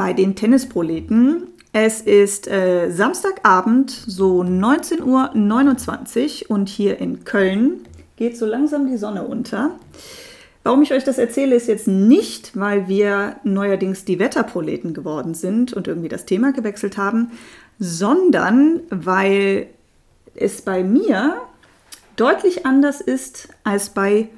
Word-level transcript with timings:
bei 0.00 0.14
den 0.14 0.34
Tennisproleten. 0.34 1.48
Es 1.74 2.00
ist 2.00 2.48
äh, 2.48 2.90
Samstagabend, 2.90 3.90
so 3.90 4.40
19.29 4.40 6.48
Uhr 6.48 6.56
und 6.56 6.70
hier 6.70 6.96
in 6.96 7.24
Köln 7.24 7.80
geht 8.16 8.38
so 8.38 8.46
langsam 8.46 8.86
die 8.86 8.96
Sonne 8.96 9.24
unter. 9.24 9.72
Warum 10.62 10.80
ich 10.80 10.94
euch 10.94 11.04
das 11.04 11.18
erzähle, 11.18 11.54
ist 11.54 11.68
jetzt 11.68 11.86
nicht, 11.86 12.58
weil 12.58 12.88
wir 12.88 13.36
neuerdings 13.44 14.06
die 14.06 14.18
Wetterproleten 14.18 14.94
geworden 14.94 15.34
sind 15.34 15.74
und 15.74 15.86
irgendwie 15.86 16.08
das 16.08 16.24
Thema 16.24 16.52
gewechselt 16.52 16.96
haben, 16.96 17.32
sondern 17.78 18.80
weil 18.88 19.66
es 20.34 20.62
bei 20.62 20.82
mir 20.82 21.42
deutlich 22.16 22.64
anders 22.64 23.02
ist 23.02 23.50
als 23.64 23.90
bei 23.90 24.30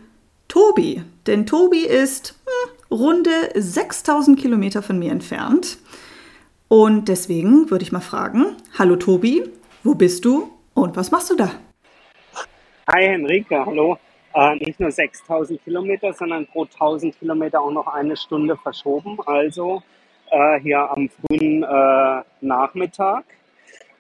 Tobi. 0.49 1.05
Denn 1.29 1.47
Tobi 1.47 1.87
ist 1.87 2.35
hm, 2.47 2.73
runde 2.93 3.31
6000 3.55 4.39
Kilometer 4.39 4.83
von 4.83 4.99
mir 4.99 5.11
entfernt. 5.11 5.79
Und 6.69 7.09
deswegen 7.09 7.71
würde 7.71 7.85
ich 7.85 7.93
mal 7.93 8.01
fragen, 8.01 8.57
hallo 8.79 8.97
Tobi, 8.97 9.45
wo 9.83 9.95
bist 9.95 10.25
du 10.25 10.53
und 10.75 10.97
was 10.97 11.11
machst 11.11 11.31
du 11.31 11.37
da? 11.37 11.51
Hi 12.89 13.05
Henrike, 13.05 13.65
hallo. 13.65 13.99
Äh, 14.35 14.57
nicht 14.57 14.81
nur 14.81 14.91
6000 14.91 15.63
Kilometer, 15.63 16.13
sondern 16.13 16.47
pro 16.47 16.65
1000 16.65 17.19
Kilometer 17.19 17.61
auch 17.61 17.71
noch 17.71 17.87
eine 17.87 18.17
Stunde 18.17 18.57
verschoben. 18.57 19.19
Also 19.27 19.83
äh, 20.31 20.61
hier 20.61 20.79
am 20.79 21.09
frühen 21.09 21.63
äh, 21.63 22.23
Nachmittag 22.41 23.25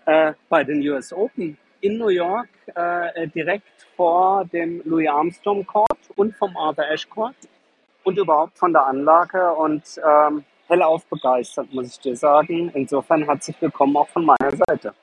äh, 0.06 0.32
bei 0.48 0.64
den 0.64 0.86
US 0.88 1.12
Open 1.12 1.56
in 1.80 1.98
New 1.98 2.08
York, 2.08 2.48
äh, 2.74 3.28
direkt 3.28 3.86
vor 3.96 4.46
dem 4.46 4.80
Louis 4.84 5.08
Armstrong 5.08 5.66
Court 5.66 5.98
und 6.16 6.34
vom 6.36 6.56
Arthur 6.56 6.86
Ashe 6.90 7.08
Court 7.08 7.34
und 8.04 8.18
überhaupt 8.18 8.58
von 8.58 8.72
der 8.72 8.86
Anlage 8.86 9.52
und 9.52 9.82
ähm, 9.98 10.44
hellauf 10.68 11.04
begeistert, 11.06 11.72
muss 11.72 11.88
ich 11.88 12.00
dir 12.00 12.16
sagen. 12.16 12.70
Insofern 12.74 13.22
herzlich 13.22 13.56
willkommen 13.60 13.96
auch 13.96 14.08
von 14.08 14.24
meiner 14.24 14.56
Seite. 14.66 14.94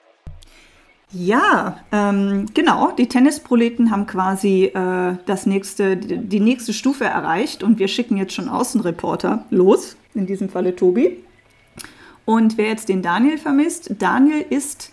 Ja, 1.11 1.80
ähm, 1.92 2.45
genau. 2.53 2.92
Die 2.92 3.08
Tennisproleten 3.08 3.89
haben 3.89 4.05
quasi 4.05 4.66
äh, 4.66 5.16
das 5.25 5.47
nächste, 5.47 5.97
die 5.97 6.39
nächste 6.39 6.72
Stufe 6.72 7.05
erreicht 7.05 7.64
und 7.64 7.80
wir 7.80 7.88
schicken 7.88 8.17
jetzt 8.17 8.33
schon 8.33 8.47
Außenreporter 8.47 9.45
los, 9.50 9.97
in 10.14 10.27
diesem 10.27 10.50
Falle 10.50 10.75
Tobi. 10.75 11.23
Und 12.25 12.59
wer 12.59 12.67
jetzt 12.67 12.89
den 12.89 13.02
Daniel 13.02 13.39
vermisst, 13.39 13.95
Daniel 13.97 14.45
ist 14.47 14.92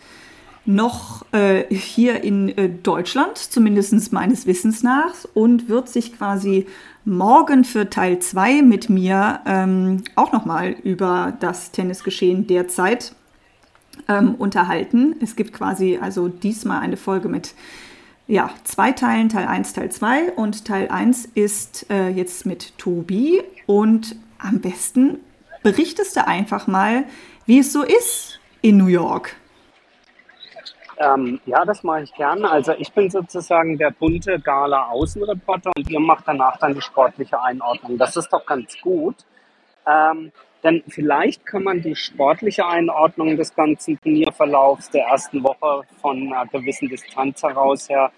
noch 0.64 1.24
äh, 1.32 1.64
hier 1.68 2.24
in 2.24 2.48
äh, 2.48 2.70
Deutschland, 2.70 3.36
zumindest 3.36 4.12
meines 4.12 4.46
Wissens 4.46 4.82
nach, 4.82 5.14
und 5.34 5.68
wird 5.68 5.88
sich 5.90 6.16
quasi 6.16 6.66
morgen 7.06 7.64
für 7.64 7.88
Teil 7.88 8.18
2 8.18 8.62
mit 8.62 8.90
mir 8.90 9.40
ähm, 9.46 10.02
auch 10.16 10.32
nochmal 10.32 10.72
über 10.82 11.32
das 11.38 11.70
Tennisgeschehen 11.70 12.48
derzeit 12.48 13.14
ähm, 14.08 14.34
unterhalten. 14.34 15.14
Es 15.22 15.36
gibt 15.36 15.52
quasi 15.52 15.98
also 16.02 16.28
diesmal 16.28 16.80
eine 16.80 16.96
Folge 16.96 17.28
mit 17.28 17.54
ja, 18.27 18.50
zwei 18.64 18.90
Teilen, 18.90 19.28
Teil 19.28 19.46
1, 19.46 19.72
Teil 19.72 19.90
2 19.90 20.32
und 20.32 20.64
Teil 20.64 20.88
1 20.88 21.27
ist 21.27 21.86
äh, 21.90 22.08
jetzt 22.08 22.44
mit 22.44 22.77
Tobi 22.77 23.40
und 23.66 24.16
am 24.39 24.61
besten 24.61 25.20
berichtest 25.62 26.16
du 26.16 26.27
einfach 26.27 26.66
mal, 26.66 27.05
wie 27.46 27.61
es 27.61 27.72
so 27.72 27.83
ist 27.83 28.40
in 28.62 28.78
New 28.78 28.89
York. 28.89 29.36
Ähm, 30.98 31.40
ja, 31.45 31.64
das 31.64 31.83
mache 31.83 32.02
ich 32.02 32.14
gerne. 32.14 32.51
Also 32.51 32.73
ich 32.73 32.90
bin 32.92 33.11
sozusagen 33.11 33.77
der 33.77 33.90
bunte 33.90 34.40
Gala-Außenreporter 34.40 35.73
und 35.77 35.90
ihr 35.90 36.01
macht 36.01 36.27
danach 36.27 36.57
dann 36.58 36.74
die 36.74 36.80
sportliche 36.80 37.40
Einordnung. 37.42 37.98
Das 37.98 38.17
ist 38.17 38.33
doch 38.33 38.46
ganz 38.46 38.80
gut. 38.80 39.17
Ähm, 39.86 40.33
denn 40.62 40.83
vielleicht 40.89 41.45
kann 41.45 41.64
man 41.64 41.83
die 41.83 41.95
sportliche 41.95 42.67
Einordnung 42.67 43.36
des 43.36 43.55
ganzen 43.55 44.01
Turnierverlaufs 44.01 44.90
der 44.90 45.05
ersten 45.05 45.45
Woche 45.45 45.83
von 46.01 46.33
einer 46.33 46.46
gewissen 46.46 46.89
Distanz 46.89 47.42
heraus 47.42 47.89
her 47.89 48.11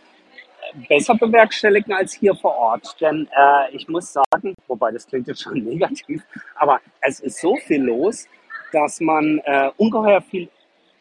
äh, 0.73 0.87
besser 0.89 1.17
bewerkstelligen 1.17 1.93
als 1.93 2.15
hier 2.15 2.35
vor 2.37 2.57
Ort. 2.57 2.97
Denn 3.01 3.29
äh, 3.37 3.75
ich 3.75 3.89
muss 3.89 4.13
sagen, 4.13 4.55
wobei 4.69 4.93
das 4.93 5.07
klingt 5.07 5.27
jetzt 5.27 5.43
schon 5.43 5.55
negativ, 5.65 6.23
aber 6.55 6.81
es 7.01 7.21
ist 7.21 7.41
so 7.41 7.57
viel 7.57 7.83
los, 7.83 8.29
dass 8.73 9.01
man 9.01 9.41
äh, 9.45 9.71
ungeheuer 9.77 10.23
viel 10.23 10.49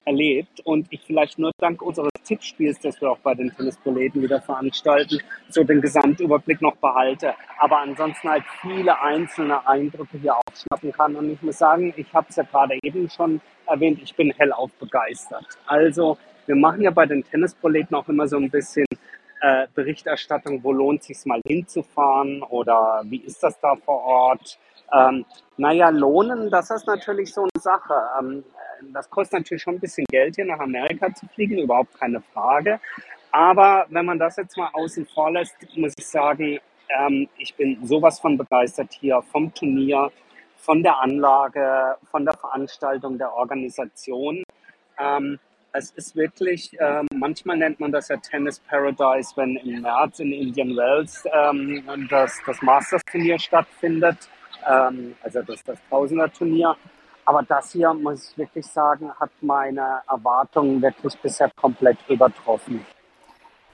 erlebt 0.08 0.62
und 0.62 0.88
ich 0.90 1.02
vielleicht 1.06 1.38
nur 1.38 1.52
dank 1.60 1.82
unseres 1.82 2.10
Tippspiels, 2.24 2.80
das 2.80 3.00
wir 3.02 3.12
auch 3.12 3.20
bei 3.20 3.36
den 3.36 3.54
Tennisproleten 3.56 4.22
wieder 4.22 4.42
veranstalten, 4.42 5.20
so 5.50 5.64
den 5.64 5.82
Gesamtüberblick 5.82 6.62
noch 6.62 6.78
behalte. 6.78 7.34
Aber 7.60 7.80
ansonsten 7.80 8.30
halt 8.30 8.44
viele 8.62 9.00
einzelne 9.02 9.68
Eindrücke 9.68 10.18
hier 10.18 10.36
aufschnappen 10.36 10.92
kann. 10.94 11.16
Und 11.16 11.32
ich 11.32 11.42
muss 11.42 11.58
sagen, 11.58 11.94
ich 11.98 12.12
habe 12.14 12.28
es 12.30 12.38
ja 12.38 12.44
gerade 12.44 12.80
eben 12.82 13.10
schon 13.10 13.42
erwähnt, 13.68 14.00
ich 14.02 14.16
bin 14.16 14.32
hellauf 14.32 14.72
begeistert. 14.80 15.46
Also 15.66 16.18
wir 16.46 16.56
machen 16.56 16.82
ja 16.82 16.92
bei 16.92 17.06
den 17.06 17.24
Tennisproleten 17.24 17.96
auch 17.96 18.08
immer 18.08 18.28
so 18.28 18.38
ein 18.38 18.50
bisschen 18.50 18.86
äh, 19.42 19.68
Berichterstattung, 19.76 20.64
wo 20.64 20.72
lohnt 20.72 21.02
es 21.02 21.08
sich 21.08 21.26
mal 21.26 21.42
hinzufahren 21.46 22.42
oder 22.44 23.04
wie 23.06 23.22
ist 23.22 23.44
das 23.44 23.60
da 23.60 23.76
vor 23.76 24.04
Ort. 24.04 24.58
Ähm, 24.94 25.26
naja, 25.58 25.90
lohnen, 25.90 26.50
das 26.50 26.70
ist 26.72 26.88
natürlich 26.88 27.34
so 27.34 27.42
eine 27.42 27.62
Sache. 27.62 27.94
Ähm, 28.20 28.44
das 28.94 29.10
kostet 29.10 29.40
natürlich 29.40 29.64
schon 29.64 29.76
ein 29.76 29.80
bisschen 29.80 30.06
Geld, 30.10 30.36
hier 30.36 30.46
nach 30.46 30.60
Amerika 30.60 31.14
zu 31.14 31.28
fliegen, 31.28 31.58
überhaupt 31.58 32.00
keine 32.00 32.22
Frage. 32.34 32.80
Aber 33.32 33.86
wenn 33.90 34.06
man 34.06 34.20
das 34.20 34.38
jetzt 34.38 34.58
mal 34.58 34.70
außen 34.74 35.06
vor 35.08 35.32
lässt, 35.32 35.56
muss 35.76 35.94
ich 35.98 36.08
sagen, 36.08 36.60
ähm, 36.90 37.28
ich 37.38 37.54
bin 37.56 37.86
sowas 37.86 38.20
von 38.20 38.38
begeistert 38.38 38.94
hier 38.94 39.22
vom 39.22 39.54
Turnier, 39.54 40.12
von 40.56 40.84
der 40.84 40.98
Anlage, 41.00 41.98
von 42.10 42.26
der 42.26 42.34
Veranstaltung, 42.34 43.18
der 43.18 43.34
Organisation. 43.34 44.44
Ähm, 45.00 45.40
es 45.74 45.92
ist 45.92 46.16
wirklich, 46.16 46.76
ähm, 46.80 47.08
manchmal 47.14 47.58
nennt 47.58 47.80
man 47.80 47.92
das 47.92 48.08
ja 48.08 48.18
Tennis 48.18 48.60
Paradise, 48.60 49.34
wenn 49.36 49.58
im 49.58 49.82
März 49.82 50.20
in 50.20 50.32
Indian 50.32 50.76
Wells 50.76 51.24
ähm, 51.32 51.84
das, 52.10 52.40
das 52.46 52.62
Masters-Turnier 52.62 53.38
stattfindet, 53.38 54.18
ähm, 54.68 55.16
also 55.22 55.42
das, 55.42 55.64
das 55.64 55.78
Tausender-Turnier. 55.90 56.76
Aber 57.26 57.44
das 57.44 57.74
hier, 57.74 57.94
muss 57.94 58.32
ich 58.32 58.38
wirklich 58.38 58.66
sagen, 58.66 59.12
hat 59.20 59.32
meine 59.42 60.02
Erwartungen 60.10 60.82
wirklich 60.82 61.14
bisher 61.20 61.52
komplett 61.56 61.98
übertroffen. 62.08 62.86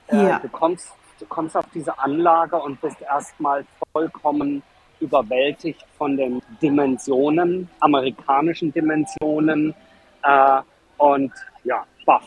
Äh, 0.07 0.27
ja. 0.27 0.39
Du, 0.39 0.49
kommst, 0.49 0.91
du 1.19 1.25
kommst 1.27 1.55
auf 1.55 1.65
diese 1.73 1.97
Anlage 1.99 2.55
und 2.55 2.81
bist 2.81 3.01
erstmal 3.01 3.63
vollkommen 3.91 4.63
überwältigt 4.99 5.85
von 5.97 6.17
den 6.17 6.41
Dimensionen, 6.61 7.69
amerikanischen 7.79 8.73
Dimensionen 8.73 9.75
äh, 10.23 10.61
und 10.97 11.31
ja, 11.63 11.85
baff, 12.05 12.25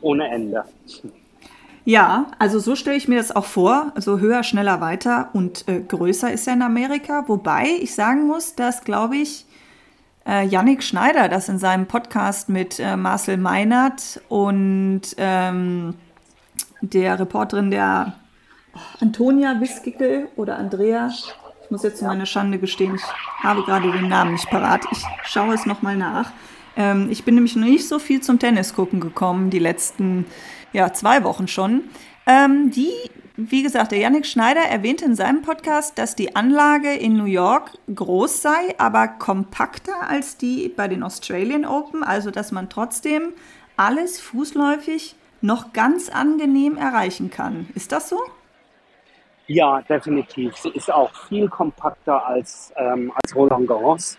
ohne 0.00 0.28
Ende. 0.28 0.64
Ja, 1.88 2.26
also 2.38 2.58
so 2.58 2.76
stelle 2.76 2.98
ich 2.98 3.08
mir 3.08 3.16
das 3.16 3.34
auch 3.34 3.46
vor. 3.46 3.92
Also 3.94 4.18
höher, 4.18 4.42
schneller, 4.42 4.82
weiter 4.82 5.30
und 5.32 5.66
äh, 5.68 5.80
größer 5.80 6.30
ist 6.30 6.46
ja 6.46 6.52
in 6.52 6.60
Amerika. 6.60 7.24
Wobei 7.28 7.64
ich 7.80 7.94
sagen 7.94 8.26
muss, 8.26 8.54
dass, 8.54 8.84
glaube 8.84 9.16
ich, 9.16 9.46
äh, 10.26 10.44
Yannick 10.46 10.82
Schneider 10.82 11.30
das 11.30 11.48
in 11.48 11.58
seinem 11.58 11.86
Podcast 11.86 12.50
mit 12.50 12.78
äh, 12.78 12.94
Marcel 12.94 13.38
Meinert 13.38 14.20
und 14.28 15.00
ähm, 15.16 15.94
der 16.82 17.18
Reporterin 17.18 17.70
der 17.70 18.12
oh, 18.74 18.80
Antonia 19.00 19.58
Wiskickel 19.58 20.28
oder 20.36 20.58
Andrea. 20.58 21.08
Ich 21.08 21.70
muss 21.70 21.84
jetzt 21.84 22.00
zu 22.00 22.04
meiner 22.04 22.26
Schande 22.26 22.58
gestehen, 22.58 22.96
ich 22.96 23.42
habe 23.42 23.62
gerade 23.62 23.90
den 23.90 24.08
Namen 24.08 24.32
nicht 24.32 24.50
parat. 24.50 24.84
Ich 24.92 25.02
schaue 25.24 25.54
es 25.54 25.64
nochmal 25.64 25.96
nach. 25.96 26.32
Ähm, 26.76 27.08
ich 27.10 27.24
bin 27.24 27.34
nämlich 27.34 27.56
noch 27.56 27.66
nicht 27.66 27.88
so 27.88 27.98
viel 27.98 28.20
zum 28.20 28.38
Tennis 28.38 28.74
gucken 28.74 29.00
gekommen, 29.00 29.48
die 29.48 29.58
letzten 29.58 30.26
ja, 30.72 30.92
zwei 30.92 31.24
Wochen 31.24 31.48
schon. 31.48 31.84
Ähm, 32.26 32.70
die 32.70 32.92
wie 33.40 33.62
gesagt, 33.62 33.92
der 33.92 34.00
Yannick 34.00 34.26
Schneider 34.26 34.62
erwähnte 34.62 35.04
in 35.04 35.14
seinem 35.14 35.42
Podcast, 35.42 35.96
dass 35.96 36.16
die 36.16 36.34
Anlage 36.34 36.92
in 36.92 37.16
New 37.16 37.26
York 37.26 37.70
groß 37.94 38.42
sei, 38.42 38.74
aber 38.78 39.06
kompakter 39.06 40.08
als 40.08 40.36
die 40.36 40.68
bei 40.68 40.88
den 40.88 41.04
Australian 41.04 41.64
Open, 41.64 42.02
also 42.02 42.32
dass 42.32 42.50
man 42.50 42.68
trotzdem 42.68 43.32
alles 43.76 44.20
fußläufig 44.20 45.14
noch 45.40 45.72
ganz 45.72 46.08
angenehm 46.08 46.76
erreichen 46.76 47.30
kann. 47.30 47.68
Ist 47.76 47.92
das 47.92 48.08
so? 48.08 48.18
Ja, 49.46 49.82
definitiv. 49.82 50.56
Sie 50.56 50.70
ist 50.70 50.92
auch 50.92 51.14
viel 51.28 51.48
kompakter 51.48 52.26
als, 52.26 52.72
ähm, 52.76 53.12
als 53.14 53.36
Roland 53.36 53.68
Garros. 53.68 54.18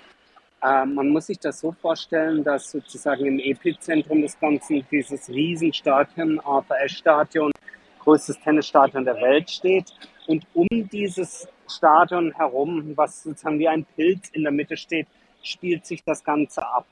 Ähm, 0.63 0.95
man 0.95 1.09
muss 1.09 1.27
sich 1.27 1.39
das 1.39 1.59
so 1.59 1.71
vorstellen, 1.71 2.44
dass 2.44 2.71
sozusagen 2.71 3.25
im 3.25 3.39
Epizentrum 3.39 4.21
des 4.21 4.38
Ganzen 4.39 4.85
dieses 4.91 5.29
Riesenstadion, 5.29 6.39
Arthur 6.41 6.77
Ashe 6.77 6.97
Stadion, 6.97 7.51
größtes 8.00 8.39
Tennisstadion 8.39 9.06
der 9.06 9.15
Welt 9.15 9.50
steht. 9.50 9.85
Und 10.27 10.45
um 10.53 10.67
dieses 10.69 11.47
Stadion 11.67 12.33
herum, 12.33 12.94
was 12.95 13.23
sozusagen 13.23 13.59
wie 13.59 13.67
ein 13.67 13.85
Pilz 13.95 14.29
in 14.29 14.44
der 14.44 14.51
Mitte 14.51 14.75
steht, 14.75 15.07
spielt 15.44 15.85
sich 15.85 16.03
das 16.03 16.23
Ganze 16.23 16.65
ab. 16.65 16.85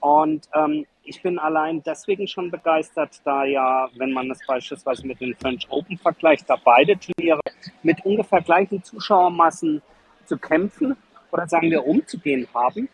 Und 0.00 0.48
ähm, 0.54 0.86
ich 1.04 1.22
bin 1.22 1.38
allein 1.38 1.82
deswegen 1.82 2.28
schon 2.28 2.50
begeistert, 2.50 3.20
da 3.24 3.44
ja, 3.44 3.88
wenn 3.96 4.12
man 4.12 4.28
das 4.28 4.38
beispielsweise 4.46 5.06
mit 5.06 5.20
den 5.20 5.34
French 5.36 5.66
Open 5.70 5.96
vergleicht, 5.96 6.48
da 6.50 6.56
beide 6.62 6.98
Turniere 6.98 7.40
mit 7.82 8.04
ungefähr 8.04 8.42
gleichen 8.42 8.82
Zuschauermassen 8.82 9.80
zu 10.26 10.36
kämpfen 10.36 10.96
oder 11.32 11.48
sagen 11.48 11.70
wir 11.70 11.86
umzugehen 11.86 12.46
haben. 12.52 12.88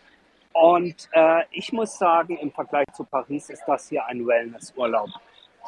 Und 0.53 1.09
äh, 1.13 1.45
ich 1.51 1.73
muss 1.73 1.99
sagen, 1.99 2.39
im 2.39 2.51
Vergleich 2.51 2.87
zu 2.93 3.05
Paris 3.05 3.51
ist 3.51 3.65
das 3.67 3.89
hier 3.89 4.05
ein 4.07 4.27
Wellnessurlaub. 4.27 5.09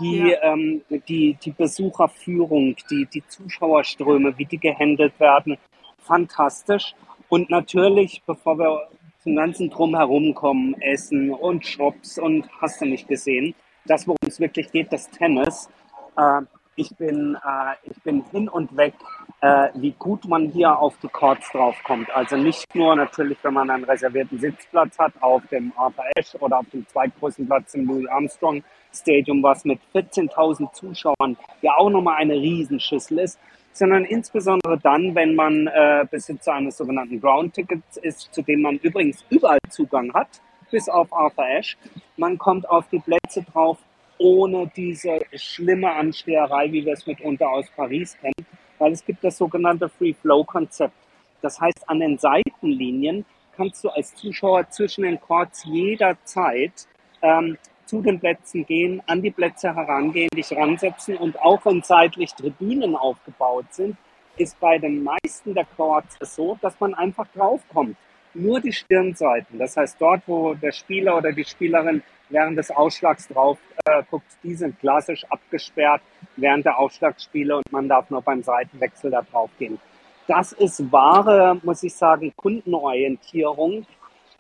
Die, 0.01 0.29
ja. 0.29 0.43
ähm, 0.43 0.83
die, 1.09 1.35
die 1.35 1.53
Besucherführung, 1.53 2.77
die, 2.91 3.07
die 3.07 3.27
Zuschauerströme, 3.27 4.37
wie 4.37 4.45
die 4.45 4.59
gehandelt 4.59 5.19
werden, 5.21 5.57
fantastisch. 5.99 6.95
Und 7.29 7.49
natürlich, 7.51 8.23
bevor 8.27 8.59
wir 8.59 8.89
zum 9.23 9.37
ganzen 9.37 9.71
Drumherum 9.71 10.35
kommen, 10.35 10.75
Essen 10.81 11.31
und 11.31 11.65
Shops 11.65 12.19
und 12.19 12.49
hast 12.61 12.81
du 12.81 12.85
nicht 12.85 13.09
gesehen, 13.09 13.55
das, 13.87 14.07
worum 14.07 14.19
es 14.27 14.41
wirklich 14.41 14.71
geht, 14.71 14.93
das 14.93 15.09
Tennis. 15.11 15.69
Äh, 16.17 16.43
ich, 16.77 16.95
bin, 16.97 17.37
äh, 17.37 17.75
ich 17.85 18.03
bin 18.03 18.25
hin 18.33 18.49
und 18.49 18.77
weg, 18.77 18.95
äh, 19.45 19.69
wie 19.75 19.93
gut 19.99 20.25
man 20.25 20.49
hier 20.49 20.79
auf 20.79 20.95
die 21.03 21.09
Courts 21.09 21.53
draufkommt. 21.53 22.09
Also 22.17 22.35
nicht 22.35 22.75
nur 22.75 22.97
natürlich, 22.97 23.37
wenn 23.43 23.53
man 23.53 23.69
einen 23.69 23.85
reservierten 23.85 24.39
Sitzplatz 24.39 24.99
hat 24.99 25.13
auf 25.21 25.43
dem 25.49 25.71
Arthur 25.77 26.05
Ashe 26.17 26.39
oder 26.39 26.61
auf 26.61 26.67
dem 26.73 26.87
zweitgrößten 26.89 27.47
Platz 27.47 27.75
im 27.75 27.87
Louis 27.87 28.09
Armstrong 28.09 28.65
Stadium, 28.91 29.43
was 29.43 29.67
mit 29.67 29.81
14.000 29.95 30.73
Zuschauern 30.73 31.37
ja 31.61 31.77
auch 31.77 31.91
nochmal 31.91 32.17
eine 32.17 32.33
Riesenschüssel 32.33 33.19
ist, 33.19 33.39
sondern 33.73 34.07
insbesondere 34.07 34.79
dann, 34.79 35.15
wenn 35.15 35.35
man 35.35 35.67
äh, 35.67 36.07
Besitzer 36.11 36.55
eines 36.55 36.79
sogenannten 36.79 37.21
Ground 37.21 37.53
Tickets 37.53 37.99
ist, 37.99 38.33
zu 38.33 38.41
dem 38.41 38.63
man 38.63 38.77
übrigens 38.77 39.27
überall 39.29 39.59
Zugang 39.69 40.11
hat, 40.15 40.41
bis 40.71 40.89
auf 40.89 41.13
Arthur 41.13 41.45
Ashe. 41.45 41.77
Man 42.17 42.39
kommt 42.39 42.67
auf 42.67 42.89
die 42.89 43.01
Plätze 43.01 43.43
drauf, 43.43 43.77
ohne 44.17 44.71
diese 44.75 45.21
schlimme 45.35 45.93
Ansteherei, 45.93 46.73
wie 46.73 46.87
wir 46.87 46.95
es 46.95 47.07
mitunter 47.07 47.51
aus 47.51 47.67
Paris 47.77 48.17
kennen, 48.19 48.47
weil 48.79 48.93
es 48.93 49.05
gibt 49.05 49.23
das 49.25 49.39
sogenannte 49.39 49.89
Free 49.89 50.15
Flow 50.15 50.45
Konzept. 50.45 50.95
Das 51.41 51.61
heißt, 51.61 51.89
an 51.89 52.01
den 52.01 52.19
Seitenlinien 52.19 53.25
kannst 53.57 53.85
du 53.85 53.89
als 53.89 54.15
Zuschauer 54.15 54.69
zwischen 54.71 55.05
den 55.05 55.21
Courts 55.21 55.65
jederzeit 55.65 56.87
ähm, 57.23 57.59
zu 57.87 58.01
den 58.01 58.19
Plätzen 58.19 58.65
gehen, 58.67 59.03
an 59.07 59.23
die 59.23 59.31
Plätze 59.31 59.75
herangehen, 59.75 60.31
dich 60.35 60.53
ransetzen 60.53 61.17
und 61.17 61.39
auch 61.41 61.65
wenn 61.65 61.83
seitlich 61.83 62.33
Tribünen 62.35 62.97
aufgebaut 62.97 63.67
sind, 63.71 63.97
ist 64.37 64.59
bei 64.59 64.79
den 64.79 65.05
meisten 65.05 65.55
der 65.55 65.67
Courts 65.77 66.17
so, 66.21 66.59
dass 66.61 66.79
man 66.81 66.95
einfach 66.95 67.27
draufkommt. 67.35 67.97
Nur 68.33 68.61
die 68.61 68.73
Stirnseiten, 68.73 69.59
das 69.59 69.77
heißt 69.77 70.01
dort, 70.01 70.23
wo 70.27 70.55
der 70.55 70.73
Spieler 70.73 71.17
oder 71.17 71.31
die 71.31 71.45
Spielerin 71.45 72.03
während 72.31 72.59
des 72.59 72.71
Ausschlags 72.71 73.29
drauf 73.29 73.59
äh, 73.87 74.03
guckt, 74.11 74.27
die 74.43 74.55
sind 74.55 74.79
klassisch 74.81 75.25
abgesperrt 75.29 76.01
während 76.37 76.65
der 76.65 76.79
Ausschlagsspiele 76.79 77.57
und 77.59 77.71
man 77.71 77.89
darf 77.89 78.09
nur 78.09 78.23
beim 78.23 78.43
Seitenwechsel 78.43 79.11
da 79.11 79.23
drauf 79.23 79.51
gehen. 79.59 79.79
Das 80.27 80.53
ist 80.53 80.91
wahre, 80.91 81.61
muss 81.63 81.83
ich 81.83 81.95
sagen, 81.95 82.33
Kundenorientierung 82.35 83.87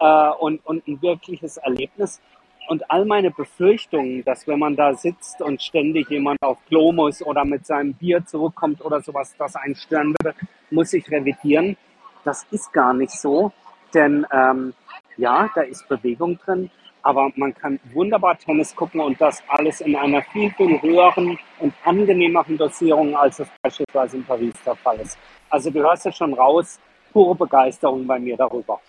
äh, 0.00 0.30
und, 0.38 0.64
und 0.64 0.88
ein 0.88 1.02
wirkliches 1.02 1.58
Erlebnis 1.58 2.22
und 2.68 2.90
all 2.90 3.04
meine 3.04 3.30
Befürchtungen, 3.30 4.24
dass 4.24 4.48
wenn 4.48 4.58
man 4.58 4.76
da 4.76 4.94
sitzt 4.94 5.42
und 5.42 5.62
ständig 5.62 6.08
jemand 6.08 6.42
auf 6.42 6.56
Klo 6.66 6.92
muss 6.92 7.20
oder 7.20 7.44
mit 7.44 7.66
seinem 7.66 7.92
Bier 7.92 8.24
zurückkommt 8.24 8.82
oder 8.82 9.02
sowas, 9.02 9.34
das 9.36 9.56
einen 9.56 9.74
stören 9.74 10.14
würde, 10.22 10.34
muss 10.70 10.94
ich 10.94 11.10
revidieren. 11.10 11.76
Das 12.24 12.46
ist 12.50 12.72
gar 12.72 12.94
nicht 12.94 13.12
so, 13.12 13.52
denn 13.92 14.26
ähm, 14.32 14.72
ja, 15.18 15.50
da 15.54 15.60
ist 15.60 15.86
Bewegung 15.86 16.38
drin, 16.38 16.70
aber 17.04 17.30
man 17.36 17.54
kann 17.54 17.78
wunderbar 17.92 18.36
Tennis 18.38 18.74
gucken 18.74 19.00
und 19.00 19.20
das 19.20 19.42
alles 19.48 19.80
in 19.82 19.94
einer 19.94 20.22
viel, 20.22 20.50
viel 20.52 20.80
höheren 20.80 21.38
und 21.60 21.74
angenehmeren 21.84 22.56
Dosierung, 22.56 23.14
als 23.14 23.38
es 23.38 23.48
beispielsweise 23.62 24.16
in 24.16 24.24
Paris 24.24 24.54
der 24.64 24.74
Fall 24.74 24.98
ist. 25.00 25.18
Also 25.50 25.70
du 25.70 25.80
hörst 25.80 26.06
ja 26.06 26.12
schon 26.12 26.32
raus, 26.32 26.80
pure 27.12 27.34
Begeisterung 27.34 28.06
bei 28.06 28.18
mir 28.18 28.36
darüber. 28.36 28.80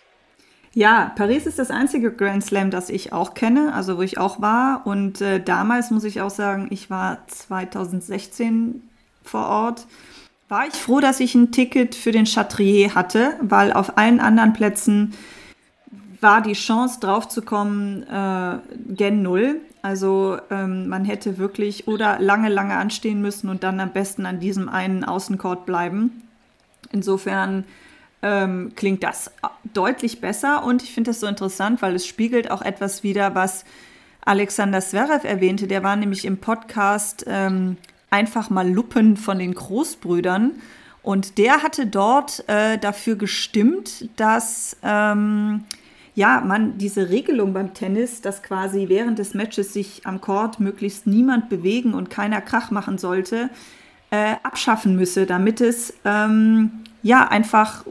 Ja, 0.73 1.13
Paris 1.15 1.45
ist 1.45 1.59
das 1.59 1.71
einzige 1.71 2.11
Grand 2.11 2.43
Slam, 2.43 2.69
das 2.69 2.89
ich 2.89 3.13
auch 3.13 3.33
kenne, 3.33 3.73
also 3.73 3.97
wo 3.97 4.01
ich 4.01 4.17
auch 4.17 4.41
war. 4.41 4.81
Und 4.85 5.21
äh, 5.21 5.41
damals 5.41 5.91
muss 5.91 6.03
ich 6.03 6.21
auch 6.21 6.29
sagen, 6.29 6.67
ich 6.69 6.89
war 6.89 7.25
2016 7.27 8.81
vor 9.23 9.45
Ort. 9.47 9.87
War 10.49 10.67
ich 10.67 10.73
froh, 10.73 10.99
dass 10.99 11.19
ich 11.19 11.33
ein 11.33 11.51
Ticket 11.51 11.95
für 11.95 12.11
den 12.11 12.25
Chatrier 12.25 12.93
hatte, 12.93 13.35
weil 13.41 13.73
auf 13.73 13.97
allen 13.97 14.19
anderen 14.19 14.53
Plätzen 14.53 15.13
war 16.21 16.41
die 16.41 16.53
Chance 16.53 16.99
draufzukommen 16.99 18.03
äh, 18.03 18.57
gen 18.89 19.21
Null. 19.21 19.61
Also 19.81 20.37
ähm, 20.49 20.87
man 20.87 21.05
hätte 21.05 21.37
wirklich 21.37 21.87
oder 21.87 22.19
lange, 22.19 22.49
lange 22.49 22.75
anstehen 22.75 23.21
müssen 23.21 23.49
und 23.49 23.63
dann 23.63 23.79
am 23.79 23.91
besten 23.91 24.25
an 24.25 24.39
diesem 24.39 24.67
einen 24.67 25.03
Außencourt 25.03 25.65
bleiben. 25.65 26.23
Insofern 26.91 27.65
ähm, 28.21 28.71
klingt 28.75 29.03
das 29.03 29.31
deutlich 29.73 30.21
besser 30.21 30.63
und 30.63 30.81
ich 30.81 30.93
finde 30.93 31.11
das 31.11 31.19
so 31.19 31.27
interessant, 31.27 31.81
weil 31.81 31.95
es 31.95 32.07
spiegelt 32.07 32.49
auch 32.49 32.61
etwas 32.61 33.03
wider, 33.03 33.35
was 33.35 33.65
Alexander 34.21 34.81
Zverev 34.81 35.27
erwähnte. 35.27 35.67
Der 35.67 35.83
war 35.83 35.95
nämlich 35.95 36.25
im 36.25 36.37
Podcast 36.37 37.25
ähm, 37.27 37.77
einfach 38.09 38.49
mal 38.49 38.67
Luppen 38.67 39.17
von 39.17 39.37
den 39.37 39.53
Großbrüdern 39.53 40.53
und 41.03 41.37
der 41.37 41.61
hatte 41.61 41.85
dort 41.85 42.43
äh, 42.47 42.79
dafür 42.79 43.15
gestimmt, 43.15 44.09
dass 44.15 44.75
ähm, 44.81 45.63
ja, 46.15 46.41
man 46.45 46.77
diese 46.77 47.09
Regelung 47.09 47.53
beim 47.53 47.73
Tennis, 47.73 48.21
dass 48.21 48.41
quasi 48.41 48.87
während 48.87 49.19
des 49.19 49.33
Matches 49.33 49.73
sich 49.73 50.01
am 50.05 50.21
Court 50.21 50.61
möglichst 50.61 51.05
niemand 51.05 51.49
bewegen 51.49 51.93
und 51.93 52.09
keiner 52.09 52.41
Krach 52.41 52.71
machen 52.71 52.97
sollte, 52.97 53.49
äh, 54.11 54.35
abschaffen 54.41 54.95
müsse, 54.95 55.25
damit 55.25 55.59
es 55.59 55.93
ähm, 56.05 56.71
ja 57.03 57.27
einfach 57.27 57.83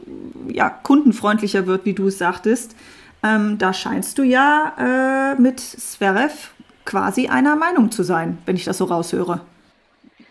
ja, 0.49 0.69
kundenfreundlicher 0.69 1.67
wird, 1.67 1.85
wie 1.85 1.93
du 1.93 2.07
es 2.07 2.17
sagtest. 2.17 2.75
Ähm, 3.23 3.57
da 3.59 3.73
scheinst 3.73 4.17
du 4.17 4.23
ja 4.23 5.33
äh, 5.35 5.41
mit 5.41 5.59
Sverev 5.59 6.49
quasi 6.83 7.27
einer 7.27 7.55
Meinung 7.55 7.91
zu 7.91 8.03
sein, 8.03 8.39
wenn 8.45 8.55
ich 8.55 8.65
das 8.65 8.79
so 8.79 8.85
raushöre. 8.85 9.41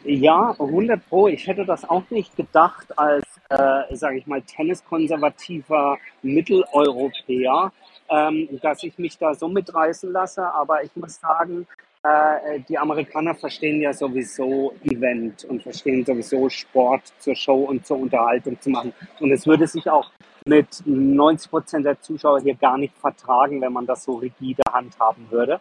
Ja, 0.05 0.55
100 0.59 1.09
Pro. 1.09 1.29
Ich 1.29 1.47
hätte 1.47 1.65
das 1.65 1.89
auch 1.89 2.03
nicht 2.11 2.37
gedacht 2.37 2.99
als, 2.99 3.25
äh, 3.49 3.97
sage 3.97 4.19
ich 4.19 4.27
mal, 4.27 4.43
tenniskonservativer 4.43 5.97
Mitteleuropäer, 6.23 7.73
ähm, 8.11 8.61
dass 8.63 8.83
ich 8.83 8.99
mich 8.99 9.19
da 9.19 9.35
so 9.35 9.49
mitreißen 9.49 10.13
lasse. 10.13 10.45
Aber 10.53 10.83
ich 10.83 10.95
muss 10.97 11.21
sagen, 11.21 11.67
äh, 12.03 12.61
die 12.69 12.77
Amerikaner 12.77 13.35
verstehen 13.35 13.81
ja 13.81 13.93
sowieso 13.93 14.75
Event 14.85 15.45
und 15.45 15.63
verstehen 15.63 16.05
sowieso 16.05 16.49
Sport 16.51 17.13
zur 17.19 17.35
Show 17.35 17.65
und 17.65 17.87
zur 17.87 17.99
Unterhaltung 17.99 18.61
zu 18.61 18.71
machen. 18.71 18.93
Und 19.21 19.33
es 19.33 19.47
würde 19.47 19.67
sich 19.67 19.89
auch 19.89 20.11
mit 20.45 20.83
90 20.85 21.51
Prozent 21.51 21.87
der 21.87 22.01
Zuschauer 22.01 22.41
hier 22.41 22.55
gar 22.55 22.77
nicht 22.77 22.97
vertragen, 22.99 23.61
wenn 23.63 23.73
man 23.73 23.87
das 23.87 24.05
so 24.05 24.17
rigide 24.17 24.63
handhaben 24.71 25.31
würde. 25.31 25.61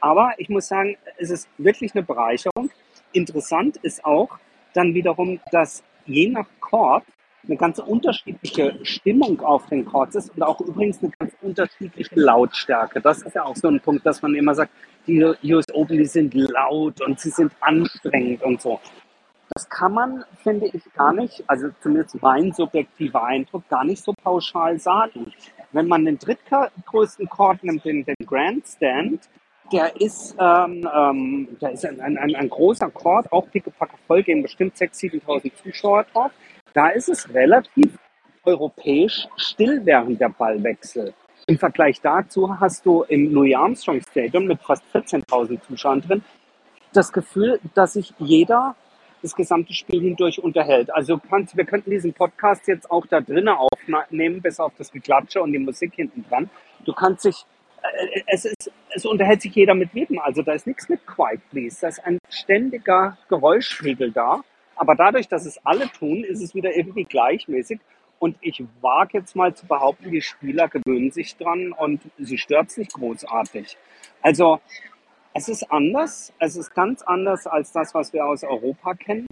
Aber 0.00 0.34
ich 0.38 0.48
muss 0.48 0.66
sagen, 0.66 0.96
es 1.18 1.30
ist 1.30 1.48
wirklich 1.58 1.94
eine 1.94 2.02
Bereicherung. 2.02 2.70
Interessant 3.12 3.76
ist 3.78 4.04
auch 4.04 4.30
dann 4.74 4.92
wiederum, 4.94 5.40
dass 5.52 5.84
je 6.06 6.28
nach 6.28 6.46
Chord 6.60 7.04
eine 7.46 7.56
ganz 7.56 7.78
unterschiedliche 7.78 8.78
Stimmung 8.82 9.40
auf 9.40 9.66
den 9.66 9.84
Chords 9.84 10.16
ist 10.16 10.30
und 10.36 10.42
auch 10.42 10.60
übrigens 10.60 11.02
eine 11.02 11.12
ganz 11.18 11.32
unterschiedliche 11.42 12.14
Lautstärke. 12.18 13.00
Das 13.00 13.22
ist 13.22 13.34
ja 13.34 13.44
auch 13.44 13.56
so 13.56 13.68
ein 13.68 13.80
Punkt, 13.80 14.04
dass 14.06 14.22
man 14.22 14.34
immer 14.34 14.54
sagt, 14.54 14.72
die 15.06 15.22
US 15.22 15.66
Open, 15.72 15.98
die 15.98 16.06
sind 16.06 16.34
laut 16.34 17.00
und 17.02 17.20
sie 17.20 17.30
sind 17.30 17.52
anstrengend 17.60 18.42
und 18.42 18.60
so. 18.60 18.80
Das 19.50 19.68
kann 19.68 19.92
man, 19.92 20.24
finde 20.42 20.66
ich, 20.66 20.82
gar 20.94 21.12
nicht, 21.12 21.44
also 21.46 21.68
zumindest 21.80 22.20
mein 22.22 22.52
subjektiver 22.52 23.24
Eindruck, 23.24 23.68
gar 23.68 23.84
nicht 23.84 24.02
so 24.02 24.12
pauschal 24.12 24.78
sagen. 24.78 25.32
Wenn 25.72 25.86
man 25.86 26.04
den 26.04 26.18
drittgrößten 26.18 27.28
Chord 27.28 27.62
nimmt, 27.62 27.84
den, 27.84 28.04
den 28.04 28.16
Grandstand, 28.26 29.28
der 29.72 30.00
ist, 30.00 30.36
ähm, 30.38 30.88
ähm, 30.94 31.48
der 31.60 31.72
ist 31.72 31.84
ein, 31.84 32.00
ein, 32.00 32.34
ein 32.34 32.48
großer 32.48 32.90
Chord, 32.90 33.30
auch 33.32 33.50
pickepacke 33.50 33.96
voll, 34.06 34.22
gehen 34.22 34.42
bestimmt 34.42 34.76
6.000, 34.76 35.22
7.000 35.24 35.52
Zuschauer 35.62 36.04
drauf. 36.12 36.30
Da 36.74 36.88
ist 36.88 37.08
es 37.08 37.32
relativ 37.32 37.98
europäisch 38.44 39.26
still 39.36 39.80
während 39.84 40.20
der 40.20 40.28
Ballwechsel. 40.28 41.14
Im 41.46 41.58
Vergleich 41.58 42.00
dazu 42.00 42.60
hast 42.60 42.84
du 42.84 43.02
im 43.04 43.32
Louis 43.32 43.54
Armstrong 43.54 44.00
Stadium 44.02 44.46
mit 44.46 44.60
fast 44.60 44.82
14.000 44.92 45.60
Zuschauern 45.62 46.00
drin 46.00 46.22
das 46.94 47.12
Gefühl, 47.12 47.60
dass 47.74 47.94
sich 47.94 48.14
jeder 48.18 48.76
das 49.22 49.34
gesamte 49.34 49.72
Spiel 49.72 50.02
hindurch 50.02 50.42
unterhält. 50.42 50.94
Also 50.94 51.18
kannst, 51.18 51.56
wir 51.56 51.64
könnten 51.64 51.90
diesen 51.90 52.12
Podcast 52.12 52.68
jetzt 52.68 52.90
auch 52.90 53.06
da 53.06 53.20
drinnen 53.20 53.48
aufnehmen, 53.48 54.42
bis 54.42 54.60
auf 54.60 54.72
das 54.76 54.92
Geklatsche 54.92 55.42
und 55.42 55.52
die 55.52 55.58
Musik 55.58 55.94
hinten 55.94 56.24
dran. 56.28 56.50
Du 56.84 56.92
kannst 56.92 57.24
dich, 57.24 57.46
äh, 57.82 58.22
es, 58.26 58.44
ist, 58.44 58.70
es 58.90 59.06
unterhält 59.06 59.40
sich 59.40 59.54
jeder 59.54 59.74
mit 59.74 59.94
jedem. 59.94 60.18
Also 60.18 60.42
da 60.42 60.52
ist 60.52 60.66
nichts 60.66 60.88
mit 60.88 61.06
Quiet 61.06 61.40
Please. 61.50 61.78
Da 61.80 61.88
ist 61.88 62.04
ein 62.04 62.18
ständiger 62.28 63.16
Geräuschpegel 63.28 64.12
da. 64.12 64.42
Aber 64.76 64.94
dadurch, 64.94 65.28
dass 65.28 65.46
es 65.46 65.64
alle 65.64 65.88
tun, 65.90 66.24
ist 66.24 66.42
es 66.42 66.54
wieder 66.54 66.74
irgendwie 66.74 67.04
gleichmäßig. 67.04 67.80
Und 68.18 68.36
ich 68.40 68.64
wage 68.80 69.18
jetzt 69.18 69.36
mal 69.36 69.54
zu 69.54 69.66
behaupten, 69.66 70.10
die 70.10 70.22
Spieler 70.22 70.68
gewöhnen 70.68 71.10
sich 71.10 71.36
dran 71.36 71.72
und 71.72 72.00
sie 72.18 72.38
stört 72.38 72.70
es 72.70 72.76
nicht 72.76 72.94
großartig. 72.94 73.76
Also 74.22 74.60
es 75.34 75.48
ist 75.48 75.70
anders, 75.70 76.32
es 76.38 76.56
ist 76.56 76.74
ganz 76.74 77.02
anders 77.02 77.46
als 77.46 77.72
das, 77.72 77.92
was 77.94 78.12
wir 78.12 78.24
aus 78.24 78.44
Europa 78.44 78.94
kennen. 78.94 79.26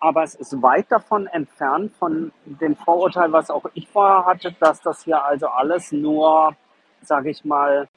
Aber 0.00 0.22
es 0.22 0.34
ist 0.34 0.60
weit 0.62 0.90
davon 0.90 1.26
entfernt 1.28 1.92
von 1.96 2.32
dem 2.44 2.74
Vorurteil, 2.74 3.32
was 3.32 3.50
auch 3.50 3.66
ich 3.74 3.88
vorher 3.88 4.24
hatte, 4.24 4.52
dass 4.58 4.80
das 4.80 5.04
hier 5.04 5.24
also 5.24 5.46
alles 5.46 5.92
nur 5.92 6.56
sage 7.02 7.30
ich 7.30 7.44
mal, 7.44 7.88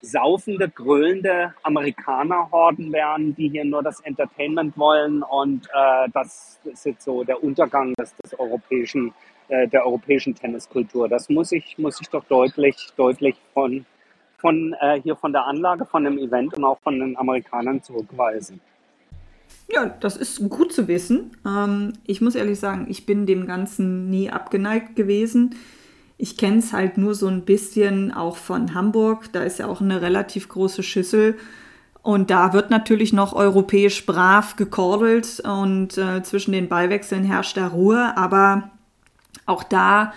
saufende, 0.00 0.68
grölende 0.68 1.54
Amerikaner-Horden 1.62 2.92
wären, 2.92 3.34
die 3.34 3.48
hier 3.48 3.64
nur 3.64 3.82
das 3.82 4.00
Entertainment 4.00 4.76
wollen 4.78 5.22
und 5.22 5.66
äh, 5.66 6.08
das 6.12 6.60
ist 6.64 6.86
jetzt 6.86 7.04
so 7.04 7.24
der 7.24 7.42
Untergang 7.42 7.94
des, 7.94 8.14
des 8.16 8.38
europäischen, 8.38 9.12
äh, 9.48 9.66
der 9.68 9.84
europäischen 9.84 10.34
Tenniskultur. 10.34 11.08
Das 11.08 11.28
muss 11.28 11.52
ich, 11.52 11.78
muss 11.78 12.00
ich 12.00 12.08
doch 12.08 12.24
deutlich, 12.24 12.88
deutlich 12.96 13.36
von, 13.52 13.84
von 14.38 14.74
äh, 14.80 15.00
hier 15.02 15.16
von 15.16 15.32
der 15.32 15.46
Anlage, 15.46 15.84
von 15.84 16.04
dem 16.04 16.18
Event 16.18 16.54
und 16.54 16.64
auch 16.64 16.78
von 16.80 16.98
den 16.98 17.16
Amerikanern 17.16 17.82
zurückweisen. 17.82 18.60
Ja, 19.70 19.86
das 19.86 20.16
ist 20.16 20.48
gut 20.48 20.72
zu 20.72 20.88
wissen. 20.88 21.36
Ähm, 21.46 21.92
ich 22.06 22.20
muss 22.20 22.34
ehrlich 22.34 22.58
sagen, 22.58 22.86
ich 22.88 23.04
bin 23.04 23.26
dem 23.26 23.46
Ganzen 23.46 24.08
nie 24.08 24.30
abgeneigt 24.30 24.96
gewesen. 24.96 25.54
Ich 26.18 26.36
kenne 26.36 26.58
es 26.58 26.72
halt 26.72 26.98
nur 26.98 27.14
so 27.14 27.28
ein 27.28 27.42
bisschen 27.44 28.12
auch 28.12 28.36
von 28.36 28.74
Hamburg. 28.74 29.32
Da 29.32 29.42
ist 29.44 29.60
ja 29.60 29.66
auch 29.66 29.80
eine 29.80 30.02
relativ 30.02 30.48
große 30.48 30.82
Schüssel. 30.82 31.36
Und 32.02 32.30
da 32.30 32.52
wird 32.52 32.70
natürlich 32.70 33.12
noch 33.12 33.34
europäisch 33.34 34.04
brav 34.04 34.56
gekordelt 34.56 35.40
und 35.40 35.96
äh, 35.98 36.22
zwischen 36.22 36.52
den 36.52 36.68
Ballwechseln 36.68 37.24
herrscht 37.24 37.56
da 37.56 37.68
Ruhe. 37.68 38.16
Aber 38.16 38.70
auch 39.46 39.62
da 39.62 40.12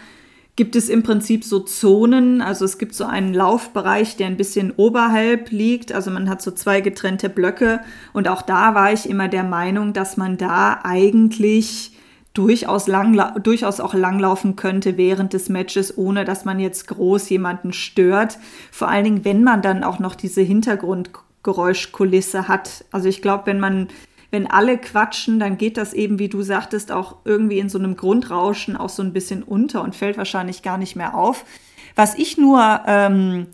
gibt 0.56 0.76
es 0.76 0.90
im 0.90 1.04
Prinzip 1.04 1.44
so 1.44 1.60
Zonen. 1.60 2.42
Also 2.42 2.66
es 2.66 2.78
gibt 2.78 2.96
so 2.96 3.06
einen 3.06 3.34
Laufbereich, 3.34 4.16
der 4.16 4.28
ein 4.28 4.38
bisschen 4.38 4.72
oberhalb 4.72 5.52
liegt. 5.52 5.92
Also 5.92 6.12
man 6.12 6.30
hat 6.30 6.42
so 6.42 6.52
zwei 6.52 6.82
getrennte 6.82 7.30
Blöcke. 7.30 7.82
Und 8.14 8.28
auch 8.28 8.42
da 8.42 8.74
war 8.74 8.92
ich 8.92 9.10
immer 9.10 9.28
der 9.28 9.44
Meinung, 9.44 9.94
dass 9.94 10.18
man 10.18 10.38
da 10.38 10.80
eigentlich 10.84 11.91
durchaus, 12.34 12.88
lang, 12.88 13.34
durchaus 13.44 13.80
auch 13.80 13.94
langlaufen 13.94 14.56
könnte 14.56 14.98
während 14.98 15.34
des 15.34 15.50
Matches, 15.50 15.98
ohne 15.98 16.26
dass 16.26 16.46
man 16.46 16.60
jetzt 16.60 16.88
groß 16.88 17.30
jemanden 17.30 17.74
stört. 17.74 18.38
Vor 18.72 18.88
allen 18.88 19.04
Dingen, 19.04 19.26
wenn 19.26 19.44
man 19.44 19.62
dann 19.62 19.84
auch 19.84 20.00
noch 20.00 20.16
diese 20.16 20.42
Hintergrundgeräuschkulisse 20.42 22.48
hat. 22.48 22.86
Also 22.92 23.10
ich 23.10 23.22
glaube, 23.22 23.48
wenn 23.48 23.60
man, 23.60 23.90
wenn 24.32 24.50
alle 24.50 24.78
quatschen, 24.78 25.40
dann 25.40 25.58
geht 25.58 25.76
das 25.76 25.94
eben, 25.94 26.20
wie 26.20 26.30
du 26.30 26.42
sagtest, 26.42 26.92
auch 26.92 27.18
irgendwie 27.26 27.60
in 27.60 27.70
so 27.70 27.78
einem 27.78 27.98
Grundrauschen 27.98 28.78
auch 28.78 28.90
so 28.90 29.04
ein 29.04 29.14
bisschen 29.14 29.44
unter 29.44 29.84
und 29.84 29.96
fällt 29.96 30.18
wahrscheinlich 30.18 30.62
gar 30.62 30.78
nicht 30.78 30.96
mehr 30.96 31.16
auf. 31.16 31.44
Was 31.96 32.16
ich 32.16 32.38
nur 32.38 32.82
ähm, 32.88 33.48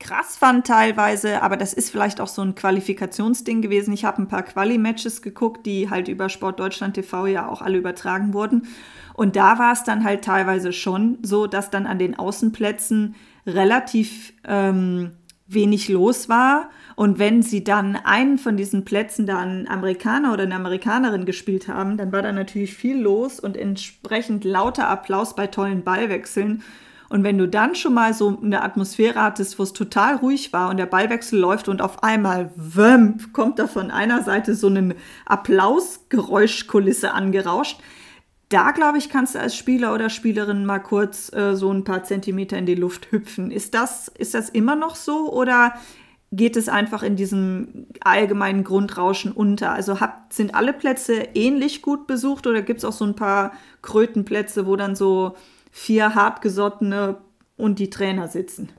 krass 0.00 0.36
fand 0.36 0.66
teilweise, 0.66 1.42
aber 1.42 1.56
das 1.56 1.72
ist 1.72 1.90
vielleicht 1.90 2.20
auch 2.20 2.28
so 2.28 2.42
ein 2.42 2.54
Qualifikationsding 2.54 3.62
gewesen. 3.62 3.94
Ich 3.94 4.04
habe 4.04 4.20
ein 4.20 4.28
paar 4.28 4.42
Quali-Matches 4.42 5.22
geguckt, 5.22 5.66
die 5.66 5.88
halt 5.88 6.08
über 6.08 6.28
Sport 6.28 6.60
Deutschland 6.60 6.94
TV 6.94 7.26
ja 7.26 7.48
auch 7.48 7.62
alle 7.62 7.78
übertragen 7.78 8.34
wurden. 8.34 8.66
Und 9.14 9.36
da 9.36 9.58
war 9.58 9.72
es 9.72 9.84
dann 9.84 10.04
halt 10.04 10.24
teilweise 10.24 10.72
schon 10.72 11.18
so, 11.22 11.46
dass 11.46 11.70
dann 11.70 11.86
an 11.86 11.98
den 11.98 12.18
Außenplätzen 12.18 13.14
relativ 13.46 14.32
ähm, 14.44 15.12
wenig 15.46 15.88
los 15.88 16.28
war. 16.28 16.70
Und 16.96 17.18
wenn 17.18 17.42
sie 17.42 17.64
dann 17.64 17.96
einen 17.96 18.38
von 18.38 18.56
diesen 18.56 18.84
Plätzen 18.84 19.26
da 19.26 19.38
einen 19.38 19.68
Amerikaner 19.68 20.32
oder 20.32 20.44
eine 20.44 20.54
Amerikanerin 20.54 21.24
gespielt 21.24 21.68
haben, 21.68 21.96
dann 21.96 22.12
war 22.12 22.22
da 22.22 22.32
natürlich 22.32 22.74
viel 22.74 23.00
los 23.00 23.40
und 23.40 23.56
entsprechend 23.56 24.44
lauter 24.44 24.88
Applaus 24.88 25.34
bei 25.34 25.46
tollen 25.46 25.82
Ballwechseln. 25.82 26.62
Und 27.14 27.22
wenn 27.22 27.38
du 27.38 27.46
dann 27.46 27.76
schon 27.76 27.94
mal 27.94 28.12
so 28.12 28.40
eine 28.42 28.64
Atmosphäre 28.64 29.22
hattest, 29.22 29.56
wo 29.60 29.62
es 29.62 29.72
total 29.72 30.16
ruhig 30.16 30.52
war 30.52 30.68
und 30.68 30.78
der 30.78 30.86
Ballwechsel 30.86 31.38
läuft 31.38 31.68
und 31.68 31.80
auf 31.80 32.02
einmal 32.02 32.50
wömp, 32.56 33.32
kommt 33.32 33.60
da 33.60 33.68
von 33.68 33.92
einer 33.92 34.24
Seite 34.24 34.56
so 34.56 34.66
eine 34.66 34.96
Applausgeräuschkulisse 35.24 37.12
angerauscht, 37.12 37.78
da 38.48 38.72
glaube 38.72 38.98
ich, 38.98 39.10
kannst 39.10 39.36
du 39.36 39.38
als 39.38 39.54
Spieler 39.54 39.94
oder 39.94 40.10
Spielerin 40.10 40.66
mal 40.66 40.80
kurz 40.80 41.32
äh, 41.32 41.54
so 41.54 41.70
ein 41.70 41.84
paar 41.84 42.02
Zentimeter 42.02 42.58
in 42.58 42.66
die 42.66 42.74
Luft 42.74 43.12
hüpfen. 43.12 43.52
Ist 43.52 43.74
das, 43.74 44.08
ist 44.08 44.34
das 44.34 44.48
immer 44.48 44.74
noch 44.74 44.96
so 44.96 45.32
oder 45.32 45.74
geht 46.32 46.56
es 46.56 46.68
einfach 46.68 47.04
in 47.04 47.14
diesem 47.14 47.86
allgemeinen 48.00 48.64
Grundrauschen 48.64 49.30
unter? 49.30 49.70
Also 49.70 50.00
habt, 50.00 50.32
sind 50.32 50.56
alle 50.56 50.72
Plätze 50.72 51.28
ähnlich 51.34 51.80
gut 51.80 52.08
besucht 52.08 52.48
oder 52.48 52.60
gibt 52.60 52.78
es 52.78 52.84
auch 52.84 52.92
so 52.92 53.04
ein 53.04 53.14
paar 53.14 53.52
Krötenplätze, 53.82 54.66
wo 54.66 54.74
dann 54.74 54.96
so 54.96 55.36
vier 55.74 56.14
hartgesottene 56.14 57.16
und 57.56 57.80
die 57.80 57.90
Trainer 57.90 58.28
sitzen? 58.28 58.72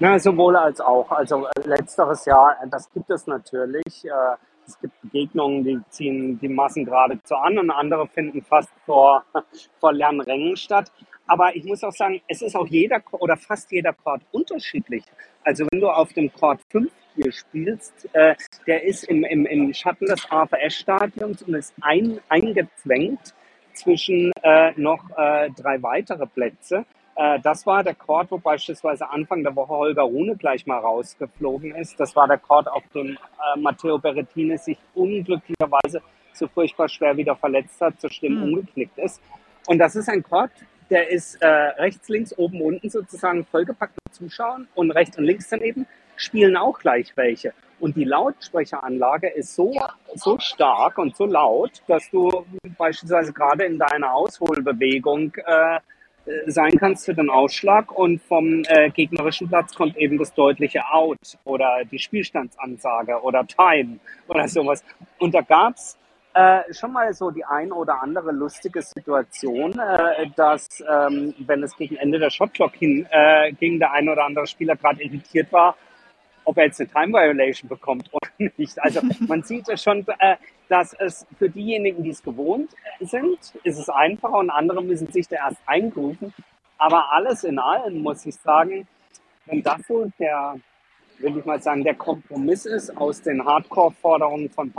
Na, 0.00 0.18
sowohl 0.18 0.56
als 0.56 0.80
auch. 0.80 1.10
Also 1.12 1.46
äh, 1.46 1.68
letzteres 1.68 2.24
Jahr, 2.24 2.56
äh, 2.60 2.68
das 2.68 2.90
gibt 2.92 3.08
es 3.10 3.28
natürlich. 3.28 4.04
Äh, 4.04 4.36
es 4.66 4.78
gibt 4.80 5.00
Begegnungen, 5.00 5.64
die 5.64 5.80
ziehen 5.88 6.38
die 6.40 6.48
Massen 6.48 6.84
geradezu 6.84 7.36
an 7.36 7.58
und 7.58 7.70
andere 7.70 8.08
finden 8.08 8.42
fast 8.42 8.70
vor, 8.84 9.24
vor 9.80 9.92
leeren 9.92 10.20
Rängen 10.20 10.56
statt. 10.56 10.90
Aber 11.28 11.54
ich 11.54 11.64
muss 11.64 11.84
auch 11.84 11.92
sagen, 11.92 12.20
es 12.26 12.42
ist 12.42 12.56
auch 12.56 12.66
jeder 12.66 13.00
oder 13.12 13.36
fast 13.36 13.70
jeder 13.70 13.92
Chord 13.92 14.22
unterschiedlich. 14.32 15.04
Also 15.44 15.64
wenn 15.70 15.80
du 15.80 15.88
auf 15.88 16.12
dem 16.12 16.32
Chord 16.32 16.60
5 16.70 16.90
hier 17.14 17.30
spielst, 17.30 18.08
äh, 18.14 18.34
der 18.66 18.82
ist 18.82 19.04
im, 19.04 19.22
im, 19.22 19.46
im 19.46 19.72
Schatten 19.72 20.06
des 20.06 20.28
AFS-Stadions 20.28 21.42
und 21.42 21.54
ist 21.54 21.72
ein, 21.80 22.18
eingezwängt 22.28 23.32
zwischen 23.78 24.32
äh, 24.42 24.72
noch 24.76 25.04
äh, 25.16 25.50
drei 25.50 25.82
weitere 25.82 26.26
Plätze. 26.26 26.84
Äh, 27.16 27.40
das 27.40 27.66
war 27.66 27.82
der 27.82 27.94
Chord, 27.94 28.30
wo 28.30 28.38
beispielsweise 28.38 29.08
Anfang 29.10 29.42
der 29.42 29.54
Woche 29.56 29.72
Holger 29.72 30.02
Rune 30.02 30.36
gleich 30.36 30.66
mal 30.66 30.78
rausgeflogen 30.78 31.74
ist. 31.74 31.98
Das 31.98 32.14
war 32.14 32.28
der 32.28 32.38
Chord, 32.38 32.68
auf 32.68 32.84
dem 32.94 33.10
äh, 33.16 33.58
Matteo 33.58 33.98
Berrettini 33.98 34.56
sich 34.58 34.78
unglücklicherweise 34.94 36.02
so 36.32 36.46
furchtbar 36.46 36.88
schwer 36.88 37.16
wieder 37.16 37.34
verletzt 37.34 37.80
hat, 37.80 38.00
zur 38.00 38.10
Stimme 38.10 38.36
mhm. 38.36 38.42
umgeknickt 38.44 38.98
ist. 38.98 39.20
Und 39.66 39.78
das 39.78 39.96
ist 39.96 40.08
ein 40.08 40.22
Chord, 40.22 40.50
der 40.90 41.10
ist 41.10 41.42
äh, 41.42 41.46
rechts, 41.46 42.08
links, 42.08 42.36
oben, 42.38 42.60
unten 42.62 42.88
sozusagen 42.88 43.44
vollgepackt 43.44 43.94
mit 44.04 44.14
Zuschauern 44.14 44.68
und 44.74 44.90
rechts 44.92 45.18
und 45.18 45.24
links 45.24 45.48
daneben 45.48 45.86
spielen 46.16 46.56
auch 46.56 46.78
gleich 46.78 47.16
welche. 47.16 47.52
Und 47.80 47.96
die 47.96 48.04
Lautsprecheranlage 48.04 49.28
ist 49.28 49.54
so, 49.54 49.72
so 50.14 50.38
stark 50.38 50.98
und 50.98 51.16
so 51.16 51.26
laut, 51.26 51.82
dass 51.86 52.10
du 52.10 52.44
beispielsweise 52.76 53.32
gerade 53.32 53.64
in 53.64 53.78
deiner 53.78 54.12
Ausholbewegung 54.14 55.34
äh, 55.36 55.78
sein 56.46 56.76
kannst 56.78 57.06
für 57.06 57.14
den 57.14 57.30
Ausschlag 57.30 57.90
und 57.92 58.20
vom 58.22 58.62
äh, 58.66 58.90
gegnerischen 58.90 59.48
Platz 59.48 59.74
kommt 59.74 59.96
eben 59.96 60.18
das 60.18 60.34
deutliche 60.34 60.84
Out 60.90 61.38
oder 61.44 61.82
die 61.90 61.98
Spielstandsansage 61.98 63.20
oder 63.22 63.46
Time 63.46 63.98
oder 64.26 64.48
sowas. 64.48 64.84
Und 65.18 65.34
da 65.34 65.40
gab's 65.40 65.96
äh, 66.34 66.72
schon 66.72 66.92
mal 66.92 67.12
so 67.14 67.30
die 67.30 67.44
ein 67.44 67.72
oder 67.72 68.02
andere 68.02 68.32
lustige 68.32 68.82
Situation, 68.82 69.78
äh, 69.78 70.26
dass 70.36 70.66
ähm, 70.80 71.34
wenn 71.38 71.62
es 71.62 71.76
gegen 71.76 71.96
Ende 71.96 72.18
der 72.18 72.30
Shotclock 72.30 72.74
hin 72.74 73.06
äh, 73.10 73.52
ging, 73.52 73.78
der 73.78 73.92
ein 73.92 74.08
oder 74.08 74.24
andere 74.24 74.46
Spieler 74.46 74.76
gerade 74.76 75.02
irritiert 75.02 75.52
war 75.52 75.76
ob 76.48 76.56
er 76.56 76.64
jetzt 76.64 76.80
eine 76.80 76.88
Time 76.88 77.12
Violation 77.12 77.68
bekommt 77.68 78.08
oder 78.10 78.30
nicht. 78.56 78.82
Also 78.82 79.02
man 79.26 79.42
sieht 79.42 79.68
ja 79.68 79.76
schon, 79.76 80.06
äh, 80.18 80.36
dass 80.70 80.94
es 80.94 81.26
für 81.38 81.50
diejenigen, 81.50 82.02
die 82.02 82.10
es 82.10 82.22
gewohnt 82.22 82.70
sind, 83.00 83.38
ist 83.64 83.78
es 83.78 83.90
einfacher 83.90 84.38
und 84.38 84.48
andere 84.48 84.82
müssen 84.82 85.12
sich 85.12 85.28
da 85.28 85.36
erst 85.36 85.60
eingrufen. 85.66 86.32
Aber 86.78 87.12
alles 87.12 87.44
in 87.44 87.58
allem 87.58 88.00
muss 88.00 88.24
ich 88.24 88.34
sagen, 88.36 88.88
wenn 89.44 89.62
das 89.62 89.86
so 89.86 90.10
der, 90.18 90.56
will 91.18 91.36
ich 91.36 91.44
mal 91.44 91.60
sagen, 91.60 91.84
der 91.84 91.94
Kompromiss 91.94 92.64
ist 92.64 92.96
aus 92.96 93.20
den 93.20 93.44
Hardcore-Forderungen 93.44 94.48
von 94.48 94.72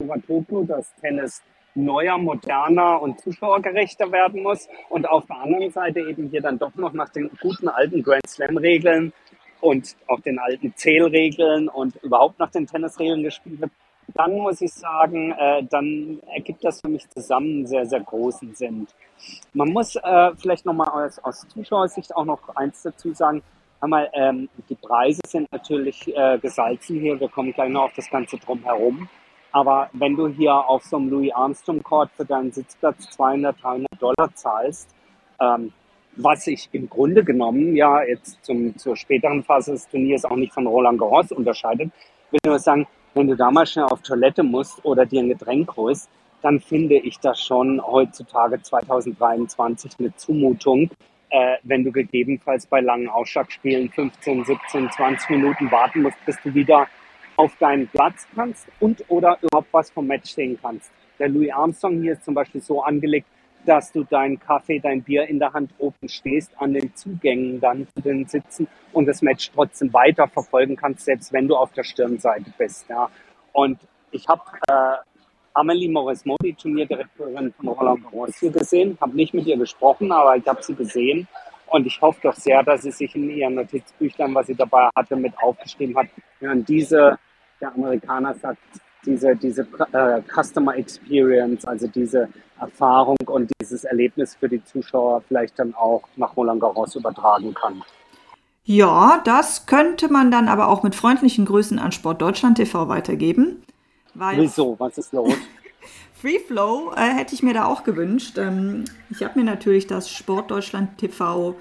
Muratoglu, 0.00 0.64
dass 0.64 0.94
Tennis 0.96 1.42
neuer, 1.74 2.18
moderner 2.18 3.00
und 3.00 3.20
zuschauergerechter 3.20 4.12
werden 4.12 4.42
muss 4.42 4.68
und 4.90 5.08
auf 5.08 5.24
der 5.26 5.36
anderen 5.36 5.70
Seite 5.70 6.00
eben 6.00 6.28
hier 6.28 6.42
dann 6.42 6.58
doch 6.58 6.74
noch 6.74 6.92
nach 6.92 7.08
den 7.08 7.30
guten 7.40 7.68
alten 7.68 8.02
Grand 8.02 8.26
Slam-Regeln 8.28 9.14
und 9.60 9.96
auch 10.06 10.20
den 10.20 10.38
alten 10.38 10.74
Zählregeln 10.76 11.68
und 11.68 11.96
überhaupt 12.02 12.38
nach 12.38 12.50
den 12.50 12.66
Tennisregeln 12.66 13.22
gespielt 13.22 13.60
wird, 13.60 13.72
dann 14.14 14.36
muss 14.38 14.60
ich 14.60 14.72
sagen, 14.72 15.32
äh, 15.32 15.62
dann 15.64 16.20
ergibt 16.34 16.64
das 16.64 16.80
für 16.80 16.88
mich 16.88 17.08
zusammen 17.10 17.50
einen 17.50 17.66
sehr, 17.66 17.86
sehr 17.86 18.00
großen 18.00 18.54
Sinn. 18.54 18.86
Man 19.52 19.68
muss 19.70 19.96
äh, 19.96 20.30
vielleicht 20.36 20.66
nochmal 20.66 20.88
aus, 20.88 21.18
aus 21.20 21.46
Zuschauersicht 21.48 22.14
auch 22.16 22.24
noch 22.24 22.40
eins 22.56 22.82
dazu 22.82 23.12
sagen. 23.12 23.42
Einmal, 23.80 24.10
ähm, 24.12 24.48
die 24.68 24.74
Preise 24.74 25.20
sind 25.26 25.50
natürlich 25.52 26.14
äh, 26.14 26.38
gesalzen 26.38 27.00
hier. 27.00 27.18
Wir 27.18 27.28
kommen 27.28 27.52
gleich 27.52 27.70
noch 27.70 27.84
auf 27.84 27.92
das 27.94 28.10
Ganze 28.10 28.36
drumherum. 28.38 29.08
Aber 29.52 29.88
wenn 29.92 30.16
du 30.16 30.28
hier 30.28 30.54
auf 30.54 30.84
so 30.84 30.96
einem 30.96 31.08
Louis 31.08 31.32
Armstrong 31.32 31.82
Court 31.82 32.10
für 32.16 32.24
deinen 32.24 32.52
Sitzplatz 32.52 33.10
200, 33.10 33.60
300 33.62 33.86
Dollar 33.98 34.34
zahlst, 34.34 34.94
ähm, 35.40 35.72
was 36.22 36.44
sich 36.44 36.68
im 36.72 36.88
Grunde 36.88 37.24
genommen 37.24 37.76
ja 37.76 38.02
jetzt 38.02 38.44
zum, 38.44 38.76
zur 38.76 38.96
späteren 38.96 39.42
Phase 39.42 39.72
des 39.72 39.88
Turniers 39.88 40.24
auch 40.24 40.36
nicht 40.36 40.52
von 40.52 40.66
Roland 40.66 40.98
Garros 40.98 41.32
unterscheidet. 41.32 41.90
Ich 42.32 42.32
will 42.44 42.50
nur 42.52 42.58
sagen, 42.58 42.86
wenn 43.14 43.26
du 43.26 43.36
da 43.36 43.50
mal 43.50 43.66
schnell 43.66 43.86
auf 43.86 44.02
Toilette 44.02 44.42
musst 44.42 44.84
oder 44.84 45.06
dir 45.06 45.20
ein 45.20 45.28
Getränk 45.28 45.76
holst, 45.76 46.08
dann 46.42 46.60
finde 46.60 46.96
ich 46.96 47.18
das 47.18 47.40
schon 47.42 47.80
heutzutage 47.84 48.62
2023 48.62 49.92
eine 49.98 50.14
Zumutung, 50.16 50.90
äh, 51.30 51.56
wenn 51.62 51.84
du 51.84 51.92
gegebenenfalls 51.92 52.66
bei 52.66 52.80
langen 52.80 53.08
Ausschlagspielen 53.08 53.90
15, 53.90 54.44
17, 54.44 54.90
20 54.90 55.30
Minuten 55.30 55.70
warten 55.70 56.02
musst, 56.02 56.16
bis 56.24 56.36
du 56.42 56.54
wieder 56.54 56.86
auf 57.36 57.56
deinen 57.56 57.88
Platz 57.88 58.26
kannst 58.34 58.66
und 58.80 59.04
oder 59.08 59.38
überhaupt 59.42 59.68
was 59.72 59.90
vom 59.90 60.06
Match 60.06 60.30
sehen 60.30 60.58
kannst. 60.60 60.90
Der 61.18 61.28
Louis 61.28 61.52
Armstrong 61.52 62.00
hier 62.00 62.12
ist 62.12 62.24
zum 62.24 62.34
Beispiel 62.34 62.60
so 62.60 62.82
angelegt, 62.82 63.26
dass 63.70 63.92
du 63.92 64.02
deinen 64.02 64.40
Kaffee, 64.40 64.80
dein 64.80 65.00
Bier 65.00 65.28
in 65.28 65.38
der 65.38 65.52
Hand 65.52 65.70
oben 65.78 66.08
stehst, 66.08 66.50
an 66.58 66.74
den 66.74 66.92
Zugängen 66.96 67.60
dann 67.60 67.86
zu 67.94 68.02
den 68.02 68.26
Sitzen 68.26 68.66
und 68.92 69.06
das 69.06 69.22
Match 69.22 69.48
trotzdem 69.54 69.92
weiter 69.92 70.26
verfolgen 70.26 70.74
kannst, 70.74 71.04
selbst 71.04 71.32
wenn 71.32 71.46
du 71.46 71.54
auf 71.54 71.72
der 71.72 71.84
Stirnseite 71.84 72.52
bist. 72.58 72.88
Ja. 72.88 73.08
Und 73.52 73.78
ich 74.10 74.26
habe 74.26 74.42
äh, 74.66 74.96
Amelie 75.54 75.88
Morismo, 75.88 76.36
die 76.42 76.52
Turnierdirektorin 76.52 77.52
von 77.52 77.68
Roland 77.68 78.02
Garros, 78.02 78.40
hier 78.40 78.50
gesehen, 78.50 78.98
habe 79.00 79.14
nicht 79.14 79.34
mit 79.34 79.46
ihr 79.46 79.56
gesprochen, 79.56 80.10
aber 80.10 80.36
ich 80.36 80.46
habe 80.48 80.60
sie 80.60 80.74
gesehen 80.74 81.28
und 81.68 81.86
ich 81.86 82.00
hoffe 82.00 82.18
doch 82.24 82.34
sehr, 82.34 82.64
dass 82.64 82.82
sie 82.82 82.90
sich 82.90 83.14
in 83.14 83.30
ihrem 83.30 83.54
Notizbüchlein, 83.54 84.34
was 84.34 84.48
sie 84.48 84.56
dabei 84.56 84.88
hatte, 84.96 85.14
mit 85.14 85.32
aufgeschrieben 85.40 85.96
hat. 85.96 86.08
Ja, 86.40 86.50
und 86.50 86.68
diese, 86.68 87.20
der 87.60 87.72
Amerikaner 87.72 88.34
sagt, 88.34 88.58
diese, 89.04 89.36
diese 89.36 89.66
äh, 89.92 90.22
Customer 90.28 90.76
Experience, 90.76 91.64
also 91.64 91.86
diese 91.86 92.28
Erfahrung 92.60 93.16
und 93.26 93.50
dieses 93.60 93.84
Erlebnis 93.84 94.34
für 94.34 94.48
die 94.48 94.62
Zuschauer 94.64 95.22
vielleicht 95.26 95.58
dann 95.58 95.74
auch 95.74 96.02
nach 96.16 96.36
Roland 96.36 96.60
Garros 96.60 96.94
übertragen 96.94 97.54
kann. 97.54 97.82
Ja, 98.64 99.20
das 99.24 99.66
könnte 99.66 100.12
man 100.12 100.30
dann 100.30 100.48
aber 100.48 100.68
auch 100.68 100.82
mit 100.82 100.94
freundlichen 100.94 101.46
Grüßen 101.46 101.78
an 101.78 101.92
Sport 101.92 102.20
Deutschland 102.20 102.58
TV 102.58 102.88
weitergeben. 102.88 103.62
Wieso? 104.14 104.78
Was 104.78 104.98
ist 104.98 105.12
los? 105.12 105.32
Free 106.14 106.38
Flow 106.38 106.92
äh, 106.94 107.14
hätte 107.14 107.34
ich 107.34 107.42
mir 107.42 107.54
da 107.54 107.64
auch 107.64 107.82
gewünscht. 107.82 108.36
Ähm, 108.36 108.84
ich 109.08 109.22
habe 109.22 109.38
mir 109.38 109.44
natürlich 109.44 109.86
das 109.86 110.10
Sport 110.10 110.50
Deutschland 110.50 110.98
TV 110.98 111.56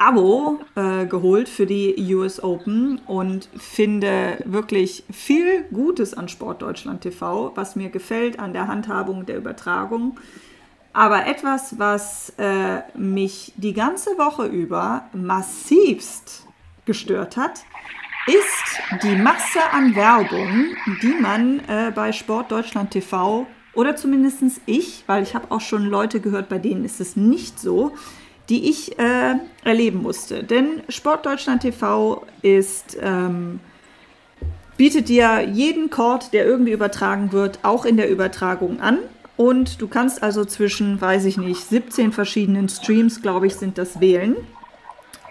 Abo 0.00 0.60
äh, 0.76 1.06
geholt 1.06 1.48
für 1.48 1.66
die 1.66 2.14
US 2.14 2.40
Open 2.40 3.00
und 3.06 3.48
finde 3.58 4.38
wirklich 4.44 5.02
viel 5.10 5.64
Gutes 5.72 6.14
an 6.14 6.28
Sportdeutschland 6.28 7.00
TV, 7.00 7.50
was 7.56 7.74
mir 7.74 7.90
gefällt 7.90 8.38
an 8.38 8.52
der 8.52 8.68
Handhabung 8.68 9.26
der 9.26 9.36
Übertragung. 9.36 10.16
Aber 10.92 11.26
etwas, 11.26 11.80
was 11.80 12.32
äh, 12.38 12.82
mich 12.96 13.52
die 13.56 13.72
ganze 13.72 14.10
Woche 14.18 14.46
über 14.46 15.08
massivst 15.12 16.46
gestört 16.84 17.36
hat, 17.36 17.64
ist 18.28 19.02
die 19.02 19.16
Masse 19.16 19.60
an 19.72 19.96
Werbung, 19.96 20.76
die 21.02 21.14
man 21.20 21.60
äh, 21.68 21.90
bei 21.92 22.12
Sportdeutschland 22.12 22.92
TV 22.92 23.46
oder 23.74 23.96
zumindest 23.96 24.42
ich, 24.66 25.04
weil 25.06 25.22
ich 25.22 25.34
habe 25.34 25.50
auch 25.50 25.60
schon 25.60 25.86
Leute 25.86 26.20
gehört, 26.20 26.48
bei 26.48 26.58
denen 26.58 26.84
ist 26.84 27.00
es 27.00 27.16
nicht 27.16 27.58
so, 27.58 27.92
die 28.48 28.68
ich 28.68 28.98
äh, 28.98 29.34
erleben 29.64 30.02
musste. 30.02 30.42
Denn 30.42 30.82
Sportdeutschland 30.88 31.62
TV 31.62 32.24
ist, 32.42 32.96
ähm, 33.00 33.60
bietet 34.76 35.08
dir 35.08 35.42
jeden 35.42 35.90
Chord, 35.90 36.32
der 36.32 36.46
irgendwie 36.46 36.72
übertragen 36.72 37.32
wird, 37.32 37.58
auch 37.62 37.84
in 37.84 37.96
der 37.96 38.08
Übertragung 38.08 38.80
an. 38.80 38.98
Und 39.36 39.80
du 39.80 39.88
kannst 39.88 40.22
also 40.22 40.44
zwischen, 40.44 41.00
weiß 41.00 41.24
ich 41.26 41.36
nicht, 41.36 41.60
17 41.60 42.12
verschiedenen 42.12 42.68
Streams, 42.68 43.22
glaube 43.22 43.46
ich, 43.46 43.56
sind 43.56 43.78
das 43.78 44.00
wählen. 44.00 44.36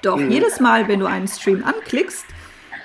Doch 0.03 0.17
mhm. 0.17 0.31
jedes 0.31 0.59
Mal, 0.59 0.88
wenn 0.88 1.00
du 1.00 1.07
einen 1.07 1.27
Stream 1.27 1.63
anklickst, 1.63 2.25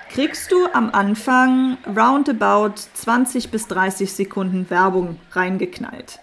kriegst 0.08 0.50
du 0.50 0.66
am 0.72 0.90
Anfang 0.90 1.78
roundabout 1.86 2.74
20 2.94 3.50
bis 3.50 3.66
30 3.68 4.12
Sekunden 4.12 4.68
Werbung 4.68 5.18
reingeknallt. 5.32 6.20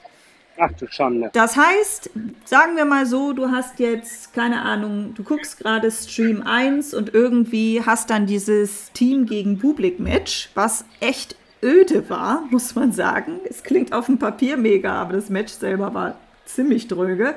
Ach 0.62 0.72
du 0.74 0.88
Schande. 0.88 1.30
Das 1.32 1.56
heißt, 1.56 2.10
sagen 2.44 2.76
wir 2.76 2.84
mal 2.84 3.06
so, 3.06 3.32
du 3.32 3.50
hast 3.50 3.80
jetzt, 3.80 4.34
keine 4.34 4.62
Ahnung, 4.62 5.14
du 5.16 5.24
guckst 5.24 5.58
gerade 5.58 5.90
Stream 5.90 6.44
1 6.44 6.94
und 6.94 7.14
irgendwie 7.14 7.82
hast 7.86 8.10
dann 8.10 8.26
dieses 8.26 8.92
Team 8.92 9.26
gegen 9.26 9.58
Publik-Match, 9.58 10.50
was 10.56 10.84
echt 11.00 11.38
öde 11.64 12.10
war, 12.10 12.44
muss 12.50 12.76
man 12.76 12.92
sagen. 12.92 13.40
Es 13.50 13.64
klingt 13.64 13.94
auf 13.94 14.08
dem 14.08 14.20
Papier 14.20 14.58
mega, 14.58 14.94
aber 15.02 15.14
das 15.14 15.30
Match 15.30 15.54
selber 15.54 15.94
war 15.94 16.16
ziemlich 16.46 16.90
dröge. 16.90 17.36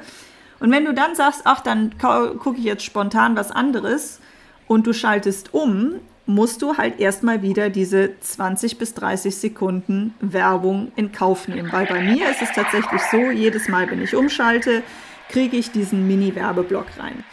Und 0.59 0.73
wenn 0.73 0.85
du 0.85 0.93
dann 0.93 1.15
sagst, 1.15 1.43
ach, 1.45 1.61
dann 1.61 1.97
gucke 1.99 2.59
ich 2.59 2.65
jetzt 2.65 2.85
spontan 2.85 3.37
was 3.37 3.53
anderes 3.53 4.21
und 4.67 4.87
du 4.87 4.93
schaltest 4.93 5.55
um, 5.55 5.95
musst 6.27 6.63
du 6.63 6.77
halt 6.77 7.01
erstmal 7.01 7.43
wieder 7.43 7.69
diese 7.71 8.19
20 8.21 8.79
bis 8.79 8.95
30 8.95 9.35
Sekunden 9.35 10.15
Werbung 10.21 10.93
in 10.97 11.13
Kauf 11.13 11.49
nehmen. 11.49 11.73
Weil 11.73 11.87
bei 11.87 12.01
mir 12.01 12.31
ist 12.31 12.43
es 12.43 12.53
tatsächlich 12.53 13.03
so, 13.11 13.31
jedes 13.31 13.69
Mal, 13.69 13.91
wenn 13.91 14.03
ich 14.03 14.15
umschalte, 14.15 14.83
kriege 15.29 15.57
ich 15.57 15.71
diesen 15.71 16.07
Mini-Werbeblock 16.07 16.87
rein. 16.99 17.25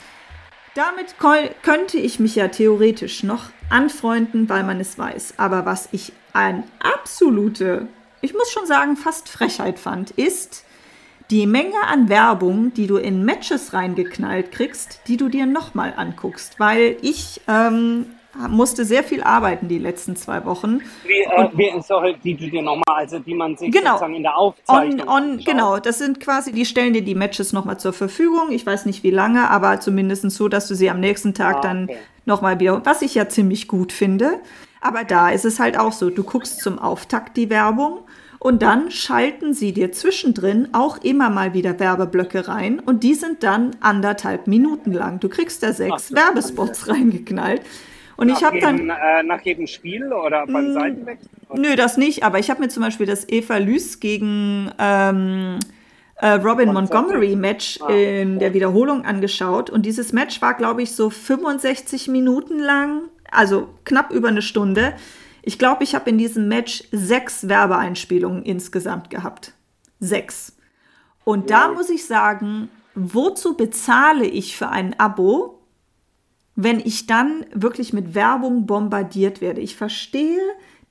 Damit 0.75 1.15
könnte 1.61 1.97
ich 1.97 2.19
mich 2.19 2.35
ja 2.35 2.47
theoretisch 2.47 3.23
noch 3.23 3.49
anfreunden, 3.69 4.49
weil 4.49 4.63
man 4.63 4.79
es 4.79 4.97
weiß. 4.97 5.35
Aber 5.37 5.65
was 5.65 5.89
ich 5.91 6.13
eine 6.33 6.63
absolute, 6.79 7.87
ich 8.21 8.33
muss 8.33 8.51
schon 8.51 8.65
sagen, 8.65 8.95
fast 8.95 9.29
Frechheit 9.29 9.79
fand, 9.79 10.11
ist 10.11 10.63
die 11.31 11.45
Menge 11.45 11.81
an 11.87 12.09
Werbung, 12.09 12.73
die 12.73 12.87
du 12.87 12.97
in 12.97 13.23
Matches 13.23 13.73
reingeknallt 13.73 14.51
kriegst, 14.51 15.01
die 15.07 15.17
du 15.17 15.29
dir 15.29 15.45
nochmal 15.45 15.93
anguckst. 15.95 16.59
Weil 16.59 16.97
ich 17.01 17.41
ähm, 17.47 18.07
musste 18.47 18.85
sehr 18.85 19.03
viel 19.03 19.21
arbeiten 19.21 19.67
die 19.67 19.79
letzten 19.79 20.15
zwei 20.15 20.45
Wochen. 20.45 20.81
Wie, 21.05 21.21
äh, 21.21 21.49
wie, 21.53 21.81
sorry, 21.81 22.15
die 22.23 22.35
du 22.35 22.49
dir 22.49 22.61
nochmal, 22.61 22.83
also 22.87 23.19
die 23.19 23.33
man 23.33 23.57
sich 23.57 23.71
genau, 23.71 23.91
sozusagen 23.91 24.15
in 24.15 24.23
der 24.23 24.37
Aufzeichnung 24.37 25.07
on, 25.07 25.31
on, 25.31 25.37
Genau, 25.43 25.79
das 25.79 25.97
sind 25.97 26.19
quasi, 26.19 26.51
die 26.51 26.65
stellen 26.65 26.93
dir 26.93 27.03
die 27.03 27.15
Matches 27.15 27.53
nochmal 27.53 27.79
zur 27.79 27.93
Verfügung. 27.93 28.51
Ich 28.51 28.65
weiß 28.65 28.85
nicht 28.85 29.03
wie 29.03 29.11
lange, 29.11 29.49
aber 29.49 29.79
zumindest 29.79 30.29
so, 30.31 30.47
dass 30.47 30.67
du 30.67 30.75
sie 30.75 30.89
am 30.89 30.99
nächsten 30.99 31.33
Tag 31.33 31.57
ah, 31.57 31.61
dann 31.61 31.83
okay. 31.85 31.97
nochmal 32.25 32.59
wieder, 32.59 32.85
was 32.85 33.01
ich 33.01 33.15
ja 33.15 33.27
ziemlich 33.27 33.67
gut 33.67 33.91
finde. 33.91 34.39
Aber 34.81 35.03
da 35.03 35.29
ist 35.29 35.45
es 35.45 35.59
halt 35.59 35.77
auch 35.77 35.91
so, 35.91 36.09
du 36.09 36.23
guckst 36.23 36.61
zum 36.61 36.79
Auftakt 36.79 37.35
die 37.35 37.49
Werbung 37.49 37.99
und 38.39 38.61
dann 38.61 38.89
schalten 38.89 39.53
sie 39.53 39.73
dir 39.73 39.91
zwischendrin 39.91 40.69
auch 40.71 40.97
immer 40.99 41.29
mal 41.29 41.53
wieder 41.53 41.77
Werbeblöcke 41.79 42.47
rein 42.47 42.79
und 42.79 43.03
die 43.03 43.13
sind 43.13 43.43
dann 43.43 43.71
anderthalb 43.81 44.47
Minuten 44.47 44.93
lang. 44.93 45.19
Du 45.19 45.27
kriegst 45.27 45.61
da 45.61 45.73
sechs 45.73 46.11
Ach, 46.11 46.15
Werbespots 46.15 46.87
reingeknallt. 46.87 47.61
Und 48.19 48.27
nach 48.27 48.37
ich 48.37 48.43
habe 48.43 48.59
dann. 48.59 48.89
Äh, 48.89 49.23
nach 49.23 49.39
jedem 49.43 49.65
Spiel 49.65 50.11
oder 50.11 50.45
beim 50.45 50.65
hm, 50.65 50.73
Seitenwechsel? 50.73 51.29
Nö, 51.55 51.77
das 51.77 51.95
nicht, 51.95 52.23
aber 52.23 52.37
ich 52.37 52.49
habe 52.49 52.59
mir 52.59 52.67
zum 52.67 52.83
Beispiel 52.83 53.05
das 53.05 53.29
Eva 53.29 53.55
Lys 53.55 54.01
gegen 54.01 54.69
ähm, 54.77 55.59
äh, 56.17 56.31
Robin 56.31 56.73
Montgomery 56.73 57.37
Match 57.37 57.79
ah, 57.81 57.87
in 57.87 58.37
der 58.39 58.53
Wiederholung 58.53 59.05
angeschaut. 59.05 59.69
Und 59.69 59.85
dieses 59.85 60.11
Match 60.11 60.41
war, 60.41 60.55
glaube 60.55 60.81
ich, 60.81 60.91
so 60.91 61.09
65 61.09 62.09
Minuten 62.09 62.59
lang, 62.59 63.03
also 63.31 63.69
knapp 63.85 64.11
über 64.11 64.27
eine 64.27 64.41
Stunde. 64.41 64.95
Ich 65.41 65.57
glaube, 65.57 65.85
ich 65.85 65.95
habe 65.95 66.09
in 66.09 66.17
diesem 66.17 66.49
Match 66.49 66.83
sechs 66.91 67.47
Werbeeinspielungen 67.47 68.43
insgesamt 68.43 69.09
gehabt. 69.09 69.53
Sechs. 70.01 70.57
Und 71.23 71.51
da 71.51 71.69
muss 71.69 71.89
ich 71.89 72.05
sagen, 72.05 72.67
wozu 72.95 73.55
bezahle 73.55 74.25
ich 74.25 74.57
für 74.57 74.67
ein 74.67 74.99
Abo, 74.99 75.58
wenn 76.61 76.81
ich 76.81 77.07
dann 77.07 77.45
wirklich 77.53 77.93
mit 77.93 78.15
Werbung 78.15 78.65
bombardiert 78.65 79.39
werde. 79.39 79.61
Ich 79.61 79.77
verstehe, 79.77 80.41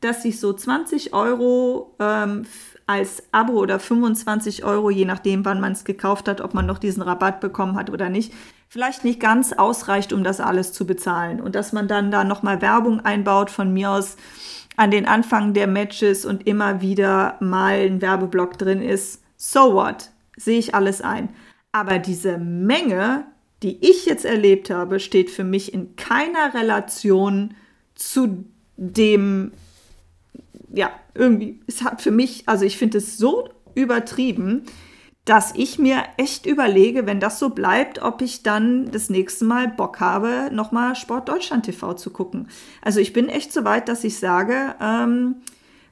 dass 0.01 0.23
sich 0.23 0.41
so 0.41 0.55
20 0.55 1.13
Euro 1.13 1.95
ähm, 1.99 2.47
als 2.87 3.23
Abo 3.33 3.53
oder 3.53 3.79
25 3.79 4.65
Euro, 4.65 4.89
je 4.89 5.05
nachdem, 5.05 5.45
wann 5.45 5.61
man 5.61 5.73
es 5.73 5.85
gekauft 5.85 6.27
hat, 6.27 6.41
ob 6.41 6.55
man 6.55 6.65
noch 6.65 6.79
diesen 6.79 7.03
Rabatt 7.03 7.41
bekommen 7.41 7.77
hat 7.77 7.91
oder 7.91 8.09
nicht, 8.09 8.33
vielleicht 8.71 9.05
nicht 9.05 9.21
ganz 9.21 9.53
ausreicht, 9.53 10.15
um 10.15 10.25
das 10.25 10.41
alles 10.41 10.73
zu 10.73 10.87
bezahlen. 10.87 11.39
Und 11.39 11.55
dass 11.55 11.75
man 11.75 11.87
dann 11.87 12.11
da 12.11 12.25
nochmal 12.25 12.63
Werbung 12.63 13.01
einbaut 13.01 13.51
von 13.51 13.71
mir 13.71 13.91
aus 13.91 14.17
an 14.79 14.91
den 14.91 15.07
Anfang 15.07 15.53
der 15.53 15.67
Matches 15.67 16.25
und 16.25 16.47
immer 16.47 16.81
wieder 16.81 17.37
mal 17.41 17.75
ein 17.75 18.01
Werbeblock 18.01 18.57
drin 18.57 18.81
ist. 18.81 19.23
So 19.37 19.75
what? 19.75 20.13
Sehe 20.39 20.59
ich 20.59 20.75
alles 20.75 21.03
ein. 21.03 21.29
Aber 21.73 21.99
diese 21.99 22.39
Menge 22.39 23.27
die 23.63 23.79
ich 23.81 24.07
jetzt 24.07 24.25
erlebt 24.25 24.71
habe, 24.71 25.01
steht 25.01 25.31
für 25.31 25.45
mich 25.45 25.75
in 25.75 25.97
keiner 25.97 26.55
Relation 26.55 27.55
zu 27.95 28.45
dem, 28.77 29.53
ja, 30.73 30.91
irgendwie, 31.15 31.61
es 31.67 31.83
hat 31.83 32.01
für 32.01 32.13
mich, 32.13 32.45
also 32.47 32.65
ich 32.65 32.79
finde 32.79 32.99
es 32.99 33.19
so 33.19 33.49
übertrieben, 33.75 34.63
dass 35.25 35.55
ich 35.55 35.79
mir 35.79 36.05
echt 36.17 36.47
überlege, 36.47 37.05
wenn 37.05 37.21
das 37.21 37.39
so 37.39 37.51
bleibt, 37.51 38.01
ob 38.01 38.23
ich 38.23 38.43
dann 38.43 38.91
das 38.91 39.11
nächste 39.11 39.45
Mal 39.45 39.69
Bock 39.69 40.01
habe, 40.01 40.49
nochmal 40.53 40.95
Sport 40.95 41.29
Deutschland 41.29 41.67
TV 41.67 41.93
zu 41.95 42.11
gucken. 42.11 42.49
Also 42.81 43.01
ich 43.01 43.13
bin 43.13 43.29
echt 43.29 43.53
so 43.53 43.65
weit, 43.65 43.89
dass 43.89 44.05
ich 44.05 44.19
sage, 44.19 44.75
ähm, 44.81 45.37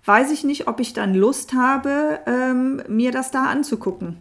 weiß 0.07 0.31
ich 0.31 0.45
nicht, 0.45 0.69
ob 0.69 0.81
ich 0.81 0.95
dann 0.95 1.15
Lust 1.15 1.53
habe, 1.53 2.21
ähm, 2.27 2.83
mir 2.89 3.13
das 3.13 3.31
da 3.31 3.45
anzugucken. 3.45 4.17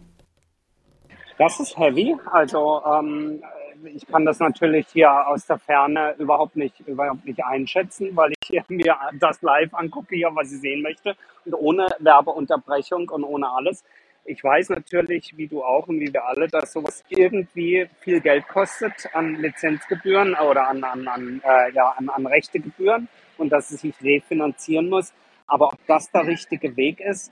Das 1.38 1.60
ist 1.60 1.76
heavy. 1.76 2.16
Also 2.30 2.82
ähm, 2.86 3.42
ich 3.84 4.06
kann 4.06 4.24
das 4.24 4.38
natürlich 4.40 4.86
hier 4.88 5.10
aus 5.28 5.46
der 5.46 5.58
Ferne 5.58 6.14
überhaupt 6.18 6.56
nicht, 6.56 6.80
überhaupt 6.80 7.26
nicht 7.26 7.44
einschätzen, 7.44 8.16
weil 8.16 8.32
ich 8.50 8.62
mir 8.68 8.96
das 9.20 9.42
live 9.42 9.74
angucke, 9.74 10.14
hier, 10.14 10.30
was 10.32 10.52
ich 10.52 10.60
sehen 10.60 10.82
möchte 10.82 11.14
und 11.44 11.54
ohne 11.54 11.88
Werbeunterbrechung 11.98 13.08
und 13.10 13.24
ohne 13.24 13.50
alles. 13.50 13.84
Ich 14.24 14.42
weiß 14.42 14.70
natürlich, 14.70 15.36
wie 15.36 15.46
du 15.46 15.62
auch 15.62 15.86
und 15.86 16.00
wie 16.00 16.12
wir 16.12 16.24
alle, 16.26 16.48
dass 16.48 16.72
sowas 16.72 17.04
irgendwie 17.08 17.86
viel 18.00 18.20
Geld 18.20 18.48
kostet 18.48 19.08
an 19.12 19.36
Lizenzgebühren 19.36 20.34
oder 20.34 20.68
an, 20.68 20.82
an, 20.82 21.06
an, 21.06 21.42
äh, 21.44 21.70
ja, 21.72 21.94
an, 21.96 22.08
an 22.08 22.26
Rechtegebühren 22.26 23.08
und 23.38 23.50
dass 23.50 23.70
es 23.70 23.82
sich 23.82 23.94
refinanzieren 24.02 24.88
muss. 24.88 25.12
Aber 25.46 25.68
ob 25.68 25.78
das 25.86 26.10
der 26.10 26.26
richtige 26.26 26.76
Weg 26.76 26.98
ist, 26.98 27.30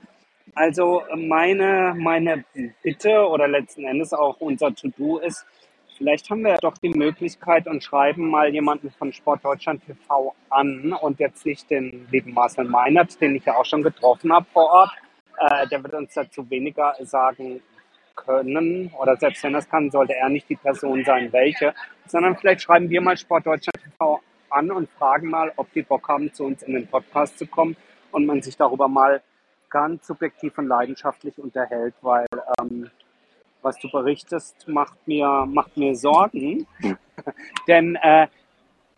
Also 0.54 1.02
meine, 1.16 1.94
meine 1.96 2.44
Bitte 2.82 3.28
oder 3.28 3.48
letzten 3.48 3.84
Endes 3.84 4.12
auch 4.12 4.36
unser 4.40 4.72
To-Do 4.72 5.18
ist, 5.18 5.44
vielleicht 5.96 6.30
haben 6.30 6.42
wir 6.42 6.56
doch 6.58 6.78
die 6.78 6.90
Möglichkeit 6.90 7.66
und 7.66 7.82
schreiben 7.82 8.28
mal 8.28 8.52
jemanden 8.52 8.90
von 8.92 9.12
Sport 9.12 9.44
Deutschland 9.44 9.84
TV 9.84 10.34
an 10.50 10.92
und 10.92 11.18
jetzt 11.18 11.44
nicht 11.44 11.68
den 11.70 12.06
lieben 12.10 12.34
Marcel 12.34 12.66
Meinert, 12.66 13.20
den 13.20 13.34
ich 13.34 13.44
ja 13.44 13.56
auch 13.56 13.64
schon 13.64 13.82
getroffen 13.82 14.32
habe 14.32 14.46
vor 14.52 14.70
Ort. 14.70 14.92
Äh, 15.38 15.66
der 15.66 15.82
wird 15.82 15.94
uns 15.94 16.14
dazu 16.14 16.48
weniger 16.48 16.94
sagen 17.00 17.60
können 18.14 18.92
oder 18.96 19.16
selbst 19.16 19.42
wenn 19.42 19.56
es 19.56 19.68
kann, 19.68 19.90
sollte 19.90 20.14
er 20.14 20.28
nicht 20.28 20.48
die 20.48 20.54
Person 20.54 21.04
sein, 21.04 21.32
welche, 21.32 21.74
sondern 22.06 22.36
vielleicht 22.36 22.62
schreiben 22.62 22.88
wir 22.88 23.00
mal 23.00 23.16
Sport 23.16 23.46
Deutschland 23.46 23.76
TV 23.82 24.20
an 24.50 24.70
und 24.70 24.88
fragen 24.90 25.30
mal, 25.30 25.52
ob 25.56 25.72
die 25.72 25.82
Bock 25.82 26.08
haben, 26.08 26.32
zu 26.32 26.44
uns 26.44 26.62
in 26.62 26.74
den 26.74 26.86
Podcast 26.86 27.38
zu 27.38 27.46
kommen 27.48 27.76
und 28.12 28.24
man 28.24 28.40
sich 28.40 28.56
darüber 28.56 28.86
mal 28.86 29.20
ganz 29.74 30.06
subjektiv 30.06 30.56
und 30.58 30.68
leidenschaftlich 30.68 31.36
unterhält, 31.36 31.94
weil 32.00 32.26
ähm, 32.60 32.88
was 33.60 33.76
du 33.80 33.90
berichtest, 33.90 34.68
macht 34.68 34.96
mir, 35.08 35.46
macht 35.46 35.76
mir 35.76 35.96
Sorgen. 35.96 36.64
Denn 37.66 37.96
äh, 37.96 38.28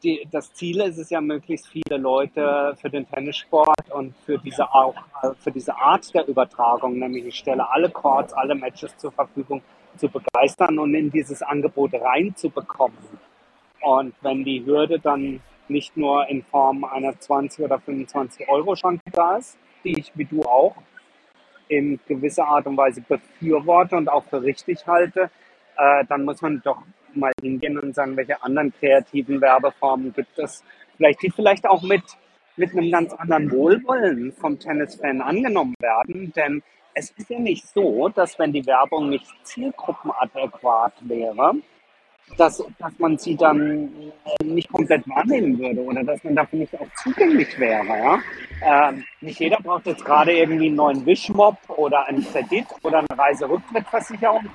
die, 0.02 0.28
das 0.30 0.52
Ziel 0.52 0.82
ist 0.82 0.98
es 0.98 1.08
ja, 1.08 1.22
möglichst 1.22 1.68
viele 1.68 1.96
Leute 1.96 2.76
für 2.78 2.90
den 2.90 3.08
Tennissport 3.08 3.90
und 3.90 4.14
für 4.26 4.36
diese, 4.36 4.70
auch, 4.70 4.94
für 5.38 5.50
diese 5.50 5.74
Art 5.74 6.12
der 6.12 6.28
Übertragung, 6.28 6.98
nämlich 6.98 7.24
ich 7.24 7.36
stelle 7.36 7.70
alle 7.70 7.88
Courts, 7.88 8.34
alle 8.34 8.54
Matches 8.54 8.94
zur 8.98 9.12
Verfügung, 9.12 9.62
zu 9.96 10.10
begeistern 10.10 10.78
und 10.78 10.94
in 10.94 11.10
dieses 11.10 11.40
Angebot 11.40 11.94
reinzubekommen. 11.94 12.98
Und 13.80 14.14
wenn 14.20 14.44
die 14.44 14.62
Hürde 14.66 14.98
dann 14.98 15.40
nicht 15.68 15.96
nur 15.96 16.28
in 16.28 16.42
Form 16.42 16.84
einer 16.84 17.18
20 17.18 17.64
oder 17.64 17.80
25 17.80 18.46
Euro 18.50 18.76
Schranke 18.76 19.10
da 19.10 19.36
ist, 19.38 19.56
die 19.86 20.00
ich 20.00 20.12
wie 20.16 20.24
du 20.24 20.42
auch 20.42 20.74
in 21.68 21.98
gewisser 22.06 22.46
Art 22.46 22.66
und 22.66 22.76
Weise 22.76 23.00
befürworte 23.00 23.96
und 23.96 24.08
auch 24.08 24.24
für 24.24 24.42
richtig 24.42 24.86
halte, 24.86 25.30
äh, 25.76 26.04
dann 26.08 26.24
muss 26.24 26.42
man 26.42 26.60
doch 26.62 26.82
mal 27.14 27.32
hingehen 27.40 27.78
und 27.78 27.94
sagen, 27.94 28.16
welche 28.16 28.42
anderen 28.42 28.72
kreativen 28.72 29.40
Werbeformen 29.40 30.12
gibt 30.12 30.38
es, 30.38 30.62
vielleicht 30.96 31.22
die 31.22 31.30
vielleicht 31.30 31.66
auch 31.66 31.82
mit, 31.82 32.02
mit 32.56 32.72
einem 32.72 32.90
ganz 32.90 33.12
anderen 33.14 33.50
Wohlwollen 33.50 34.32
vom 34.32 34.58
Tennisfan 34.58 35.20
angenommen 35.20 35.74
werden. 35.80 36.32
Denn 36.36 36.62
es 36.94 37.10
ist 37.10 37.30
ja 37.30 37.38
nicht 37.38 37.66
so, 37.66 38.08
dass 38.08 38.38
wenn 38.38 38.52
die 38.52 38.66
Werbung 38.66 39.08
nicht 39.10 39.26
zielgruppenadäquat 39.42 40.94
wäre, 41.00 41.54
dass, 42.36 42.62
dass 42.78 42.98
man 42.98 43.16
sie 43.18 43.36
dann 43.36 43.90
nicht 44.44 44.70
komplett 44.70 45.08
wahrnehmen 45.08 45.58
würde 45.58 45.80
oder 45.82 46.02
dass 46.04 46.22
man 46.24 46.36
dafür 46.36 46.60
nicht 46.60 46.74
auch 46.78 46.88
zugänglich 47.02 47.58
wäre. 47.58 47.86
Ja? 47.86 48.18
Ähm, 48.62 49.04
nicht 49.20 49.40
jeder 49.40 49.58
braucht 49.62 49.86
jetzt 49.86 50.04
gerade 50.04 50.32
irgendwie 50.32 50.66
einen 50.66 50.76
neuen 50.76 51.06
Wischmob 51.06 51.56
oder 51.68 52.06
einen 52.06 52.24
Kredit 52.24 52.66
oder 52.82 52.98
eine 52.98 53.18
Reiserücktrittversicherung. 53.18 54.46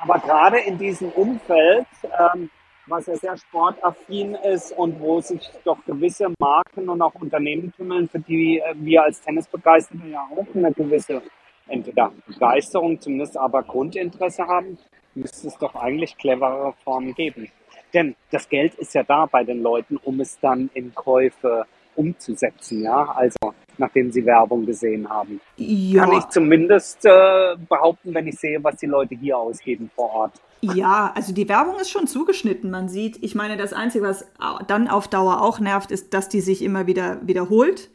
Aber 0.00 0.18
gerade 0.18 0.58
in 0.60 0.78
diesem 0.78 1.08
Umfeld, 1.10 1.86
ähm, 2.02 2.50
was 2.86 3.06
ja 3.06 3.16
sehr 3.16 3.36
sportaffin 3.36 4.34
ist 4.34 4.72
und 4.72 5.00
wo 5.00 5.20
sich 5.20 5.50
doch 5.64 5.78
gewisse 5.86 6.32
Marken 6.38 6.88
und 6.88 7.00
auch 7.00 7.14
Unternehmen 7.14 7.72
tümmeln, 7.72 8.08
für 8.08 8.18
die 8.18 8.62
wir 8.74 9.04
als 9.04 9.22
Tennisbegeisterte 9.22 10.06
ja 10.06 10.28
auch 10.36 10.46
eine 10.54 10.72
gewisse 10.72 11.22
entweder 11.66 12.12
Begeisterung, 12.26 13.00
zumindest 13.00 13.38
aber 13.38 13.62
Grundinteresse 13.62 14.46
haben, 14.46 14.78
müsste 15.14 15.48
es 15.48 15.58
doch 15.58 15.74
eigentlich 15.74 16.16
cleverere 16.16 16.74
Formen 16.84 17.14
geben. 17.14 17.48
Denn 17.92 18.16
das 18.30 18.48
Geld 18.48 18.74
ist 18.74 18.94
ja 18.94 19.04
da 19.04 19.26
bei 19.26 19.44
den 19.44 19.62
Leuten, 19.62 19.96
um 19.98 20.20
es 20.20 20.38
dann 20.40 20.70
in 20.74 20.94
Käufe 20.94 21.66
umzusetzen, 21.96 22.82
ja, 22.82 23.12
also 23.12 23.54
nachdem 23.78 24.10
sie 24.10 24.24
Werbung 24.26 24.66
gesehen 24.66 25.08
haben. 25.08 25.40
Ja. 25.56 26.04
Kann 26.04 26.18
ich 26.18 26.28
zumindest 26.28 27.04
äh, 27.04 27.56
behaupten, 27.68 28.14
wenn 28.14 28.26
ich 28.26 28.36
sehe, 28.38 28.62
was 28.62 28.76
die 28.76 28.86
Leute 28.86 29.14
hier 29.14 29.38
ausgeben 29.38 29.90
vor 29.94 30.10
Ort. 30.10 30.32
Ja, 30.60 31.12
also 31.14 31.32
die 31.32 31.48
Werbung 31.48 31.78
ist 31.78 31.90
schon 31.90 32.06
zugeschnitten. 32.06 32.70
Man 32.70 32.88
sieht, 32.88 33.22
ich 33.22 33.34
meine, 33.34 33.56
das 33.56 33.72
Einzige, 33.72 34.04
was 34.06 34.26
dann 34.66 34.88
auf 34.88 35.08
Dauer 35.08 35.42
auch 35.42 35.60
nervt, 35.60 35.90
ist, 35.90 36.14
dass 36.14 36.28
die 36.28 36.40
sich 36.40 36.62
immer 36.62 36.86
wieder 36.86 37.20
wiederholt. 37.22 37.90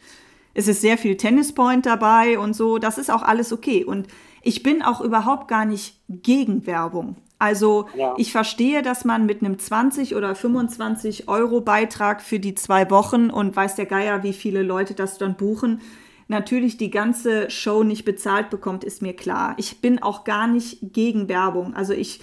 Es 0.53 0.67
ist 0.67 0.81
sehr 0.81 0.97
viel 0.97 1.17
Tennispoint 1.17 1.85
dabei 1.85 2.37
und 2.37 2.53
so. 2.53 2.77
Das 2.77 2.97
ist 2.97 3.09
auch 3.09 3.23
alles 3.23 3.51
okay. 3.51 3.83
Und 3.83 4.07
ich 4.41 4.63
bin 4.63 4.81
auch 4.81 5.01
überhaupt 5.01 5.47
gar 5.47 5.65
nicht 5.65 5.99
gegen 6.09 6.65
Werbung. 6.65 7.15
Also 7.39 7.87
ja. 7.95 8.13
ich 8.17 8.33
verstehe, 8.33 8.81
dass 8.81 9.05
man 9.05 9.25
mit 9.25 9.41
einem 9.41 9.57
20 9.57 10.15
oder 10.15 10.35
25 10.35 11.29
Euro 11.29 11.61
Beitrag 11.61 12.21
für 12.21 12.39
die 12.39 12.53
zwei 12.53 12.89
Wochen 12.91 13.29
und 13.29 13.55
weiß 13.55 13.75
der 13.75 13.85
Geier, 13.85 14.23
wie 14.23 14.33
viele 14.33 14.61
Leute 14.61 14.93
das 14.93 15.17
dann 15.17 15.35
buchen, 15.35 15.79
natürlich 16.27 16.77
die 16.77 16.91
ganze 16.91 17.49
Show 17.49 17.83
nicht 17.83 18.03
bezahlt 18.03 18.49
bekommt, 18.49 18.83
ist 18.83 19.01
mir 19.01 19.15
klar. 19.15 19.55
Ich 19.57 19.81
bin 19.81 20.01
auch 20.01 20.25
gar 20.25 20.47
nicht 20.47 20.93
gegen 20.93 21.29
Werbung. 21.29 21.73
Also 21.73 21.93
ich, 21.93 22.19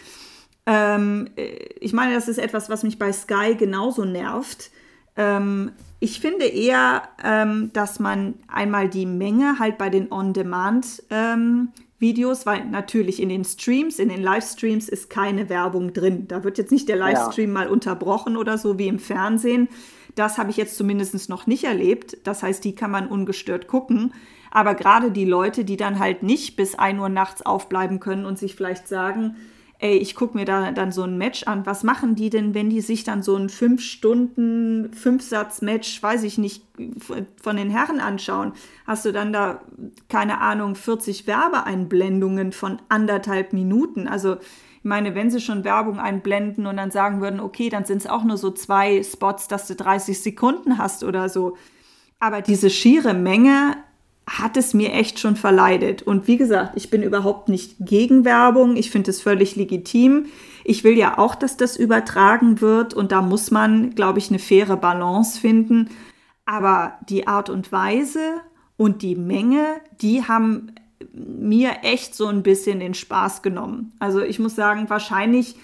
ähm, 0.67 1.31
ich 1.81 1.95
meine, 1.95 2.15
das 2.15 2.29
ist 2.29 2.39
etwas, 2.39 2.69
was 2.69 2.83
mich 2.83 2.99
bei 2.99 3.11
Sky 3.11 3.57
genauso 3.59 4.05
nervt. 4.05 4.71
Ähm, 5.17 5.73
ich 5.99 6.21
finde 6.21 6.45
eher, 6.45 7.03
ähm, 7.25 7.71
dass 7.73 7.99
man 7.99 8.35
einmal 8.49 8.89
die 8.91 9.07
Menge 9.07 9.59
halt 9.59 9.79
bei 9.79 9.89
den 9.89 10.13
On-Demand 10.13 11.03
ähm, 11.09 11.73
Videos, 11.99 12.45
weil 12.45 12.65
natürlich 12.67 13.21
in 13.23 13.29
den 13.29 13.45
Streams, 13.45 13.99
in 13.99 14.11
den 14.11 14.23
Livestreams 14.23 14.89
ist 14.89 15.09
keine 15.09 15.49
Werbung 15.49 15.93
drin. 15.93 16.29
Da 16.29 16.45
wird 16.45 16.59
jetzt 16.59 16.73
nicht 16.73 16.89
der 16.89 16.97
Livestream 16.97 17.51
ja. 17.51 17.55
mal 17.55 17.69
unterbrochen 17.69 18.37
oder 18.37 18.59
so 18.59 18.79
wie 18.79 18.89
im 18.89 18.99
Fernsehen. 18.99 19.69
Das 20.15 20.39
habe 20.39 20.51
ich 20.51 20.57
jetzt 20.57 20.77
zumindest 20.77 21.29
noch 21.29 21.47
nicht 21.47 21.65
erlebt. 21.65 22.19
Das 22.25 22.43
heißt, 22.43 22.65
die 22.65 22.75
kann 22.75 22.91
man 22.91 23.09
ungestört 23.09 23.67
gucken. 23.67 24.13
Aber 24.51 24.75
gerade 24.75 25.11
die 25.11 25.25
Leute, 25.25 25.65
die 25.65 25.77
dann 25.77 25.99
halt 25.99 26.23
nicht 26.23 26.57
bis 26.57 26.75
1 26.75 27.01
Uhr 27.01 27.09
nachts 27.09 27.45
aufbleiben 27.45 28.01
können 28.01 28.25
und 28.25 28.39
sich 28.39 28.55
vielleicht 28.55 28.89
sagen, 28.89 29.37
ey, 29.87 29.97
ich 29.99 30.15
gucke 30.15 30.37
mir 30.37 30.45
da 30.45 30.73
dann 30.73 30.91
so 30.91 31.03
ein 31.03 31.17
Match 31.17 31.45
an. 31.45 31.65
Was 31.65 31.85
machen 31.85 32.15
die 32.15 32.31
denn, 32.31 32.55
wenn 32.55 32.71
die 32.71 32.81
sich 32.81 33.05
dann 33.05 33.23
so 33.23 33.37
ein 33.37 33.49
fünf 33.49 33.83
Stunden, 33.83 34.93
Fünf-Satz-Match, 34.93 36.03
weiß 36.03 36.25
ich 36.25 36.39
nicht, 36.39 36.65
von 37.41 37.57
den 37.57 37.71
Herren 37.71 38.01
anschauen? 38.01 38.53
Hast 38.87 39.05
du 39.05 39.13
dann 39.13 39.33
da, 39.33 39.61
keine 40.09 40.41
Ahnung, 40.41 40.75
40 40.75 41.27
Werbeeinblendungen 41.27 42.53
von 42.53 42.83
anderthalb 42.89 43.53
Minuten? 43.53 44.09
Also, 44.09 44.35
ich 44.35 44.89
meine, 44.89 45.15
wenn 45.15 45.31
sie 45.31 45.41
schon 45.41 45.65
Werbung 45.65 45.99
einblenden 45.99 46.67
und 46.67 46.77
dann 46.77 46.91
sagen 46.91 47.21
würden, 47.21 47.41
okay, 47.41 47.69
dann 47.69 47.85
sind 47.85 47.99
es 47.99 48.07
auch 48.07 48.25
nur 48.25 48.37
so 48.37 48.51
zwei 48.51 49.03
Spots, 49.03 49.49
dass 49.49 49.69
du 49.69 49.75
30 49.75 50.21
Sekunden 50.21 50.79
hast 50.79 51.05
oder 51.05 51.29
so. 51.29 51.57
Aber 52.19 52.41
diese 52.43 52.71
schiere 52.71 53.15
Menge 53.15 53.77
hat 54.29 54.57
es 54.57 54.75
mir 54.75 54.93
echt 54.93 55.21
schon 55.21 55.37
verleidet. 55.37 56.03
Und 56.03 56.27
wie 56.27 56.37
gesagt, 56.37 56.73
ich 56.75 56.91
bin 56.91 57.03
überhaupt 57.03 57.49
nicht 57.49 57.77
gegen 57.79 58.25
Werbung. 58.25 58.77
Ich 58.77 58.91
finde 58.91 59.11
es 59.11 59.23
völlig 59.23 59.55
legitim. 59.55 60.27
Ich 60.65 60.83
will 60.83 60.99
ja 60.99 61.17
auch, 61.19 61.37
dass 61.37 61.57
das 61.57 61.77
übertragen 61.77 62.61
wird 62.61 62.93
und 62.93 63.13
da 63.13 63.23
muss 63.23 63.53
man, 63.53 63.95
glaube 63.95 64.19
ich, 64.19 64.31
eine 64.31 64.41
faire 64.41 64.77
Balance 64.77 65.41
finden. 65.41 65.91
Aber 66.45 66.95
die 67.09 67.29
Art 67.29 67.51
und 67.51 67.71
Weise 67.71 68.41
und 68.77 69.03
die 69.03 69.15
Menge, 69.15 69.65
die 70.01 70.25
haben 70.25 70.73
mir 71.13 71.79
echt 71.83 72.15
so 72.15 72.27
ein 72.27 72.43
bisschen 72.43 72.81
den 72.81 72.95
Spaß 72.95 73.43
genommen. 73.43 73.93
Also 74.01 74.23
ich 74.23 74.39
muss 74.39 74.57
sagen, 74.57 74.91
wahrscheinlich 74.91 75.57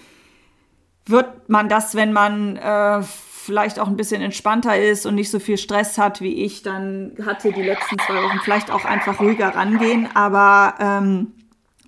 wird 1.07 1.49
man 1.49 1.69
das, 1.69 1.95
wenn 1.95 2.13
man 2.13 2.57
äh, 2.57 3.03
vielleicht 3.45 3.81
auch 3.81 3.89
ein 3.89 3.97
bisschen 3.97 4.23
entspannter 4.23 4.79
ist 4.79 5.05
und 5.05 5.17
nicht 5.17 5.31
so 5.31 5.41
viel 5.41 5.59
Stress 5.59 5.99
hat 5.99 6.21
wie 6.21 6.45
ich, 6.45 6.63
dann 6.63 7.13
hatte 7.25 7.53
die 7.53 7.63
letzten 7.63 7.99
zwei 7.99 8.23
Wochen 8.23 8.39
vielleicht 8.43 8.71
auch 8.71 8.85
einfach 8.85 9.21
ruhiger 9.21 9.49
rangehen. 9.49 10.09
Aber 10.15 10.75
ähm, 10.79 11.33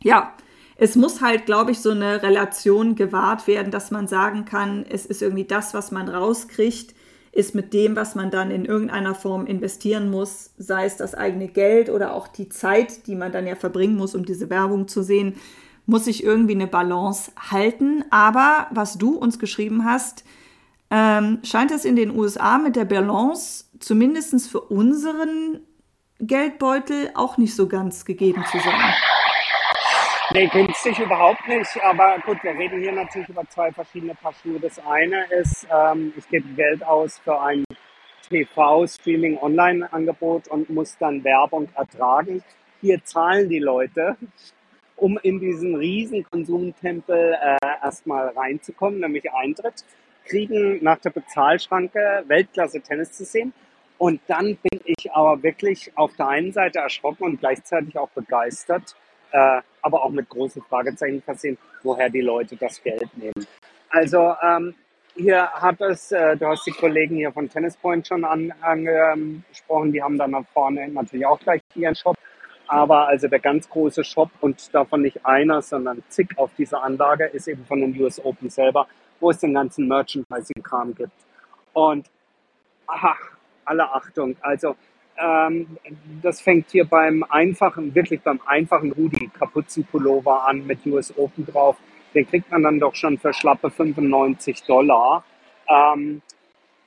ja, 0.03 0.33
es 0.77 0.97
muss 0.97 1.21
halt, 1.21 1.47
glaube 1.47 1.71
ich, 1.71 1.79
so 1.79 1.90
eine 1.90 2.23
Relation 2.23 2.97
gewahrt 2.97 3.47
werden, 3.47 3.71
dass 3.71 3.93
man 3.93 4.09
sagen 4.09 4.45
kann, 4.45 4.85
es 4.88 5.07
ist 5.07 5.23
irgendwie 5.23 5.45
das, 5.45 5.75
was 5.75 5.93
man 5.93 6.09
rauskriegt, 6.09 6.95
ist 7.31 7.55
mit 7.55 7.73
dem, 7.73 7.95
was 7.95 8.14
man 8.14 8.31
dann 8.31 8.51
in 8.51 8.64
irgendeiner 8.64 9.14
Form 9.14 9.47
investieren 9.47 10.11
muss, 10.11 10.51
sei 10.59 10.87
es 10.87 10.97
das 10.97 11.14
eigene 11.14 11.49
Geld 11.49 11.88
oder 11.88 12.14
auch 12.14 12.29
die 12.29 12.49
Zeit, 12.49 13.07
die 13.07 13.14
man 13.14 13.33
dann 13.33 13.47
ja 13.47 13.55
verbringen 13.55 13.97
muss, 13.97 14.14
um 14.14 14.25
diese 14.25 14.51
Werbung 14.51 14.88
zu 14.88 15.03
sehen, 15.03 15.35
muss 15.87 16.07
sich 16.07 16.25
irgendwie 16.25 16.55
eine 16.55 16.67
Balance 16.67 17.31
halten. 17.51 18.05
Aber 18.11 18.69
was 18.71 18.99
du 18.99 19.17
uns 19.17 19.38
geschrieben 19.38 19.85
hast, 19.85 20.25
ähm, 20.90 21.40
scheint 21.44 21.70
es 21.70 21.85
in 21.85 21.97
den 21.97 22.16
USA 22.16 22.59
mit 22.59 22.77
der 22.77 22.85
Balance 22.85 23.64
zumindest 23.81 24.51
für 24.51 24.61
unseren 24.61 25.61
Geldbeutel 26.20 27.11
auch 27.14 27.38
nicht 27.38 27.55
so 27.55 27.68
ganz 27.68 28.05
gegeben 28.05 28.44
zu 28.51 28.59
sein. 28.59 28.94
Nee, 30.33 30.47
günstig 30.47 30.99
überhaupt 30.99 31.47
nicht. 31.47 31.70
Aber 31.83 32.16
gut, 32.25 32.42
wir 32.42 32.53
reden 32.53 32.81
hier 32.81 32.92
natürlich 32.92 33.29
über 33.29 33.47
zwei 33.49 33.70
verschiedene 33.73 34.14
Paar 34.14 34.33
Schuhe. 34.33 34.59
Das 34.59 34.79
eine 34.79 35.27
ist, 35.27 35.66
ähm, 35.70 36.14
ich 36.16 36.27
gebe 36.29 36.49
Geld 36.55 36.83
aus 36.85 37.18
für 37.18 37.38
ein 37.40 37.64
TV-Streaming-Online-Angebot 38.29 40.49
und 40.49 40.70
muss 40.70 40.97
dann 40.99 41.23
Werbung 41.25 41.68
ertragen. 41.75 42.42
Hier 42.81 43.05
zahlen 43.05 43.51
die 43.51 43.59
Leute, 43.59 44.16
um 44.97 45.18
in 45.23 45.40
diesen 45.40 45.75
riesen 45.77 46.25
Konsumtempel 46.25 47.37
äh, 47.40 47.59
erstmal 47.83 48.29
reinzukommen, 48.29 49.01
nämlich 49.01 49.31
Eintritt 49.33 49.85
kriegen 50.25 50.83
nach 50.83 50.99
der 50.99 51.11
Bezahlschranke 51.11 52.25
Weltklasse 52.27 52.81
Tennis 52.81 53.13
zu 53.13 53.25
sehen. 53.25 53.53
Und 53.99 54.21
dann 54.27 54.57
bin 54.57 54.81
ich 54.85 55.13
aber 55.13 55.43
wirklich 55.43 55.93
auf 55.95 56.15
der 56.17 56.29
einen 56.29 56.53
Seite 56.53 56.81
erschrocken 56.81 57.25
und 57.25 57.41
gleichzeitig 57.41 57.97
auch 57.97 58.11
begeistert, 58.11 58.97
äh, 59.31 59.61
aber 59.83 60.05
auch 60.05 60.11
mit 60.11 60.29
großen 60.29 60.63
Fragezeichen 60.63 61.23
versehen, 61.23 61.59
woher 61.83 62.11
die 62.11 62.21
Leute 62.21 62.57
das 62.57 62.83
Geld 62.83 63.09
nehmen. 63.17 63.47
Also 63.91 64.35
ähm, 64.43 64.75
hier 65.17 65.49
hat 65.53 65.81
es, 65.81 66.11
äh, 66.11 66.37
du 66.37 66.47
hast 66.47 66.67
die 66.67 66.73
Kollegen 66.73 67.17
hier 67.17 67.33
von 67.33 67.49
Tennis 67.49 67.77
Point 67.77 68.07
schon 68.07 68.25
angesprochen, 68.25 69.93
die 69.93 70.03
haben 70.03 70.19
dann 70.19 70.33
nach 70.33 70.45
vorne 70.53 70.89
natürlich 70.89 71.27
auch 71.27 71.39
gleich 71.39 71.61
ihren 71.77 71.95
Shop. 71.95 72.17
Aber 72.67 73.09
also 73.09 73.29
der 73.29 73.41
ganz 73.41 73.69
große 73.69 74.03
Shop 74.05 74.31
und 74.41 74.75
davon 74.75 75.03
nicht 75.03 75.25
einer, 75.25 75.63
sondern 75.63 76.03
zig 76.09 76.29
auf 76.37 76.51
dieser 76.57 76.83
Anlage 76.83 77.27
ist 77.27 77.47
eben 77.47 77.65
von 77.67 77.81
den 77.81 78.01
US 78.01 78.25
Open 78.25 78.51
selber, 78.51 78.89
wo 79.20 79.31
es 79.31 79.38
den 79.38 79.55
ganzen 79.55 79.88
Merchandising-Kram 79.88 80.94
gibt. 80.94 81.12
Und 81.72 82.11
aha, 82.87 83.16
alle 83.64 83.90
Achtung, 83.92 84.37
also 84.40 84.77
ähm, 85.16 85.79
das 86.22 86.40
fängt 86.40 86.70
hier 86.70 86.85
beim 86.85 87.24
einfachen, 87.29 87.94
wirklich 87.94 88.20
beim 88.22 88.40
einfachen 88.46 88.92
Rudi 88.92 89.29
Kapuzenpullover 89.29 90.46
an 90.46 90.66
mit 90.66 90.85
US 90.87 91.16
Open 91.16 91.46
drauf. 91.46 91.77
Den 92.14 92.27
kriegt 92.29 92.50
man 92.50 92.62
dann 92.62 92.81
doch 92.81 92.94
schon 92.94 93.18
für 93.18 93.33
schlappe 93.33 93.70
95 93.70 94.62
Dollar. 94.64 95.24
Ähm, 95.68 96.22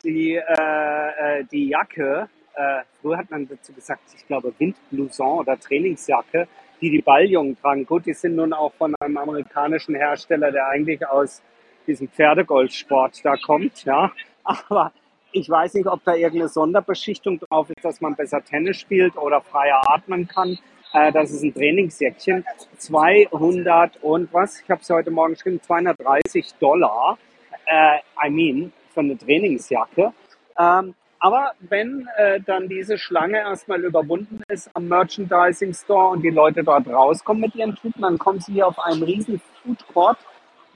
die, 0.04 0.36
äh, 0.36 0.40
äh, 0.40 1.44
die 1.52 1.70
Jacke, 1.70 2.30
äh, 2.56 2.82
früher 3.02 3.18
hat 3.18 3.32
man 3.32 3.48
dazu 3.48 3.74
gesagt, 3.74 4.02
ich 4.16 4.26
glaube 4.28 4.54
Windblouson 4.58 5.40
oder 5.40 5.60
Trainingsjacke, 5.60 6.48
die 6.82 6.92
die 6.92 7.02
Balljungen 7.02 7.60
tragen. 7.60 7.86
Gut, 7.86 8.06
die 8.06 8.14
sind 8.14 8.36
nun 8.36 8.54
auch 8.54 8.74
von 8.74 8.94
einem 9.00 9.18
amerikanischen 9.18 9.96
Hersteller, 9.96 10.52
der 10.52 10.68
eigentlich 10.68 11.06
aus 11.08 11.42
diesem 11.88 12.10
Pferdegolfsport 12.10 13.24
da 13.24 13.36
kommt, 13.38 13.86
ja. 13.86 14.12
Aber 14.44 14.92
ich 15.32 15.50
weiß 15.50 15.76
nicht, 15.76 15.88
ob 15.88 16.04
da 16.04 16.16
irgendeine 16.16 16.50
Sonderbeschichtung 16.50 17.40
drauf 17.40 17.70
ist, 17.70 17.84
dass 17.84 18.02
man 18.02 18.16
besser 18.16 18.44
Tennis 18.44 18.78
spielt 18.78 19.18
oder 19.18 19.42
freier 19.42 19.82
atmen 19.88 20.28
kann. 20.28 20.58
Äh, 20.94 21.12
das 21.12 21.32
ist 21.32 21.44
ein 21.44 21.54
Trainingsjäckchen. 21.54 22.46
200 22.78 24.04
und 24.04 24.34
was? 24.34 24.62
Ich 24.62 24.70
habe 24.70 24.82
es 24.82 24.90
heute 24.90 25.12
Morgen 25.12 25.34
geschrieben, 25.34 25.62
230 25.62 26.56
Dollar. 26.60 27.18
Äh, 27.66 27.98
I 28.26 28.30
mean, 28.30 28.74
für 28.94 29.02
eine 29.02 29.18
Trainingsjacke. 29.18 30.14
Ähm, 30.58 30.96
aber 31.20 31.52
wenn 31.60 32.08
äh, 32.18 32.40
dann 32.42 32.70
diese 32.70 32.98
Schlange 32.98 33.40
erstmal 33.40 33.84
überwunden 33.84 34.44
ist 34.50 34.70
am 34.76 34.88
Merchandising 34.88 35.74
Store 35.74 36.10
und 36.10 36.22
die 36.22 36.30
Leute 36.30 36.64
dort 36.64 36.88
rauskommen 36.88 37.42
mit 37.42 37.56
ihren 37.56 37.76
Tüten, 37.76 38.02
dann 38.02 38.18
kommen 38.18 38.40
sie 38.40 38.54
hier 38.54 38.68
auf 38.68 38.80
einen 38.80 39.02
riesen 39.04 39.42
Food 39.64 39.88
Court, 39.94 40.18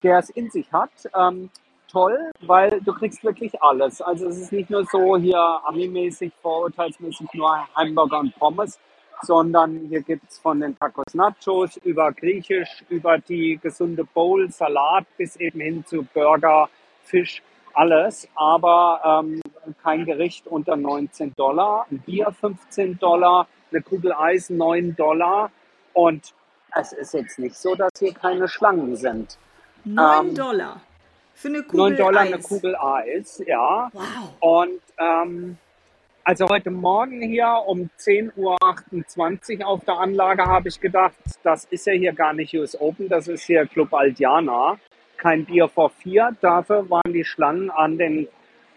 der 0.04 0.20
es 0.20 0.30
in 0.30 0.50
sich 0.50 0.72
hat. 0.72 0.92
Ähm, 1.18 1.50
toll, 1.92 2.32
weil 2.42 2.80
du 2.82 2.94
kriegst 2.94 3.24
wirklich 3.24 3.62
alles. 3.62 4.02
Also 4.02 4.28
es 4.28 4.38
ist 4.38 4.52
nicht 4.52 4.70
nur 4.70 4.86
so 4.86 5.18
hier 5.18 5.38
Ami-mäßig, 5.38 6.32
vorurteilsmäßig 6.42 7.28
nur 7.34 7.68
Hamburger 7.76 8.20
und 8.20 8.36
Pommes, 8.36 8.80
sondern 9.24 9.88
hier 9.90 10.02
gibt 10.02 10.30
es 10.30 10.40
von 10.40 10.60
den 10.60 10.78
Tacos 10.78 11.14
Nachos 11.14 11.78
über 11.78 12.12
Griechisch, 12.12 12.84
über 12.90 13.18
die 13.18 13.60
gesunde 13.62 14.04
Bowl, 14.04 14.50
Salat 14.50 15.06
bis 15.18 15.36
eben 15.36 15.60
hin 15.60 15.86
zu 15.86 16.04
Burger, 16.14 16.70
Fisch, 17.04 17.44
alles. 17.74 18.28
Aber 18.36 19.24
ähm, 19.24 19.42
kein 19.84 20.06
Gericht 20.06 20.48
unter 20.48 20.76
19 20.76 21.36
Dollar, 21.36 21.86
ein 21.92 22.00
Bier 22.00 22.32
15 22.32 22.98
Dollar, 23.00 23.48
eine 23.72 23.82
Kugel 23.82 24.14
Eis 24.14 24.50
9 24.50 24.96
Dollar 24.96 25.52
und 25.94 26.34
es 26.74 26.94
ist 26.94 27.14
jetzt 27.14 27.38
nicht 27.38 27.56
so, 27.56 27.76
dass 27.76 27.92
hier 28.00 28.14
keine 28.14 28.48
Schlangen 28.48 28.96
sind. 28.96 29.38
9 29.86 30.28
ähm, 30.28 30.36
Dollar 30.36 30.82
für 31.42 31.48
eine 31.48 31.64
Kugel 31.64 31.90
9 31.92 31.98
Dollar 31.98 32.22
Eis. 32.22 32.34
eine 32.34 32.42
Kugel 32.42 32.76
Eis, 32.76 33.44
ja. 33.48 33.90
Wow. 33.94 34.36
Und 34.40 34.82
ähm, 35.00 35.58
also 36.24 36.48
heute 36.50 36.70
Morgen 36.70 37.22
hier 37.24 37.64
um 37.66 37.90
10.28 38.00 39.60
Uhr 39.60 39.68
auf 39.68 39.84
der 39.84 39.98
Anlage 39.98 40.44
habe 40.46 40.70
ich 40.70 40.80
gedacht, 40.80 41.16
das 41.42 41.66
ist 41.66 41.88
ja 41.88 41.94
hier 41.94 42.14
gar 42.14 42.34
nicht 42.34 42.54
US 42.54 42.80
Open, 42.80 43.10
das 43.10 43.28
ist 43.28 43.44
hier 43.44 43.66
Club 43.66 43.92
Aldiana. 43.94 44.78
Kein 45.18 45.46
Bier 45.46 45.68
vor 45.68 45.90
vier. 45.90 46.36
Dafür 46.42 46.88
waren 46.90 47.12
die 47.12 47.26
Schlangen 47.26 47.72
an 47.72 47.98
den, 47.98 48.28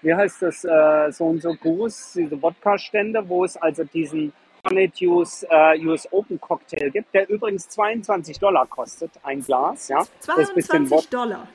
wie 0.00 0.14
heißt 0.14 0.40
das, 0.42 0.64
äh, 0.64 1.12
so 1.12 1.26
und 1.26 1.42
so 1.42 1.54
Goose, 1.54 2.22
diese 2.22 2.40
Wodka-Stände, 2.40 3.28
wo 3.28 3.44
es 3.44 3.56
also 3.58 3.84
diesen 3.84 4.32
Honey 4.66 4.90
Juice 4.94 5.46
äh, 5.50 5.78
US 5.86 6.08
Open 6.12 6.40
Cocktail 6.40 6.90
gibt, 6.90 7.14
der 7.14 7.28
übrigens 7.28 7.68
22 7.68 8.38
Dollar 8.38 8.66
kostet, 8.66 9.10
ein 9.22 9.42
Glas. 9.42 9.88
Ja? 9.88 10.04
22 10.20 11.08
Dollar. 11.08 11.48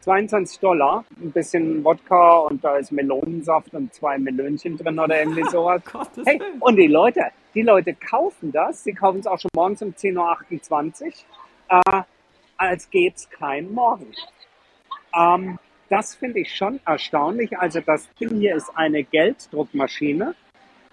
22 0.00 0.60
Dollar, 0.60 1.04
ein 1.20 1.32
bisschen 1.32 1.84
Wodka 1.84 2.38
und 2.38 2.64
da 2.64 2.76
ist 2.76 2.92
Melonensaft 2.92 3.74
und 3.74 3.92
zwei 3.92 4.16
Melönchen 4.16 4.76
drin 4.78 4.98
oder 4.98 5.18
irgendwie 5.18 5.44
sowas. 5.50 5.82
hey, 6.24 6.40
und 6.60 6.76
die 6.76 6.86
Leute, 6.86 7.26
die 7.54 7.62
Leute 7.62 7.94
kaufen 7.94 8.52
das, 8.52 8.84
sie 8.84 8.94
kaufen 8.94 9.20
es 9.20 9.26
auch 9.26 9.38
schon 9.38 9.50
morgens 9.54 9.82
um 9.82 9.90
10.28 9.90 11.04
Uhr, 11.04 11.12
äh, 11.68 12.02
als 12.56 12.88
gäbe 12.90 13.14
es 13.14 13.28
keinen 13.28 13.74
Morgen. 13.74 14.12
Ähm, 15.14 15.58
das 15.88 16.14
finde 16.14 16.40
ich 16.40 16.54
schon 16.54 16.80
erstaunlich. 16.84 17.58
Also 17.58 17.80
das 17.80 18.08
Ding 18.14 18.36
hier 18.38 18.56
ist 18.56 18.70
eine 18.74 19.04
Gelddruckmaschine. 19.04 20.34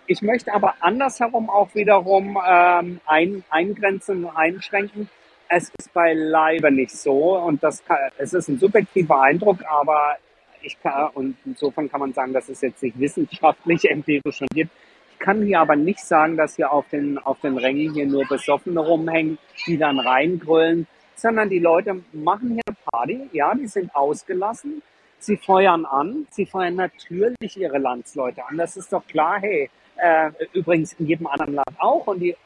Ich 0.07 0.21
möchte 0.21 0.53
aber 0.53 0.75
andersherum 0.81 1.49
auch 1.49 1.73
wiederum 1.73 2.37
ähm, 2.47 2.99
ein, 3.07 3.43
eingrenzen 3.49 4.25
und 4.25 4.35
einschränken. 4.35 5.09
Es 5.49 5.71
ist 5.79 5.93
beileibe 5.93 6.71
nicht 6.71 6.91
so 6.91 7.37
und 7.37 7.63
das 7.63 7.83
kann, 7.85 7.97
es 8.17 8.33
ist 8.33 8.47
ein 8.47 8.59
subjektiver 8.59 9.21
Eindruck, 9.21 9.63
aber 9.67 10.17
ich 10.61 10.79
kann, 10.79 11.09
und 11.13 11.37
insofern 11.45 11.89
kann 11.89 11.99
man 11.99 12.13
sagen, 12.13 12.33
dass 12.33 12.49
es 12.49 12.61
jetzt 12.61 12.83
nicht 12.83 12.99
wissenschaftlich 12.99 13.85
empirisch 13.89 14.39
fundiert. 14.39 14.69
Ich 15.11 15.19
kann 15.19 15.43
hier 15.43 15.59
aber 15.59 15.75
nicht 15.75 15.99
sagen, 15.99 16.37
dass 16.37 16.55
hier 16.55 16.71
auf 16.71 16.87
den, 16.89 17.17
auf 17.17 17.39
den 17.41 17.57
Rängen 17.57 17.93
hier 17.93 18.05
nur 18.05 18.25
Besoffene 18.27 18.79
rumhängen, 18.79 19.39
die 19.65 19.77
dann 19.77 19.99
reingrüllen, 19.99 20.87
sondern 21.15 21.49
die 21.49 21.59
Leute 21.59 22.03
machen 22.11 22.51
hier 22.51 22.63
eine 22.67 22.77
Party, 22.91 23.29
ja, 23.31 23.55
die 23.55 23.67
sind 23.67 23.95
ausgelassen, 23.95 24.83
sie 25.17 25.37
feuern 25.37 25.85
an, 25.85 26.27
sie 26.29 26.45
feuern 26.45 26.75
natürlich 26.75 27.57
ihre 27.57 27.79
Landsleute 27.79 28.45
an, 28.45 28.57
das 28.57 28.77
ist 28.77 28.93
doch 28.93 29.05
klar, 29.07 29.39
hey, 29.39 29.69
äh, 29.97 30.31
übrigens 30.53 30.93
in 30.93 31.07
jedem 31.07 31.27
anderen 31.27 31.55
Land 31.55 31.75
auch 31.77 32.07
und 32.07 32.19
die 32.19 32.31
äh, 32.31 32.37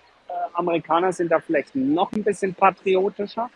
Amerikaner 0.53 1.11
sind 1.13 1.31
da 1.31 1.39
vielleicht 1.39 1.75
noch 1.75 2.11
ein 2.11 2.23
bisschen 2.23 2.53
patriotischer. 2.53 3.49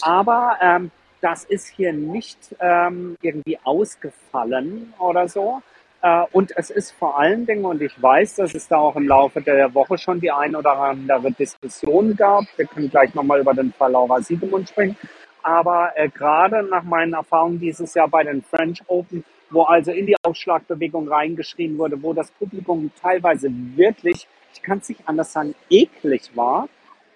Aber 0.00 0.56
ähm, 0.60 0.90
das 1.20 1.44
ist 1.44 1.68
hier 1.68 1.92
nicht 1.92 2.54
ähm, 2.60 3.16
irgendwie 3.22 3.58
ausgefallen 3.62 4.92
oder 4.98 5.28
so. 5.28 5.62
Äh, 6.02 6.24
und 6.32 6.52
es 6.56 6.70
ist 6.70 6.90
vor 6.90 7.18
allen 7.18 7.46
Dingen, 7.46 7.64
und 7.64 7.80
ich 7.80 8.00
weiß, 8.02 8.36
dass 8.36 8.54
es 8.54 8.68
da 8.68 8.76
auch 8.76 8.96
im 8.96 9.06
Laufe 9.06 9.40
der 9.40 9.72
Woche 9.72 9.96
schon 9.96 10.20
die 10.20 10.32
ein 10.32 10.56
oder 10.56 10.76
andere 10.76 11.30
Diskussion 11.30 12.16
gab. 12.16 12.44
Wir 12.56 12.66
können 12.66 12.90
gleich 12.90 13.14
nochmal 13.14 13.40
über 13.40 13.54
den 13.54 13.72
Fall 13.72 13.92
Laura 13.92 14.20
Siegemund 14.20 14.68
sprechen. 14.68 14.96
Aber 15.42 15.92
äh, 15.94 16.08
gerade 16.08 16.64
nach 16.64 16.82
meinen 16.82 17.14
Erfahrungen 17.14 17.60
dieses 17.60 17.94
Jahr 17.94 18.08
bei 18.08 18.24
den 18.24 18.42
French 18.42 18.82
Open, 18.88 19.24
wo 19.52 19.62
also 19.62 19.92
in 19.92 20.06
die 20.06 20.16
Aufschlagbewegung 20.22 21.08
reingeschrien 21.08 21.78
wurde, 21.78 22.02
wo 22.02 22.12
das 22.12 22.30
Publikum 22.32 22.90
teilweise 23.00 23.50
wirklich 23.76 24.26
ich 24.54 24.62
kann 24.62 24.78
es 24.78 24.88
nicht 24.88 25.00
anders 25.06 25.32
sagen, 25.32 25.54
eklig 25.70 26.30
war, 26.34 26.68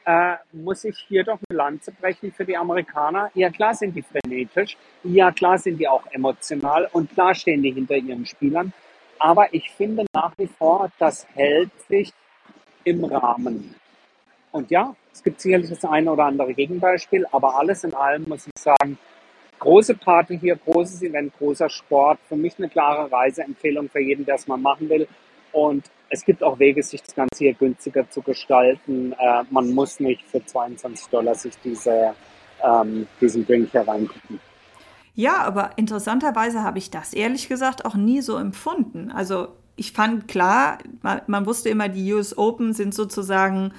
äh, 0.05 0.37
muss 0.53 0.85
ich 0.85 0.99
hier 1.09 1.25
doch 1.25 1.39
eine 1.49 1.57
Lanze 1.57 1.93
brechen 1.93 2.33
für 2.33 2.45
die 2.45 2.57
Amerikaner. 2.57 3.31
Ja, 3.35 3.51
klar 3.51 3.75
sind 3.75 3.95
die 3.95 4.03
frenetisch, 4.03 4.77
ja, 5.03 5.33
klar 5.33 5.59
sind 5.59 5.79
die 5.79 5.89
auch 5.89 6.07
emotional 6.11 6.89
und 6.93 7.13
klar 7.13 7.35
stehen 7.35 7.63
die 7.63 7.73
hinter 7.73 7.97
ihren 7.97 8.25
Spielern. 8.27 8.73
Aber 9.19 9.53
ich 9.53 9.71
finde 9.71 10.05
nach 10.15 10.33
wie 10.37 10.47
vor, 10.47 10.91
das 10.99 11.27
hält 11.35 11.71
sich 11.89 12.13
im 12.85 13.05
Rahmen. 13.05 13.75
Und 14.53 14.71
ja, 14.71 14.95
es 15.13 15.23
gibt 15.23 15.41
sicherlich 15.41 15.71
das 15.71 15.85
eine 15.85 16.13
oder 16.13 16.25
andere 16.25 16.55
Gegenbeispiel, 16.55 17.27
aber 17.33 17.57
alles 17.57 17.83
in 17.85 17.95
allem 17.95 18.25
muss 18.29 18.47
ich 18.47 18.63
sagen, 18.63 18.99
große 19.59 19.95
Party 19.95 20.39
hier, 20.39 20.57
großes 20.57 21.03
Event, 21.03 21.33
großer 21.39 21.69
Sport. 21.69 22.19
Für 22.29 22.37
mich 22.37 22.55
eine 22.59 22.69
klare 22.69 23.11
Reiseempfehlung 23.11 23.89
für 23.89 24.01
jeden, 24.01 24.25
der 24.25 24.37
es 24.37 24.47
mal 24.47 24.57
machen 24.57 24.89
will. 24.89 25.07
Und 25.53 25.85
es 26.11 26.25
gibt 26.25 26.43
auch 26.43 26.59
Wege, 26.59 26.83
sich 26.83 27.03
das 27.03 27.15
Ganze 27.15 27.39
hier 27.39 27.55
günstiger 27.55 28.09
zu 28.11 28.23
gestalten. 28.23 29.13
Äh, 29.13 29.45
man 29.51 29.73
muss 29.73 30.01
nicht 30.01 30.23
für 30.27 30.45
22 30.45 31.07
Dollar 31.09 31.35
sich 31.35 31.55
diese, 31.65 32.15
ähm, 32.63 33.07
diesen 33.21 33.47
Drink 33.47 33.71
hier 33.71 33.87
reingucken. 33.87 34.41
Ja, 35.15 35.39
aber 35.39 35.71
interessanterweise 35.77 36.63
habe 36.63 36.79
ich 36.79 36.91
das 36.91 37.15
ehrlich 37.15 37.49
gesagt 37.49 37.87
auch 37.87 37.95
nie 37.95 38.21
so 38.21 38.37
empfunden. 38.37 39.11
Also 39.11 39.49
ich 39.77 39.93
fand 39.93 40.29
klar, 40.29 40.79
man, 41.03 41.23
man 41.27 41.47
wusste 41.47 41.71
immer, 41.71 41.89
die 41.89 42.13
US 42.13 42.37
Open 42.37 42.75
sind 42.75 42.95
sozusagen 42.95 43.73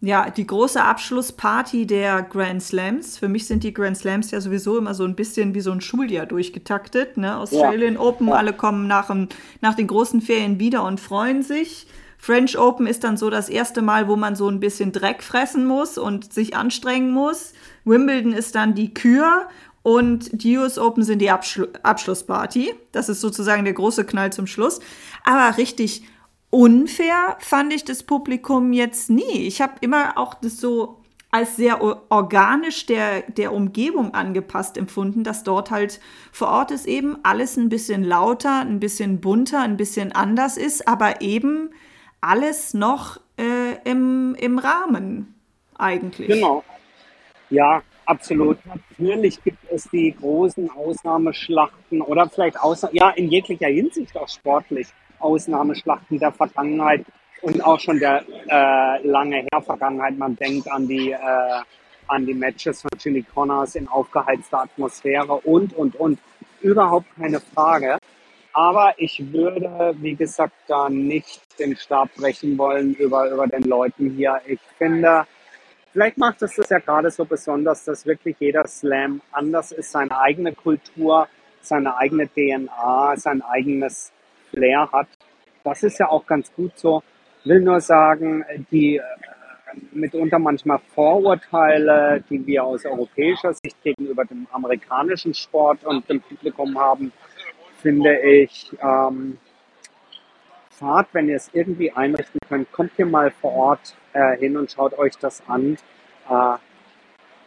ja, 0.00 0.28
die 0.28 0.46
große 0.46 0.82
Abschlussparty 0.82 1.86
der 1.86 2.22
Grand 2.22 2.62
Slams. 2.62 3.18
Für 3.18 3.28
mich 3.28 3.46
sind 3.46 3.64
die 3.64 3.72
Grand 3.72 3.96
Slams 3.96 4.30
ja 4.30 4.40
sowieso 4.40 4.76
immer 4.76 4.94
so 4.94 5.04
ein 5.04 5.16
bisschen 5.16 5.54
wie 5.54 5.60
so 5.60 5.72
ein 5.72 5.80
Schuljahr 5.80 6.26
durchgetaktet. 6.26 7.16
Ne? 7.16 7.36
Australian 7.36 7.94
ja. 7.94 8.00
Open, 8.00 8.28
ja. 8.28 8.34
alle 8.34 8.52
kommen 8.52 8.86
nach, 8.86 9.14
nach 9.62 9.74
den 9.74 9.86
großen 9.86 10.20
Ferien 10.20 10.60
wieder 10.60 10.84
und 10.84 11.00
freuen 11.00 11.42
sich. 11.42 11.86
French 12.18 12.58
Open 12.58 12.86
ist 12.86 13.04
dann 13.04 13.16
so 13.16 13.30
das 13.30 13.48
erste 13.48 13.82
Mal, 13.82 14.08
wo 14.08 14.16
man 14.16 14.36
so 14.36 14.48
ein 14.48 14.60
bisschen 14.60 14.92
Dreck 14.92 15.22
fressen 15.22 15.66
muss 15.66 15.96
und 15.96 16.32
sich 16.32 16.56
anstrengen 16.56 17.10
muss. 17.10 17.52
Wimbledon 17.84 18.32
ist 18.32 18.54
dann 18.54 18.74
die 18.74 18.92
Kür 18.92 19.48
und 19.82 20.42
die 20.42 20.58
US 20.58 20.78
Open 20.78 21.04
sind 21.04 21.20
die 21.20 21.30
Abschlu 21.30 21.66
Abschlussparty. 21.82 22.74
Das 22.92 23.08
ist 23.08 23.20
sozusagen 23.20 23.64
der 23.64 23.74
große 23.74 24.04
Knall 24.04 24.32
zum 24.32 24.46
Schluss. 24.46 24.80
Aber 25.24 25.56
richtig 25.56 26.02
unfair 26.56 27.36
fand 27.38 27.70
ich 27.74 27.84
das 27.84 28.02
Publikum 28.02 28.72
jetzt 28.72 29.10
nie. 29.10 29.46
Ich 29.46 29.60
habe 29.60 29.74
immer 29.82 30.16
auch 30.16 30.32
das 30.32 30.58
so 30.58 30.96
als 31.30 31.56
sehr 31.56 31.82
organisch 31.82 32.86
der, 32.86 33.22
der 33.22 33.52
Umgebung 33.52 34.14
angepasst 34.14 34.78
empfunden, 34.78 35.22
dass 35.22 35.42
dort 35.42 35.70
halt 35.70 36.00
vor 36.32 36.48
Ort 36.48 36.70
ist 36.70 36.86
eben 36.86 37.18
alles 37.24 37.58
ein 37.58 37.68
bisschen 37.68 38.04
lauter, 38.04 38.60
ein 38.60 38.80
bisschen 38.80 39.20
bunter, 39.20 39.60
ein 39.60 39.76
bisschen 39.76 40.12
anders 40.12 40.56
ist, 40.56 40.88
aber 40.88 41.20
eben 41.20 41.70
alles 42.22 42.72
noch 42.72 43.20
äh, 43.38 43.74
im, 43.84 44.34
im 44.40 44.58
Rahmen 44.58 45.34
eigentlich. 45.76 46.28
Genau. 46.28 46.64
Ja, 47.50 47.82
absolut. 48.06 48.56
Natürlich 48.64 49.44
gibt 49.44 49.58
es 49.70 49.90
die 49.90 50.16
großen 50.18 50.70
Ausnahmeschlachten 50.70 52.00
oder 52.00 52.30
vielleicht 52.30 52.58
außer, 52.58 52.88
ja, 52.92 53.10
in 53.10 53.28
jeglicher 53.28 53.68
Hinsicht 53.68 54.16
auch 54.16 54.28
sportlich 54.28 54.86
Ausnahmeschlachten 55.18 56.18
der 56.18 56.32
Vergangenheit 56.32 57.04
und 57.42 57.64
auch 57.64 57.78
schon 57.78 57.98
der 57.98 58.24
äh, 58.48 59.06
lange 59.06 59.46
her 59.50 59.60
Vergangenheit. 59.62 60.16
Man 60.16 60.36
denkt 60.36 60.70
an 60.70 60.88
die, 60.88 61.12
äh, 61.12 61.62
an 62.08 62.26
die 62.26 62.34
Matches 62.34 62.82
von 62.82 62.90
Jimmy 62.98 63.22
Connors 63.22 63.74
in 63.74 63.88
aufgeheizter 63.88 64.62
Atmosphäre 64.62 65.34
und, 65.34 65.72
und, 65.74 65.96
und. 65.96 66.18
Überhaupt 66.60 67.06
keine 67.16 67.38
Frage. 67.40 67.98
Aber 68.52 68.94
ich 68.96 69.22
würde, 69.32 69.94
wie 70.00 70.14
gesagt, 70.14 70.54
da 70.66 70.88
nicht 70.88 71.42
den 71.58 71.76
Stab 71.76 72.14
brechen 72.14 72.56
wollen 72.56 72.94
über, 72.94 73.30
über 73.30 73.46
den 73.46 73.64
Leuten 73.64 74.10
hier. 74.16 74.40
Ich 74.46 74.60
finde, 74.78 75.26
vielleicht 75.92 76.16
macht 76.16 76.40
es 76.40 76.56
das 76.56 76.70
ja 76.70 76.78
gerade 76.78 77.10
so 77.10 77.26
besonders, 77.26 77.84
dass 77.84 78.06
wirklich 78.06 78.36
jeder 78.40 78.66
Slam 78.66 79.20
anders 79.30 79.72
ist, 79.72 79.92
seine 79.92 80.18
eigene 80.18 80.54
Kultur, 80.54 81.28
seine 81.60 81.98
eigene 81.98 82.28
DNA, 82.28 83.16
sein 83.18 83.42
eigenes 83.42 84.10
Flair 84.50 84.90
hat. 84.92 85.08
Das 85.64 85.82
ist 85.82 85.98
ja 85.98 86.08
auch 86.08 86.26
ganz 86.26 86.52
gut 86.54 86.78
so. 86.78 87.02
Will 87.44 87.60
nur 87.60 87.80
sagen, 87.80 88.44
die 88.70 88.96
äh, 88.96 89.02
mitunter 89.92 90.38
manchmal 90.38 90.80
Vorurteile, 90.94 92.22
die 92.28 92.44
wir 92.46 92.64
aus 92.64 92.84
europäischer 92.84 93.52
Sicht 93.52 93.82
gegenüber 93.82 94.24
dem 94.24 94.46
amerikanischen 94.52 95.34
Sport 95.34 95.84
und 95.84 96.08
dem 96.08 96.20
Publikum 96.20 96.78
haben, 96.78 97.12
finde 97.82 98.18
ich 98.20 98.70
ähm, 98.82 99.38
fahrt, 100.70 101.08
wenn 101.12 101.28
ihr 101.28 101.36
es 101.36 101.50
irgendwie 101.52 101.92
einrichten 101.92 102.40
könnt, 102.48 102.70
kommt 102.72 102.92
hier 102.96 103.06
mal 103.06 103.30
vor 103.30 103.52
Ort 103.52 103.96
äh, 104.12 104.36
hin 104.36 104.56
und 104.56 104.70
schaut 104.70 104.98
euch 104.98 105.16
das 105.18 105.42
an. 105.48 105.76
Äh, 106.28 106.56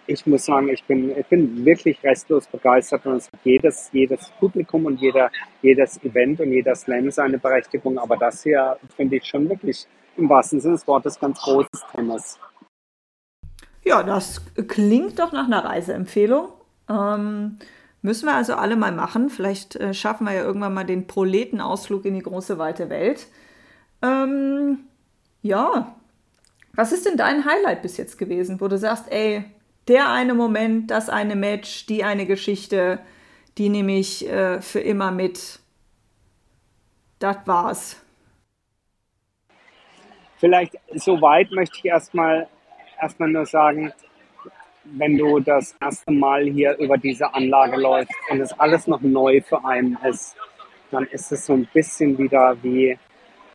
ich 0.10 0.26
muss 0.26 0.46
sagen, 0.46 0.70
ich 0.70 0.84
bin, 0.86 1.16
ich 1.16 1.26
bin 1.28 1.64
wirklich 1.64 2.04
restlos 2.04 2.48
begeistert 2.48 3.06
und 3.06 3.18
es 3.18 3.28
hat 3.28 3.40
jedes, 3.44 3.90
jedes 3.94 4.32
Publikum 4.40 4.86
und 4.86 5.00
jeder, 5.00 5.30
jedes 5.62 6.04
Event 6.04 6.40
und 6.40 6.52
jeder 6.52 6.76
Slam 6.76 7.12
seine 7.12 7.38
Berechtigung. 7.38 8.00
Aber 8.00 8.18
das 8.18 8.44
hier 8.44 8.78
finde 8.96 9.18
ich 9.18 9.26
schon 9.26 9.48
wirklich 9.48 9.86
im 10.18 10.28
wahrsten 10.28 10.60
Sinne 10.60 10.74
des 10.74 10.88
Wortes 10.88 11.20
ganz 11.20 11.40
großes 11.40 11.84
Tennis. 11.94 12.40
Ja, 13.84 14.02
das 14.04 14.42
klingt 14.68 15.20
doch 15.20 15.32
nach 15.32 15.46
einer 15.46 15.64
Reiseempfehlung. 15.64 16.50
Ähm, 16.90 17.60
müssen 18.02 18.26
wir 18.26 18.36
also 18.36 18.56
alle 18.56 18.76
mal 18.76 18.92
machen. 18.92 19.30
Vielleicht 19.30 19.76
äh, 19.76 19.94
schaffen 19.94 20.26
wir 20.26 20.34
ja 20.34 20.44
irgendwann 20.44 20.74
mal 20.74 20.86
den 20.86 21.06
Proletenausflug 21.06 22.06
in 22.06 22.16
die 22.16 22.24
große 22.24 22.58
weite 22.58 22.90
Welt. 22.90 23.28
Ähm, 24.02 24.80
ja, 25.44 25.96
was 26.74 26.92
ist 26.92 27.06
denn 27.06 27.18
dein 27.18 27.46
Highlight 27.46 27.84
bis 27.84 27.98
jetzt 27.98 28.18
gewesen, 28.18 28.60
wo 28.60 28.68
du 28.68 28.78
sagst, 28.78 29.12
ey, 29.12 29.46
der 29.90 30.10
eine 30.10 30.34
Moment, 30.36 30.92
das 30.92 31.10
eine 31.10 31.36
Match, 31.36 31.88
die 31.88 32.04
eine 32.04 32.26
Geschichte, 32.26 33.00
die 33.58 33.70
nehme 33.70 33.98
ich 33.98 34.28
äh, 34.30 34.62
für 34.62 34.80
immer 34.80 35.12
mit. 35.12 35.60
Das 37.20 37.38
war's. 37.46 38.02
Vielleicht 40.38 40.78
soweit 40.94 41.52
möchte 41.52 41.78
ich 41.80 41.86
erstmal 41.86 42.48
erstmal 43.02 43.30
nur 43.30 43.46
sagen, 43.46 43.92
wenn 44.86 45.18
du 45.18 45.40
das 45.40 45.76
erste 45.82 46.12
Mal 46.12 46.46
hier 46.46 46.78
über 46.78 46.98
diese 46.98 47.34
Anlage 47.34 47.78
läufst 47.78 48.14
und 48.30 48.40
es 48.40 48.58
alles 48.58 48.88
noch 48.88 49.02
neu 49.02 49.42
für 49.42 49.64
einen 49.66 49.98
ist, 50.08 50.36
dann 50.92 51.06
ist 51.08 51.32
es 51.32 51.46
so 51.46 51.54
ein 51.54 51.68
bisschen 51.74 52.18
wieder 52.18 52.56
wie 52.64 52.98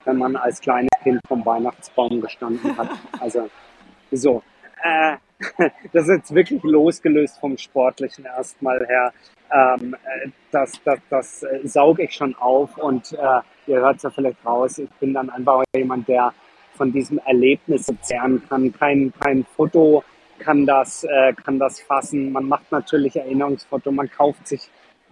wenn 0.04 0.18
man 0.18 0.36
als 0.36 0.60
kleines 0.60 0.90
Kind 1.02 1.20
vom 1.26 1.44
Weihnachtsbaum 1.46 2.20
gestanden 2.20 2.76
hat. 2.76 2.90
Also 3.20 3.48
so. 4.12 4.42
Äh, 4.84 5.16
das 5.92 6.08
ist 6.08 6.16
jetzt 6.16 6.34
wirklich 6.34 6.62
losgelöst 6.62 7.38
vom 7.40 7.56
Sportlichen 7.56 8.26
erstmal 8.26 8.86
her. 8.86 9.12
Ähm, 9.50 9.94
äh, 10.04 10.28
das, 10.50 10.72
das, 10.84 10.98
das 11.10 11.42
äh, 11.42 11.60
sauge 11.64 12.04
ich 12.04 12.12
schon 12.12 12.34
auf 12.36 12.76
und 12.76 13.12
äh, 13.12 13.40
ihr 13.66 13.80
hört 13.80 13.96
es 13.96 14.02
ja 14.02 14.10
vielleicht 14.10 14.44
raus. 14.44 14.78
Ich 14.78 14.90
bin 15.00 15.14
dann 15.14 15.30
einfach 15.30 15.64
jemand, 15.74 16.06
der 16.08 16.32
von 16.76 16.92
diesem 16.92 17.18
Erlebnis 17.18 17.90
zehren 18.02 18.42
kann. 18.48 18.72
Kein, 18.72 19.12
kein 19.18 19.44
Foto 19.56 20.04
kann 20.38 20.66
das, 20.66 21.04
äh, 21.04 21.32
kann 21.32 21.58
das 21.58 21.80
fassen. 21.80 22.32
Man 22.32 22.46
macht 22.46 22.70
natürlich 22.70 23.16
Erinnerungsfoto, 23.16 23.90
man 23.90 24.10
kauft 24.10 24.46
sich 24.46 24.68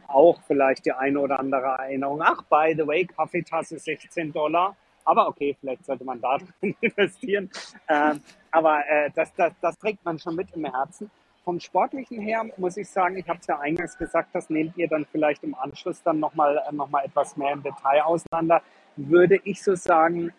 auch 0.09 0.41
vielleicht 0.47 0.85
die 0.85 0.93
eine 0.93 1.19
oder 1.19 1.39
andere 1.39 1.77
Erinnerung. 1.79 2.21
Ach, 2.23 2.43
by 2.43 2.75
the 2.77 2.87
way, 2.87 3.07
Kaffeetasse 3.07 3.79
16 3.79 4.33
Dollar. 4.33 4.77
Aber 5.05 5.29
okay, 5.29 5.57
vielleicht 5.61 5.85
sollte 5.85 6.05
man 6.05 6.21
da 6.21 6.39
drin 6.61 6.75
investieren. 6.81 7.51
Ähm, 7.89 8.21
aber 8.51 8.87
äh, 8.89 9.11
das, 9.15 9.33
das, 9.35 9.53
das 9.61 9.79
trägt 9.79 10.05
man 10.05 10.19
schon 10.19 10.37
mit 10.37 10.49
im 10.55 10.65
Herzen. 10.65 11.11
Vom 11.45 11.59
Sportlichen 11.59 12.21
her 12.21 12.45
muss 12.57 12.77
ich 12.77 12.89
sagen, 12.89 13.17
ich 13.17 13.29
habe 13.29 13.41
es 13.41 13.47
ja 13.49 13.59
eingangs 13.59 13.99
gesagt, 13.99 14.29
das 14.33 14.49
nehmt 14.49 14.77
ihr 14.77 14.87
dann 14.87 15.05
vielleicht 15.11 15.43
im 15.43 15.57
Anschluss 15.57 16.01
dann 16.03 16.21
nochmal 16.21 16.63
äh, 16.69 16.73
noch 16.73 16.89
mal 16.89 17.05
etwas 17.05 17.37
mehr 17.37 17.53
im 17.53 17.63
Detail 17.63 18.03
auseinander. 18.03 18.63
Würde 18.95 19.41
ich 19.45 19.63
so 19.63 19.75
sagen, 19.75 20.33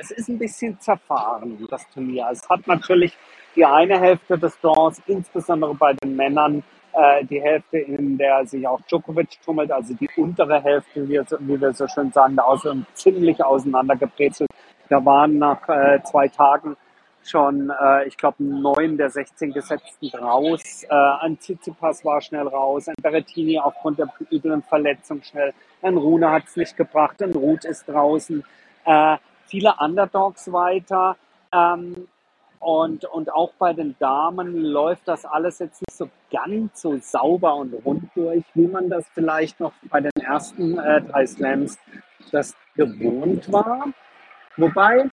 es 0.00 0.10
ist 0.10 0.28
ein 0.28 0.38
bisschen 0.38 0.80
zerfahren, 0.80 1.64
das 1.70 1.88
Turnier. 1.90 2.28
Es 2.32 2.48
hat 2.48 2.66
natürlich 2.66 3.16
die 3.54 3.64
eine 3.64 4.00
Hälfte 4.00 4.38
des 4.38 4.58
Draws, 4.60 5.00
insbesondere 5.06 5.74
bei 5.74 5.92
den 5.92 6.16
Männern, 6.16 6.62
äh, 6.98 7.24
die 7.24 7.40
Hälfte, 7.40 7.78
in 7.78 8.18
der 8.18 8.44
sich 8.44 8.66
auch 8.66 8.80
Djokovic 8.82 9.40
tummelt, 9.44 9.70
also 9.70 9.94
die 9.94 10.08
untere 10.16 10.60
Hälfte, 10.60 11.08
wie, 11.08 11.20
wie 11.20 11.60
wir 11.60 11.72
so 11.72 11.86
schön 11.86 12.10
sagen, 12.10 12.34
da 12.34 12.42
außer 12.42 12.76
ziemlich 12.94 13.42
auseinandergebrezelt. 13.44 14.50
Da 14.88 15.04
waren 15.04 15.38
nach 15.38 15.68
äh, 15.68 16.02
zwei 16.02 16.26
Tagen 16.28 16.76
schon, 17.22 17.70
äh, 17.70 18.08
ich 18.08 18.16
glaube, 18.16 18.42
neun 18.42 18.96
der 18.96 19.10
16 19.10 19.52
Gesetzten 19.52 20.08
raus. 20.16 20.84
Äh, 20.84 20.94
ein 20.94 21.38
Tsitsipas 21.38 22.04
war 22.04 22.20
schnell 22.20 22.48
raus, 22.48 22.88
ein 22.88 22.94
Berrettini 23.00 23.58
aufgrund 23.58 23.98
der 23.98 24.08
üblen 24.32 24.62
Verletzung 24.62 25.22
schnell. 25.22 25.52
Ein 25.82 25.96
Rune 25.96 26.30
hat 26.30 26.44
es 26.46 26.56
nicht 26.56 26.76
gebracht, 26.76 27.22
ein 27.22 27.32
Ruth 27.32 27.64
ist 27.64 27.88
draußen. 27.88 28.42
Äh, 28.84 29.16
viele 29.46 29.74
Underdogs 29.78 30.50
weiter. 30.50 31.16
Ähm, 31.52 32.08
und, 32.60 33.04
und 33.04 33.32
auch 33.32 33.52
bei 33.58 33.72
den 33.72 33.94
Damen 33.98 34.56
läuft 34.56 35.06
das 35.06 35.24
alles 35.24 35.60
jetzt 35.60 35.80
nicht 35.82 35.96
so 35.96 36.08
ganz 36.30 36.82
so 36.82 36.96
sauber 36.98 37.54
und 37.54 37.72
rund 37.84 38.10
durch, 38.14 38.44
wie 38.54 38.66
man 38.66 38.90
das 38.90 39.06
vielleicht 39.14 39.60
noch 39.60 39.72
bei 39.88 40.00
den 40.00 40.10
ersten 40.20 40.78
äh, 40.78 41.00
drei 41.02 41.26
Slams 41.26 41.78
das 42.32 42.54
gewohnt 42.74 43.50
war. 43.52 43.86
Wobei, 44.56 45.08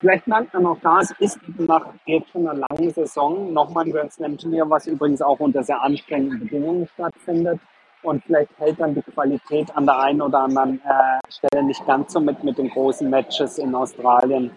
vielleicht 0.00 0.26
merkt 0.26 0.52
man 0.54 0.66
auch 0.66 0.78
da, 0.82 1.00
ist 1.20 1.38
nach 1.58 1.86
jetzt 2.06 2.30
schon 2.30 2.48
einer 2.48 2.66
langen 2.68 2.90
Saison 2.90 3.52
nochmal 3.52 3.84
ein 3.84 3.92
Grand 3.92 4.12
Slam 4.12 4.36
Turnier, 4.36 4.68
was 4.68 4.88
übrigens 4.88 5.22
auch 5.22 5.38
unter 5.38 5.62
sehr 5.62 5.80
anstrengenden 5.80 6.40
Bedingungen 6.40 6.88
stattfindet. 6.88 7.60
Und 8.02 8.22
vielleicht 8.24 8.56
hält 8.58 8.80
dann 8.80 8.94
die 8.94 9.02
Qualität 9.02 9.76
an 9.76 9.86
der 9.86 9.98
einen 9.98 10.22
oder 10.22 10.40
anderen 10.40 10.80
äh, 10.84 11.18
Stelle 11.32 11.64
nicht 11.64 11.84
ganz 11.86 12.12
so 12.12 12.20
mit 12.20 12.42
mit 12.44 12.58
den 12.58 12.68
großen 12.68 13.08
Matches 13.08 13.58
in 13.58 13.74
Australien, 13.74 14.52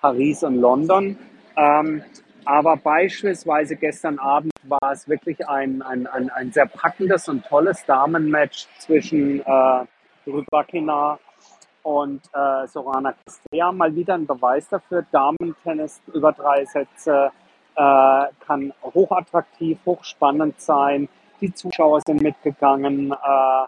Paris 0.00 0.42
und 0.42 0.56
London. 0.56 1.16
Ähm, 1.56 2.02
aber 2.44 2.76
beispielsweise 2.76 3.76
gestern 3.76 4.18
Abend 4.18 4.52
war 4.64 4.92
es 4.92 5.08
wirklich 5.08 5.48
ein, 5.48 5.82
ein, 5.82 6.06
ein, 6.06 6.30
ein 6.30 6.52
sehr 6.52 6.66
packendes 6.66 7.28
und 7.28 7.44
tolles 7.46 7.84
Damenmatch 7.86 8.66
zwischen 8.78 9.40
äh, 9.40 9.84
Rybakina 10.26 11.18
und 11.82 12.22
äh, 12.32 12.66
Sorana 12.66 13.14
Castella. 13.24 13.72
Mal 13.72 13.94
wieder 13.94 14.14
ein 14.14 14.26
Beweis 14.26 14.68
dafür. 14.68 15.04
Damentennis 15.12 16.00
über 16.12 16.32
drei 16.32 16.64
Sätze 16.64 17.30
äh, 17.76 18.26
kann 18.44 18.72
hochattraktiv, 18.82 19.78
hochspannend 19.86 20.60
sein. 20.60 21.08
Die 21.40 21.52
Zuschauer 21.52 22.00
sind 22.06 22.22
mitgegangen 22.22 23.12
äh, 23.12 23.64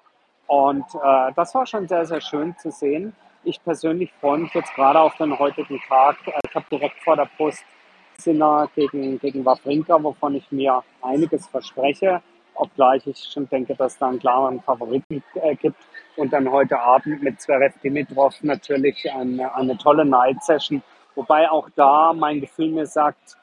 und 0.46 0.84
äh, 0.94 1.32
das 1.34 1.54
war 1.54 1.66
schon 1.66 1.88
sehr, 1.88 2.06
sehr 2.06 2.20
schön 2.20 2.56
zu 2.58 2.70
sehen. 2.70 3.14
Ich 3.44 3.62
persönlich 3.62 4.12
freue 4.20 4.38
mich 4.38 4.54
jetzt 4.54 4.74
gerade 4.74 5.00
auf 5.00 5.14
den 5.16 5.38
heutigen 5.38 5.80
Tag. 5.88 6.16
Ich 6.48 6.54
habe 6.54 6.66
direkt 6.70 7.02
vor 7.02 7.16
der 7.16 7.28
Brust 7.36 7.64
Sinner 8.18 8.68
gegen, 8.74 9.18
gegen 9.18 9.44
Wawrinka, 9.44 10.02
wovon 10.02 10.34
ich 10.36 10.50
mir 10.50 10.82
einiges 11.02 11.46
verspreche, 11.46 12.22
obgleich 12.54 13.06
ich 13.06 13.18
schon 13.32 13.48
denke, 13.48 13.74
dass 13.74 13.98
da 13.98 14.08
einen 14.08 14.18
klaren 14.18 14.60
Favoriten 14.60 15.22
äh, 15.34 15.54
gibt. 15.56 15.76
Und 16.16 16.32
dann 16.32 16.50
heute 16.50 16.78
Abend 16.78 17.22
mit 17.22 17.40
Zverev 17.40 17.74
Dimitrov 17.82 18.34
natürlich 18.42 19.10
eine, 19.12 19.54
eine 19.54 19.76
tolle 19.76 20.04
Night 20.04 20.42
Session. 20.42 20.82
Wobei 21.14 21.50
auch 21.50 21.68
da 21.74 22.12
mein 22.12 22.40
Gefühl 22.40 22.70
mir 22.70 22.86
sagt, 22.86 23.36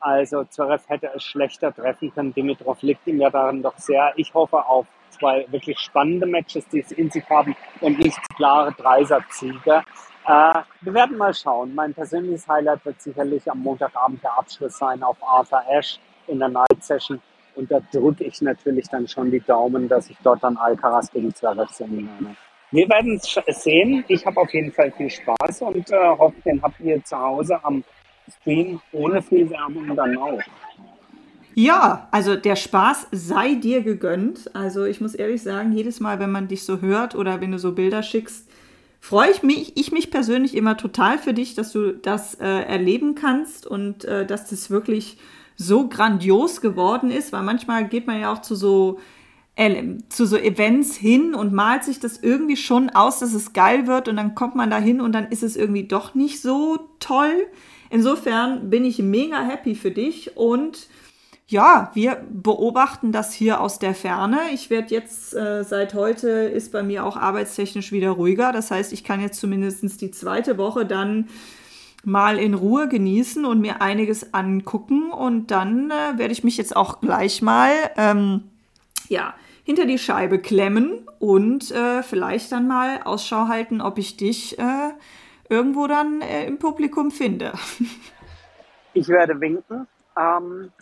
also 0.00 0.44
Zverev 0.44 0.88
hätte 0.88 1.10
es 1.14 1.22
schlechter 1.22 1.74
treffen 1.74 2.12
können. 2.14 2.34
Dimitrov 2.34 2.82
liegt 2.82 3.06
ihm 3.06 3.20
ja 3.20 3.30
darin 3.30 3.62
doch 3.62 3.76
sehr. 3.78 4.12
Ich 4.16 4.32
hoffe 4.34 4.64
auf 4.66 4.86
zwei 5.10 5.46
wirklich 5.50 5.78
spannende 5.78 6.26
Matches, 6.26 6.66
die 6.68 6.80
es 6.80 6.92
in 6.92 7.10
sich 7.10 7.28
haben 7.28 7.56
und 7.80 7.98
nicht 7.98 8.18
klare 8.36 8.72
Dreisatzsiege. 8.72 9.82
Äh, 10.28 10.60
wir 10.82 10.92
werden 10.92 11.16
mal 11.16 11.32
schauen. 11.32 11.74
Mein 11.74 11.94
persönliches 11.94 12.46
Highlight 12.46 12.84
wird 12.84 13.00
sicherlich 13.00 13.50
am 13.50 13.60
Montagabend 13.60 14.22
der 14.22 14.36
Abschluss 14.36 14.76
sein 14.76 15.02
auf 15.02 15.16
Arthur 15.26 15.62
Ashe 15.70 15.98
in 16.26 16.38
der 16.38 16.50
Night 16.50 16.82
Session. 16.84 17.18
Und 17.54 17.70
da 17.70 17.80
drücke 17.90 18.24
ich 18.24 18.42
natürlich 18.42 18.86
dann 18.88 19.08
schon 19.08 19.30
die 19.30 19.40
Daumen, 19.40 19.88
dass 19.88 20.10
ich 20.10 20.18
dort 20.22 20.44
dann 20.44 20.58
Alcaraz 20.58 21.10
gegen 21.10 21.34
Zverev 21.34 21.72
sehen 21.72 22.08
werde. 22.20 22.36
Wir 22.70 22.88
werden 22.90 23.16
es 23.16 23.62
sehen. 23.62 24.04
Ich 24.08 24.26
habe 24.26 24.38
auf 24.38 24.52
jeden 24.52 24.70
Fall 24.70 24.92
viel 24.92 25.08
Spaß 25.08 25.62
und 25.62 25.90
äh, 25.90 25.96
hoffe, 25.96 26.36
den 26.44 26.62
habt 26.62 26.78
ihr 26.80 27.02
zu 27.02 27.18
Hause 27.18 27.58
am 27.64 27.82
Stream 28.40 28.82
ohne 28.92 29.22
viel 29.22 29.48
Werbung 29.48 29.96
dann 29.96 30.18
auch. 30.18 30.40
Ja, 31.54 32.06
also 32.10 32.36
der 32.36 32.54
Spaß 32.54 33.08
sei 33.12 33.54
dir 33.54 33.82
gegönnt. 33.82 34.54
Also 34.54 34.84
ich 34.84 35.00
muss 35.00 35.14
ehrlich 35.14 35.42
sagen, 35.42 35.72
jedes 35.72 36.00
Mal, 36.00 36.20
wenn 36.20 36.30
man 36.30 36.48
dich 36.48 36.66
so 36.66 36.82
hört 36.82 37.14
oder 37.14 37.40
wenn 37.40 37.50
du 37.50 37.58
so 37.58 37.72
Bilder 37.72 38.02
schickst, 38.02 38.47
freue 39.00 39.30
ich 39.30 39.42
mich, 39.42 39.76
ich 39.76 39.92
mich 39.92 40.10
persönlich 40.10 40.54
immer 40.54 40.76
total 40.76 41.18
für 41.18 41.34
dich, 41.34 41.54
dass 41.54 41.72
du 41.72 41.92
das 41.92 42.34
äh, 42.34 42.44
erleben 42.44 43.14
kannst 43.14 43.66
und 43.66 44.04
äh, 44.04 44.26
dass 44.26 44.48
das 44.48 44.70
wirklich 44.70 45.18
so 45.56 45.88
grandios 45.88 46.60
geworden 46.60 47.10
ist, 47.10 47.32
weil 47.32 47.42
manchmal 47.42 47.88
geht 47.88 48.06
man 48.06 48.20
ja 48.20 48.32
auch 48.32 48.42
zu 48.42 48.54
so 48.54 48.98
zu 50.08 50.24
so 50.24 50.36
Events 50.36 50.94
hin 50.94 51.34
und 51.34 51.52
malt 51.52 51.82
sich 51.82 51.98
das 51.98 52.18
irgendwie 52.18 52.56
schon 52.56 52.90
aus, 52.90 53.18
dass 53.18 53.34
es 53.34 53.52
geil 53.52 53.88
wird 53.88 54.06
und 54.06 54.14
dann 54.14 54.36
kommt 54.36 54.54
man 54.54 54.70
da 54.70 54.78
hin 54.78 55.00
und 55.00 55.10
dann 55.10 55.32
ist 55.32 55.42
es 55.42 55.56
irgendwie 55.56 55.82
doch 55.82 56.14
nicht 56.14 56.40
so 56.40 56.88
toll. 57.00 57.48
Insofern 57.90 58.70
bin 58.70 58.84
ich 58.84 59.00
mega 59.00 59.40
happy 59.40 59.74
für 59.74 59.90
dich 59.90 60.36
und 60.36 60.86
ja, 61.48 61.90
wir 61.94 62.22
beobachten 62.30 63.10
das 63.10 63.32
hier 63.32 63.62
aus 63.62 63.78
der 63.78 63.94
Ferne. 63.94 64.38
Ich 64.52 64.68
werde 64.68 64.94
jetzt, 64.94 65.34
äh, 65.34 65.64
seit 65.64 65.94
heute 65.94 66.28
ist 66.28 66.72
bei 66.72 66.82
mir 66.82 67.06
auch 67.06 67.16
arbeitstechnisch 67.16 67.90
wieder 67.90 68.10
ruhiger. 68.10 68.52
Das 68.52 68.70
heißt, 68.70 68.92
ich 68.92 69.02
kann 69.02 69.22
jetzt 69.22 69.40
zumindest 69.40 70.00
die 70.02 70.10
zweite 70.10 70.58
Woche 70.58 70.84
dann 70.84 71.28
mal 72.04 72.38
in 72.38 72.52
Ruhe 72.52 72.86
genießen 72.86 73.46
und 73.46 73.62
mir 73.62 73.80
einiges 73.80 74.34
angucken. 74.34 75.10
Und 75.10 75.50
dann 75.50 75.90
äh, 75.90 76.18
werde 76.18 76.32
ich 76.32 76.44
mich 76.44 76.58
jetzt 76.58 76.76
auch 76.76 77.00
gleich 77.00 77.40
mal, 77.40 77.72
ähm, 77.96 78.42
ja, 79.08 79.32
hinter 79.64 79.86
die 79.86 79.98
Scheibe 79.98 80.38
klemmen 80.40 81.08
und 81.18 81.70
äh, 81.70 82.02
vielleicht 82.02 82.52
dann 82.52 82.68
mal 82.68 83.00
Ausschau 83.04 83.48
halten, 83.48 83.80
ob 83.80 83.96
ich 83.96 84.18
dich 84.18 84.58
äh, 84.58 84.90
irgendwo 85.48 85.86
dann 85.86 86.20
äh, 86.20 86.46
im 86.46 86.58
Publikum 86.58 87.10
finde. 87.10 87.52
Ich 88.94 89.06
werde 89.06 89.38
winken. 89.38 89.86
Ähm, 90.18 90.72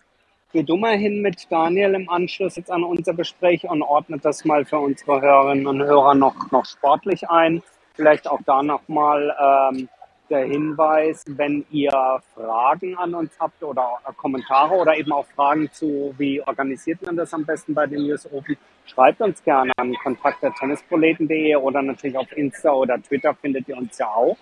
Geh 0.53 0.63
du 0.63 0.77
mit 0.77 1.51
Daniel 1.51 1.95
im 1.95 2.09
Anschluss 2.09 2.57
jetzt 2.57 2.71
an 2.71 2.85
unser 2.85 3.15
Gespräch 3.15 3.69
und 3.69 3.83
ordnet 3.83 4.25
das 4.25 4.45
mal 4.45 4.65
für 4.65 4.79
unsere 4.79 5.21
Hörerinnen 5.21 5.67
und 5.67 5.83
Hörer 5.83 6.15
noch, 6.15 6.51
noch 6.53 6.65
sportlich 6.65 7.29
ein. 7.29 7.63
Vielleicht 7.95 8.29
auch 8.29 8.41
da 8.47 8.63
nochmal 8.63 9.35
ähm, 9.41 9.89
der 10.31 10.45
Hinweis, 10.45 11.25
wenn 11.29 11.65
ihr 11.71 12.21
Fragen 12.35 12.97
an 12.97 13.15
uns 13.15 13.33
habt 13.41 13.63
oder 13.63 13.99
Kommentare 14.17 14.75
oder 14.75 14.97
eben 14.97 15.13
auch 15.13 15.27
Fragen 15.35 15.71
zu, 15.73 16.15
wie 16.17 16.41
organisiert 16.41 17.03
man 17.03 17.17
das 17.17 17.35
am 17.35 17.45
besten 17.45 17.75
bei 17.75 17.87
den 17.87 18.09
US 18.11 18.31
Open, 18.33 18.57
schreibt 18.87 19.21
uns 19.21 19.43
gerne 19.43 19.73
an 19.77 19.95
kontakt.tennisproleten.de 19.95 21.57
oder 21.57 21.83
natürlich 21.83 22.17
auf 22.17 22.31
Insta 22.37 22.73
oder 22.73 23.03
Twitter 23.03 23.35
findet 23.35 23.69
ihr 23.69 23.77
uns 23.77 23.99
ja 23.99 24.09
auch. 24.09 24.37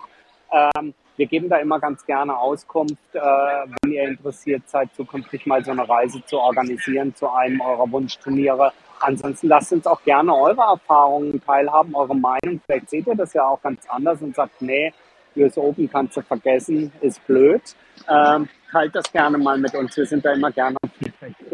Ähm, 0.51 0.93
wir 1.17 1.25
geben 1.27 1.49
da 1.49 1.57
immer 1.57 1.79
ganz 1.79 2.05
gerne 2.05 2.37
Auskunft, 2.37 2.97
äh, 3.13 3.19
wenn 3.19 3.91
ihr 3.91 4.07
interessiert 4.07 4.63
seid, 4.67 4.93
zukünftig 4.95 5.45
mal 5.45 5.63
so 5.63 5.71
eine 5.71 5.87
Reise 5.87 6.23
zu 6.25 6.37
organisieren 6.39 7.15
zu 7.15 7.29
einem 7.29 7.61
eurer 7.61 7.89
Wunschturniere. 7.91 8.73
Ansonsten 8.99 9.47
lasst 9.47 9.71
uns 9.71 9.87
auch 9.87 10.01
gerne 10.03 10.35
eure 10.35 10.61
Erfahrungen 10.61 11.41
teilhaben, 11.45 11.95
eure 11.95 12.15
Meinung. 12.15 12.61
Vielleicht 12.65 12.89
seht 12.89 13.07
ihr 13.07 13.15
das 13.15 13.33
ja 13.33 13.45
auch 13.47 13.61
ganz 13.61 13.81
anders 13.89 14.21
und 14.21 14.35
sagt, 14.35 14.61
nee, 14.61 14.93
US 15.35 15.57
Open 15.57 15.89
kannst 15.89 16.17
du 16.17 16.21
vergessen, 16.21 16.91
ist 17.01 17.25
blöd. 17.27 17.61
Ähm, 18.09 18.47
teilt 18.71 18.95
das 18.95 19.11
gerne 19.11 19.37
mal 19.37 19.57
mit 19.57 19.75
uns. 19.75 19.95
Wir 19.95 20.05
sind 20.05 20.23
da 20.23 20.33
immer 20.33 20.51
gerne 20.51 20.77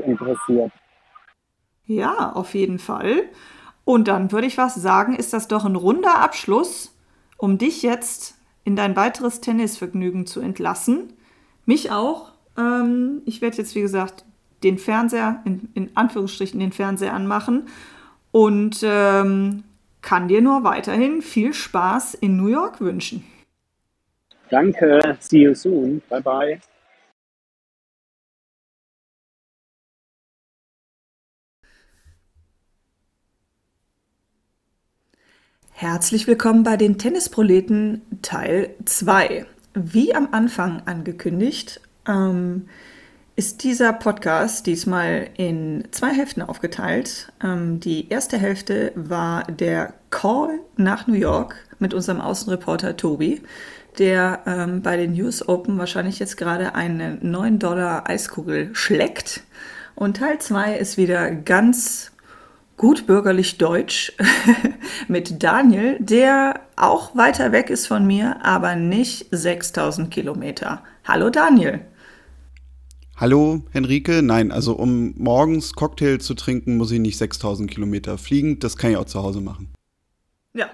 interessiert. 0.06 0.72
Ja, 1.86 2.32
auf 2.34 2.54
jeden 2.54 2.80
Fall. 2.80 3.24
Und 3.84 4.08
dann 4.08 4.32
würde 4.32 4.48
ich 4.48 4.58
was 4.58 4.76
sagen, 4.76 5.16
ist 5.16 5.34
das 5.34 5.48
doch 5.48 5.66
ein 5.66 5.76
runder 5.76 6.20
Abschluss, 6.20 6.98
um 7.38 7.58
dich 7.58 7.82
jetzt 7.82 8.41
in 8.64 8.76
dein 8.76 8.96
weiteres 8.96 9.42
Tennisvergnügen 9.42 10.26
zu 10.26 10.40
entlassen. 10.40 11.14
Mich 11.66 11.92
auch. 11.92 12.32
Ähm, 12.58 13.22
ich 13.26 13.42
werde 13.42 13.58
jetzt, 13.58 13.76
wie 13.76 13.82
gesagt, 13.82 14.26
den 14.64 14.78
Fernseher, 14.78 15.42
in, 15.46 15.70
in 15.74 15.90
Anführungsstrichen 15.96 16.60
den 16.60 16.72
Fernseher 16.72 17.14
anmachen 17.14 17.68
und 18.32 18.82
ähm, 18.84 19.64
kann 20.02 20.28
dir 20.28 20.42
nur 20.42 20.64
weiterhin 20.64 21.22
viel 21.22 21.54
Spaß 21.54 22.16
in 22.16 22.38
New 22.38 22.48
York 22.48 22.82
wünschen. 22.82 23.24
Danke, 24.50 25.18
see 25.20 25.44
you 25.44 25.54
soon. 25.54 26.02
Bye 26.10 26.22
bye. 26.22 26.60
Herzlich 35.82 36.28
willkommen 36.28 36.62
bei 36.62 36.78
den 36.78 37.00
Tennisproleten 37.00 38.04
Teil 38.22 38.76
2. 38.86 39.48
Wie 39.74 40.14
am 40.14 40.28
Anfang 40.32 40.84
angekündigt, 40.86 41.82
ähm, 42.08 42.68
ist 43.36 43.64
dieser 43.64 43.92
Podcast 43.92 44.68
diesmal 44.68 45.32
in 45.38 45.86
zwei 45.90 46.14
Hälften 46.14 46.44
aufgeteilt. 46.44 47.34
Ähm, 47.44 47.80
die 47.80 48.10
erste 48.10 48.38
Hälfte 48.38 48.92
war 48.94 49.46
der 49.46 49.96
Call 50.12 50.60
nach 50.78 51.08
New 51.08 51.16
York 51.16 51.56
mit 51.80 51.96
unserem 51.96 52.22
Außenreporter 52.22 52.96
Tobi, 52.96 53.42
der 53.98 54.42
ähm, 54.46 54.84
bei 54.84 54.98
den 54.98 55.20
US 55.20 55.50
Open 55.50 55.80
wahrscheinlich 55.80 56.20
jetzt 56.20 56.38
gerade 56.38 56.76
eine 56.76 57.18
9 57.22 57.58
Dollar 57.58 58.08
Eiskugel 58.08 58.70
schlägt. 58.76 59.42
Und 59.96 60.18
Teil 60.18 60.38
2 60.38 60.78
ist 60.78 60.98
wieder 60.98 61.32
ganz 61.32 62.11
gut 62.82 63.06
bürgerlich 63.06 63.60
Deutsch 63.60 64.12
mit 65.08 65.44
Daniel, 65.44 65.98
der 66.00 66.62
auch 66.76 67.16
weiter 67.16 67.52
weg 67.52 67.70
ist 67.70 67.86
von 67.86 68.08
mir, 68.08 68.44
aber 68.44 68.76
nicht 68.76 69.28
6000 69.30 70.10
Kilometer. 70.10 70.84
Hallo 71.06 71.30
Daniel. 71.30 71.86
Hallo 73.16 73.62
Henrike, 73.70 74.24
nein, 74.24 74.52
also 74.52 74.74
um 74.74 75.14
morgens 75.16 75.74
Cocktail 75.74 76.18
zu 76.18 76.34
trinken, 76.34 76.78
muss 76.78 76.90
ich 76.90 77.00
nicht 77.00 77.20
6000 77.20 77.70
Kilometer 77.70 78.18
fliegen, 78.18 78.58
das 78.58 78.78
kann 78.78 78.90
ich 78.90 78.98
auch 78.98 79.06
zu 79.06 79.22
Hause 79.22 79.42
machen. 79.42 79.72
Ja, 80.56 80.68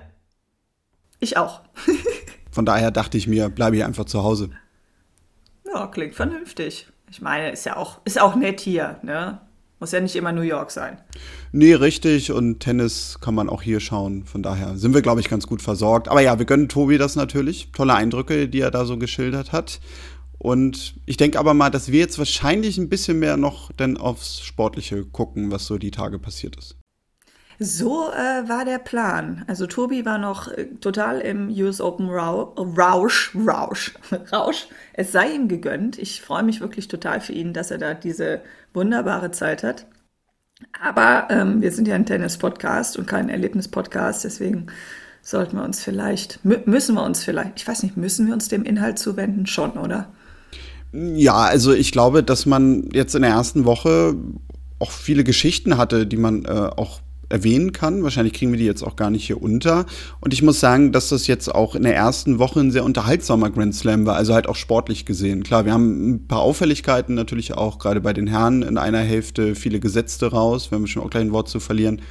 ich 1.19 1.35
auch. 1.35 1.59
Von 2.51 2.65
daher 2.65 2.91
dachte 2.91 3.17
ich 3.17 3.27
mir, 3.27 3.49
bleibe 3.49 3.75
ich 3.75 3.83
einfach 3.83 4.05
zu 4.05 4.23
Hause. 4.23 4.51
Ja, 5.65 5.87
klingt 5.87 6.15
vernünftig. 6.15 6.87
Ich 7.11 7.21
meine, 7.21 7.51
ist 7.51 7.65
ja 7.65 7.75
auch, 7.75 7.99
ist 8.05 8.21
auch 8.21 8.35
nett 8.37 8.61
hier, 8.61 8.97
ne? 9.03 9.41
Muss 9.79 9.91
ja 9.91 9.99
nicht 9.99 10.15
immer 10.15 10.31
New 10.31 10.41
York 10.41 10.71
sein. 10.71 10.97
Nee, 11.51 11.75
richtig. 11.75 12.31
Und 12.31 12.59
Tennis 12.61 13.19
kann 13.21 13.35
man 13.35 13.47
auch 13.47 13.61
hier 13.61 13.79
schauen. 13.79 14.23
Von 14.23 14.41
daher 14.41 14.77
sind 14.77 14.95
wir, 14.95 15.03
glaube 15.03 15.21
ich, 15.21 15.29
ganz 15.29 15.45
gut 15.45 15.61
versorgt. 15.61 16.07
Aber 16.07 16.21
ja, 16.21 16.39
wir 16.39 16.45
gönnen 16.45 16.67
Tobi 16.67 16.97
das 16.97 17.15
natürlich. 17.15 17.71
Tolle 17.73 17.93
Eindrücke, 17.93 18.47
die 18.47 18.61
er 18.61 18.71
da 18.71 18.85
so 18.85 18.97
geschildert 18.97 19.51
hat. 19.51 19.79
Und 20.39 20.95
ich 21.05 21.17
denke 21.17 21.39
aber 21.39 21.53
mal, 21.53 21.69
dass 21.69 21.91
wir 21.91 21.99
jetzt 21.99 22.17
wahrscheinlich 22.17 22.77
ein 22.77 22.89
bisschen 22.89 23.19
mehr 23.19 23.37
noch 23.37 23.71
denn 23.71 23.97
aufs 23.97 24.41
Sportliche 24.41 25.05
gucken, 25.05 25.51
was 25.51 25.65
so 25.65 25.77
die 25.77 25.91
Tage 25.91 26.19
passiert 26.19 26.55
ist. 26.55 26.75
So 27.59 28.11
äh, 28.11 28.47
war 28.47 28.65
der 28.65 28.77
Plan. 28.77 29.43
Also 29.47 29.65
Tobi 29.65 30.05
war 30.05 30.19
noch 30.19 30.47
äh, 30.47 30.65
total 30.79 31.19
im 31.21 31.49
US 31.49 31.81
Open 31.81 32.07
Rau 32.09 32.53
Rausch, 32.55 33.35
Rausch, 33.35 33.95
Rausch. 34.31 34.67
Es 34.93 35.11
sei 35.11 35.31
ihm 35.31 35.47
gegönnt. 35.47 35.97
Ich 35.97 36.21
freue 36.21 36.43
mich 36.43 36.61
wirklich 36.61 36.87
total 36.87 37.19
für 37.19 37.33
ihn, 37.33 37.53
dass 37.53 37.71
er 37.71 37.79
da 37.79 37.95
diese 37.95 38.41
wunderbare 38.73 39.31
Zeit 39.31 39.63
hat. 39.63 39.87
Aber 40.79 41.27
ähm, 41.29 41.61
wir 41.61 41.71
sind 41.71 41.87
ja 41.87 41.95
ein 41.95 42.05
Tennis-Podcast 42.05 42.97
und 42.97 43.07
kein 43.07 43.29
Erlebnis-Podcast, 43.29 44.23
deswegen 44.23 44.67
sollten 45.21 45.57
wir 45.57 45.63
uns 45.63 45.83
vielleicht, 45.83 46.39
müssen 46.43 46.95
wir 46.95 47.03
uns 47.03 47.23
vielleicht, 47.23 47.59
ich 47.59 47.67
weiß 47.67 47.83
nicht, 47.83 47.97
müssen 47.97 48.27
wir 48.27 48.33
uns 48.33 48.47
dem 48.47 48.63
Inhalt 48.63 48.97
zuwenden? 48.97 49.45
Schon, 49.45 49.71
oder? 49.71 50.11
Ja, 50.93 51.35
also 51.35 51.73
ich 51.73 51.91
glaube, 51.91 52.23
dass 52.23 52.45
man 52.45 52.89
jetzt 52.93 53.13
in 53.13 53.23
der 53.23 53.31
ersten 53.31 53.65
Woche 53.65 54.15
auch 54.79 54.91
viele 54.91 55.23
Geschichten 55.23 55.77
hatte, 55.77 56.07
die 56.07 56.17
man 56.17 56.45
äh, 56.45 56.49
auch 56.49 57.01
erwähnen 57.29 57.71
kann. 57.71 58.03
Wahrscheinlich 58.03 58.33
kriegen 58.33 58.51
wir 58.51 58.59
die 58.59 58.65
jetzt 58.65 58.83
auch 58.83 58.95
gar 58.95 59.09
nicht 59.09 59.25
hier 59.25 59.41
unter. 59.41 59.85
Und 60.19 60.33
ich 60.33 60.41
muss 60.41 60.59
sagen, 60.59 60.91
dass 60.91 61.09
das 61.09 61.27
jetzt 61.27 61.53
auch 61.53 61.75
in 61.75 61.83
der 61.83 61.95
ersten 61.95 62.39
Woche 62.39 62.59
ein 62.59 62.71
sehr 62.71 62.85
unterhaltsamer 62.85 63.49
Grand 63.49 63.75
Slam 63.75 64.05
war, 64.05 64.15
also 64.15 64.33
halt 64.33 64.47
auch 64.47 64.55
sportlich 64.55 65.05
gesehen. 65.05 65.43
Klar, 65.43 65.65
wir 65.65 65.73
haben 65.73 66.09
ein 66.09 66.27
paar 66.27 66.39
Auffälligkeiten 66.39 67.15
natürlich 67.15 67.53
auch, 67.53 67.79
gerade 67.79 68.01
bei 68.01 68.13
den 68.13 68.27
Herren 68.27 68.61
in 68.61 68.77
einer 68.77 68.99
Hälfte 68.99 69.55
viele 69.55 69.79
Gesetzte 69.79 70.31
raus, 70.31 70.71
wir 70.71 70.87
schon 70.87 71.03
auch 71.03 71.09
gleich 71.09 71.23
ein 71.23 71.31
Wort 71.31 71.49
zu 71.49 71.59
verlieren. 71.59 72.01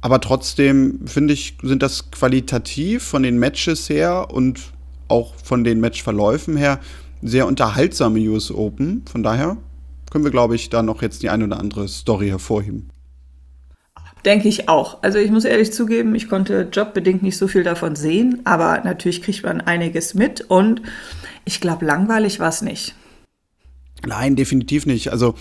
Aber 0.00 0.20
trotzdem 0.20 1.00
finde 1.06 1.34
ich, 1.34 1.58
sind 1.62 1.82
das 1.82 2.10
qualitativ 2.10 3.02
von 3.02 3.22
den 3.22 3.38
Matches 3.38 3.88
her 3.88 4.28
und 4.30 4.60
auch 5.08 5.34
von 5.42 5.64
den 5.64 5.80
Matchverläufen 5.80 6.56
her 6.56 6.80
sehr 7.22 7.46
unterhaltsame 7.46 8.20
US 8.30 8.50
Open. 8.50 9.02
Von 9.10 9.22
daher 9.22 9.58
können 10.10 10.24
wir, 10.24 10.30
glaube 10.30 10.56
ich, 10.56 10.70
da 10.70 10.82
noch 10.82 11.02
jetzt 11.02 11.22
die 11.22 11.28
ein 11.28 11.42
oder 11.42 11.58
andere 11.58 11.86
Story 11.88 12.28
hervorheben. 12.28 12.88
Denke 14.24 14.48
ich 14.48 14.68
auch. 14.68 15.02
Also 15.02 15.18
ich 15.18 15.30
muss 15.30 15.44
ehrlich 15.44 15.72
zugeben, 15.72 16.14
ich 16.14 16.28
konnte 16.28 16.68
jobbedingt 16.72 17.22
nicht 17.22 17.38
so 17.38 17.48
viel 17.48 17.62
davon 17.62 17.96
sehen, 17.96 18.40
aber 18.44 18.82
natürlich 18.84 19.22
kriegt 19.22 19.42
man 19.44 19.60
einiges 19.60 20.14
mit 20.14 20.42
und 20.42 20.82
ich 21.44 21.60
glaube, 21.60 21.86
langweilig 21.86 22.38
war 22.38 22.50
es 22.50 22.62
nicht. 22.62 22.94
Nein, 24.06 24.36
definitiv 24.36 24.86
nicht. 24.86 25.10
Also 25.10 25.34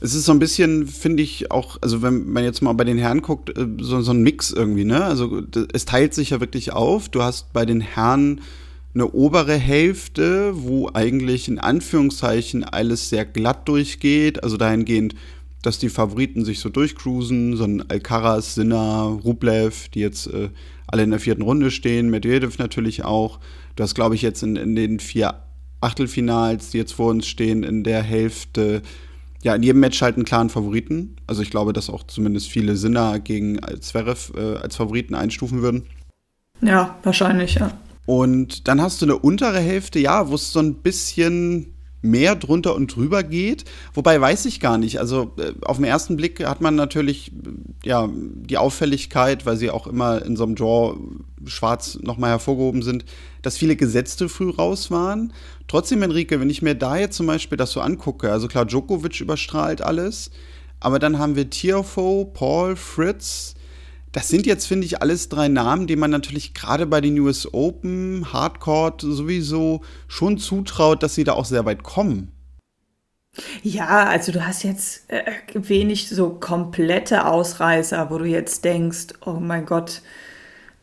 es 0.00 0.14
ist 0.14 0.26
so 0.26 0.32
ein 0.32 0.38
bisschen, 0.38 0.86
finde 0.86 1.22
ich, 1.22 1.50
auch, 1.50 1.78
also 1.80 2.02
wenn 2.02 2.30
man 2.30 2.44
jetzt 2.44 2.62
mal 2.62 2.72
bei 2.74 2.84
den 2.84 2.98
Herren 2.98 3.22
guckt, 3.22 3.56
äh, 3.56 3.66
so, 3.80 4.00
so 4.02 4.12
ein 4.12 4.22
Mix 4.22 4.50
irgendwie, 4.50 4.84
ne? 4.84 5.04
Also 5.04 5.42
es 5.72 5.84
teilt 5.84 6.14
sich 6.14 6.30
ja 6.30 6.40
wirklich 6.40 6.72
auf. 6.72 7.08
Du 7.08 7.22
hast 7.22 7.52
bei 7.52 7.64
den 7.64 7.80
Herren 7.80 8.40
eine 8.94 9.10
obere 9.12 9.54
Hälfte, 9.54 10.52
wo 10.54 10.90
eigentlich 10.92 11.48
in 11.48 11.58
Anführungszeichen 11.58 12.64
alles 12.64 13.08
sehr 13.08 13.24
glatt 13.24 13.68
durchgeht. 13.68 14.42
Also 14.42 14.56
dahingehend, 14.56 15.14
dass 15.66 15.80
die 15.80 15.88
Favoriten 15.88 16.44
sich 16.44 16.60
so 16.60 16.68
durchcruisen, 16.68 17.56
so 17.56 17.64
ein 17.64 17.90
Alcaraz, 17.90 18.54
Sinner, 18.54 19.18
Rublev, 19.24 19.88
die 19.88 19.98
jetzt 19.98 20.28
äh, 20.28 20.50
alle 20.86 21.02
in 21.02 21.10
der 21.10 21.18
vierten 21.18 21.42
Runde 21.42 21.72
stehen, 21.72 22.08
Medvedev 22.08 22.58
natürlich 22.58 23.04
auch. 23.04 23.40
Du 23.74 23.82
hast, 23.82 23.96
glaube 23.96 24.14
ich, 24.14 24.22
jetzt 24.22 24.44
in, 24.44 24.54
in 24.54 24.76
den 24.76 25.00
vier 25.00 25.42
Achtelfinals, 25.80 26.70
die 26.70 26.78
jetzt 26.78 26.92
vor 26.92 27.10
uns 27.10 27.26
stehen, 27.26 27.64
in 27.64 27.82
der 27.82 28.00
Hälfte, 28.00 28.82
ja, 29.42 29.56
in 29.56 29.64
jedem 29.64 29.80
Match 29.80 30.00
halt 30.02 30.14
einen 30.14 30.24
klaren 30.24 30.50
Favoriten. 30.50 31.16
Also 31.26 31.42
ich 31.42 31.50
glaube, 31.50 31.72
dass 31.72 31.90
auch 31.90 32.04
zumindest 32.04 32.48
viele 32.48 32.76
Sinner 32.76 33.18
gegen 33.18 33.58
Zverev 33.80 34.32
äh, 34.36 34.58
als 34.58 34.76
Favoriten 34.76 35.16
einstufen 35.16 35.62
würden. 35.62 35.82
Ja, 36.62 36.96
wahrscheinlich, 37.02 37.56
ja. 37.56 37.76
Und 38.06 38.68
dann 38.68 38.80
hast 38.80 39.02
du 39.02 39.06
eine 39.06 39.18
untere 39.18 39.58
Hälfte, 39.58 39.98
ja, 39.98 40.28
wo 40.28 40.36
es 40.36 40.52
so 40.52 40.60
ein 40.60 40.74
bisschen 40.74 41.74
mehr 42.06 42.34
drunter 42.34 42.74
und 42.74 42.94
drüber 42.94 43.22
geht. 43.22 43.64
Wobei 43.94 44.20
weiß 44.20 44.46
ich 44.46 44.60
gar 44.60 44.78
nicht. 44.78 44.98
Also 44.98 45.32
äh, 45.38 45.52
auf 45.62 45.76
den 45.76 45.84
ersten 45.84 46.16
Blick 46.16 46.44
hat 46.44 46.60
man 46.60 46.74
natürlich 46.74 47.32
äh, 47.32 47.88
ja 47.88 48.08
die 48.12 48.58
Auffälligkeit, 48.58 49.44
weil 49.46 49.56
sie 49.56 49.70
auch 49.70 49.86
immer 49.86 50.24
in 50.24 50.36
so 50.36 50.44
einem 50.44 50.54
Draw 50.54 50.96
schwarz 51.44 51.98
nochmal 52.02 52.30
hervorgehoben 52.30 52.82
sind, 52.82 53.04
dass 53.42 53.56
viele 53.56 53.76
Gesetzte 53.76 54.28
früh 54.28 54.50
raus 54.50 54.90
waren. 54.90 55.32
Trotzdem, 55.68 56.02
Enrique, 56.02 56.40
wenn 56.40 56.50
ich 56.50 56.62
mir 56.62 56.74
da 56.74 56.96
jetzt 56.96 57.16
zum 57.16 57.26
Beispiel 57.26 57.58
das 57.58 57.72
so 57.72 57.80
angucke, 57.80 58.30
also 58.30 58.48
klar, 58.48 58.64
Djokovic 58.64 59.20
überstrahlt 59.20 59.82
alles, 59.82 60.30
aber 60.80 60.98
dann 60.98 61.18
haben 61.18 61.36
wir 61.36 61.50
Tiafo, 61.50 62.30
Paul, 62.32 62.76
Fritz, 62.76 63.54
das 64.16 64.28
sind 64.28 64.46
jetzt, 64.46 64.66
finde 64.66 64.86
ich, 64.86 65.02
alles 65.02 65.28
drei 65.28 65.48
Namen, 65.48 65.86
die 65.86 65.94
man 65.94 66.10
natürlich 66.10 66.54
gerade 66.54 66.86
bei 66.86 67.02
den 67.02 67.20
US 67.20 67.52
Open, 67.52 68.32
Hardcourt 68.32 69.02
sowieso 69.02 69.82
schon 70.08 70.38
zutraut, 70.38 71.02
dass 71.02 71.14
sie 71.14 71.24
da 71.24 71.34
auch 71.34 71.44
sehr 71.44 71.66
weit 71.66 71.82
kommen. 71.82 72.32
Ja, 73.62 74.06
also 74.06 74.32
du 74.32 74.46
hast 74.46 74.62
jetzt 74.62 75.10
äh, 75.10 75.32
wenig 75.52 76.08
so 76.08 76.30
komplette 76.30 77.26
Ausreißer, 77.26 78.08
wo 78.08 78.16
du 78.16 78.24
jetzt 78.24 78.64
denkst, 78.64 79.08
oh 79.26 79.34
mein 79.34 79.66
Gott, 79.66 80.00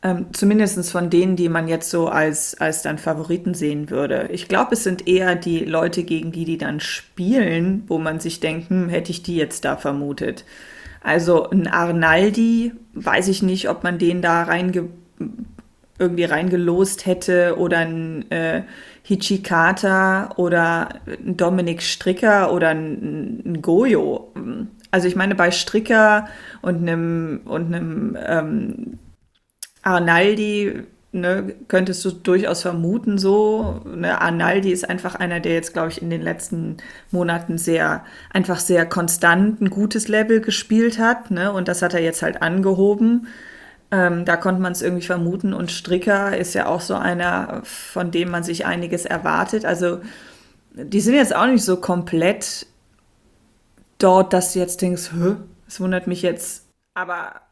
ähm, 0.03 0.27
zumindest 0.31 0.91
von 0.91 1.09
denen, 1.09 1.35
die 1.35 1.49
man 1.49 1.67
jetzt 1.67 1.89
so 1.89 2.09
als, 2.09 2.53
als 2.61 2.83
dann 2.83 2.99
Favoriten 2.99 3.55
sehen 3.55 3.89
würde. 3.89 4.29
Ich 4.31 4.47
glaube, 4.47 4.75
es 4.75 4.83
sind 4.83 5.07
eher 5.07 5.35
die 5.35 5.65
Leute, 5.65 6.03
gegen 6.03 6.31
die 6.31 6.45
die 6.45 6.59
dann 6.59 6.79
spielen, 6.79 7.81
wo 7.87 7.97
man 7.97 8.19
sich 8.19 8.41
denkt, 8.41 8.69
hm, 8.69 8.89
hätte 8.89 9.09
ich 9.09 9.23
die 9.23 9.37
jetzt 9.37 9.65
da 9.65 9.75
vermutet. 9.75 10.45
Also 11.03 11.49
ein 11.49 11.67
Arnaldi, 11.67 12.71
weiß 12.93 13.27
ich 13.27 13.43
nicht, 13.43 13.69
ob 13.69 13.83
man 13.83 13.99
den 13.99 14.21
da 14.21 14.43
reinge 14.43 14.89
irgendwie 15.99 16.23
reingelost 16.23 17.05
hätte 17.05 17.57
oder 17.57 17.79
ein 17.79 18.29
äh, 18.31 18.63
Hichikata 19.03 20.31
oder 20.37 20.89
ein 21.05 21.37
Dominik 21.37 21.81
Stricker 21.83 22.51
oder 22.53 22.69
ein, 22.69 23.43
ein 23.45 23.61
Goyo. 23.61 24.33
Also 24.91 25.07
ich 25.07 25.15
meine, 25.15 25.35
bei 25.35 25.51
Stricker 25.51 26.27
und 26.61 26.77
einem 26.77 27.41
und 27.45 27.73
einem 27.73 28.17
ähm, 28.25 28.99
Arnaldi 29.81 30.83
ne, 31.13 31.55
könntest 31.67 32.03
du 32.03 32.11
durchaus 32.11 32.61
vermuten, 32.61 33.17
so. 33.17 33.81
Ne, 33.85 34.19
Arnaldi 34.19 34.71
ist 34.71 34.89
einfach 34.89 35.15
einer, 35.15 35.39
der 35.39 35.53
jetzt, 35.53 35.73
glaube 35.73 35.89
ich, 35.89 36.01
in 36.01 36.09
den 36.09 36.21
letzten 36.21 36.77
Monaten 37.11 37.57
sehr, 37.57 38.03
einfach 38.31 38.59
sehr 38.59 38.85
konstant 38.85 39.61
ein 39.61 39.69
gutes 39.69 40.07
Level 40.07 40.41
gespielt 40.41 40.99
hat. 40.99 41.31
Ne, 41.31 41.53
und 41.53 41.67
das 41.67 41.81
hat 41.81 41.93
er 41.93 42.01
jetzt 42.01 42.21
halt 42.21 42.41
angehoben. 42.41 43.27
Ähm, 43.91 44.25
da 44.25 44.37
konnte 44.37 44.61
man 44.61 44.71
es 44.71 44.81
irgendwie 44.81 45.05
vermuten. 45.05 45.53
Und 45.53 45.71
Stricker 45.71 46.35
ist 46.35 46.55
ja 46.55 46.65
auch 46.65 46.81
so 46.81 46.95
einer, 46.95 47.61
von 47.63 48.11
dem 48.11 48.31
man 48.31 48.43
sich 48.43 48.65
einiges 48.65 49.05
erwartet. 49.05 49.65
Also, 49.65 50.01
die 50.73 50.99
sind 50.99 51.13
jetzt 51.13 51.35
auch 51.35 51.45
nicht 51.45 51.63
so 51.63 51.77
komplett 51.77 52.65
dort, 53.99 54.33
dass 54.33 54.53
du 54.53 54.59
jetzt 54.59 54.81
denkst, 54.81 55.11
es 55.67 55.79
wundert 55.79 56.07
mich 56.07 56.23
jetzt. 56.23 56.65
Aber 56.95 57.42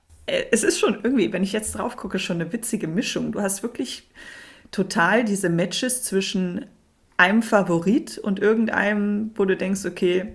es 0.51 0.63
ist 0.63 0.79
schon 0.79 0.99
irgendwie, 1.03 1.33
wenn 1.33 1.43
ich 1.43 1.53
jetzt 1.53 1.73
drauf 1.73 1.97
gucke, 1.97 2.19
schon 2.19 2.41
eine 2.41 2.53
witzige 2.53 2.87
Mischung. 2.87 3.31
Du 3.31 3.41
hast 3.41 3.63
wirklich 3.63 4.09
total 4.71 5.25
diese 5.25 5.49
Matches 5.49 6.03
zwischen 6.03 6.65
einem 7.17 7.43
Favorit 7.43 8.17
und 8.17 8.39
irgendeinem, 8.39 9.31
wo 9.35 9.45
du 9.45 9.57
denkst, 9.57 9.85
okay, 9.85 10.33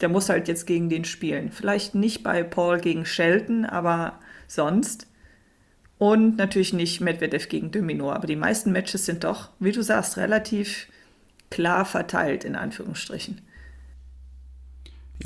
der 0.00 0.08
muss 0.08 0.28
halt 0.28 0.48
jetzt 0.48 0.66
gegen 0.66 0.88
den 0.88 1.04
spielen. 1.04 1.50
Vielleicht 1.50 1.94
nicht 1.94 2.22
bei 2.22 2.42
Paul 2.42 2.80
gegen 2.80 3.06
Shelton, 3.06 3.64
aber 3.64 4.18
sonst. 4.46 5.06
Und 5.98 6.36
natürlich 6.36 6.74
nicht 6.74 7.00
Medvedev 7.00 7.48
gegen 7.48 7.70
Domino. 7.70 8.12
Aber 8.12 8.26
die 8.26 8.36
meisten 8.36 8.72
Matches 8.72 9.06
sind 9.06 9.24
doch, 9.24 9.50
wie 9.60 9.72
du 9.72 9.80
sagst, 9.82 10.18
relativ 10.18 10.88
klar 11.50 11.86
verteilt, 11.86 12.44
in 12.44 12.56
Anführungsstrichen. 12.56 13.40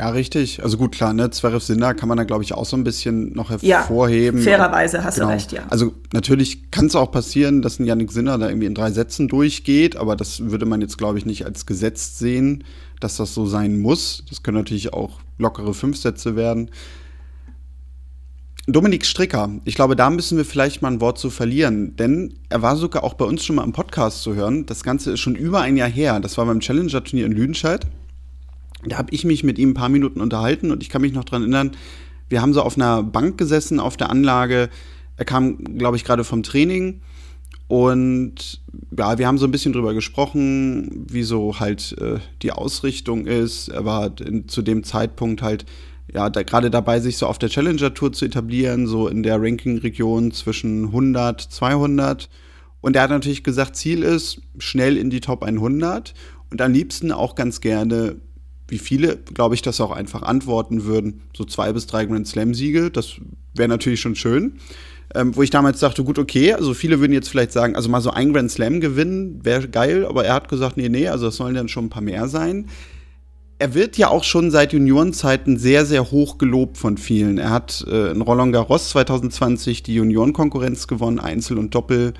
Ja, 0.00 0.08
richtig. 0.08 0.62
Also 0.62 0.78
gut, 0.78 0.92
klar, 0.92 1.12
ne, 1.12 1.30
Zverev 1.30 1.62
Sinner 1.62 1.92
kann 1.92 2.08
man 2.08 2.16
da, 2.16 2.24
glaube 2.24 2.42
ich, 2.42 2.54
auch 2.54 2.64
so 2.64 2.74
ein 2.74 2.84
bisschen 2.84 3.34
noch 3.34 3.50
hervorheben. 3.50 4.40
Ja, 4.40 4.44
fairerweise 4.44 5.04
hast 5.04 5.16
genau. 5.16 5.26
du 5.26 5.34
recht, 5.34 5.52
ja. 5.52 5.64
Also 5.68 5.92
natürlich 6.14 6.70
kann 6.70 6.86
es 6.86 6.96
auch 6.96 7.12
passieren, 7.12 7.60
dass 7.60 7.78
ein 7.78 7.84
Yannick 7.84 8.10
Sinner 8.10 8.38
da 8.38 8.48
irgendwie 8.48 8.66
in 8.66 8.74
drei 8.74 8.92
Sätzen 8.92 9.28
durchgeht, 9.28 9.96
aber 9.96 10.16
das 10.16 10.40
würde 10.50 10.64
man 10.64 10.80
jetzt, 10.80 10.96
glaube 10.96 11.18
ich, 11.18 11.26
nicht 11.26 11.44
als 11.44 11.66
gesetzt 11.66 12.18
sehen, 12.18 12.64
dass 12.98 13.18
das 13.18 13.34
so 13.34 13.44
sein 13.44 13.78
muss. 13.78 14.24
Das 14.30 14.42
können 14.42 14.56
natürlich 14.56 14.94
auch 14.94 15.20
lockere 15.36 15.74
fünf 15.74 15.98
Sätze 15.98 16.34
werden. 16.34 16.70
Dominik 18.66 19.04
Stricker, 19.04 19.50
ich 19.66 19.74
glaube, 19.74 19.96
da 19.96 20.08
müssen 20.08 20.38
wir 20.38 20.46
vielleicht 20.46 20.80
mal 20.80 20.92
ein 20.92 21.02
Wort 21.02 21.18
zu 21.18 21.28
verlieren, 21.28 21.94
denn 21.96 22.32
er 22.48 22.62
war 22.62 22.76
sogar 22.76 23.04
auch 23.04 23.12
bei 23.12 23.26
uns 23.26 23.44
schon 23.44 23.56
mal 23.56 23.64
im 23.64 23.72
Podcast 23.72 24.22
zu 24.22 24.34
hören. 24.34 24.64
Das 24.64 24.82
Ganze 24.82 25.10
ist 25.10 25.20
schon 25.20 25.34
über 25.34 25.60
ein 25.60 25.76
Jahr 25.76 25.90
her. 25.90 26.20
Das 26.20 26.38
war 26.38 26.46
beim 26.46 26.60
Challenger-Turnier 26.60 27.26
in 27.26 27.32
Lüdenscheid. 27.32 27.86
Da 28.84 28.98
habe 28.98 29.12
ich 29.12 29.24
mich 29.24 29.44
mit 29.44 29.58
ihm 29.58 29.70
ein 29.70 29.74
paar 29.74 29.88
Minuten 29.88 30.20
unterhalten 30.20 30.70
und 30.70 30.82
ich 30.82 30.88
kann 30.88 31.02
mich 31.02 31.12
noch 31.12 31.24
daran 31.24 31.42
erinnern, 31.42 31.72
wir 32.28 32.40
haben 32.40 32.54
so 32.54 32.62
auf 32.62 32.76
einer 32.76 33.02
Bank 33.02 33.38
gesessen 33.38 33.80
auf 33.80 33.96
der 33.96 34.08
Anlage. 34.10 34.70
Er 35.16 35.24
kam, 35.24 35.58
glaube 35.76 35.96
ich, 35.96 36.04
gerade 36.04 36.24
vom 36.24 36.42
Training 36.42 37.00
und 37.70 38.60
ja, 38.96 39.18
wir 39.18 39.26
haben 39.28 39.38
so 39.38 39.46
ein 39.46 39.52
bisschen 39.52 39.72
drüber 39.72 39.94
gesprochen, 39.94 41.06
wie 41.08 41.22
so 41.22 41.60
halt 41.60 41.96
äh, 42.00 42.18
die 42.42 42.50
Ausrichtung 42.50 43.26
ist. 43.26 43.68
Er 43.68 43.84
war 43.84 44.12
in, 44.20 44.48
zu 44.48 44.62
dem 44.62 44.82
Zeitpunkt 44.82 45.40
halt 45.40 45.66
ja 46.12 46.30
da, 46.30 46.42
gerade 46.42 46.70
dabei, 46.70 46.98
sich 46.98 47.16
so 47.16 47.26
auf 47.26 47.38
der 47.38 47.48
Challenger 47.48 47.94
Tour 47.94 48.12
zu 48.12 48.24
etablieren, 48.24 48.86
so 48.86 49.06
in 49.06 49.22
der 49.22 49.40
Ranking-Region 49.40 50.32
zwischen 50.32 50.86
100, 50.86 51.40
200. 51.40 52.28
Und 52.80 52.96
er 52.96 53.02
hat 53.02 53.10
natürlich 53.10 53.44
gesagt, 53.44 53.76
Ziel 53.76 54.02
ist 54.02 54.40
schnell 54.58 54.96
in 54.96 55.10
die 55.10 55.20
Top 55.20 55.44
100 55.44 56.14
und 56.50 56.60
am 56.60 56.72
liebsten 56.72 57.12
auch 57.12 57.34
ganz 57.34 57.60
gerne 57.60 58.16
wie 58.70 58.78
viele, 58.78 59.16
glaube 59.16 59.54
ich, 59.54 59.62
das 59.62 59.80
auch 59.80 59.90
einfach 59.90 60.22
antworten 60.22 60.84
würden. 60.84 61.22
So 61.36 61.44
zwei 61.44 61.72
bis 61.72 61.86
drei 61.86 62.04
Grand 62.04 62.26
Slam-Siege, 62.26 62.90
das 62.90 63.16
wäre 63.54 63.68
natürlich 63.68 64.00
schon 64.00 64.16
schön. 64.16 64.54
Ähm, 65.12 65.34
wo 65.34 65.42
ich 65.42 65.50
damals 65.50 65.80
dachte, 65.80 66.04
gut, 66.04 66.20
okay, 66.20 66.52
also 66.52 66.72
viele 66.72 67.00
würden 67.00 67.12
jetzt 67.12 67.28
vielleicht 67.28 67.50
sagen, 67.50 67.74
also 67.74 67.88
mal 67.88 68.00
so 68.00 68.10
ein 68.10 68.32
Grand 68.32 68.50
Slam 68.50 68.80
gewinnen, 68.80 69.44
wäre 69.44 69.68
geil, 69.68 70.06
aber 70.06 70.24
er 70.24 70.34
hat 70.34 70.48
gesagt, 70.48 70.76
nee, 70.76 70.88
nee, 70.88 71.08
also 71.08 71.26
das 71.26 71.36
sollen 71.36 71.56
dann 71.56 71.68
schon 71.68 71.86
ein 71.86 71.90
paar 71.90 72.02
mehr 72.02 72.28
sein. 72.28 72.66
Er 73.58 73.74
wird 73.74 73.98
ja 73.98 74.08
auch 74.08 74.22
schon 74.22 74.52
seit 74.52 74.72
Juniorenzeiten 74.72 75.58
sehr, 75.58 75.84
sehr 75.84 76.12
hoch 76.12 76.38
gelobt 76.38 76.78
von 76.78 76.96
vielen. 76.96 77.38
Er 77.38 77.50
hat 77.50 77.84
äh, 77.90 78.12
in 78.12 78.20
Roland 78.20 78.52
Garros 78.52 78.90
2020 78.90 79.82
die 79.82 79.94
Juniorenkonkurrenz 79.94 80.86
gewonnen, 80.86 81.18
Einzel 81.18 81.58
und 81.58 81.74
Doppel. 81.74 82.14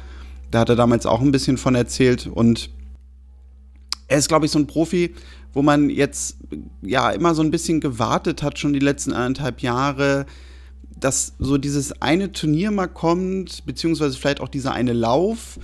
Da 0.50 0.60
hat 0.60 0.68
er 0.68 0.76
damals 0.76 1.06
auch 1.06 1.20
ein 1.20 1.30
bisschen 1.30 1.58
von 1.58 1.76
erzählt 1.76 2.26
und 2.26 2.70
er 4.10 4.18
ist, 4.18 4.28
glaube 4.28 4.44
ich, 4.44 4.50
so 4.50 4.58
ein 4.58 4.66
Profi, 4.66 5.14
wo 5.52 5.62
man 5.62 5.90
jetzt 5.90 6.38
ja 6.82 7.10
immer 7.10 7.34
so 7.34 7.42
ein 7.42 7.50
bisschen 7.50 7.80
gewartet 7.80 8.42
hat, 8.42 8.58
schon 8.58 8.72
die 8.72 8.78
letzten 8.78 9.12
anderthalb 9.12 9.60
Jahre, 9.60 10.26
dass 10.98 11.34
so 11.38 11.58
dieses 11.58 12.00
eine 12.02 12.32
Turnier 12.32 12.70
mal 12.70 12.86
kommt, 12.86 13.64
beziehungsweise 13.66 14.16
vielleicht 14.16 14.40
auch 14.40 14.48
dieser 14.48 14.72
eine 14.72 14.92
Lauf, 14.92 15.58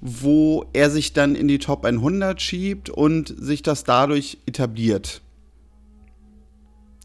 wo 0.00 0.66
er 0.72 0.90
sich 0.90 1.12
dann 1.12 1.34
in 1.34 1.48
die 1.48 1.58
Top 1.58 1.84
100 1.84 2.40
schiebt 2.40 2.90
und 2.90 3.34
sich 3.38 3.62
das 3.62 3.84
dadurch 3.84 4.38
etabliert. 4.46 5.22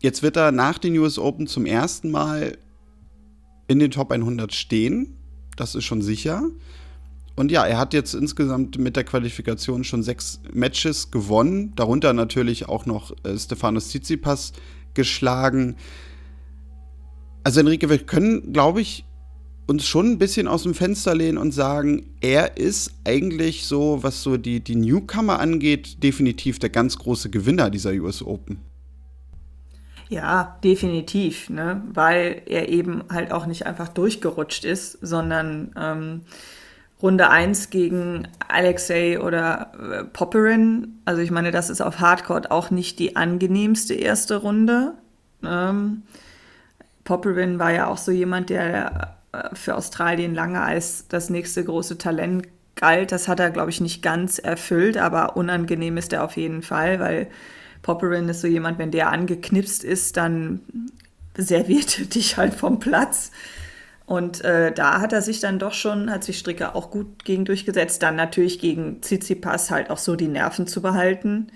Jetzt 0.01 0.21
wird 0.21 0.38
er 0.38 0.51
nach 0.51 0.77
den 0.77 0.97
US 0.97 1.17
Open 1.17 1.47
zum 1.47 1.65
ersten 1.65 2.11
Mal 2.11 2.57
in 3.67 3.79
den 3.79 3.91
Top 3.91 4.11
100 4.11 4.53
stehen. 4.53 5.17
Das 5.55 5.75
ist 5.75 5.85
schon 5.85 6.01
sicher. 6.01 6.43
Und 7.38 7.51
ja, 7.51 7.67
er 7.67 7.77
hat 7.77 7.93
jetzt 7.93 8.15
insgesamt 8.15 8.79
mit 8.79 8.95
der 8.95 9.03
Qualifikation 9.03 9.83
schon 9.83 10.01
sechs 10.01 10.41
Matches 10.53 11.11
gewonnen, 11.11 11.71
darunter 11.75 12.11
natürlich 12.11 12.67
auch 12.67 12.88
noch 12.88 13.11
äh, 13.23 13.38
Stefanos 13.38 13.89
Tsitsipas 13.89 14.53
geschlagen. 14.95 15.75
also 17.43 17.59
Enrique, 17.59 17.89
wir 17.89 17.99
können, 17.99 18.53
glaube 18.53 18.81
ich, 18.81 19.05
uns 19.67 19.85
schon 19.85 20.13
ein 20.13 20.17
bisschen 20.17 20.47
aus 20.47 20.63
dem 20.63 20.73
Fenster 20.73 21.13
lehnen 21.13 21.38
und 21.38 21.51
sagen, 21.51 22.07
er 22.21 22.57
ist 22.57 22.95
eigentlich 23.05 23.65
so, 23.65 23.99
was 24.01 24.23
so 24.23 24.38
die, 24.38 24.59
die 24.59 24.75
Newcomer 24.75 25.39
angeht, 25.39 26.01
definitiv 26.01 26.57
der 26.57 26.71
ganz 26.71 26.97
große 26.97 27.29
Gewinner 27.29 27.69
dieser 27.69 27.91
US 27.91 28.23
Open. 28.23 28.61
Ja, 30.09 30.57
definitiv, 30.63 31.51
ne? 31.51 31.83
weil 31.93 32.41
er 32.47 32.69
eben 32.69 33.03
halt 33.11 33.31
auch 33.31 33.45
nicht 33.45 33.67
einfach 33.67 33.89
durchgerutscht 33.89 34.63
ist, 34.63 34.93
sondern 35.01 35.71
ähm, 35.77 36.21
Runde 37.02 37.30
1 37.30 37.70
gegen 37.70 38.28
Alexei 38.48 39.20
oder 39.20 39.72
äh, 39.74 40.04
Popperin, 40.04 41.00
also 41.06 41.22
ich 41.22 41.30
meine, 41.30 41.52
das 41.52 41.70
ist 41.70 41.82
auf 41.82 42.00
Hardcore 42.00 42.50
auch 42.50 42.72
nicht 42.72 42.98
die 42.98 43.16
angenehmste 43.16 43.93
erste 43.93 44.38
Runde. 44.38 44.93
Ähm, 45.43 46.04
Popperin 47.04 47.60
war 47.60 47.72
ja 47.72 47.88
auch 47.88 47.98
so 47.98 48.12
jemand, 48.12 48.50
der 48.50 49.16
äh, 49.32 49.50
für 49.54 49.76
Australien 49.76 50.34
lange 50.34 50.62
als 50.62 51.08
das 51.08 51.30
nächste 51.30 51.64
große 51.64 52.00
Talent 52.00 52.48
galt. 52.76 53.12
Das 53.12 53.28
hat 53.28 53.39
er, 53.39 53.52
glaube 53.52 53.70
ich, 53.70 53.80
nicht 53.80 54.02
ganz 54.02 54.39
erfüllt, 54.39 54.98
aber 54.98 55.38
unangenehm 55.38 55.98
ist 55.98 56.14
er 56.14 56.24
auf 56.24 56.36
jeden 56.36 56.64
Fall, 56.64 57.00
weil 57.00 57.28
Popperin 57.82 58.28
ist 58.28 58.41
so 58.41 58.48
jemand, 58.48 58.80
wenn 58.80 58.91
der 58.91 59.12
angeknipst 59.12 59.84
ist, 59.84 60.18
dann 60.18 60.62
serviert 61.38 62.00
er 62.00 62.06
dich 62.06 62.38
halt 62.38 62.56
vom 62.56 62.80
Platz. 62.80 63.32
Und 64.08 64.41
äh, 64.45 64.72
da 64.72 65.01
hat 65.01 65.12
er 65.12 65.22
sich 65.22 65.41
dann 65.41 65.60
doch 65.60 65.74
schon, 65.74 66.10
hat 66.10 66.24
sich 66.24 66.39
Stricker 66.39 66.78
auch 66.78 66.91
gut 66.91 67.26
gegen 67.26 67.43
durchgesetzt. 67.43 68.01
Dann 68.01 68.16
natürlich 68.16 68.58
gegen 68.58 69.01
Tsitsipas 69.01 69.70
halt 69.70 69.89
auch 69.89 69.97
so 69.97 70.16
die 70.16 70.30
Nerven 70.30 70.66
zu 70.66 70.82
behalten. 70.82 71.47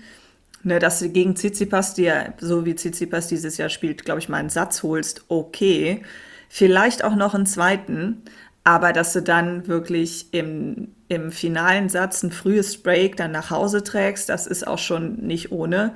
Ne, 0.62 0.78
dass 0.78 1.00
du 1.00 1.08
gegen 1.08 1.34
Tsitsipas 1.34 1.94
dir, 1.94 2.34
so 2.38 2.66
wie 2.66 2.74
Tsitsipas 2.74 3.26
dieses 3.26 3.56
Jahr 3.56 3.70
spielt, 3.70 4.04
glaube 4.04 4.20
ich, 4.20 4.28
mal 4.28 4.36
einen 4.36 4.50
Satz 4.50 4.82
holst, 4.82 5.24
okay. 5.28 6.02
Vielleicht 6.50 7.02
auch 7.04 7.16
noch 7.16 7.34
einen 7.34 7.46
zweiten. 7.46 8.22
Aber 8.64 8.92
dass 8.92 9.14
du 9.14 9.22
dann 9.22 9.66
wirklich 9.66 10.34
im, 10.34 10.94
im 11.08 11.32
finalen 11.32 11.88
Satz 11.88 12.22
ein 12.22 12.32
frühes 12.32 12.82
Break 12.82 13.16
dann 13.16 13.32
nach 13.32 13.50
Hause 13.50 13.82
trägst, 13.82 14.28
das 14.28 14.46
ist 14.46 14.66
auch 14.66 14.78
schon 14.78 15.16
nicht 15.26 15.52
ohne. 15.52 15.94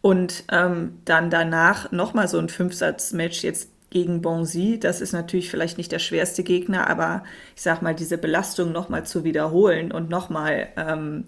Und 0.00 0.44
ähm, 0.50 0.98
dann 1.04 1.28
danach 1.28 1.92
nochmal 1.92 2.26
so 2.26 2.38
ein 2.38 2.48
Fünfsatz-Match 2.48 3.44
jetzt 3.44 3.68
gegen 3.94 4.20
Bonzi. 4.20 4.78
Das 4.78 5.00
ist 5.00 5.12
natürlich 5.12 5.48
vielleicht 5.48 5.78
nicht 5.78 5.92
der 5.92 6.00
schwerste 6.00 6.42
Gegner, 6.42 6.90
aber 6.90 7.22
ich 7.56 7.62
sag 7.62 7.80
mal, 7.80 7.94
diese 7.94 8.18
Belastung 8.18 8.72
nochmal 8.72 9.06
zu 9.06 9.24
wiederholen 9.24 9.92
und 9.92 10.10
nochmal, 10.10 10.68
ähm, 10.76 11.24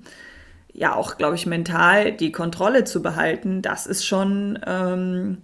ja, 0.73 0.95
auch, 0.95 1.17
glaube 1.17 1.37
ich, 1.37 1.47
mental 1.47 2.13
die 2.13 2.33
Kontrolle 2.33 2.85
zu 2.85 3.03
behalten, 3.03 3.63
das 3.63 3.87
ist 3.87 4.05
schon, 4.05 4.59
ähm, 4.67 5.39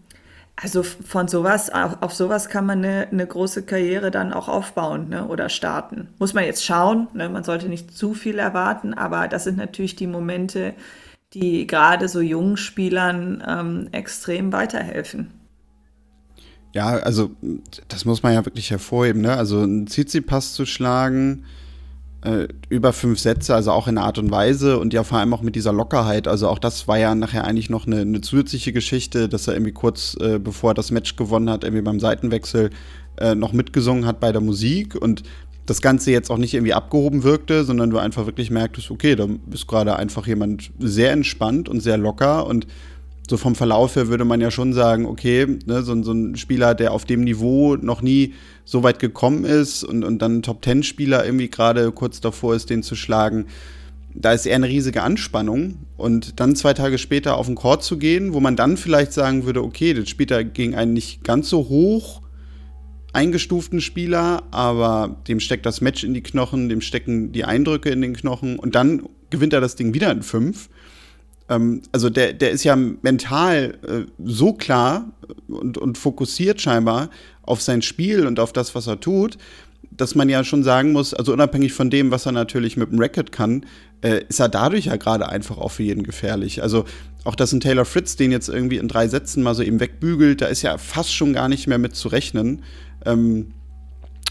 also 0.56 0.82
von 0.82 1.28
sowas, 1.28 1.70
auf 1.70 2.12
sowas 2.12 2.48
kann 2.48 2.66
man 2.66 2.84
eine, 2.84 3.08
eine 3.10 3.26
große 3.26 3.62
Karriere 3.62 4.10
dann 4.10 4.32
auch 4.32 4.48
aufbauen 4.48 5.08
ne, 5.08 5.26
oder 5.26 5.48
starten. 5.48 6.08
Muss 6.18 6.34
man 6.34 6.44
jetzt 6.44 6.64
schauen, 6.64 7.06
ne, 7.14 7.28
man 7.28 7.44
sollte 7.44 7.68
nicht 7.68 7.96
zu 7.96 8.14
viel 8.14 8.38
erwarten, 8.38 8.94
aber 8.94 9.28
das 9.28 9.44
sind 9.44 9.58
natürlich 9.58 9.96
die 9.96 10.08
Momente, 10.08 10.74
die 11.34 11.68
gerade 11.68 12.08
so 12.08 12.20
jungen 12.20 12.56
Spielern 12.56 13.42
ähm, 13.48 13.88
extrem 13.92 14.52
weiterhelfen. 14.52 15.41
Ja, 16.72 16.96
also 16.96 17.30
das 17.88 18.04
muss 18.04 18.22
man 18.22 18.32
ja 18.32 18.44
wirklich 18.44 18.70
hervorheben, 18.70 19.20
ne? 19.20 19.36
Also 19.36 19.60
einen 19.60 19.86
Tsitsipas 19.86 20.54
zu 20.54 20.64
schlagen, 20.64 21.44
äh, 22.22 22.48
über 22.68 22.92
fünf 22.92 23.18
Sätze, 23.18 23.54
also 23.54 23.72
auch 23.72 23.88
in 23.88 23.98
Art 23.98 24.18
und 24.18 24.30
Weise 24.30 24.78
und 24.78 24.94
ja 24.94 25.02
vor 25.02 25.18
allem 25.18 25.34
auch 25.34 25.42
mit 25.42 25.54
dieser 25.54 25.72
Lockerheit. 25.72 26.28
Also 26.28 26.48
auch 26.48 26.58
das 26.58 26.88
war 26.88 26.98
ja 26.98 27.14
nachher 27.14 27.44
eigentlich 27.44 27.68
noch 27.68 27.86
eine, 27.86 28.00
eine 28.00 28.20
zusätzliche 28.20 28.72
Geschichte, 28.72 29.28
dass 29.28 29.48
er 29.48 29.54
irgendwie 29.54 29.72
kurz 29.72 30.16
äh, 30.20 30.38
bevor 30.38 30.70
er 30.70 30.74
das 30.74 30.90
Match 30.90 31.16
gewonnen 31.16 31.50
hat, 31.50 31.64
irgendwie 31.64 31.82
beim 31.82 32.00
Seitenwechsel 32.00 32.70
äh, 33.18 33.34
noch 33.34 33.52
mitgesungen 33.52 34.06
hat 34.06 34.20
bei 34.20 34.32
der 34.32 34.40
Musik 34.40 34.94
und 34.94 35.24
das 35.66 35.80
Ganze 35.80 36.10
jetzt 36.10 36.30
auch 36.30 36.38
nicht 36.38 36.54
irgendwie 36.54 36.74
abgehoben 36.74 37.22
wirkte, 37.22 37.64
sondern 37.64 37.90
du 37.90 37.98
einfach 37.98 38.26
wirklich 38.26 38.50
merktest, 38.50 38.90
okay, 38.90 39.14
da 39.14 39.26
bist 39.46 39.68
gerade 39.68 39.96
einfach 39.96 40.26
jemand 40.26 40.72
sehr 40.78 41.12
entspannt 41.12 41.68
und 41.68 41.80
sehr 41.80 41.98
locker 41.98 42.46
und 42.46 42.66
so 43.32 43.38
vom 43.38 43.54
Verlauf 43.54 43.96
her 43.96 44.08
würde 44.08 44.26
man 44.26 44.42
ja 44.42 44.50
schon 44.50 44.74
sagen, 44.74 45.06
okay, 45.06 45.46
ne, 45.64 45.82
so, 45.82 46.02
so, 46.02 46.12
ein 46.12 46.36
Spieler, 46.36 46.74
der 46.74 46.92
auf 46.92 47.06
dem 47.06 47.24
Niveau 47.24 47.76
noch 47.76 48.02
nie 48.02 48.34
so 48.66 48.82
weit 48.82 48.98
gekommen 48.98 49.46
ist 49.46 49.84
und, 49.84 50.04
und 50.04 50.20
dann 50.20 50.36
ein 50.36 50.42
Top-Ten-Spieler 50.42 51.24
irgendwie 51.24 51.48
gerade 51.48 51.92
kurz 51.92 52.20
davor 52.20 52.54
ist, 52.54 52.68
den 52.68 52.82
zu 52.82 52.94
schlagen, 52.94 53.46
da 54.14 54.34
ist 54.34 54.44
eher 54.44 54.56
eine 54.56 54.68
riesige 54.68 55.02
Anspannung. 55.02 55.78
Und 55.96 56.40
dann 56.40 56.56
zwei 56.56 56.74
Tage 56.74 56.98
später 56.98 57.38
auf 57.38 57.46
den 57.46 57.54
Court 57.54 57.82
zu 57.82 57.96
gehen, 57.96 58.34
wo 58.34 58.40
man 58.40 58.54
dann 58.54 58.76
vielleicht 58.76 59.14
sagen 59.14 59.46
würde, 59.46 59.64
okay, 59.64 59.94
das 59.94 60.10
spielt 60.10 60.30
er 60.30 60.44
gegen 60.44 60.74
einen 60.74 60.92
nicht 60.92 61.24
ganz 61.24 61.48
so 61.48 61.70
hoch 61.70 62.20
eingestuften 63.14 63.80
Spieler, 63.80 64.42
aber 64.50 65.16
dem 65.26 65.40
steckt 65.40 65.64
das 65.64 65.80
Match 65.80 66.04
in 66.04 66.12
die 66.12 66.22
Knochen, 66.22 66.68
dem 66.68 66.82
stecken 66.82 67.32
die 67.32 67.46
Eindrücke 67.46 67.88
in 67.88 68.02
den 68.02 68.14
Knochen 68.14 68.58
und 68.58 68.74
dann 68.74 69.08
gewinnt 69.30 69.54
er 69.54 69.62
das 69.62 69.74
Ding 69.74 69.94
wieder 69.94 70.10
in 70.10 70.22
fünf. 70.22 70.68
Ähm, 71.48 71.82
also 71.92 72.10
der, 72.10 72.32
der 72.32 72.50
ist 72.50 72.64
ja 72.64 72.76
mental 72.76 73.78
äh, 73.86 74.10
so 74.24 74.52
klar 74.52 75.10
und, 75.48 75.78
und 75.78 75.98
fokussiert 75.98 76.60
scheinbar 76.60 77.10
auf 77.42 77.60
sein 77.60 77.82
Spiel 77.82 78.26
und 78.26 78.40
auf 78.40 78.52
das, 78.52 78.74
was 78.74 78.86
er 78.86 79.00
tut, 79.00 79.38
dass 79.90 80.14
man 80.14 80.28
ja 80.28 80.42
schon 80.44 80.62
sagen 80.62 80.92
muss, 80.92 81.12
also 81.12 81.32
unabhängig 81.32 81.72
von 81.72 81.90
dem, 81.90 82.10
was 82.10 82.26
er 82.26 82.32
natürlich 82.32 82.76
mit 82.76 82.90
dem 82.90 82.98
Racket 82.98 83.32
kann, 83.32 83.66
äh, 84.02 84.24
ist 84.28 84.40
er 84.40 84.48
dadurch 84.48 84.86
ja 84.86 84.96
gerade 84.96 85.28
einfach 85.28 85.58
auch 85.58 85.70
für 85.70 85.82
jeden 85.82 86.02
gefährlich. 86.02 86.62
Also 86.62 86.84
auch, 87.24 87.34
dass 87.34 87.52
ein 87.52 87.60
Taylor 87.60 87.84
Fritz 87.84 88.16
den 88.16 88.32
jetzt 88.32 88.48
irgendwie 88.48 88.78
in 88.78 88.88
drei 88.88 89.06
Sätzen 89.06 89.42
mal 89.42 89.54
so 89.54 89.62
eben 89.62 89.80
wegbügelt, 89.80 90.40
da 90.40 90.46
ist 90.46 90.62
ja 90.62 90.78
fast 90.78 91.14
schon 91.14 91.32
gar 91.32 91.48
nicht 91.48 91.66
mehr 91.66 91.78
mit 91.78 91.94
zu 91.94 92.08
rechnen. 92.08 92.62
Ähm, 93.04 93.52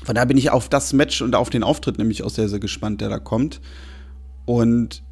von 0.04 0.16
daher 0.16 0.26
bin 0.26 0.38
ich 0.38 0.50
auf 0.50 0.68
das 0.68 0.94
Match 0.94 1.22
und 1.22 1.36
auf 1.36 1.50
den 1.50 1.64
Auftritt 1.64 1.98
nämlich 1.98 2.24
auch 2.24 2.30
sehr, 2.30 2.50
sehr 2.50 2.60
gespannt, 2.60 3.02
der 3.02 3.10
da 3.10 3.20
kommt. 3.20 3.62
Und 4.46 5.04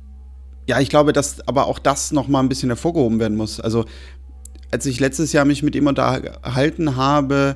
ja, 0.70 0.80
ich 0.80 0.90
glaube, 0.90 1.14
dass 1.14 1.48
aber 1.48 1.68
auch 1.68 1.80
das 1.80 2.12
noch 2.12 2.28
mal 2.28 2.40
ein 2.40 2.50
bisschen 2.50 2.70
hervorgehoben 2.70 3.20
werden 3.20 3.36
muss. 3.36 3.60
Also, 3.60 3.86
als 4.72 4.86
ich 4.86 5.00
letztes 5.00 5.34
Jahr 5.34 5.44
mich 5.46 5.64
mit 5.64 5.76
ihm 5.76 5.88
unterhalten 5.88 6.96
habe, 6.96 7.56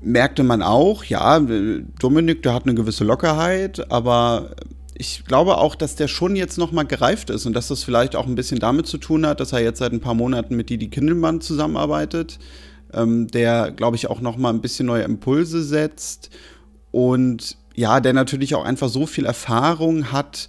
merkte 0.00 0.42
man 0.42 0.62
auch, 0.62 1.02
ja, 1.04 1.40
Dominik, 1.98 2.42
der 2.42 2.54
hat 2.54 2.64
eine 2.64 2.74
gewisse 2.74 3.04
Lockerheit, 3.04 3.90
aber 3.90 4.50
ich 4.94 5.24
glaube 5.24 5.58
auch, 5.58 5.74
dass 5.74 5.96
der 5.96 6.06
schon 6.06 6.36
jetzt 6.36 6.56
noch 6.56 6.72
mal 6.72 6.84
gereift 6.84 7.30
ist 7.30 7.46
und 7.46 7.52
dass 7.54 7.68
das 7.68 7.82
vielleicht 7.82 8.14
auch 8.14 8.26
ein 8.26 8.36
bisschen 8.36 8.60
damit 8.60 8.86
zu 8.86 8.98
tun 8.98 9.26
hat, 9.26 9.40
dass 9.40 9.52
er 9.52 9.60
jetzt 9.60 9.80
seit 9.80 9.92
ein 9.92 10.00
paar 10.00 10.14
Monaten 10.14 10.54
mit 10.54 10.70
Didi 10.70 10.88
Kindelmann 10.88 11.40
zusammenarbeitet 11.40 12.38
ähm, 12.92 13.28
der, 13.28 13.70
glaube 13.70 13.96
ich, 13.96 14.08
auch 14.08 14.20
noch 14.20 14.36
mal 14.36 14.50
ein 14.50 14.60
bisschen 14.60 14.86
neue 14.86 15.02
Impulse 15.02 15.62
setzt 15.62 16.30
und 16.90 17.56
ja, 17.74 18.00
der 18.00 18.12
natürlich 18.12 18.54
auch 18.54 18.64
einfach 18.64 18.88
so 18.88 19.06
viel 19.06 19.26
Erfahrung 19.26 20.12
hat, 20.12 20.48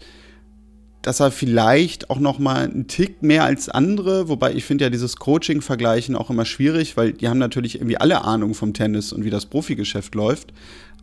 dass 1.01 1.19
er 1.19 1.31
vielleicht 1.31 2.09
auch 2.09 2.19
noch 2.19 2.37
mal 2.39 2.63
einen 2.63 2.87
Tick 2.87 3.23
mehr 3.23 3.43
als 3.43 3.69
andere, 3.69 4.29
wobei 4.29 4.53
ich 4.53 4.65
finde 4.65 4.85
ja 4.85 4.89
dieses 4.89 5.15
Coaching-Vergleichen 5.15 6.15
auch 6.15 6.29
immer 6.29 6.45
schwierig, 6.45 6.97
weil 6.97 7.13
die 7.13 7.27
haben 7.27 7.39
natürlich 7.39 7.75
irgendwie 7.75 7.97
alle 7.97 8.23
Ahnung 8.23 8.53
vom 8.53 8.73
Tennis 8.73 9.11
und 9.11 9.23
wie 9.23 9.29
das 9.29 9.47
Profigeschäft 9.47 10.13
läuft, 10.15 10.53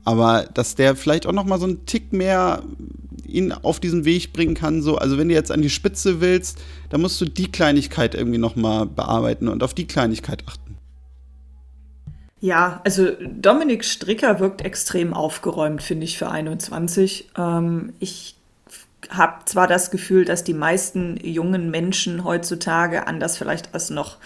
aber 0.05 0.49
dass 0.55 0.75
der 0.75 0.97
vielleicht 0.97 1.27
auch 1.27 1.33
noch 1.33 1.45
mal 1.45 1.59
so 1.59 1.67
einen 1.67 1.85
Tick 1.85 2.13
mehr 2.13 2.63
ihn 3.27 3.53
auf 3.53 3.81
diesen 3.81 4.05
Weg 4.05 4.33
bringen 4.33 4.55
kann, 4.55 4.83
so, 4.83 4.97
also 4.97 5.19
wenn 5.19 5.29
du 5.29 5.35
jetzt 5.35 5.53
an 5.53 5.63
die 5.63 5.71
Spitze 5.71 6.21
willst, 6.21 6.59
dann 6.91 7.01
musst 7.01 7.21
du 7.21 7.27
die 7.27 7.51
Kleinigkeit 7.51 8.15
irgendwie 8.15 8.39
noch 8.39 8.57
mal 8.57 8.87
bearbeiten 8.87 9.49
und 9.49 9.63
auf 9.63 9.75
die 9.75 9.87
Kleinigkeit 9.87 10.45
achten. 10.47 10.69
Ja, 12.41 12.81
also 12.85 13.11
Dominik 13.21 13.85
Stricker 13.85 14.39
wirkt 14.39 14.63
extrem 14.63 15.13
aufgeräumt, 15.13 15.83
finde 15.83 16.05
ich, 16.05 16.19
für 16.19 16.31
21. 16.31 17.31
Ähm, 17.37 17.93
ich 17.99 18.38
habe 19.11 19.45
zwar 19.47 19.67
das 19.67 19.91
Gefühl, 19.91 20.25
dass 20.25 20.45
die 20.45 20.55
meisten 20.55 21.17
jungen 21.23 21.71
Menschen 21.71 22.25
heutzutage 22.25 23.07
anders 23.07 23.39
vielleicht 23.39 23.75
als 23.75 23.91
noch 23.91 24.19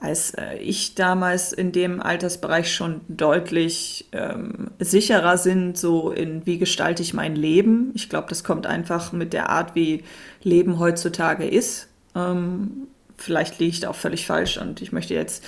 als 0.00 0.34
äh, 0.34 0.56
ich 0.58 0.94
damals 0.94 1.52
in 1.52 1.72
dem 1.72 2.00
Altersbereich 2.00 2.72
schon 2.72 3.00
deutlich 3.08 4.06
ähm, 4.12 4.70
sicherer 4.78 5.38
sind, 5.38 5.78
so 5.78 6.10
in 6.10 6.44
wie 6.46 6.58
gestalte 6.58 7.02
ich 7.02 7.14
mein 7.14 7.34
Leben. 7.34 7.90
Ich 7.94 8.08
glaube, 8.08 8.28
das 8.28 8.44
kommt 8.44 8.66
einfach 8.66 9.12
mit 9.12 9.32
der 9.32 9.48
Art, 9.48 9.74
wie 9.74 10.04
Leben 10.42 10.78
heutzutage 10.78 11.46
ist. 11.46 11.88
Ähm, 12.14 12.88
vielleicht 13.16 13.58
liege 13.58 13.70
ich 13.70 13.80
da 13.80 13.90
auch 13.90 13.94
völlig 13.94 14.26
falsch 14.26 14.58
und 14.58 14.82
ich 14.82 14.92
möchte 14.92 15.14
jetzt 15.14 15.44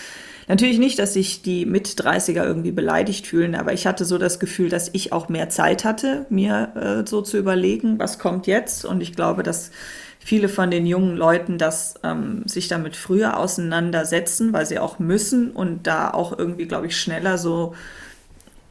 Natürlich 0.49 0.78
nicht, 0.78 0.99
dass 0.99 1.14
sich 1.14 1.42
die 1.42 1.66
Mit-30er 1.66 2.44
irgendwie 2.44 2.70
beleidigt 2.70 3.26
fühlen, 3.26 3.57
aber 3.57 3.72
ich 3.72 3.86
hatte 3.86 4.05
so 4.05 4.16
das 4.16 4.38
Gefühl, 4.38 4.68
dass 4.68 4.90
ich 4.92 5.12
auch 5.12 5.28
mehr 5.28 5.49
Zeit 5.49 5.84
hatte, 5.84 6.26
mir 6.28 6.72
äh, 7.05 7.09
so 7.09 7.20
zu 7.20 7.36
überlegen, 7.36 7.99
was 7.99 8.20
kommt 8.20 8.47
jetzt. 8.47 8.84
Und 8.84 9.01
ich 9.01 9.14
glaube, 9.14 9.42
dass 9.42 9.72
viele 10.20 10.49
von 10.49 10.70
den 10.70 10.86
jungen 10.86 11.16
Leuten 11.16 11.59
das 11.59 11.94
ähm, 12.05 12.42
sich 12.47 12.68
damit 12.68 12.94
früher 12.94 13.38
auseinandersetzen, 13.38 14.53
weil 14.53 14.66
sie 14.66 14.78
auch 14.78 15.01
müssen 15.01 15.51
und 15.51 15.86
da 15.86 16.11
auch 16.11 16.36
irgendwie, 16.36 16.66
glaube 16.66 16.86
ich, 16.86 16.97
schneller 16.97 17.38
so 17.38 17.74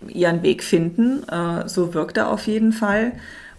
ihren 0.08 0.44
Weg 0.44 0.64
finden. 0.64 1.28
Äh, 1.28 1.68
so 1.68 1.94
wirkt 1.94 2.16
er 2.18 2.30
auf 2.30 2.48
jeden 2.48 2.72
Fall. 2.72 3.14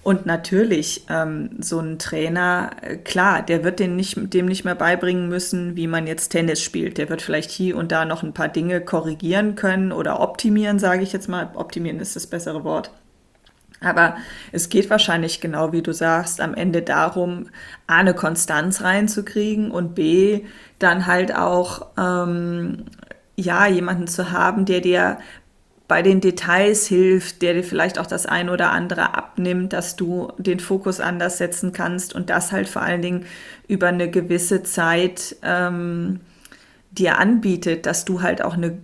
Und 0.06 0.24
natürlich, 0.24 1.04
ähm, 1.10 1.50
so 1.58 1.80
ein 1.80 1.98
Trainer, 1.98 2.70
äh, 2.80 2.96
klar, 2.96 3.42
der 3.42 3.64
wird 3.64 3.80
den 3.80 3.96
nicht, 3.96 4.16
dem 4.32 4.46
nicht 4.46 4.64
mehr 4.64 4.76
beibringen 4.76 5.28
müssen, 5.28 5.74
wie 5.74 5.88
man 5.88 6.06
jetzt 6.06 6.28
Tennis 6.28 6.62
spielt. 6.62 6.96
Der 6.98 7.08
wird 7.08 7.22
vielleicht 7.22 7.50
hier 7.50 7.76
und 7.76 7.90
da 7.90 8.04
noch 8.04 8.22
ein 8.22 8.32
paar 8.32 8.46
Dinge 8.46 8.80
korrigieren 8.80 9.56
können 9.56 9.90
oder 9.90 10.20
optimieren, 10.20 10.78
sage 10.78 11.02
ich 11.02 11.12
jetzt 11.12 11.28
mal. 11.28 11.50
Optimieren 11.54 11.98
ist 11.98 12.14
das 12.14 12.28
bessere 12.28 12.62
Wort. 12.62 12.92
Aber 13.80 14.16
es 14.52 14.68
geht 14.68 14.90
wahrscheinlich 14.90 15.40
genau 15.40 15.72
wie 15.72 15.82
du 15.82 15.92
sagst, 15.92 16.40
am 16.40 16.54
Ende 16.54 16.82
darum, 16.82 17.48
A, 17.88 17.96
eine 17.96 18.14
Konstanz 18.14 18.82
reinzukriegen 18.82 19.72
und 19.72 19.96
B, 19.96 20.42
dann 20.78 21.06
halt 21.06 21.34
auch, 21.34 21.84
ähm, 21.98 22.84
ja, 23.34 23.66
jemanden 23.66 24.06
zu 24.06 24.30
haben, 24.30 24.66
der 24.66 24.80
dir 24.80 25.18
bei 25.88 26.02
den 26.02 26.20
Details 26.20 26.86
hilft, 26.86 27.42
der 27.42 27.54
dir 27.54 27.62
vielleicht 27.62 27.98
auch 27.98 28.06
das 28.06 28.26
ein 28.26 28.48
oder 28.48 28.72
andere 28.72 29.14
abnimmt, 29.14 29.72
dass 29.72 29.94
du 29.94 30.32
den 30.36 30.58
Fokus 30.58 31.00
anders 31.00 31.38
setzen 31.38 31.72
kannst 31.72 32.14
und 32.14 32.28
das 32.28 32.50
halt 32.50 32.68
vor 32.68 32.82
allen 32.82 33.02
Dingen 33.02 33.26
über 33.68 33.88
eine 33.88 34.10
gewisse 34.10 34.62
Zeit 34.64 35.36
ähm, 35.42 36.20
dir 36.90 37.18
anbietet, 37.18 37.86
dass 37.86 38.04
du 38.04 38.22
halt 38.22 38.42
auch 38.42 38.54
eine 38.54 38.78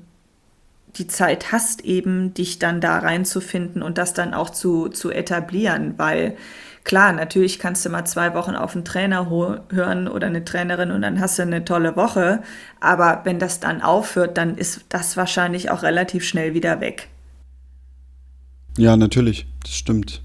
die 0.96 1.06
Zeit 1.06 1.52
hast, 1.52 1.84
eben 1.84 2.34
dich 2.34 2.58
dann 2.58 2.80
da 2.80 2.98
reinzufinden 2.98 3.82
und 3.82 3.98
das 3.98 4.14
dann 4.14 4.34
auch 4.34 4.50
zu, 4.50 4.88
zu 4.88 5.10
etablieren, 5.10 5.94
weil 5.96 6.36
Klar, 6.84 7.12
natürlich 7.12 7.60
kannst 7.60 7.84
du 7.86 7.90
mal 7.90 8.04
zwei 8.06 8.34
Wochen 8.34 8.56
auf 8.56 8.74
einen 8.74 8.84
Trainer 8.84 9.30
hören 9.30 10.08
oder 10.08 10.26
eine 10.26 10.44
Trainerin 10.44 10.90
und 10.90 11.02
dann 11.02 11.20
hast 11.20 11.38
du 11.38 11.42
eine 11.42 11.64
tolle 11.64 11.94
Woche. 11.94 12.42
Aber 12.80 13.20
wenn 13.24 13.38
das 13.38 13.60
dann 13.60 13.82
aufhört, 13.82 14.36
dann 14.36 14.56
ist 14.56 14.86
das 14.88 15.16
wahrscheinlich 15.16 15.70
auch 15.70 15.82
relativ 15.82 16.24
schnell 16.24 16.54
wieder 16.54 16.80
weg. 16.80 17.08
Ja, 18.76 18.96
natürlich, 18.96 19.46
das 19.62 19.74
stimmt. 19.74 20.22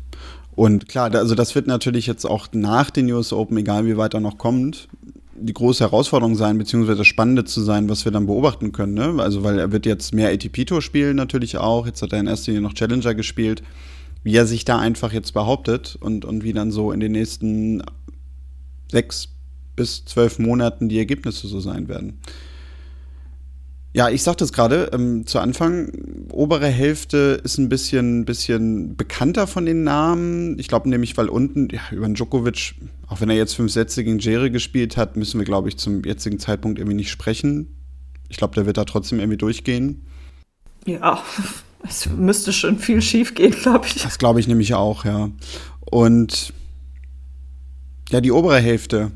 Und 0.56 0.90
klar, 0.90 1.14
also 1.14 1.36
das 1.36 1.54
wird 1.54 1.68
natürlich 1.68 2.08
jetzt 2.08 2.26
auch 2.26 2.48
nach 2.54 2.90
den 2.90 3.12
US 3.12 3.32
Open, 3.32 3.58
egal 3.58 3.86
wie 3.86 3.98
weit 3.98 4.16
er 4.16 4.22
noch 4.22 4.40
kommt, 4.40 4.88
die 5.40 5.54
große 5.54 5.84
Herausforderung 5.84 6.36
sein, 6.36 6.58
beziehungsweise 6.58 6.98
das 6.98 7.08
Spannende 7.08 7.46
zu 7.46 7.62
sein, 7.62 7.90
was 7.90 8.06
wir 8.06 8.12
dann 8.12 8.26
beobachten 8.26 8.72
können. 8.72 8.94
Ne? 8.94 9.16
Also, 9.22 9.44
weil 9.44 9.60
er 9.60 9.72
wird 9.72 9.86
jetzt 9.86 10.14
mehr 10.14 10.30
ATP-Tour 10.30 10.82
spielen 10.82 11.16
natürlich 11.16 11.58
auch. 11.58 11.86
Jetzt 11.86 12.02
hat 12.02 12.14
er 12.14 12.20
in 12.20 12.28
erster 12.28 12.52
Linie 12.52 12.68
noch 12.68 12.74
Challenger 12.74 13.16
gespielt 13.16 13.64
wie 14.28 14.36
er 14.36 14.46
sich 14.46 14.66
da 14.66 14.78
einfach 14.78 15.14
jetzt 15.14 15.34
behauptet 15.34 15.98
und, 16.02 16.26
und 16.26 16.44
wie 16.44 16.52
dann 16.52 16.70
so 16.70 16.92
in 16.92 17.00
den 17.00 17.14
nächsten 17.14 17.82
sechs 18.92 19.30
bis 19.78 20.04
zwölf 20.04 20.38
Monaten 20.38 20.90
die 20.90 20.98
Ergebnisse 20.98 21.48
so 21.48 21.62
sein 21.62 21.88
werden. 21.88 22.20
Ja, 23.94 24.10
ich 24.10 24.22
sagte 24.22 24.44
es 24.44 24.54
gerade 24.54 24.92
ähm, 24.94 25.26
zu 25.26 25.40
Anfang, 25.40 25.92
obere 26.32 26.68
Hälfte 26.68 27.42
ist 27.44 27.58
ein 27.58 27.70
bisschen, 27.70 28.26
bisschen 28.26 28.96
bekannter 28.96 29.48
von 29.48 29.66
den 29.66 29.84
Namen. 29.84 30.60
Ich 30.60 30.68
glaube 30.68 30.90
nämlich, 30.90 31.18
weil 31.18 31.30
unten 31.30 31.70
ja, 31.72 31.82
über 31.92 32.08
Djokovic, 32.08 32.76
auch 33.08 33.22
wenn 33.22 33.30
er 33.30 33.36
jetzt 33.36 33.56
fünf 33.56 33.72
Sätze 33.72 34.04
gegen 34.04 34.20
Jere 34.20 34.52
gespielt 34.52 34.98
hat, 34.98 35.16
müssen 35.16 35.40
wir, 35.40 35.46
glaube 35.46 35.70
ich, 35.70 35.78
zum 35.78 36.04
jetzigen 36.04 36.38
Zeitpunkt 36.38 36.80
irgendwie 36.80 36.96
nicht 36.96 37.10
sprechen. 37.10 37.76
Ich 38.30 38.38
glaube, 38.38 38.56
der 38.56 38.66
wird 38.66 38.78
da 38.78 38.86
trotzdem 38.86 39.20
irgendwie 39.20 39.38
durchgehen. 39.38 40.06
Ja, 40.86 41.24
es 41.88 42.08
müsste 42.10 42.54
schon 42.54 42.78
viel 42.78 43.02
schief 43.02 43.36
gehen, 43.36 43.52
glaube 43.52 43.88
ich. 43.88 44.04
Das 44.04 44.20
glaube 44.20 44.40
ich 44.40 44.48
nämlich 44.48 44.74
auch, 44.74 45.06
ja. 45.06 45.32
Und 45.80 46.54
ja, 48.10 48.22
die 48.22 48.32
obere 48.32 48.60
Hälfte. 48.60 49.12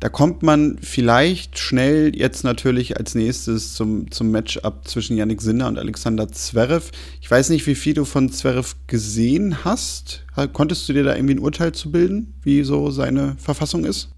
Da 0.00 0.08
kommt 0.08 0.42
man 0.42 0.78
vielleicht 0.80 1.58
schnell 1.58 2.16
jetzt 2.16 2.42
natürlich 2.42 2.96
als 2.96 3.14
nächstes 3.14 3.74
zum, 3.74 4.10
zum 4.10 4.30
Matchup 4.30 4.88
zwischen 4.88 5.18
Yannick 5.18 5.42
Sinner 5.42 5.68
und 5.68 5.78
Alexander 5.78 6.32
Zverev. 6.32 6.90
Ich 7.20 7.30
weiß 7.30 7.50
nicht, 7.50 7.66
wie 7.66 7.74
viel 7.74 7.92
du 7.92 8.06
von 8.06 8.32
Zverev 8.32 8.76
gesehen 8.86 9.62
hast. 9.62 10.24
Konntest 10.54 10.88
du 10.88 10.94
dir 10.94 11.04
da 11.04 11.14
irgendwie 11.14 11.34
ein 11.34 11.40
Urteil 11.40 11.72
zu 11.72 11.92
bilden, 11.92 12.32
wie 12.42 12.62
so 12.64 12.90
seine 12.90 13.36
Verfassung 13.38 13.84
ist? 13.84 14.08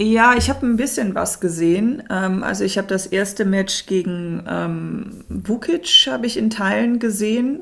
Ja, 0.00 0.34
ich 0.36 0.50
habe 0.50 0.66
ein 0.66 0.76
bisschen 0.76 1.14
was 1.14 1.38
gesehen. 1.38 2.02
Ähm, 2.10 2.42
also 2.42 2.64
ich 2.64 2.76
habe 2.76 2.88
das 2.88 3.06
erste 3.06 3.44
Match 3.44 3.86
gegen 3.86 4.42
ähm, 4.48 5.24
Vukic 5.28 6.08
habe 6.10 6.26
ich 6.26 6.38
in 6.38 6.50
Teilen 6.50 6.98
gesehen. 6.98 7.60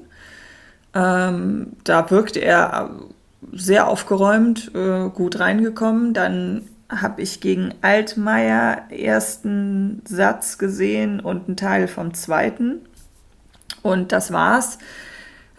Ähm, 0.94 1.72
da 1.84 2.10
wirkte 2.10 2.38
er 2.38 2.92
sehr 3.52 3.88
aufgeräumt, 3.88 4.70
äh, 4.74 5.10
gut 5.10 5.38
reingekommen. 5.38 6.14
Dann 6.14 6.62
habe 6.88 7.22
ich 7.22 7.40
gegen 7.40 7.74
Altmaier 7.82 8.82
ersten 8.90 10.02
Satz 10.06 10.58
gesehen 10.58 11.20
und 11.20 11.48
einen 11.48 11.56
Teil 11.56 11.86
vom 11.88 12.14
zweiten. 12.14 12.80
Und 13.82 14.12
das 14.12 14.32
war's. 14.32 14.78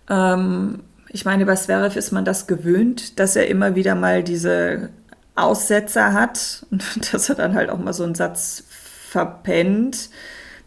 Ähm, 0.09 0.79
ich 1.09 1.25
meine, 1.25 1.45
bei 1.45 1.55
Zverev 1.55 1.97
ist 1.97 2.11
man 2.11 2.25
das 2.25 2.47
gewöhnt, 2.47 3.19
dass 3.19 3.35
er 3.35 3.47
immer 3.47 3.75
wieder 3.75 3.95
mal 3.95 4.23
diese 4.23 4.89
Aussetzer 5.35 6.13
hat 6.13 6.65
und 6.71 6.83
dass 7.13 7.29
er 7.29 7.35
dann 7.35 7.53
halt 7.53 7.69
auch 7.69 7.79
mal 7.79 7.93
so 7.93 8.03
einen 8.03 8.15
Satz 8.15 8.63
verpennt, 8.69 10.09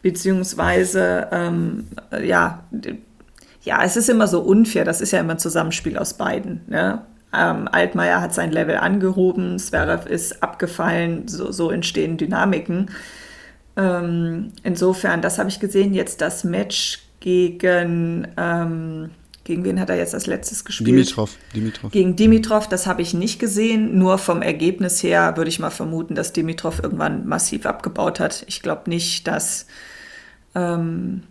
beziehungsweise 0.03 1.29
ähm, 1.31 1.89
ja, 2.23 2.65
ja, 3.63 3.85
es 3.85 3.97
ist 3.97 4.09
immer 4.09 4.27
so 4.27 4.41
unfair, 4.41 4.85
das 4.85 5.01
ist 5.01 5.13
ja 5.13 5.21
immer 5.21 5.35
ein 5.35 5.39
Zusammenspiel 5.39 5.97
aus 5.97 6.15
beiden. 6.15 6.63
Ne? 6.67 7.03
Ähm, 7.35 7.69
Altmaier 7.69 8.21
hat 8.21 8.35
sein 8.35 8.53
Level 8.53 8.77
angehoben, 8.77 9.59
Zverev 9.59 10.09
ist 10.09 10.43
abgefallen, 10.43 11.29
so, 11.29 11.51
so 11.51 11.71
entstehen 11.71 12.17
Dynamiken. 12.19 12.91
Ähm, 13.77 14.53
insofern, 14.63 15.23
das 15.23 15.39
habe 15.39 15.49
ich 15.49 15.61
gesehen. 15.61 15.95
Jetzt 15.95 16.21
das 16.21 16.45
Match 16.45 17.01
gegen 17.21 18.29
ähm, 18.37 19.11
gegen 19.45 19.65
wen 19.65 19.81
hat 19.81 19.91
er 19.91 19.97
jetzt 19.97 20.15
als 20.15 20.27
letztes 20.27 20.65
gespielt? 20.65 20.89
Dimitrov. 20.89 21.37
Dimitrov. 21.55 21.91
Gegen 21.91 22.15
Dimitrov, 22.15 22.69
das 22.69 22.87
habe 22.87 23.03
ich 23.03 23.13
nicht 23.13 23.41
gesehen. 23.41 23.99
Nur 23.99 24.19
vom 24.19 24.41
Ergebnis 24.41 25.03
her 25.03 25.37
würde 25.37 25.49
ich 25.49 25.59
mal 25.59 25.71
vermuten, 25.71 26.15
dass 26.15 26.33
Dimitrov 26.33 26.81
irgendwann 26.83 27.27
massiv 27.27 27.67
abgebaut 27.67 28.21
hat. 28.21 28.45
Ich 28.47 28.63
glaube 28.63 28.89
nicht, 28.89 29.27
dass, 29.27 29.67
ähm, 30.55 31.25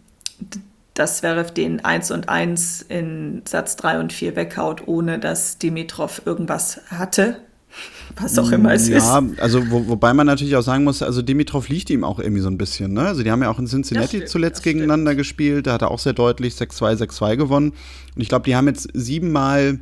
dass 1.02 1.18
Zverev 1.18 1.52
den 1.52 1.84
1 1.84 2.12
und 2.12 2.30
1 2.30 2.84
in 2.84 3.42
Satz 3.48 3.76
3 3.76 4.00
und 4.00 4.14
4 4.14 4.36
weghaut, 4.36 4.88
ohne 4.88 5.18
dass 5.18 5.58
Dimitrov 5.58 6.22
irgendwas 6.26 6.80
hatte 6.90 7.38
was 8.22 8.38
auch 8.38 8.52
immer 8.52 8.74
es 8.74 8.88
ja, 8.88 8.98
ist. 8.98 9.06
Ja, 9.06 9.24
also 9.42 9.72
wo, 9.72 9.88
wobei 9.88 10.14
man 10.14 10.28
natürlich 10.28 10.56
auch 10.58 10.62
sagen 10.62 10.84
muss, 10.84 11.02
also 11.02 11.22
Dimitrov 11.22 11.70
liegt 11.70 11.90
ihm 11.90 12.04
auch 12.04 12.20
irgendwie 12.20 12.42
so 12.42 12.50
ein 12.50 12.58
bisschen. 12.58 12.94
Ne? 12.94 13.02
Also 13.02 13.24
die 13.24 13.32
haben 13.32 13.42
ja 13.42 13.50
auch 13.50 13.58
in 13.58 13.66
Cincinnati 13.66 14.18
stimmt, 14.18 14.30
zuletzt 14.30 14.62
gegeneinander 14.62 15.16
gespielt. 15.16 15.68
Da 15.68 15.74
hat 15.74 15.82
er 15.82 15.90
auch 15.90 16.00
sehr 16.00 16.14
deutlich 16.14 16.54
6-2, 16.54 17.02
6-2 17.02 17.38
gewonnen. 17.38 17.72
Und 18.16 18.22
ich 18.22 18.28
glaube, 18.28 18.44
die 18.44 18.56
haben 18.56 18.68
jetzt 18.68 18.90
siebenmal 18.94 19.80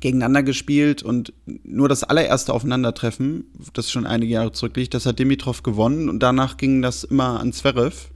gegeneinander 0.00 0.42
gespielt 0.42 1.02
und 1.02 1.32
nur 1.46 1.88
das 1.88 2.04
allererste 2.04 2.52
Aufeinandertreffen, 2.52 3.46
das 3.72 3.90
schon 3.90 4.06
einige 4.06 4.34
Jahre 4.34 4.52
zurückliegt, 4.52 4.92
das 4.92 5.06
hat 5.06 5.18
Dimitrov 5.18 5.62
gewonnen 5.62 6.10
und 6.10 6.22
danach 6.22 6.58
ging 6.58 6.82
das 6.82 7.02
immer 7.02 7.40
an 7.40 7.54
Zverev 7.54 8.10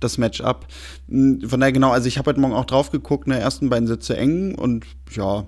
das 0.00 0.18
Matchup. 0.18 0.66
Hm, 1.08 1.48
von 1.48 1.60
daher 1.60 1.72
genau, 1.72 1.90
also 1.90 2.08
ich 2.08 2.18
habe 2.18 2.30
heute 2.30 2.40
Morgen 2.40 2.54
auch 2.54 2.64
drauf 2.64 2.90
geguckt, 2.90 3.26
ne, 3.26 3.38
ersten 3.38 3.68
beiden 3.68 3.86
Sätze 3.86 4.16
eng 4.16 4.54
und 4.54 4.84
ja, 5.10 5.46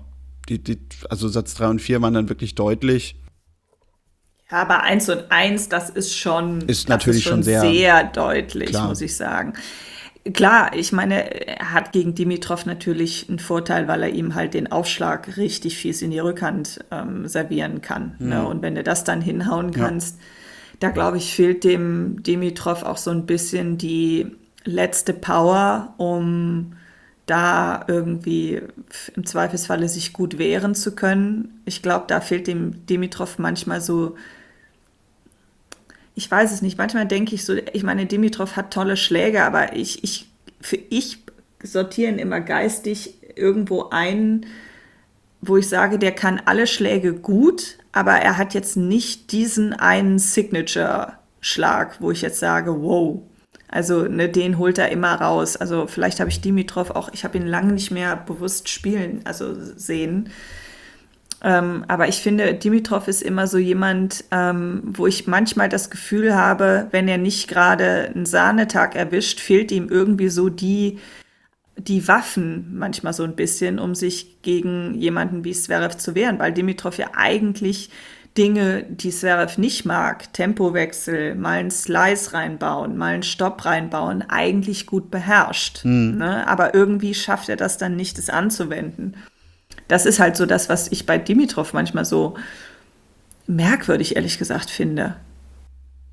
die, 0.49 0.63
die, 0.63 0.79
also 1.09 1.27
Satz 1.27 1.53
3 1.55 1.67
und 1.67 1.81
4 1.81 2.01
waren 2.01 2.13
dann 2.13 2.29
wirklich 2.29 2.55
deutlich. 2.55 3.15
Ja, 4.51 4.63
aber 4.63 4.81
1 4.81 5.09
und 5.09 5.31
1, 5.31 5.69
das 5.69 5.89
ist 5.89 6.17
schon, 6.17 6.61
ist 6.61 6.89
natürlich 6.89 7.19
ist 7.19 7.23
schon, 7.25 7.33
schon, 7.33 7.43
sehr, 7.43 7.61
sehr 7.61 8.03
deutlich, 8.05 8.69
klar. 8.69 8.87
muss 8.87 9.01
ich 9.01 9.15
sagen. 9.15 9.53
Klar, 10.33 10.75
ich 10.75 10.91
meine, 10.91 11.47
er 11.47 11.71
hat 11.71 11.91
gegen 11.91 12.13
Dimitrov 12.13 12.65
natürlich 12.65 13.29
einen 13.29 13.39
Vorteil, 13.39 13.87
weil 13.87 14.03
er 14.03 14.09
ihm 14.09 14.35
halt 14.35 14.53
den 14.53 14.71
Aufschlag 14.71 15.37
richtig 15.37 15.77
fies 15.77 16.01
in 16.01 16.11
die 16.11 16.19
Rückhand 16.19 16.83
ähm, 16.91 17.27
servieren 17.27 17.81
kann. 17.81 18.15
Mhm. 18.19 18.29
Ne? 18.29 18.45
Und 18.45 18.61
wenn 18.61 18.75
du 18.75 18.83
das 18.83 19.03
dann 19.03 19.21
hinhauen 19.21 19.71
kannst, 19.71 20.17
ja. 20.17 20.23
da 20.81 20.89
glaube 20.89 21.17
ich, 21.17 21.33
fehlt 21.33 21.63
dem 21.63 22.21
Dimitrov 22.21 22.83
auch 22.83 22.97
so 22.97 23.11
ein 23.11 23.25
bisschen 23.25 23.77
die 23.77 24.35
letzte 24.65 25.13
Power, 25.13 25.93
um 25.97 26.73
da 27.25 27.85
irgendwie 27.87 28.61
im 29.15 29.25
Zweifelsfalle 29.25 29.87
sich 29.87 30.13
gut 30.13 30.37
wehren 30.37 30.73
zu 30.73 30.95
können. 30.95 31.61
Ich 31.65 31.81
glaube, 31.81 32.05
da 32.07 32.21
fehlt 32.21 32.47
dem 32.47 32.85
Dimitrov 32.87 33.37
manchmal 33.37 33.81
so, 33.81 34.15
ich 36.15 36.29
weiß 36.29 36.51
es 36.51 36.61
nicht, 36.61 36.77
manchmal 36.77 37.05
denke 37.05 37.35
ich 37.35 37.45
so, 37.45 37.53
ich 37.53 37.83
meine, 37.83 38.05
Dimitrov 38.05 38.55
hat 38.55 38.73
tolle 38.73 38.97
Schläge, 38.97 39.43
aber 39.43 39.75
ich, 39.75 40.03
ich, 40.03 40.27
für 40.59 40.79
ich 40.89 41.19
sortieren 41.63 42.17
immer 42.17 42.41
geistig 42.41 43.15
irgendwo 43.35 43.89
ein, 43.89 44.45
wo 45.41 45.57
ich 45.57 45.69
sage, 45.69 45.99
der 45.99 46.11
kann 46.13 46.41
alle 46.45 46.67
Schläge 46.67 47.13
gut, 47.13 47.77
aber 47.91 48.13
er 48.13 48.37
hat 48.37 48.53
jetzt 48.53 48.75
nicht 48.75 49.31
diesen 49.31 49.73
einen 49.73 50.19
Signature-Schlag, 50.19 52.01
wo 52.01 52.11
ich 52.11 52.21
jetzt 52.21 52.39
sage, 52.39 52.81
wow, 52.81 53.21
also 53.69 54.03
ne, 54.03 54.29
den 54.29 54.57
holt 54.57 54.77
er 54.77 54.89
immer 54.89 55.13
raus. 55.13 55.55
Also 55.55 55.87
vielleicht 55.87 56.19
habe 56.19 56.29
ich 56.29 56.41
Dimitrov 56.41 56.91
auch, 56.91 57.09
ich 57.13 57.23
habe 57.23 57.37
ihn 57.37 57.47
lange 57.47 57.73
nicht 57.73 57.91
mehr 57.91 58.15
bewusst 58.15 58.67
spielen, 58.69 59.21
also 59.25 59.53
sehen. 59.75 60.29
Ähm, 61.41 61.85
aber 61.87 62.07
ich 62.07 62.17
finde, 62.17 62.53
Dimitrov 62.53 63.07
ist 63.07 63.21
immer 63.21 63.47
so 63.47 63.57
jemand, 63.57 64.25
ähm, 64.31 64.81
wo 64.85 65.07
ich 65.07 65.27
manchmal 65.27 65.69
das 65.69 65.89
Gefühl 65.89 66.35
habe, 66.35 66.87
wenn 66.91 67.07
er 67.07 67.17
nicht 67.17 67.47
gerade 67.47 68.11
einen 68.13 68.25
Sahnetag 68.25 68.95
erwischt, 68.95 69.39
fehlt 69.39 69.71
ihm 69.71 69.87
irgendwie 69.87 70.29
so 70.29 70.49
die, 70.49 70.99
die 71.77 72.07
Waffen 72.09 72.75
manchmal 72.77 73.13
so 73.13 73.23
ein 73.23 73.35
bisschen, 73.35 73.79
um 73.79 73.95
sich 73.95 74.41
gegen 74.41 74.95
jemanden 74.95 75.45
wie 75.45 75.53
Zverev 75.53 75.95
zu 75.95 76.13
wehren, 76.13 76.39
weil 76.39 76.51
Dimitrov 76.51 76.97
ja 76.97 77.11
eigentlich 77.15 77.89
Dinge, 78.39 78.85
die 78.89 79.09
Zverev 79.09 79.59
nicht 79.59 79.83
mag, 79.83 80.31
Tempowechsel, 80.31 81.35
mal 81.35 81.59
einen 81.59 81.71
Slice 81.71 82.31
reinbauen, 82.31 82.95
mal 82.95 83.15
einen 83.15 83.23
Stopp 83.23 83.65
reinbauen, 83.65 84.21
eigentlich 84.29 84.85
gut 84.85 85.11
beherrscht. 85.11 85.83
Mhm. 85.83 86.19
Ne? 86.19 86.47
Aber 86.47 86.73
irgendwie 86.73 87.13
schafft 87.13 87.49
er 87.49 87.57
das 87.57 87.77
dann 87.77 87.97
nicht, 87.97 88.17
es 88.17 88.29
anzuwenden. 88.29 89.17
Das 89.89 90.05
ist 90.05 90.19
halt 90.19 90.37
so 90.37 90.45
das, 90.45 90.69
was 90.69 90.89
ich 90.89 91.05
bei 91.05 91.17
Dimitrov 91.17 91.73
manchmal 91.73 92.05
so 92.05 92.37
merkwürdig, 93.45 94.15
ehrlich 94.15 94.37
gesagt, 94.37 94.69
finde. 94.69 95.17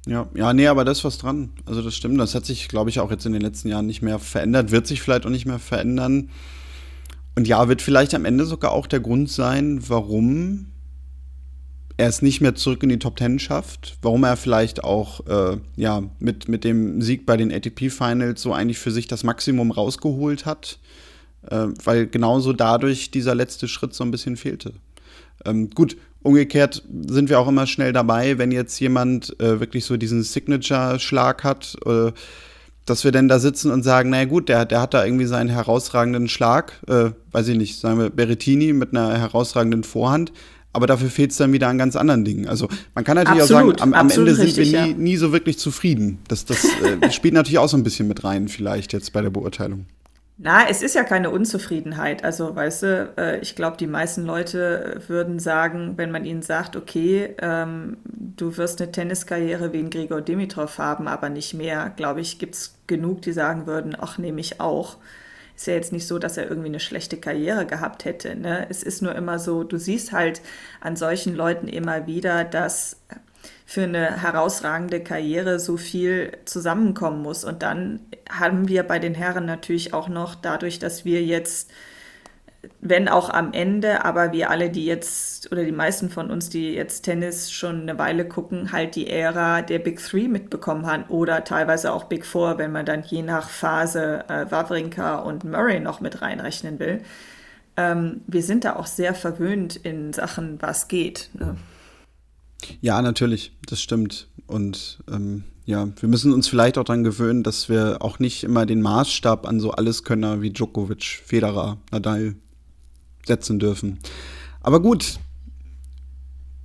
Ja, 0.09 0.27
ja, 0.35 0.53
nee, 0.53 0.67
aber 0.67 0.85
da 0.85 0.91
ist 0.91 1.05
was 1.05 1.19
dran. 1.19 1.51
Also 1.65 1.81
das 1.81 1.95
stimmt. 1.95 2.19
Das 2.19 2.35
hat 2.35 2.45
sich, 2.45 2.67
glaube 2.67 2.91
ich, 2.91 2.99
auch 2.99 3.13
jetzt 3.13 3.25
in 3.27 3.35
den 3.35 3.43
letzten 3.43 3.69
Jahren 3.69 3.87
nicht 3.87 4.03
mehr 4.03 4.19
verändert, 4.19 4.73
wird 4.73 4.89
sich 4.89 5.01
vielleicht 5.01 5.27
auch 5.27 5.31
nicht 5.31 5.47
mehr 5.47 5.61
verändern. 5.61 6.31
Und 7.37 7.47
ja, 7.47 7.69
wird 7.69 7.83
vielleicht 7.83 8.17
am 8.17 8.25
Ende 8.25 8.47
sogar 8.47 8.73
auch 8.73 8.89
der 8.89 8.99
Grund 8.99 9.31
sein, 9.31 9.89
warum 9.89 10.73
er 11.97 12.09
es 12.09 12.23
nicht 12.23 12.41
mehr 12.41 12.55
zurück 12.55 12.83
in 12.83 12.91
die 12.91 12.99
Top 12.99 13.17
Ten 13.17 13.39
schafft, 13.39 13.97
warum 14.03 14.25
er 14.25 14.37
vielleicht 14.37 14.85
auch 14.85 15.27
äh, 15.27 15.59
ja, 15.77 16.03
mit, 16.19 16.49
mit 16.49 16.65
dem 16.65 17.01
Sieg 17.01 17.25
bei 17.25 17.37
den 17.37 17.53
ATP 17.53 17.91
Finals 17.91 18.43
so 18.43 18.53
eigentlich 18.53 18.79
für 18.79 18.91
sich 18.91 19.07
das 19.07 19.25
Maximum 19.25 19.71
rausgeholt 19.71 20.45
hat, 20.45 20.79
äh, 21.51 21.69
weil 21.85 22.07
genauso 22.07 22.53
dadurch 22.53 23.11
dieser 23.11 23.35
letzte 23.35 23.67
Schritt 23.67 23.95
so 23.95 24.05
ein 24.05 24.11
bisschen 24.11 24.37
fehlte. 24.37 24.75
Ähm, 25.45 25.71
gut, 25.71 25.97
umgekehrt 26.23 26.83
sind 27.07 27.31
wir 27.31 27.41
auch 27.41 27.49
immer 27.49 27.67
schnell 27.67 27.93
dabei, 27.93 28.37
wenn 28.37 28.53
jetzt 28.53 28.79
jemand 28.79 29.39
äh, 29.41 29.61
wirklich 29.61 29.85
so 29.87 29.97
diesen 29.97 30.23
Signature-Schlag 30.23 31.45
hat, 31.45 31.77
äh, 31.87 32.13
dass 32.85 33.05
wir 33.05 33.11
denn 33.11 33.29
da 33.29 33.39
sitzen 33.39 33.71
und 33.71 33.83
sagen, 33.83 34.11
naja 34.11 34.27
gut, 34.27 34.49
der, 34.49 34.65
der 34.65 34.81
hat 34.81 34.95
da 34.95 35.05
irgendwie 35.05 35.27
seinen 35.27 35.49
herausragenden 35.49 36.29
Schlag, 36.29 36.81
äh, 36.89 37.11
weiß 37.33 37.49
ich 37.49 37.57
nicht, 37.57 37.81
sagen 37.81 37.99
wir 37.99 38.11
Berettini 38.11 38.73
mit 38.73 38.95
einer 38.95 39.19
herausragenden 39.19 39.83
Vorhand, 39.83 40.33
aber 40.77 40.87
dafür 40.87 41.09
fehlt 41.09 41.33
es 41.33 41.39
dann 41.39 41.53
wieder 41.53 41.69
an 41.69 41.79
ganz 41.79 41.97
anderen 41.97 42.25
Dingen. 42.25 42.47
Also 42.47 42.69
man 42.95 43.03
kann 43.03 43.17
natürlich 43.17 43.43
absolut, 43.43 43.77
auch 43.77 43.79
sagen, 43.81 43.95
am, 43.95 44.01
am 44.09 44.11
Ende 44.11 44.35
sind 44.35 44.45
richtig, 44.45 44.73
wir 44.73 44.83
nie, 44.83 44.91
ja. 44.91 44.97
nie, 44.97 45.17
so 45.17 45.33
wirklich 45.33 45.59
zufrieden. 45.59 46.19
Das, 46.29 46.45
das 46.45 46.65
äh, 46.65 47.11
spielt 47.11 47.35
natürlich 47.35 47.59
auch 47.59 47.69
so 47.69 47.77
ein 47.77 47.83
bisschen 47.83 48.07
mit 48.07 48.25
rein, 48.25 48.49
vielleicht 48.49 48.93
jetzt 48.93 49.13
bei 49.13 49.23
der 49.23 49.31
Beurteilung. 49.31 49.87
Na, 50.39 50.69
es 50.69 50.83
ist 50.83 50.95
ja 50.95 51.03
keine 51.03 51.31
Unzufriedenheit. 51.31 52.23
Also, 52.23 52.55
weißt 52.55 52.83
du, 52.83 53.15
äh, 53.17 53.39
ich 53.41 53.57
glaube, 53.57 53.79
die 53.79 53.87
meisten 53.87 54.27
Leute 54.27 55.01
würden 55.09 55.39
sagen, 55.39 55.95
wenn 55.97 56.11
man 56.11 56.27
ihnen 56.27 56.43
sagt, 56.43 56.77
okay, 56.77 57.35
ähm, 57.41 57.97
du 58.05 58.59
wirst 58.59 58.83
eine 58.83 58.93
Tenniskarriere 58.93 59.73
wie 59.73 59.79
ein 59.79 59.89
Gregor 59.89 60.21
Dimitrov 60.21 60.77
haben, 60.77 61.09
aber 61.09 61.31
nicht 61.31 61.55
mehr, 61.55 61.91
glaube 61.97 62.21
ich, 62.21 62.39
gibt 62.39 62.55
es 62.55 62.75
genug, 62.87 63.23
die 63.23 63.33
sagen 63.33 63.67
würden, 63.67 63.97
ach, 63.99 64.19
nehme 64.19 64.41
ich 64.41 64.61
auch. 64.61 64.99
Ist 65.57 65.67
ja 65.67 65.75
jetzt 65.75 65.93
nicht 65.93 66.07
so, 66.07 66.19
dass 66.19 66.37
er 66.37 66.49
irgendwie 66.49 66.69
eine 66.69 66.81
schlechte 66.81 67.17
Karriere 67.17 67.65
gehabt 67.65 68.05
hätte. 68.05 68.37
Ne? 68.37 68.67
Es 68.69 68.83
ist 68.83 69.03
nur 69.03 69.15
immer 69.15 69.39
so, 69.39 69.65
du 69.65 69.79
siehst 69.79 70.13
halt 70.13 70.43
an 70.81 70.97
solchen 70.97 71.35
Leuten 71.35 71.67
immer 71.67 72.07
wieder, 72.07 72.45
dass 72.45 72.99
für 73.65 73.83
eine 73.83 74.23
herausragende 74.23 75.03
Karriere 75.03 75.59
so 75.59 75.77
viel 75.77 76.33
zusammenkommen 76.45 77.23
muss. 77.23 77.43
Und 77.43 77.63
dann 77.63 78.01
haben 78.29 78.69
wir 78.69 78.83
bei 78.85 78.99
den 78.99 79.15
Herren 79.15 79.47
natürlich 79.47 79.93
auch 79.93 80.09
noch, 80.09 80.35
dadurch, 80.37 80.79
dass 80.79 81.05
wir 81.05 81.25
jetzt, 81.25 81.71
wenn 82.81 83.09
auch 83.09 83.31
am 83.31 83.53
Ende, 83.53 84.05
aber 84.05 84.33
wir 84.33 84.51
alle, 84.51 84.71
die 84.71 84.85
jetzt, 84.85 85.51
oder 85.53 85.65
die 85.65 85.73
meisten 85.73 86.11
von 86.11 86.31
uns, 86.31 86.49
die 86.49 86.73
jetzt 86.73 87.03
Tennis 87.03 87.51
schon 87.53 87.83
eine 87.83 87.99
Weile 87.99 88.27
gucken, 88.27 88.73
halt 88.73 88.97
die 88.97 89.09
Ära 89.09 89.63
der 89.63 89.79
Big 89.79 89.99
Three 89.99 90.29
mitbekommen 90.29 90.87
haben 90.87 91.05
oder 91.09 91.45
teilweise 91.45 91.93
auch 91.93 92.05
Big 92.05 92.25
Four, 92.25 92.59
wenn 92.59 92.73
man 92.73 92.87
dann 92.87 93.03
je 93.03 93.23
nach 93.23 93.49
Phase 93.49 94.25
äh, 94.29 94.51
Wawrinka 94.51 95.17
und 95.17 95.45
Murray 95.45 95.81
noch 95.81 96.01
mit 96.01 96.23
reinrechnen 96.23 96.79
will. 96.79 97.01
Ähm, 97.77 98.23
wir 98.27 98.43
sind 98.43 98.65
da 98.65 98.77
auch 98.77 98.87
sehr 98.87 99.15
verwöhnt 99.15 99.77
in 99.77 100.13
Sachen, 100.13 100.61
was 100.61 100.89
geht. 100.89 101.31
Ne? 101.35 101.57
Ja, 102.81 103.03
natürlich, 103.03 103.53
das 103.67 103.81
stimmt. 103.81 104.29
Und 104.47 104.99
ähm, 105.11 105.45
ja, 105.67 105.89
wir 106.01 106.09
müssen 106.09 106.33
uns 106.33 106.49
vielleicht 106.49 106.79
auch 106.79 106.85
daran 106.85 107.05
gewöhnen, 107.05 107.43
dass 107.43 107.69
wir 107.69 107.99
auch 108.01 108.19
nicht 108.19 108.45
immer 108.45 108.67
den 108.67 108.81
Maßstab 108.81 109.47
an 109.47 109.61
so 109.61 109.73
Alleskönner 109.73 110.41
wie 110.41 110.51
Djokovic, 110.51 111.23
Federer, 111.25 111.79
Nadal 111.91 112.37
setzen 113.27 113.59
dürfen. 113.59 113.99
Aber 114.61 114.81
gut, 114.81 115.19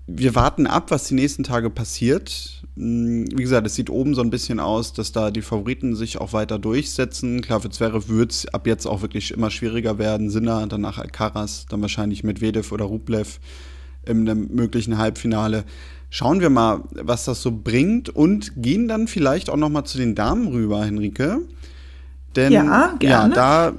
wir 0.07 0.35
warten 0.35 0.67
ab, 0.67 0.91
was 0.91 1.05
die 1.05 1.13
nächsten 1.13 1.43
Tage 1.43 1.69
passiert. 1.69 2.63
Hm, 2.75 3.27
wie 3.35 3.43
gesagt, 3.43 3.67
es 3.67 3.75
sieht 3.75 3.89
oben 3.89 4.15
so 4.15 4.21
ein 4.21 4.29
bisschen 4.29 4.59
aus, 4.59 4.93
dass 4.93 5.11
da 5.11 5.31
die 5.31 5.41
Favoriten 5.41 5.95
sich 5.95 6.19
auch 6.19 6.33
weiter 6.33 6.59
durchsetzen. 6.59 7.41
Klar, 7.41 7.61
für 7.61 7.69
Zverev 7.69 8.09
wird 8.09 8.31
es 8.31 8.53
ab 8.53 8.67
jetzt 8.67 8.85
auch 8.85 9.01
wirklich 9.01 9.31
immer 9.31 9.51
schwieriger 9.51 9.97
werden. 9.97 10.29
Sinner, 10.29 10.65
danach 10.67 10.97
Alcaraz, 10.97 11.65
dann 11.69 11.81
wahrscheinlich 11.81 12.23
Medvedev 12.23 12.71
oder 12.71 12.85
Rublev 12.85 13.39
in 14.05 14.27
einem 14.27 14.47
möglichen 14.51 14.97
Halbfinale. 14.97 15.63
Schauen 16.09 16.41
wir 16.41 16.49
mal, 16.49 16.83
was 16.91 17.25
das 17.25 17.41
so 17.41 17.51
bringt 17.51 18.09
und 18.09 18.61
gehen 18.61 18.87
dann 18.87 19.07
vielleicht 19.07 19.49
auch 19.49 19.57
noch 19.57 19.69
mal 19.69 19.85
zu 19.85 19.97
den 19.97 20.15
Damen 20.15 20.47
rüber, 20.47 20.83
Henrike. 20.83 21.39
Denn 22.35 22.51
ja, 22.51 22.95
ja 23.01 23.27
da 23.29 23.73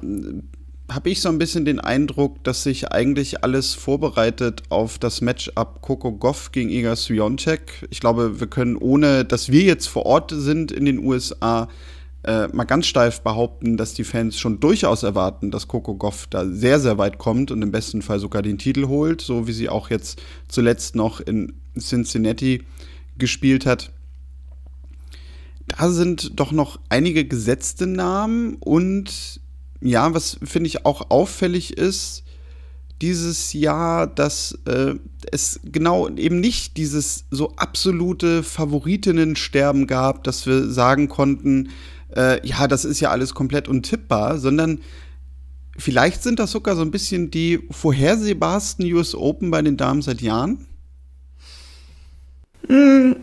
habe 0.94 1.10
ich 1.10 1.20
so 1.20 1.28
ein 1.28 1.38
bisschen 1.38 1.64
den 1.64 1.80
Eindruck, 1.80 2.42
dass 2.44 2.62
sich 2.62 2.90
eigentlich 2.90 3.44
alles 3.44 3.74
vorbereitet 3.74 4.62
auf 4.68 4.98
das 4.98 5.20
Matchup 5.20 5.80
Coco 5.82 6.12
Goff 6.12 6.52
gegen 6.52 6.70
Iga 6.70 6.96
Swiatek. 6.96 7.86
Ich 7.90 8.00
glaube, 8.00 8.40
wir 8.40 8.46
können 8.46 8.76
ohne, 8.76 9.24
dass 9.24 9.50
wir 9.50 9.62
jetzt 9.62 9.86
vor 9.86 10.06
Ort 10.06 10.32
sind 10.34 10.72
in 10.72 10.84
den 10.84 10.98
USA, 10.98 11.68
äh, 12.24 12.46
mal 12.48 12.64
ganz 12.64 12.86
steif 12.86 13.20
behaupten, 13.20 13.76
dass 13.76 13.94
die 13.94 14.04
Fans 14.04 14.38
schon 14.38 14.60
durchaus 14.60 15.02
erwarten, 15.02 15.50
dass 15.50 15.68
Coco 15.68 15.94
Goff 15.94 16.26
da 16.28 16.46
sehr, 16.46 16.78
sehr 16.78 16.98
weit 16.98 17.18
kommt 17.18 17.50
und 17.50 17.62
im 17.62 17.72
besten 17.72 18.02
Fall 18.02 18.20
sogar 18.20 18.42
den 18.42 18.58
Titel 18.58 18.86
holt, 18.86 19.20
so 19.20 19.46
wie 19.46 19.52
sie 19.52 19.68
auch 19.68 19.90
jetzt 19.90 20.22
zuletzt 20.48 20.94
noch 20.94 21.20
in 21.20 21.54
Cincinnati 21.78 22.62
gespielt 23.18 23.66
hat. 23.66 23.92
Da 25.66 25.90
sind 25.90 26.38
doch 26.38 26.52
noch 26.52 26.78
einige 26.88 27.24
gesetzte 27.24 27.86
Namen 27.86 28.56
und 28.60 29.40
ja, 29.82 30.14
was 30.14 30.38
finde 30.44 30.68
ich 30.68 30.86
auch 30.86 31.10
auffällig 31.10 31.76
ist, 31.76 32.22
dieses 33.00 33.52
Jahr, 33.52 34.06
dass 34.06 34.58
äh, 34.64 34.94
es 35.30 35.60
genau 35.64 36.08
eben 36.08 36.40
nicht 36.40 36.76
dieses 36.76 37.24
so 37.30 37.52
absolute 37.56 38.44
Favoritinnensterben 38.44 39.88
gab, 39.88 40.22
dass 40.22 40.46
wir 40.46 40.70
sagen 40.70 41.08
konnten, 41.08 41.70
äh, 42.16 42.46
ja, 42.46 42.68
das 42.68 42.84
ist 42.84 43.00
ja 43.00 43.10
alles 43.10 43.34
komplett 43.34 43.66
untippbar, 43.66 44.38
sondern 44.38 44.80
vielleicht 45.76 46.22
sind 46.22 46.38
das 46.38 46.52
sogar 46.52 46.76
so 46.76 46.82
ein 46.82 46.92
bisschen 46.92 47.32
die 47.32 47.66
vorhersehbarsten 47.70 48.90
US 48.92 49.16
Open 49.16 49.50
bei 49.50 49.62
den 49.62 49.76
Damen 49.76 50.02
seit 50.02 50.20
Jahren? 50.20 50.66
Mm, 52.68 53.14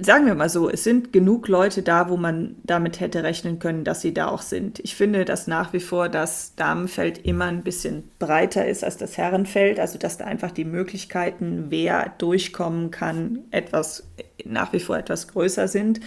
sagen 0.00 0.26
wir 0.26 0.34
mal 0.34 0.48
so, 0.48 0.70
es 0.70 0.84
sind 0.84 1.12
genug 1.12 1.48
Leute 1.48 1.82
da, 1.82 2.08
wo 2.08 2.16
man 2.16 2.56
damit 2.64 3.00
hätte 3.00 3.22
rechnen 3.22 3.58
können, 3.58 3.84
dass 3.84 4.00
sie 4.00 4.14
da 4.14 4.28
auch 4.28 4.42
sind. 4.42 4.78
Ich 4.80 4.94
finde, 4.94 5.24
dass 5.24 5.46
nach 5.46 5.72
wie 5.72 5.80
vor 5.80 6.08
das 6.08 6.54
Damenfeld 6.56 7.24
immer 7.24 7.46
ein 7.46 7.62
bisschen 7.62 8.10
breiter 8.18 8.66
ist 8.66 8.84
als 8.84 8.96
das 8.96 9.16
Herrenfeld, 9.16 9.78
also 9.78 9.98
dass 9.98 10.18
da 10.18 10.24
einfach 10.24 10.50
die 10.50 10.64
Möglichkeiten, 10.64 11.66
wer 11.68 12.12
durchkommen 12.18 12.90
kann, 12.90 13.40
etwas 13.50 14.06
nach 14.44 14.72
wie 14.72 14.80
vor 14.80 14.96
etwas 14.98 15.28
größer 15.28 15.68
sind. 15.68 16.00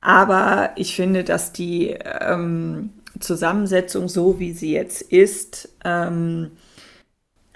Aber 0.00 0.70
ich 0.76 0.94
finde, 0.94 1.24
dass 1.24 1.52
die 1.52 1.96
ähm, 2.20 2.90
Zusammensetzung, 3.20 4.08
so 4.08 4.38
wie 4.38 4.52
sie 4.52 4.72
jetzt 4.72 5.02
ist, 5.02 5.70
ähm, 5.84 6.50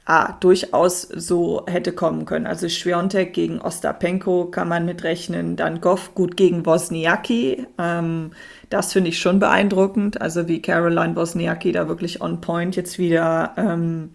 ah, 0.08 0.32
durchaus 0.40 1.02
so 1.02 1.64
hätte 1.66 1.92
kommen 1.92 2.24
können. 2.24 2.46
Also 2.46 2.68
Schwiontek 2.68 3.34
gegen 3.34 3.60
Ostapenko 3.60 4.46
kann 4.46 4.66
man 4.66 4.86
mitrechnen, 4.86 5.54
dann 5.54 5.82
Goff 5.82 6.14
gut 6.14 6.34
gegen 6.36 6.64
Wozniacki. 6.64 7.66
Ähm, 7.78 8.30
das 8.70 8.94
finde 8.94 9.10
ich 9.10 9.18
schon 9.18 9.38
beeindruckend. 9.38 10.20
Also 10.20 10.48
wie 10.48 10.62
Caroline 10.62 11.14
Wozniacki 11.14 11.72
da 11.72 11.88
wirklich 11.88 12.22
on 12.22 12.40
point 12.40 12.74
jetzt 12.74 12.98
wieder 12.98 13.52
ähm, 13.58 14.10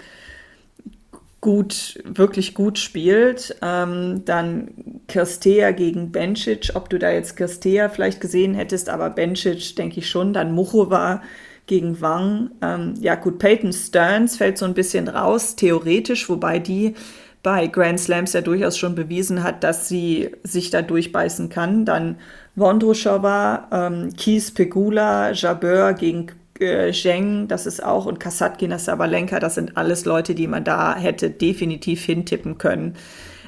gut, 1.42 2.02
wirklich 2.06 2.56
gut 2.56 2.80
spielt. 2.80 3.56
Ähm, 3.62 4.26
dann 4.26 4.72
Kirstea 5.08 5.72
gegen 5.74 6.12
Bencic, 6.12 6.72
ob 6.74 6.90
du 6.90 6.98
da 6.98 7.12
jetzt 7.12 7.38
Kirstea 7.38 7.90
vielleicht 7.90 8.20
gesehen 8.20 8.56
hättest, 8.56 8.90
aber 8.90 9.12
Bencic 9.12 9.76
denke 9.76 10.00
ich 10.00 10.10
schon. 10.10 10.34
Dann 10.34 10.54
Muchova 10.54 11.22
gegen 11.68 12.02
Wang. 12.02 12.52
Ähm, 12.62 12.94
ja 13.00 13.16
gut, 13.16 13.40
Peyton 13.40 13.74
Stearns 13.74 14.38
fällt 14.38 14.58
so 14.58 14.66
ein 14.66 14.74
bisschen 14.74 15.08
raus, 15.08 15.56
theoretisch, 15.56 16.30
wobei 16.30 16.60
die 16.60 16.96
bei 17.42 17.68
Grand 17.68 18.00
Slams 18.00 18.34
ja 18.34 18.42
durchaus 18.42 18.78
schon 18.78 18.96
bewiesen 18.96 19.44
hat, 19.44 19.64
dass 19.64 19.90
sie 19.90 20.32
sich 20.44 20.70
da 20.70 20.82
durchbeißen 20.82 21.50
kann. 21.50 21.86
Dann 21.86 22.18
Vondrushova, 22.56 23.68
ähm, 23.72 24.14
Kies 24.16 24.52
Pegula, 24.54 25.32
Jabeur 25.34 25.94
gegen 25.94 26.28
äh, 26.60 26.94
Zheng, 26.94 27.48
das 27.50 27.66
ist 27.66 27.84
auch, 27.84 28.06
und 28.06 28.20
Kasatkina 28.20 28.80
Sabalenka, 28.80 29.40
das 29.40 29.56
sind 29.56 29.76
alles 29.76 30.06
Leute, 30.06 30.36
die 30.36 30.48
man 30.48 30.64
da 30.64 30.96
hätte 30.96 31.30
definitiv 31.30 32.06
hintippen 32.06 32.58
können. 32.58 32.96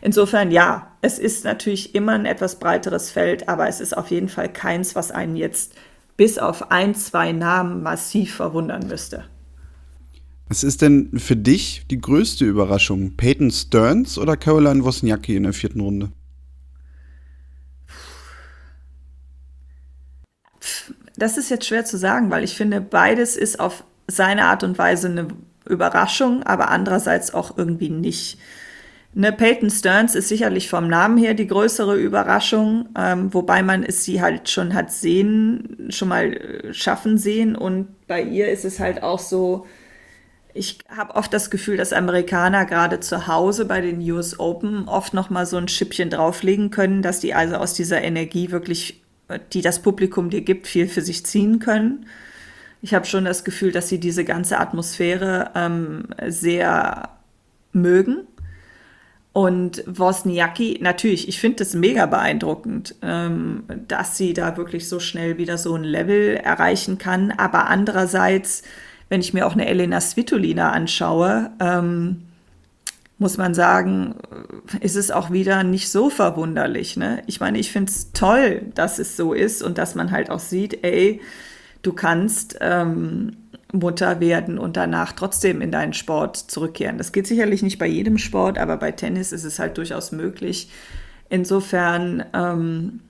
Insofern 0.02 0.52
ja, 0.52 0.92
es 1.02 1.18
ist 1.18 1.46
natürlich 1.46 1.96
immer 1.96 2.12
ein 2.12 2.26
etwas 2.26 2.60
breiteres 2.60 3.10
Feld, 3.10 3.48
aber 3.48 3.68
es 3.68 3.80
ist 3.80 3.98
auf 3.98 4.12
jeden 4.12 4.30
Fall 4.30 4.50
keins, 4.50 4.96
was 4.96 5.12
einen 5.12 5.36
jetzt 5.36 5.74
bis 6.18 6.38
auf 6.38 6.72
ein, 6.72 6.96
zwei 6.96 7.32
Namen 7.32 7.84
massiv 7.84 8.36
verwundern 8.36 8.88
müsste. 8.88 9.26
Was 10.48 10.64
ist 10.64 10.82
denn 10.82 11.18
für 11.18 11.36
dich 11.36 11.86
die 11.90 12.00
größte 12.00 12.46
Überraschung? 12.46 13.16
Peyton 13.18 13.50
Stearns 13.52 14.18
oder 14.18 14.38
Caroline 14.38 14.84
Wozniacki 14.84 15.36
in 15.36 15.44
der 15.44 15.54
vierten 15.54 15.80
Runde? 15.80 16.12
Das 21.18 21.38
ist 21.38 21.50
jetzt 21.50 21.66
schwer 21.66 21.86
zu 21.86 21.98
sagen, 21.98 22.30
weil 22.30 22.44
ich 22.44 22.56
finde, 22.56 22.82
beides 22.82 23.36
ist 23.36 23.60
auf 23.60 23.84
seine 24.08 24.46
Art 24.46 24.64
und 24.64 24.78
Weise 24.78 25.08
eine 25.08 25.28
Überraschung, 25.68 26.44
aber 26.44 26.70
andererseits 26.70 27.34
auch 27.34 27.58
irgendwie 27.58 27.90
nicht. 27.90 28.38
Ne, 29.18 29.32
Peyton 29.32 29.70
Stearns 29.70 30.14
ist 30.14 30.28
sicherlich 30.28 30.70
vom 30.70 30.90
Namen 30.90 31.18
her 31.18 31.36
die 31.36 31.48
größere 31.48 31.96
Überraschung, 31.96 32.90
ähm, 32.98 33.34
wobei 33.34 33.64
man 33.64 33.86
es 33.86 34.04
sie 34.04 34.22
halt 34.22 34.50
schon 34.50 34.74
hat 34.74 34.92
sehen, 34.92 35.88
schon 35.90 36.10
mal 36.10 36.34
äh, 36.34 36.74
schaffen 36.74 37.18
sehen. 37.18 37.56
Und 37.56 37.88
bei 38.08 38.22
ihr 38.22 38.50
ist 38.50 38.66
es 38.66 38.82
halt 38.82 39.04
auch 39.04 39.20
so, 39.20 39.66
ich 40.54 40.80
habe 40.90 41.16
oft 41.16 41.34
das 41.34 41.50
Gefühl, 41.50 41.78
dass 41.78 41.94
Amerikaner 41.94 42.66
gerade 42.66 43.00
zu 43.00 43.26
Hause 43.28 43.64
bei 43.64 43.80
den 43.80 44.02
US 44.12 44.38
Open 44.38 44.86
oft 44.90 45.14
noch 45.14 45.30
mal 45.30 45.46
so 45.46 45.56
ein 45.56 45.70
Schippchen 45.70 46.10
drauflegen 46.10 46.70
können, 46.70 47.02
dass 47.02 47.22
die 47.22 47.34
also 47.34 47.56
aus 47.56 47.74
dieser 47.74 48.02
Energie 48.02 48.52
wirklich, 48.52 49.02
die 49.54 49.62
das 49.62 49.82
Publikum 49.82 50.30
dir 50.30 50.42
gibt, 50.42 50.68
viel 50.68 50.90
für 50.90 51.02
sich 51.02 51.26
ziehen 51.26 51.60
können. 51.60 52.08
Ich 52.82 52.94
habe 52.94 53.06
schon 53.06 53.24
das 53.24 53.46
Gefühl, 53.46 53.72
dass 53.72 53.88
sie 53.88 54.02
diese 54.02 54.26
ganze 54.26 54.60
Atmosphäre 54.60 55.52
ähm, 55.56 56.10
sehr 56.28 57.12
mögen 57.72 58.28
und 59.36 59.84
Wozniacki, 59.86 60.80
natürlich, 60.82 61.28
ich 61.28 61.42
finde 61.42 61.64
es 61.64 61.74
mega 61.74 62.06
beeindruckend, 62.06 62.96
ähm, 63.02 63.66
dass 63.86 64.16
sie 64.16 64.32
da 64.32 64.56
wirklich 64.56 64.88
so 64.88 65.02
schnell 65.02 65.38
wieder 65.38 65.58
so 65.58 65.76
ein 65.76 65.84
Level 65.84 66.38
erreichen 66.38 66.98
kann. 66.98 67.32
Aber 67.32 67.68
andererseits, 67.68 68.64
wenn 69.10 69.20
ich 69.20 69.34
mir 69.34 69.46
auch 69.46 69.52
eine 69.52 69.66
Elena 69.66 70.00
Svitolina 70.00 70.72
anschaue, 70.72 71.52
ähm, 71.60 72.22
muss 73.18 73.38
man 73.38 73.54
sagen, 73.54 74.16
ist 74.80 74.96
es 74.96 75.12
auch 75.12 75.32
wieder 75.32 75.66
nicht 75.66 75.90
so 75.90 76.10
verwunderlich. 76.10 76.96
Ne? 76.96 77.22
Ich 77.28 77.42
meine, 77.42 77.60
ich 77.60 77.74
finde 77.74 77.92
es 77.92 78.14
toll, 78.14 78.62
dass 78.74 79.00
es 79.00 79.18
so 79.18 79.34
ist 79.34 79.62
und 79.62 79.78
dass 79.78 79.96
man 79.96 80.12
halt 80.12 80.30
auch 80.30 80.40
sieht, 80.40 80.82
ey, 80.86 81.20
du 81.82 81.92
kannst 81.92 82.58
ähm, 82.62 83.36
Mutter 83.72 84.20
werden 84.20 84.58
und 84.58 84.78
danach 84.78 85.12
trotzdem 85.14 85.62
in 85.62 85.72
deinen 85.72 85.94
Sport 85.94 86.38
zurückkehren. 86.38 86.98
Das 86.98 87.12
geht 87.12 87.28
sicherlich 87.28 87.64
nicht 87.64 87.78
bei 87.78 87.88
jedem 87.88 88.18
Sport, 88.18 88.58
aber 88.58 88.78
bei 88.78 88.92
Tennis 88.92 89.32
ist 89.32 89.44
es 89.44 89.60
halt 89.60 89.78
durchaus 89.78 90.12
möglich. 90.12 90.70
Insofern 91.30 92.24
ähm, 92.34 93.02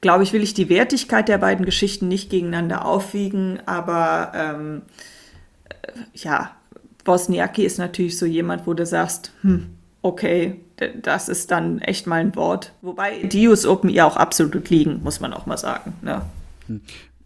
glaube 0.00 0.22
ich, 0.22 0.32
will 0.32 0.42
ich 0.42 0.54
die 0.54 0.68
Wertigkeit 0.68 1.28
der 1.28 1.38
beiden 1.38 1.64
Geschichten 1.64 2.08
nicht 2.08 2.30
gegeneinander 2.30 2.84
aufwiegen, 2.84 3.60
aber 3.66 4.32
ähm, 4.34 4.82
äh, 5.64 5.92
ja, 6.14 6.52
Wozniacki 7.04 7.64
ist 7.64 7.78
natürlich 7.78 8.18
so 8.18 8.26
jemand, 8.26 8.66
wo 8.66 8.74
du 8.74 8.86
sagst, 8.86 9.32
hm, 9.42 9.70
okay, 10.02 10.60
das 11.02 11.28
ist 11.28 11.50
dann 11.50 11.80
echt 11.80 12.06
mal 12.06 12.20
ein 12.20 12.34
Wort. 12.36 12.72
Wobei 12.80 13.22
die 13.24 13.48
Open 13.48 13.90
ihr 13.90 14.06
auch 14.06 14.16
absolut 14.16 14.70
liegen, 14.70 15.02
muss 15.02 15.20
man 15.20 15.32
auch 15.32 15.46
mal 15.46 15.58
sagen. 15.58 15.94
Ne? 16.02 16.22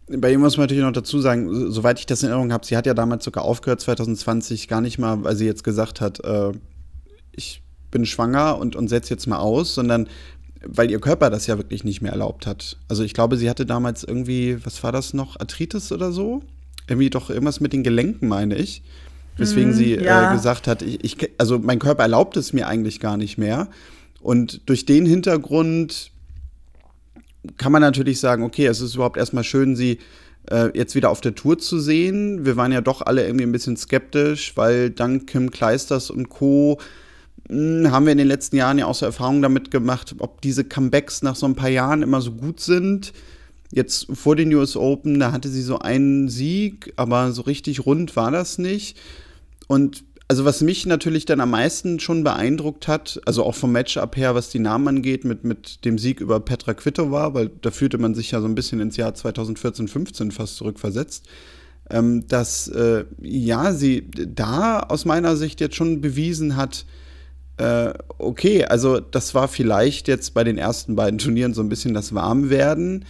Bei 0.07 0.31
ihm 0.31 0.41
muss 0.41 0.57
man 0.57 0.65
natürlich 0.65 0.83
noch 0.83 0.91
dazu 0.91 1.19
sagen, 1.19 1.71
soweit 1.71 1.99
ich 1.99 2.05
das 2.05 2.21
in 2.21 2.29
Erinnerung 2.29 2.53
habe, 2.53 2.65
sie 2.65 2.77
hat 2.77 2.85
ja 2.85 2.93
damals 2.93 3.25
sogar 3.25 3.43
aufgehört 3.43 3.81
2020, 3.81 4.67
gar 4.67 4.81
nicht 4.81 4.99
mal, 4.99 5.23
weil 5.23 5.35
sie 5.35 5.45
jetzt 5.45 5.63
gesagt 5.63 5.99
hat, 5.99 6.23
äh, 6.23 6.51
ich 7.31 7.63
bin 7.89 8.05
schwanger 8.05 8.57
und, 8.57 8.75
und 8.75 8.87
setze 8.87 9.13
jetzt 9.13 9.25
mal 9.25 9.39
aus, 9.39 9.73
sondern 9.73 10.07
weil 10.67 10.91
ihr 10.91 10.99
Körper 10.99 11.29
das 11.29 11.47
ja 11.47 11.57
wirklich 11.57 11.83
nicht 11.83 12.01
mehr 12.01 12.11
erlaubt 12.11 12.45
hat. 12.47 12.77
Also 12.87 13.03
ich 13.03 13.13
glaube, 13.13 13.37
sie 13.37 13.49
hatte 13.49 13.65
damals 13.65 14.03
irgendwie, 14.03 14.57
was 14.63 14.83
war 14.83 14.91
das 14.91 15.13
noch, 15.13 15.39
Arthritis 15.39 15.91
oder 15.91 16.11
so? 16.11 16.43
Irgendwie 16.87 17.09
doch 17.09 17.29
irgendwas 17.29 17.59
mit 17.59 17.73
den 17.73 17.83
Gelenken, 17.83 18.27
meine 18.27 18.55
ich. 18.55 18.83
Weswegen 19.37 19.71
mm, 19.71 19.73
sie 19.73 19.95
ja. 19.95 20.31
äh, 20.31 20.35
gesagt 20.35 20.67
hat, 20.67 20.81
ich, 20.81 21.03
ich, 21.03 21.29
also 21.37 21.59
mein 21.59 21.79
Körper 21.79 22.03
erlaubt 22.03 22.37
es 22.37 22.53
mir 22.53 22.67
eigentlich 22.67 22.99
gar 22.99 23.17
nicht 23.17 23.37
mehr. 23.37 23.69
Und 24.21 24.61
durch 24.67 24.85
den 24.85 25.05
Hintergrund 25.05 26.11
kann 27.57 27.71
man 27.71 27.81
natürlich 27.81 28.19
sagen, 28.19 28.43
okay, 28.43 28.65
es 28.67 28.81
ist 28.81 28.95
überhaupt 28.95 29.17
erstmal 29.17 29.43
schön, 29.43 29.75
sie 29.75 29.99
äh, 30.49 30.69
jetzt 30.77 30.95
wieder 30.95 31.09
auf 31.09 31.21
der 31.21 31.35
Tour 31.35 31.57
zu 31.57 31.79
sehen. 31.79 32.45
Wir 32.45 32.55
waren 32.57 32.71
ja 32.71 32.81
doch 32.81 33.01
alle 33.01 33.25
irgendwie 33.25 33.45
ein 33.45 33.51
bisschen 33.51 33.77
skeptisch, 33.77 34.53
weil 34.55 34.89
dank 34.89 35.27
Kim 35.27 35.51
Kleisters 35.51 36.09
und 36.09 36.29
Co. 36.29 36.79
Hm, 37.49 37.91
haben 37.91 38.05
wir 38.05 38.11
in 38.11 38.17
den 38.17 38.27
letzten 38.27 38.55
Jahren 38.55 38.77
ja 38.77 38.85
auch 38.85 38.95
so 38.95 39.05
Erfahrungen 39.05 39.41
damit 39.41 39.71
gemacht, 39.71 40.15
ob 40.19 40.41
diese 40.41 40.63
Comebacks 40.63 41.21
nach 41.21 41.35
so 41.35 41.45
ein 41.45 41.55
paar 41.55 41.69
Jahren 41.69 42.01
immer 42.01 42.21
so 42.21 42.31
gut 42.31 42.59
sind. 42.59 43.13
Jetzt 43.71 44.07
vor 44.13 44.35
den 44.35 44.53
US 44.53 44.75
Open, 44.75 45.19
da 45.19 45.31
hatte 45.31 45.49
sie 45.49 45.61
so 45.61 45.79
einen 45.79 46.29
Sieg, 46.29 46.93
aber 46.95 47.31
so 47.31 47.41
richtig 47.41 47.85
rund 47.85 48.15
war 48.15 48.31
das 48.31 48.57
nicht. 48.57 48.97
Und 49.67 50.03
also 50.27 50.43
was 50.43 50.61
mich 50.61 50.85
natürlich 50.85 51.25
dann 51.25 51.39
am 51.39 51.51
meisten 51.51 51.99
schon 51.99 52.23
beeindruckt 52.23 52.87
hat, 52.87 53.21
also 53.25 53.43
auch 53.43 53.53
vom 53.53 53.71
Matchup 53.71 54.17
her, 54.17 54.33
was 54.33 54.49
die 54.49 54.59
Namen 54.59 54.87
angeht, 54.87 55.23
mit, 55.23 55.43
mit 55.43 55.85
dem 55.85 55.99
Sieg 55.99 56.19
über 56.19 56.39
Petra 56.39 56.73
Kvitova, 56.73 57.33
weil 57.33 57.49
da 57.61 57.69
fühlte 57.69 57.97
man 57.99 58.15
sich 58.15 58.31
ja 58.31 58.41
so 58.41 58.47
ein 58.47 58.55
bisschen 58.55 58.79
ins 58.79 58.97
Jahr 58.97 59.13
2014, 59.13 59.87
15 59.87 60.31
fast 60.31 60.55
zurückversetzt, 60.57 61.27
ähm, 61.91 62.27
dass 62.27 62.67
äh, 62.69 63.05
ja, 63.21 63.73
sie 63.73 64.09
da 64.09 64.79
aus 64.79 65.05
meiner 65.05 65.35
Sicht 65.35 65.61
jetzt 65.61 65.75
schon 65.75 66.01
bewiesen 66.01 66.55
hat, 66.55 66.85
äh, 67.57 67.93
okay, 68.17 68.65
also 68.65 68.99
das 68.99 69.35
war 69.35 69.47
vielleicht 69.47 70.07
jetzt 70.07 70.33
bei 70.33 70.43
den 70.43 70.57
ersten 70.57 70.95
beiden 70.95 71.19
Turnieren 71.19 71.53
so 71.53 71.61
ein 71.61 71.69
bisschen 71.69 71.93
das 71.93 72.15
Warmwerden, 72.15 73.05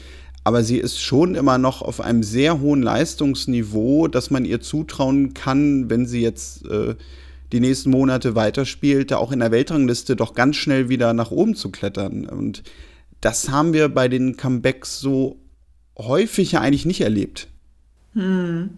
aber 0.46 0.64
sie 0.64 0.78
ist 0.78 1.02
schon 1.02 1.34
immer 1.34 1.58
noch 1.58 1.82
auf 1.82 2.00
einem 2.00 2.22
sehr 2.22 2.62
hohen 2.62 2.84
Leistungsniveau, 2.84 4.08
dass 4.08 4.30
man 4.30 4.46
ihr 4.46 4.62
zutrauen 4.62 5.34
kann, 5.34 5.90
wenn 5.90 6.06
sie 6.06 6.22
jetzt 6.22 6.68
äh, 6.68 6.94
die 7.52 7.60
nächsten 7.60 7.90
Monate 7.90 8.36
weiterspielt, 8.36 9.10
da 9.10 9.18
auch 9.18 9.32
in 9.32 9.40
der 9.40 9.50
Weltrangliste 9.50 10.16
doch 10.16 10.36
ganz 10.36 10.58
schnell 10.58 10.88
wieder 10.88 11.14
nach 11.14 11.32
oben 11.32 11.56
zu 11.56 11.72
klettern. 11.72 12.28
Und 12.28 12.62
das 13.22 13.50
haben 13.50 13.74
wir 13.74 13.90
bei 13.90 14.08
den 14.08 14.38
Comebacks 14.38 15.00
so 15.00 15.40
häufig 15.98 16.52
ja 16.52 16.62
eigentlich 16.62 16.86
nicht 16.86 17.02
erlebt. 17.02 17.48
Hm. 18.14 18.70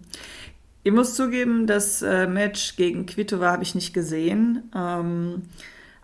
Ich 0.84 0.92
muss 0.92 1.14
zugeben, 1.14 1.66
das 1.66 2.00
äh, 2.00 2.26
Match 2.26 2.76
gegen 2.76 3.04
Kvitova 3.04 3.52
habe 3.52 3.62
ich 3.62 3.74
nicht 3.74 3.92
gesehen. 3.92 4.70
Ähm, 4.74 5.42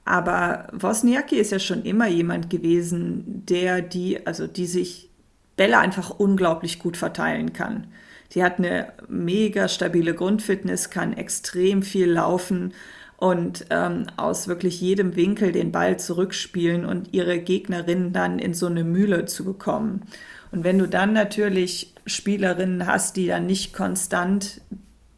aber 0.05 0.67
Wozniacki 0.75 1.37
ist 1.37 1.53
ja 1.53 1.59
schon 1.59 1.85
immer 1.85 2.07
jemand 2.07 2.51
gewesen, 2.51 3.47
der 3.49 3.81
die, 3.81 4.27
also 4.27 4.47
die 4.47 4.67
sich 4.67 5.09
Bälle 5.57 5.79
einfach 5.79 6.11
unglaublich 6.11 6.79
gut 6.79 6.97
verteilen 6.97 7.53
kann. 7.53 7.89
Die 8.33 8.43
hat 8.43 8.59
eine 8.59 8.93
mega 9.09 9.69
stabile 9.69 10.15
Grundfitness, 10.15 10.91
kann 10.91 11.13
extrem 11.13 11.83
viel 11.83 12.11
laufen 12.11 12.73
und 13.17 13.67
ähm, 13.71 14.07
aus 14.17 14.49
wirklich 14.49 14.81
jedem 14.81 15.15
Winkel 15.17 15.53
den 15.53 15.73
Ball 15.73 15.99
zurückspielen 15.99 16.85
und 16.85 17.15
ihre 17.15 17.39
Gegnerin 17.39 18.13
dann 18.13 18.39
in 18.39 18.55
so 18.55 18.67
eine 18.67 18.85
Mühle 18.85 19.25
zu 19.27 19.45
bekommen. 19.45 20.03
Und 20.51 20.65
wenn 20.65 20.79
du 20.79 20.89
dann 20.89 21.13
natürlich 21.13 21.95
Spielerinnen 22.07 22.87
hast, 22.87 23.17
die 23.17 23.27
dann 23.27 23.47
nicht 23.47 23.73
konstant 23.73 24.61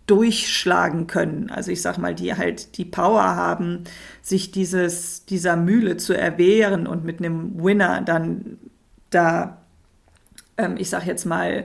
durchschlagen 0.06 1.06
können, 1.06 1.50
also 1.50 1.72
ich 1.72 1.82
sag 1.82 1.98
mal, 1.98 2.14
die 2.14 2.34
halt 2.36 2.76
die 2.76 2.84
Power 2.84 3.24
haben, 3.24 3.84
sich 4.22 4.52
dieses, 4.52 5.24
dieser 5.24 5.56
Mühle 5.56 5.96
zu 5.96 6.16
erwehren 6.16 6.86
und 6.86 7.04
mit 7.04 7.18
einem 7.18 7.62
Winner 7.62 8.02
dann 8.02 8.58
da 9.10 9.65
ähm, 10.58 10.76
ich 10.78 10.90
sage 10.90 11.06
jetzt 11.06 11.24
mal, 11.24 11.64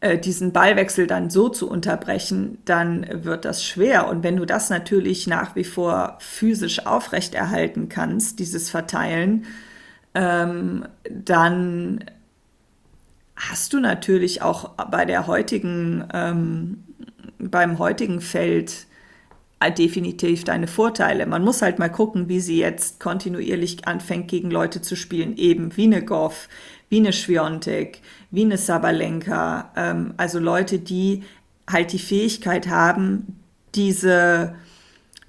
äh, 0.00 0.18
diesen 0.18 0.52
Ballwechsel 0.52 1.06
dann 1.06 1.28
so 1.30 1.48
zu 1.48 1.68
unterbrechen, 1.68 2.58
dann 2.64 3.06
wird 3.24 3.44
das 3.44 3.64
schwer. 3.64 4.08
Und 4.08 4.22
wenn 4.22 4.36
du 4.36 4.46
das 4.46 4.70
natürlich 4.70 5.26
nach 5.26 5.54
wie 5.56 5.64
vor 5.64 6.16
physisch 6.20 6.86
aufrechterhalten 6.86 7.88
kannst, 7.88 8.38
dieses 8.38 8.70
Verteilen, 8.70 9.44
ähm, 10.14 10.86
dann 11.10 12.04
hast 13.36 13.72
du 13.72 13.80
natürlich 13.80 14.42
auch 14.42 14.70
bei 14.90 15.04
der 15.04 15.26
heutigen, 15.26 16.04
ähm, 16.12 16.84
beim 17.38 17.78
heutigen 17.78 18.20
Feld 18.20 18.86
äh, 19.60 19.70
definitiv 19.70 20.44
deine 20.44 20.66
Vorteile. 20.66 21.26
Man 21.26 21.44
muss 21.44 21.60
halt 21.60 21.78
mal 21.78 21.90
gucken, 21.90 22.28
wie 22.28 22.40
sie 22.40 22.58
jetzt 22.58 23.00
kontinuierlich 23.00 23.86
anfängt, 23.86 24.28
gegen 24.28 24.50
Leute 24.50 24.80
zu 24.80 24.96
spielen, 24.96 25.36
eben 25.36 25.76
wie 25.76 25.84
eine 25.84 26.02
Goff, 26.02 26.48
wie 26.90 26.98
eine 26.98 27.14
Schwiontek, 27.14 28.02
wie 28.30 28.44
eine 28.44 28.58
Sabalenka, 28.58 29.72
ähm, 29.76 30.14
also 30.18 30.38
Leute, 30.38 30.78
die 30.78 31.22
halt 31.68 31.92
die 31.92 31.98
Fähigkeit 31.98 32.68
haben, 32.68 33.40
diese, 33.74 34.54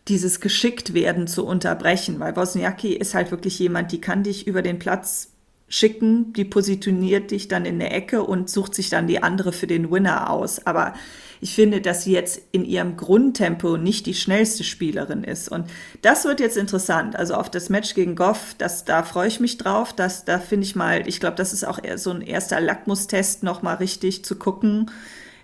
dieses 0.07 0.41
Geschicktwerden 0.41 1.27
zu 1.27 1.45
unterbrechen, 1.45 2.19
weil 2.19 2.35
Wozniacki 2.35 2.93
ist 2.93 3.13
halt 3.13 3.31
wirklich 3.31 3.57
jemand, 3.59 3.91
die 3.91 4.01
kann 4.01 4.23
dich 4.23 4.47
über 4.47 4.61
den 4.61 4.79
Platz 4.79 5.29
schicken, 5.69 6.33
die 6.33 6.43
positioniert 6.43 7.31
dich 7.31 7.47
dann 7.47 7.65
in 7.65 7.79
der 7.79 7.93
Ecke 7.95 8.23
und 8.23 8.49
sucht 8.49 8.75
sich 8.75 8.89
dann 8.89 9.07
die 9.07 9.23
andere 9.23 9.53
für 9.53 9.67
den 9.67 9.89
Winner 9.89 10.29
aus. 10.29 10.65
Aber 10.65 10.93
ich 11.41 11.55
finde, 11.55 11.81
dass 11.81 12.03
sie 12.03 12.13
jetzt 12.13 12.39
in 12.51 12.63
ihrem 12.63 12.97
Grundtempo 12.97 13.75
nicht 13.75 14.05
die 14.05 14.13
schnellste 14.13 14.63
Spielerin 14.63 15.23
ist. 15.23 15.49
Und 15.49 15.65
das 16.03 16.23
wird 16.23 16.39
jetzt 16.39 16.55
interessant. 16.55 17.15
Also 17.15 17.33
auf 17.33 17.49
das 17.49 17.69
Match 17.69 17.95
gegen 17.95 18.15
Goff, 18.15 18.53
das, 18.59 18.85
da 18.85 19.01
freue 19.01 19.27
ich 19.27 19.39
mich 19.39 19.57
drauf. 19.57 19.91
Das, 19.91 20.23
da 20.23 20.37
finde 20.37 20.65
ich 20.65 20.75
mal, 20.75 21.07
ich 21.07 21.19
glaube, 21.19 21.35
das 21.35 21.51
ist 21.51 21.65
auch 21.65 21.79
so 21.95 22.11
ein 22.11 22.21
erster 22.21 22.61
Lackmustest, 22.61 23.41
nochmal 23.41 23.77
richtig 23.77 24.23
zu 24.23 24.35
gucken, 24.35 24.91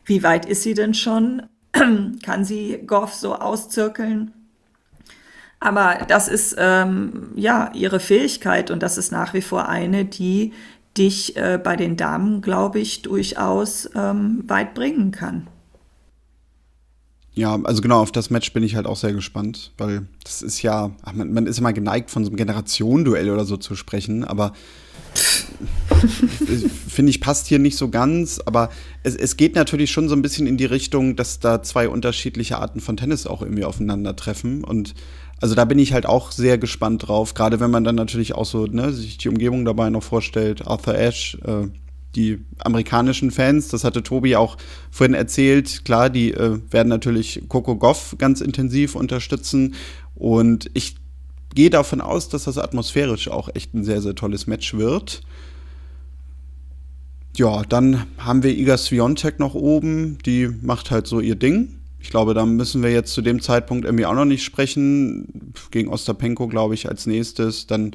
wie 0.06 0.22
weit 0.22 0.46
ist 0.46 0.62
sie 0.62 0.76
denn 0.76 0.94
schon? 0.94 1.42
Kann 2.24 2.46
sie 2.46 2.84
Goff 2.86 3.16
so 3.16 3.34
auszirkeln? 3.36 4.32
Aber 5.60 6.06
das 6.08 6.28
ist 6.28 6.56
ähm, 6.60 7.32
ja 7.36 7.72
ihre 7.74 8.00
Fähigkeit 8.00 8.70
und 8.70 8.84
das 8.84 9.00
ist 9.00 9.12
nach 9.12 9.34
wie 9.34 9.42
vor 9.42 9.68
eine, 9.68 10.06
die 10.06 10.54
dich 10.96 11.36
äh, 11.38 11.60
bei 11.62 11.76
den 11.76 11.98
Damen, 11.98 12.42
glaube 12.42 12.80
ich, 12.80 13.02
durchaus 13.02 13.90
ähm, 13.96 14.44
weit 14.48 14.76
bringen 14.76 15.10
kann. 15.10 15.48
Ja, 17.38 17.60
also 17.66 17.84
genau, 17.84 18.02
auf 18.02 18.12
das 18.12 18.32
Match 18.32 18.52
bin 18.52 18.64
ich 18.64 18.76
halt 18.76 18.88
auch 18.88 18.96
sehr 18.96 19.14
gespannt, 19.14 19.72
weil 19.78 20.08
das 20.24 20.42
ist 20.42 20.64
ja, 20.64 20.90
ach, 21.04 21.14
man, 21.14 21.32
man, 21.32 21.46
ist 21.46 21.60
immer 21.60 21.72
geneigt, 21.72 22.10
von 22.10 22.26
so 22.26 22.32
einem 22.32 22.36
Generationenduell 22.36 23.30
oder 23.30 23.46
so 23.46 23.58
zu 23.58 23.76
sprechen, 23.76 24.24
aber 24.24 24.54
finde 26.88 27.12
ich, 27.12 27.22
passt 27.22 27.46
hier 27.46 27.60
nicht 27.60 27.78
so 27.78 27.90
ganz, 27.90 28.42
aber 28.44 28.72
es, 29.04 29.16
es 29.16 29.38
geht 29.38 29.54
natürlich 29.54 29.92
schon 29.92 30.10
so 30.10 30.16
ein 30.16 30.24
bisschen 30.24 30.48
in 30.48 30.58
die 30.58 30.66
Richtung, 30.66 31.16
dass 31.16 31.40
da 31.40 31.62
zwei 31.62 31.90
unterschiedliche 31.90 32.58
Arten 32.58 32.80
von 32.80 32.98
Tennis 32.98 33.28
auch 33.28 33.44
irgendwie 33.44 33.66
aufeinandertreffen 33.66 34.64
und 34.64 34.96
also 35.40 35.54
da 35.54 35.66
bin 35.66 35.78
ich 35.78 35.94
halt 35.94 36.08
auch 36.08 36.32
sehr 36.32 36.58
gespannt 36.58 37.08
drauf, 37.08 37.36
gerade 37.36 37.60
wenn 37.60 37.70
man 37.70 37.84
dann 37.84 37.94
natürlich 37.94 38.34
auch 38.34 38.46
so 38.46 38.66
ne, 38.66 38.92
sich 38.92 39.20
die 39.20 39.30
Umgebung 39.30 39.64
dabei 39.64 39.92
noch 39.92 40.02
vorstellt, 40.02 40.66
Arthur 40.66 40.96
Ashe, 40.96 41.38
äh, 41.46 41.68
die 42.16 42.46
amerikanischen 42.60 43.32
Fans, 43.32 43.68
das 43.68 43.84
hatte 43.84 44.02
Tobi 44.04 44.36
auch 44.36 44.58
vorhin 44.92 45.14
erzählt, 45.14 45.86
klar, 45.86 46.10
die 46.10 46.34
äh, 46.34 46.60
werden 46.72 46.90
natürlich 46.90 47.44
Coco 47.48 47.76
Goff 47.76 48.16
ganz 48.18 48.42
intensiv 48.42 48.96
unterstützen. 48.96 49.76
Und 50.16 50.70
ich 50.74 50.96
gehe 51.54 51.70
davon 51.70 52.02
aus, 52.02 52.30
dass 52.30 52.46
das 52.46 52.58
atmosphärisch 52.58 53.28
auch 53.30 53.50
echt 53.54 53.74
ein 53.74 53.84
sehr, 53.84 54.02
sehr 54.02 54.16
tolles 54.16 54.48
Match 54.48 54.74
wird. 54.74 55.22
Ja, 57.36 57.62
dann 57.64 58.08
haben 58.18 58.42
wir 58.42 58.58
Iga 58.58 58.78
Swiatek 58.78 59.40
noch 59.40 59.54
oben, 59.54 60.18
die 60.26 60.48
macht 60.48 60.90
halt 60.90 61.06
so 61.06 61.20
ihr 61.20 61.36
Ding. 61.36 61.78
Ich 62.00 62.10
glaube, 62.10 62.34
da 62.34 62.46
müssen 62.46 62.82
wir 62.82 62.92
jetzt 62.92 63.14
zu 63.14 63.22
dem 63.22 63.42
Zeitpunkt 63.42 63.86
irgendwie 63.86 64.06
auch 64.06 64.14
noch 64.14 64.26
nicht 64.26 64.44
sprechen. 64.44 65.52
Gegen 65.72 65.90
Ostapenko, 65.90 66.48
glaube 66.48 66.74
ich, 66.74 66.88
als 66.88 67.06
nächstes. 67.06 67.68
Dann, 67.68 67.92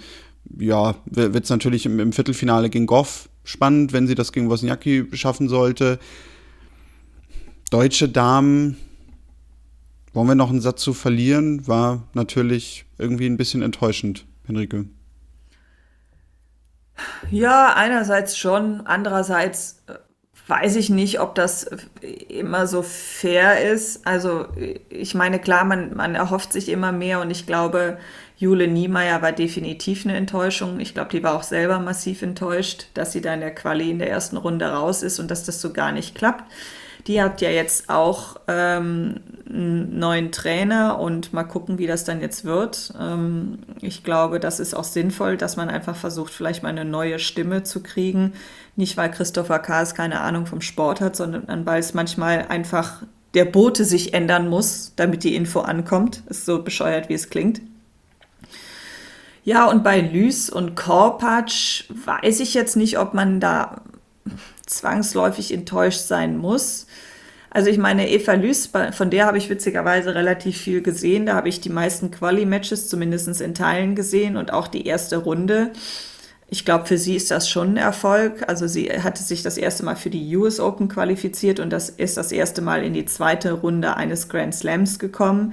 ja, 0.59 0.97
wird 1.07 1.45
es 1.45 1.51
natürlich 1.51 1.87
im, 1.87 1.99
im 1.99 2.13
Viertelfinale 2.13 2.69
gegen 2.69 2.87
Goff 2.87 3.29
spannend, 3.45 3.93
wenn 3.93 4.07
sie 4.07 4.14
das 4.14 4.32
gegen 4.32 4.49
Wozniacki 4.49 5.09
schaffen 5.12 5.49
sollte. 5.49 5.99
Deutsche 7.70 8.09
Damen, 8.09 8.76
wollen 10.12 10.28
wir 10.28 10.34
noch 10.34 10.51
einen 10.51 10.61
Satz 10.61 10.82
zu 10.82 10.93
verlieren, 10.93 11.66
war 11.66 12.03
natürlich 12.14 12.84
irgendwie 12.99 13.26
ein 13.26 13.36
bisschen 13.36 13.62
enttäuschend, 13.62 14.26
Henrike. 14.47 14.86
Ja, 17.30 17.74
einerseits 17.74 18.36
schon, 18.36 18.82
andererseits 18.86 19.82
äh, 19.86 19.95
weiß 20.47 20.76
ich 20.76 20.90
nicht, 20.90 21.20
ob 21.20 21.34
das 21.34 21.70
immer 22.28 22.66
so 22.66 22.82
fair 22.82 23.72
ist. 23.72 24.07
Also 24.07 24.47
ich 24.90 25.14
meine, 25.14 25.38
klar, 25.38 25.64
man, 25.64 25.97
man 25.97 26.14
erhofft 26.14 26.53
sich 26.53 26.68
immer 26.68 26.93
mehr 26.93 27.20
und 27.20 27.30
ich 27.30 27.47
glaube, 27.47 27.99
Jule 28.43 28.66
Niemeyer 28.66 29.22
war 29.22 29.30
definitiv 29.30 30.05
eine 30.05 30.16
Enttäuschung. 30.16 30.80
Ich 30.80 30.95
glaube, 30.95 31.11
die 31.11 31.22
war 31.22 31.36
auch 31.36 31.45
selber 31.45 31.78
massiv 31.78 32.22
enttäuscht, 32.22 32.86
dass 32.95 33.12
sie 33.12 33.20
da 33.20 33.32
in 33.34 33.38
der 33.38 33.55
Quali 33.55 33.88
in 33.88 34.01
der 34.01 34.11
ersten 34.11 34.36
Runde 34.36 34.66
raus 34.66 35.05
ist 35.05 35.20
und 35.20 35.30
dass 35.30 35.45
das 35.45 35.61
so 35.61 35.72
gar 35.72 35.93
nicht 35.93 36.16
klappt. 36.16 36.43
Die 37.07 37.22
hat 37.22 37.40
ja 37.40 37.51
jetzt 37.51 37.88
auch 37.88 38.40
ähm, 38.49 39.20
einen 39.49 39.97
neuen 39.97 40.32
Trainer 40.32 40.99
und 40.99 41.32
mal 41.32 41.45
gucken, 41.45 41.78
wie 41.78 41.86
das 41.86 42.03
dann 42.03 42.20
jetzt 42.20 42.45
wird. 42.45 42.93
Ähm, 43.01 43.61
ich 43.80 44.03
glaube, 44.03 44.40
das 44.40 44.59
ist 44.59 44.74
auch 44.74 44.82
sinnvoll, 44.82 45.36
dass 45.36 45.57
man 45.57 45.70
einfach 45.70 45.95
versucht, 45.95 46.32
vielleicht 46.32 46.64
mal 46.64 46.70
eine 46.70 46.84
neue 46.84 47.20
Stimme 47.20 47.62
zu 47.62 47.80
kriegen. 47.80 48.32
Nicht, 48.74 48.97
weil 48.97 49.12
Christopher 49.12 49.61
Kaas 49.61 49.95
keine 49.95 50.20
Ahnung 50.20 50.47
vom 50.47 50.62
Sport 50.62 51.01
hat, 51.01 51.14
sondern 51.14 51.64
weil 51.64 51.78
es 51.78 51.95
manchmal 51.95 52.47
einfach 52.49 53.05
der 53.34 53.45
Bote 53.45 53.84
sich 53.84 54.14
ändern 54.14 54.49
muss, 54.49 54.95
damit 54.97 55.22
die 55.22 55.36
Info 55.36 55.61
ankommt. 55.61 56.24
Ist 56.28 56.45
so 56.45 56.64
bescheuert, 56.64 57.09
wie 57.09 57.14
es 57.14 57.30
klingt. 57.30 57.61
Ja, 59.45 59.68
und 59.68 59.82
bei 59.82 60.01
Lys 60.01 60.51
und 60.51 60.76
Korpatsch 60.76 61.84
weiß 61.90 62.40
ich 62.40 62.55
jetzt 62.55 62.76
nicht, 62.76 62.99
ob 62.99 63.12
man 63.12 63.40
da 63.40 63.82
zwangsläufig 64.66 65.53
enttäuscht 65.53 66.01
sein 66.01 66.38
muss. 66.38 66.86
Also 67.51 67.68
ich 67.68 67.76
meine, 67.76 68.09
Eva 68.09 68.32
Lys, 68.34 68.70
von 68.93 69.11
der 69.11 69.26
habe 69.26 69.36
ich 69.36 69.51
witzigerweise 69.51 70.14
relativ 70.14 70.57
viel 70.57 70.80
gesehen. 70.80 71.26
Da 71.26 71.34
habe 71.34 71.49
ich 71.49 71.61
die 71.61 71.68
meisten 71.68 72.11
Quali-Matches 72.11 72.88
zumindest 72.88 73.40
in 73.40 73.55
Teilen 73.55 73.95
gesehen 73.95 74.36
und 74.36 74.53
auch 74.53 74.68
die 74.68 74.86
erste 74.86 75.18
Runde. 75.18 75.72
Ich 76.49 76.64
glaube, 76.64 76.86
für 76.86 76.97
sie 76.97 77.16
ist 77.16 77.30
das 77.30 77.51
schon 77.51 77.74
ein 77.74 77.76
Erfolg. 77.78 78.49
Also 78.49 78.68
sie 78.68 78.90
hatte 78.90 79.22
sich 79.22 79.43
das 79.43 79.59
erste 79.59 79.84
Mal 79.84 79.97
für 79.97 80.09
die 80.09 80.36
US 80.36 80.61
Open 80.61 80.88
qualifiziert 80.88 81.61
und 81.61 81.70
das 81.70 81.90
ist 81.90 82.16
das 82.16 82.30
erste 82.30 82.62
Mal 82.62 82.84
in 82.84 82.95
die 82.95 83.07
zweite 83.07 83.53
Runde 83.53 83.97
eines 83.97 84.28
Grand 84.28 84.55
Slams 84.55 84.99
gekommen. 84.99 85.53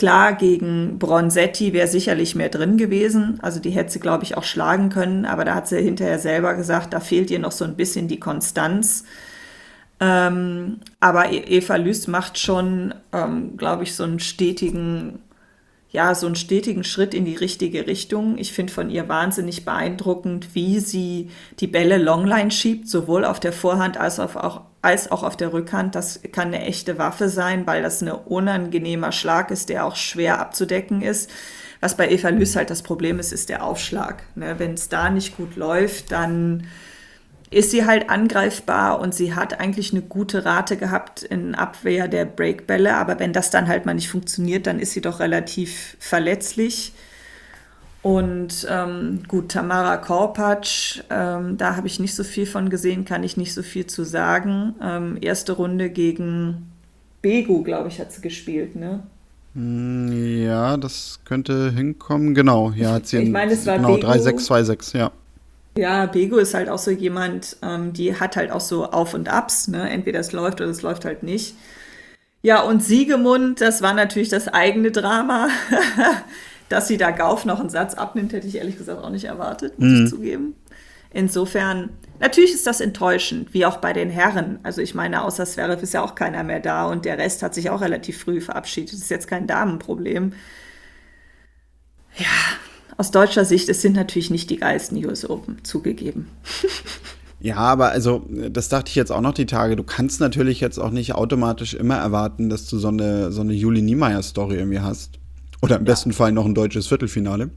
Klar, 0.00 0.32
gegen 0.32 0.98
Bronzetti 0.98 1.74
wäre 1.74 1.86
sicherlich 1.86 2.34
mehr 2.34 2.48
drin 2.48 2.78
gewesen. 2.78 3.38
Also 3.42 3.60
die 3.60 3.68
hätte 3.68 3.92
sie, 3.92 4.00
glaube 4.00 4.24
ich, 4.24 4.34
auch 4.34 4.44
schlagen 4.44 4.88
können. 4.88 5.26
Aber 5.26 5.44
da 5.44 5.54
hat 5.54 5.68
sie 5.68 5.78
hinterher 5.82 6.18
selber 6.18 6.54
gesagt, 6.54 6.94
da 6.94 7.00
fehlt 7.00 7.30
ihr 7.30 7.38
noch 7.38 7.52
so 7.52 7.66
ein 7.66 7.76
bisschen 7.76 8.08
die 8.08 8.18
Konstanz. 8.18 9.04
Ähm, 10.00 10.80
aber 11.00 11.30
e- 11.32 11.38
Eva 11.58 11.76
Lüß 11.76 12.08
macht 12.08 12.38
schon, 12.38 12.94
ähm, 13.12 13.56
glaube 13.58 13.82
ich, 13.82 13.94
so 13.94 14.04
einen 14.04 14.20
stetigen, 14.20 15.18
ja, 15.90 16.14
so 16.14 16.26
einen 16.26 16.36
stetigen 16.36 16.84
Schritt 16.84 17.14
in 17.14 17.24
die 17.26 17.36
richtige 17.36 17.86
Richtung. 17.86 18.38
Ich 18.38 18.52
finde 18.52 18.72
von 18.72 18.90
ihr 18.90 19.08
wahnsinnig 19.08 19.64
beeindruckend, 19.66 20.54
wie 20.54 20.80
sie 20.80 21.30
die 21.60 21.68
Bälle 21.68 21.98
Longline 21.98 22.50
schiebt, 22.52 22.88
sowohl 22.88 23.24
auf 23.24 23.40
der 23.40 23.52
Vorhand 23.52 23.98
als 23.98 24.20
auch 24.20 24.62
als 24.82 25.10
auch 25.10 25.22
auf 25.22 25.36
der 25.36 25.52
Rückhand. 25.52 25.94
Das 25.94 26.20
kann 26.32 26.48
eine 26.48 26.64
echte 26.64 26.98
Waffe 26.98 27.28
sein, 27.28 27.66
weil 27.66 27.82
das 27.82 28.00
ein 28.00 28.10
unangenehmer 28.10 29.12
Schlag 29.12 29.50
ist, 29.50 29.68
der 29.68 29.84
auch 29.84 29.96
schwer 29.96 30.38
abzudecken 30.40 31.02
ist. 31.02 31.30
Was 31.80 31.96
bei 31.96 32.10
Eva 32.10 32.28
Lüß 32.28 32.56
halt 32.56 32.70
das 32.70 32.82
Problem 32.82 33.18
ist, 33.18 33.32
ist 33.32 33.48
der 33.48 33.64
Aufschlag. 33.64 34.22
Ne? 34.34 34.58
Wenn 34.58 34.74
es 34.74 34.88
da 34.88 35.10
nicht 35.10 35.36
gut 35.36 35.56
läuft, 35.56 36.12
dann 36.12 36.66
ist 37.50 37.72
sie 37.72 37.84
halt 37.84 38.10
angreifbar 38.10 39.00
und 39.00 39.14
sie 39.14 39.34
hat 39.34 39.58
eigentlich 39.58 39.92
eine 39.92 40.02
gute 40.02 40.44
Rate 40.44 40.76
gehabt 40.76 41.22
in 41.22 41.54
Abwehr 41.54 42.06
der 42.06 42.24
Breakbälle. 42.24 42.94
Aber 42.94 43.18
wenn 43.18 43.32
das 43.32 43.50
dann 43.50 43.66
halt 43.66 43.86
mal 43.86 43.94
nicht 43.94 44.08
funktioniert, 44.08 44.66
dann 44.66 44.78
ist 44.78 44.92
sie 44.92 45.00
doch 45.00 45.20
relativ 45.20 45.96
verletzlich. 45.98 46.92
Und 48.02 48.66
ähm, 48.70 49.22
gut, 49.28 49.50
Tamara 49.50 49.98
Korpatsch, 49.98 51.00
ähm, 51.10 51.58
da 51.58 51.76
habe 51.76 51.86
ich 51.86 52.00
nicht 52.00 52.14
so 52.14 52.24
viel 52.24 52.46
von 52.46 52.70
gesehen, 52.70 53.04
kann 53.04 53.22
ich 53.24 53.36
nicht 53.36 53.52
so 53.52 53.62
viel 53.62 53.86
zu 53.86 54.04
sagen. 54.04 54.74
Ähm, 54.82 55.18
erste 55.20 55.52
Runde 55.52 55.90
gegen 55.90 56.70
Begu, 57.20 57.62
glaube 57.62 57.88
ich, 57.88 58.00
hat 58.00 58.12
sie 58.12 58.22
gespielt, 58.22 58.74
ne? 58.74 59.02
Hm, 59.54 60.44
ja, 60.44 60.78
das 60.78 61.20
könnte 61.26 61.72
hinkommen. 61.72 62.34
Genau, 62.34 62.70
ja, 62.70 62.92
hat 62.92 63.06
sie 63.06 63.18
ich 63.18 63.30
meine, 63.30 63.52
es 63.52 63.66
war 63.66 63.76
genau, 63.76 63.96
3-6-2-6, 63.96 64.96
ja. 64.96 65.12
Ja, 65.76 66.06
Bego 66.06 66.38
ist 66.38 66.54
halt 66.54 66.68
auch 66.68 66.78
so 66.78 66.90
jemand, 66.90 67.56
ähm, 67.62 67.92
die 67.92 68.18
hat 68.18 68.36
halt 68.36 68.50
auch 68.50 68.60
so 68.60 68.86
Auf 68.86 69.12
und 69.12 69.28
Abs, 69.28 69.68
ne? 69.68 69.90
Entweder 69.90 70.20
es 70.20 70.32
läuft 70.32 70.60
oder 70.62 70.70
es 70.70 70.82
läuft 70.82 71.04
halt 71.04 71.22
nicht. 71.22 71.54
Ja, 72.42 72.62
und 72.62 72.82
Siegemund, 72.82 73.60
das 73.60 73.82
war 73.82 73.92
natürlich 73.92 74.30
das 74.30 74.48
eigene 74.48 74.90
Drama. 74.90 75.48
Dass 76.70 76.88
sie 76.88 76.96
da 76.96 77.10
Gauf 77.10 77.44
noch 77.44 77.60
einen 77.60 77.68
Satz 77.68 77.94
abnimmt, 77.94 78.32
hätte 78.32 78.46
ich 78.46 78.56
ehrlich 78.56 78.78
gesagt 78.78 79.02
auch 79.02 79.10
nicht 79.10 79.24
erwartet, 79.24 79.78
muss 79.78 79.88
mhm. 79.88 80.04
ich 80.04 80.10
zugeben. 80.10 80.54
Insofern, 81.12 81.90
natürlich 82.20 82.54
ist 82.54 82.64
das 82.64 82.80
enttäuschend, 82.80 83.52
wie 83.52 83.66
auch 83.66 83.78
bei 83.78 83.92
den 83.92 84.08
Herren. 84.08 84.60
Also 84.62 84.80
ich 84.80 84.94
meine, 84.94 85.24
außer 85.24 85.44
Zverev 85.44 85.82
ist 85.82 85.92
ja 85.92 86.02
auch 86.02 86.14
keiner 86.14 86.44
mehr 86.44 86.60
da 86.60 86.86
und 86.86 87.04
der 87.04 87.18
Rest 87.18 87.42
hat 87.42 87.54
sich 87.54 87.70
auch 87.70 87.80
relativ 87.80 88.20
früh 88.20 88.40
verabschiedet. 88.40 88.92
Das 88.92 89.00
ist 89.00 89.10
jetzt 89.10 89.26
kein 89.26 89.48
Damenproblem. 89.48 90.32
Ja, 92.16 92.26
aus 92.96 93.10
deutscher 93.10 93.44
Sicht, 93.44 93.68
es 93.68 93.82
sind 93.82 93.96
natürlich 93.96 94.30
nicht 94.30 94.48
die 94.48 94.58
geilsten 94.58 95.04
US 95.04 95.28
Open, 95.28 95.64
zugegeben. 95.64 96.28
Ja, 97.42 97.56
aber 97.56 97.88
also, 97.88 98.26
das 98.28 98.68
dachte 98.68 98.90
ich 98.90 98.94
jetzt 98.96 99.10
auch 99.10 99.22
noch 99.22 99.32
die 99.32 99.46
Tage. 99.46 99.74
Du 99.74 99.82
kannst 99.82 100.20
natürlich 100.20 100.60
jetzt 100.60 100.76
auch 100.76 100.90
nicht 100.90 101.14
automatisch 101.14 101.72
immer 101.72 101.96
erwarten, 101.96 102.50
dass 102.50 102.66
du 102.66 102.78
so 102.78 102.88
eine, 102.88 103.32
so 103.32 103.40
eine 103.40 103.54
Juli 103.54 103.80
Niemeyer-Story 103.80 104.56
irgendwie 104.56 104.80
hast. 104.80 105.19
Oder 105.62 105.76
im 105.76 105.84
ja. 105.84 105.92
besten 105.92 106.12
Fall 106.12 106.32
noch 106.32 106.46
ein 106.46 106.54
deutsches 106.54 106.86
Viertelfinale. 106.86 107.50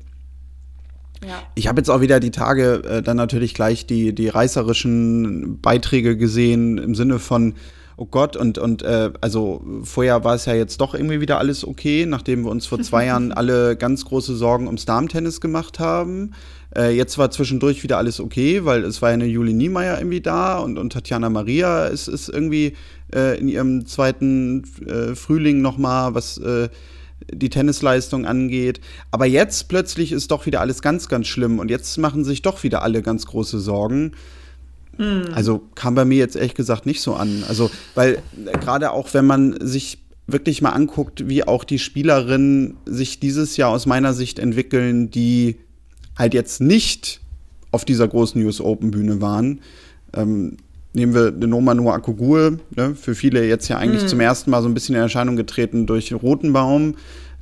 Ja. 1.26 1.42
Ich 1.56 1.68
habe 1.68 1.80
jetzt 1.80 1.90
auch 1.90 2.02
wieder 2.02 2.20
die 2.20 2.32
Tage 2.32 2.84
äh, 2.84 3.02
dann 3.02 3.18
natürlich 3.18 3.54
gleich 3.54 3.86
die, 3.86 4.14
die 4.14 4.28
reißerischen 4.28 5.62
Beiträge 5.62 6.18
gesehen 6.18 6.78
im 6.78 6.96
Sinne 6.96 7.20
von, 7.20 7.54
oh 7.96 8.06
Gott, 8.06 8.36
und, 8.36 8.58
und 8.58 8.82
äh, 8.82 9.12
also 9.22 9.64
vorher 9.84 10.24
war 10.24 10.36
es 10.36 10.46
ja 10.46 10.54
jetzt 10.54 10.82
doch 10.82 10.94
irgendwie 10.94 11.22
wieder 11.22 11.38
alles 11.38 11.66
okay, 11.66 12.06
nachdem 12.06 12.44
wir 12.44 12.52
uns 12.52 12.66
vor 12.66 12.82
zwei 12.82 13.06
Jahren 13.08 13.32
alle 13.32 13.76
ganz 13.78 14.06
große 14.06 14.36
Sorgen 14.36 14.66
ums 14.66 14.86
Darmtennis 14.86 15.40
gemacht 15.40 15.80
haben. 15.80 16.32
Äh, 16.76 16.96
jetzt 16.96 17.18
war 17.18 17.32
zwischendurch 17.32 17.84
wieder 17.84 17.98
alles 17.98 18.20
okay, 18.20 18.66
weil 18.66 18.84
es 18.84 19.02
war 19.02 19.10
ja 19.10 19.14
eine 19.14 19.26
Julie 19.26 19.54
Niemeyer 19.54 20.00
irgendwie 20.00 20.22
da 20.22 20.60
und, 20.60 20.78
und 20.78 20.92
Tatjana 20.92 21.30
Maria 21.30 21.86
ist, 21.86 22.08
ist 22.08 22.30
irgendwie 22.30 22.74
äh, 23.14 23.40
in 23.40 23.48
ihrem 23.48 23.86
zweiten 23.86 24.64
äh, 24.86 25.16
Frühling 25.16 25.62
nochmal, 25.62 26.16
was 26.16 26.38
äh, 26.40 26.70
die 27.32 27.50
Tennisleistung 27.50 28.26
angeht. 28.26 28.82
Aber 29.12 29.26
jetzt 29.26 29.68
plötzlich 29.70 30.12
ist 30.12 30.32
doch 30.32 30.46
wieder 30.46 30.62
alles 30.62 30.82
ganz, 30.82 31.10
ganz 31.10 31.28
schlimm 31.28 31.60
und 31.60 31.70
jetzt 31.70 31.98
machen 31.98 32.24
sich 32.24 32.42
doch 32.42 32.64
wieder 32.64 32.82
alle 32.82 33.02
ganz 33.02 33.26
große 33.26 33.60
Sorgen. 33.60 34.12
Mhm. 34.98 35.26
Also 35.34 35.62
kam 35.76 35.96
bei 35.96 36.06
mir 36.06 36.18
jetzt 36.18 36.36
ehrlich 36.36 36.56
gesagt 36.56 36.86
nicht 36.86 37.02
so 37.02 37.16
an. 37.16 37.44
Also, 37.48 37.72
weil 37.96 38.22
gerade 38.62 38.92
auch 38.92 39.14
wenn 39.14 39.26
man 39.26 39.58
sich 39.66 40.00
wirklich 40.28 40.62
mal 40.62 40.70
anguckt, 40.70 41.28
wie 41.28 41.44
auch 41.44 41.64
die 41.64 41.80
Spielerinnen 41.80 42.78
sich 42.86 43.20
dieses 43.20 43.58
Jahr 43.58 43.70
aus 43.70 43.86
meiner 43.86 44.14
Sicht 44.14 44.40
entwickeln, 44.40 45.12
die 45.12 45.58
halt 46.18 46.34
jetzt 46.34 46.62
nicht 46.62 47.20
auf 47.72 47.86
dieser 47.86 48.08
großen 48.08 48.44
US 48.46 48.62
Open 48.62 48.92
Bühne 48.92 49.20
waren. 49.20 49.62
Ähm, 50.14 50.58
nehmen 50.94 51.14
wir 51.14 51.32
den 51.32 51.50
Noma 51.50 51.74
Noah 51.74 51.96
Akogul, 51.96 52.60
ne, 52.76 52.96
für 52.96 53.16
viele 53.16 53.46
jetzt 53.46 53.68
ja 53.68 53.78
eigentlich 53.78 54.04
mhm. 54.04 54.08
zum 54.08 54.20
ersten 54.20 54.52
Mal 54.52 54.62
so 54.62 54.70
ein 54.70 54.74
bisschen 54.74 54.96
in 54.96 55.02
Erscheinung 55.02 55.36
getreten 55.36 55.86
durch 55.86 56.14
Rotenbaum. 56.14 56.96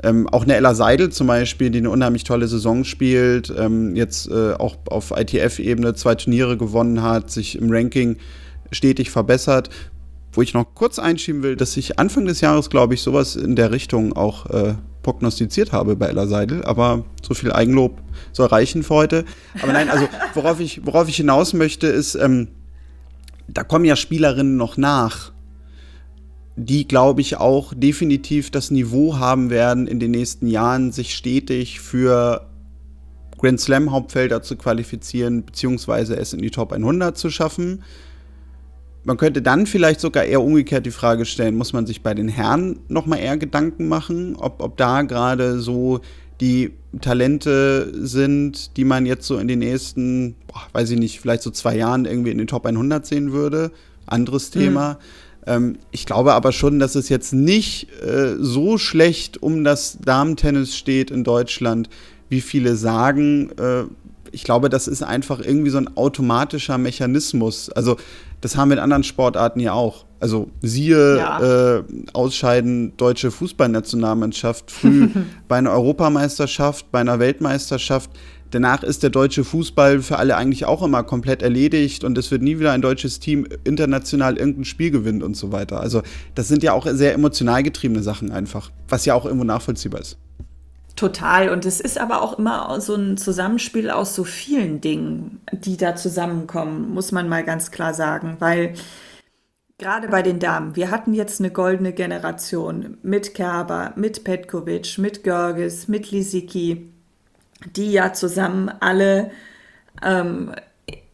Ähm, 0.04 0.28
auch 0.30 0.44
eine 0.44 0.56
Ella 0.56 0.74
Seidel 0.74 1.12
zum 1.12 1.28
Beispiel, 1.28 1.70
die 1.70 1.78
eine 1.80 1.90
unheimlich 1.90 2.24
tolle 2.24 2.48
Saison 2.48 2.84
spielt, 2.84 3.54
ähm, 3.56 3.96
jetzt 3.96 4.30
äh, 4.32 4.54
auch 4.54 4.78
auf 4.90 5.12
ITF-Ebene 5.12 5.94
zwei 5.94 6.16
Turniere 6.16 6.58
gewonnen 6.58 7.04
hat, 7.04 7.30
sich 7.30 7.58
im 7.58 7.70
Ranking 7.70 8.18
stetig 8.72 9.12
verbessert. 9.12 9.70
Wo 10.34 10.42
ich 10.42 10.54
noch 10.54 10.74
kurz 10.74 10.98
einschieben 10.98 11.44
will, 11.44 11.58
dass 11.58 11.76
ich 11.76 12.00
Anfang 12.00 12.26
des 12.26 12.40
Jahres, 12.40 12.70
glaube 12.70 12.94
ich, 12.94 13.02
sowas 13.02 13.36
in 13.36 13.58
der 13.58 13.72
Richtung 13.72 14.14
auch 14.14 14.46
äh, 14.50 14.76
prognostiziert 15.04 15.74
habe 15.74 15.98
bei 15.98 16.08
Ella 16.08 16.26
Seidel, 16.26 16.64
aber 16.64 17.04
so 17.22 17.34
viel 17.34 17.52
Eigenlob 17.52 18.02
soll 18.32 18.48
reichen 18.48 18.84
für 18.84 18.94
heute. 18.94 19.26
Aber 19.62 19.74
nein, 19.74 19.90
also 19.90 20.08
worauf 20.34 20.62
ich, 20.62 20.86
worauf 20.86 21.10
ich 21.10 21.18
hinaus 21.18 21.54
möchte, 21.54 21.88
ist, 21.88 22.16
ähm, 22.16 22.48
da 23.54 23.64
kommen 23.64 23.86
ja 23.86 23.96
Spielerinnen 23.96 24.58
noch 24.58 24.78
nach, 24.78 25.32
die, 26.56 26.88
glaube 26.88 27.22
ich, 27.22 27.38
auch 27.38 27.74
definitiv 27.76 28.52
das 28.52 28.72
Niveau 28.72 29.18
haben 29.18 29.50
werden, 29.50 29.88
in 29.88 30.00
den 30.00 30.12
nächsten 30.12 30.48
Jahren 30.48 30.92
sich 30.92 31.16
stetig 31.16 31.80
für 31.80 32.48
Grand 33.38 33.60
Slam 33.60 33.92
Hauptfelder 33.92 34.42
zu 34.42 34.56
qualifizieren, 34.56 35.46
beziehungsweise 35.46 36.16
es 36.16 36.34
in 36.34 36.42
die 36.42 36.52
Top 36.52 36.72
100 36.74 37.18
zu 37.18 37.30
schaffen. 37.30 37.84
Man 39.04 39.18
könnte 39.18 39.42
dann 39.42 39.66
vielleicht 39.66 40.00
sogar 40.00 40.26
eher 40.26 40.44
umgekehrt 40.44 40.86
die 40.86 40.92
Frage 40.92 41.26
stellen, 41.26 41.56
muss 41.56 41.74
man 41.74 41.88
sich 41.88 42.04
bei 42.04 42.14
den 42.14 42.28
Herren 42.28 42.82
noch 42.88 43.08
mal 43.08 43.18
eher 43.18 43.38
Gedanken 43.38 43.88
machen, 43.88 44.36
ob, 44.36 44.62
ob 44.62 44.78
da 44.78 45.02
gerade 45.02 45.60
so 45.60 46.02
die 46.42 46.74
Talente 47.00 47.94
sind, 48.06 48.76
die 48.76 48.84
man 48.84 49.06
jetzt 49.06 49.26
so 49.28 49.38
in 49.38 49.48
den 49.48 49.60
nächsten, 49.60 50.36
boah, 50.48 50.64
weiß 50.74 50.90
ich 50.90 51.00
nicht, 51.00 51.22
vielleicht 51.22 51.44
so 51.44 51.52
zwei 51.52 51.78
Jahren 51.78 52.06
irgendwie 52.06 52.32
in 52.32 52.38
den 52.38 52.48
Top 52.48 52.66
100 52.66 53.06
sehen 53.06 53.32
würde. 53.32 53.72
Anderes 54.08 54.50
Thema. 54.50 54.94
Mhm. 54.94 54.98
Ähm, 55.46 55.78
ich 55.92 56.06
glaube 56.06 56.34
aber 56.34 56.52
schon, 56.52 56.80
dass 56.80 56.96
es 56.96 57.10
jetzt 57.10 57.34
nicht 57.34 57.88
äh, 58.02 58.36
so 58.40 58.78
schlecht 58.78 59.42
um 59.42 59.64
das 59.64 60.00
Damentennis 60.04 60.76
steht 60.76 61.12
in 61.12 61.24
Deutschland, 61.24 61.90
wie 62.30 62.42
viele 62.42 62.76
sagen. 62.76 63.52
Äh, 63.58 63.84
ich 64.32 64.44
glaube, 64.44 64.70
das 64.70 64.88
ist 64.88 65.04
einfach 65.04 65.40
irgendwie 65.40 65.70
so 65.70 65.78
ein 65.78 65.96
automatischer 65.96 66.78
Mechanismus. 66.78 67.70
Also 67.70 67.98
das 68.42 68.58
haben 68.58 68.70
wir 68.70 68.78
in 68.78 68.84
anderen 68.84 69.04
Sportarten 69.04 69.60
ja 69.60 69.74
auch. 69.74 70.06
Also 70.22 70.52
siehe 70.62 71.18
ja. 71.18 71.78
äh, 71.80 71.84
Ausscheiden 72.14 72.94
deutsche 72.96 73.32
Fußballnationalmannschaft 73.32 74.70
früh 74.70 75.10
bei 75.48 75.58
einer 75.58 75.72
Europameisterschaft, 75.72 76.92
bei 76.92 77.00
einer 77.00 77.18
Weltmeisterschaft. 77.18 78.12
Danach 78.52 78.84
ist 78.84 79.02
der 79.02 79.10
deutsche 79.10 79.44
Fußball 79.44 80.02
für 80.02 80.20
alle 80.20 80.38
eigentlich 80.38 80.66
auch 80.66 80.84
immer 80.84 81.02
komplett 81.04 81.42
erledigt 81.42 82.04
und 82.04 82.18
es 82.20 82.30
wird 82.30 82.44
nie 82.44 82.60
wieder 82.60 82.72
ein 82.72 82.84
deutsches 82.84 83.20
Team 83.20 83.48
international 83.64 84.38
irgendein 84.38 84.66
Spiel 84.66 84.92
gewinnen 84.92 85.24
und 85.24 85.36
so 85.36 85.52
weiter. 85.52 85.82
Also 85.82 86.04
das 86.36 86.48
sind 86.48 86.62
ja 86.62 86.74
auch 86.74 86.86
sehr 86.86 87.14
emotional 87.14 87.64
getriebene 87.64 88.04
Sachen 88.04 88.32
einfach, 88.32 88.70
was 88.90 89.06
ja 89.06 89.16
auch 89.16 89.26
irgendwo 89.26 89.46
nachvollziehbar 89.46 90.02
ist. 90.02 90.18
Total. 90.96 91.50
Und 91.50 91.66
es 91.66 91.80
ist 91.80 92.00
aber 92.00 92.22
auch 92.22 92.38
immer 92.38 92.80
so 92.80 92.94
ein 92.94 93.18
Zusammenspiel 93.18 93.90
aus 93.90 94.14
so 94.14 94.24
vielen 94.24 94.82
Dingen, 94.82 95.40
die 95.52 95.78
da 95.78 95.96
zusammenkommen, 95.96 96.94
muss 96.94 97.12
man 97.12 97.28
mal 97.28 97.44
ganz 97.44 97.72
klar 97.72 97.96
sagen. 97.96 98.36
Weil 98.38 98.76
gerade 99.82 100.10
bei 100.10 100.22
den 100.22 100.40
Damen, 100.40 100.76
wir 100.76 100.92
hatten 100.92 101.14
jetzt 101.14 101.42
eine 101.42 101.50
goldene 101.50 101.92
Generation 101.92 102.98
mit 103.02 103.34
Kerber, 103.34 103.94
mit 103.96 104.24
Petkovic, 104.24 105.00
mit 105.00 105.24
Görges, 105.24 105.88
mit 105.88 106.12
Lisicki, 106.12 106.88
die 107.76 107.92
ja 107.92 108.14
zusammen 108.14 108.70
alle 108.80 109.32
ähm, 110.04 110.54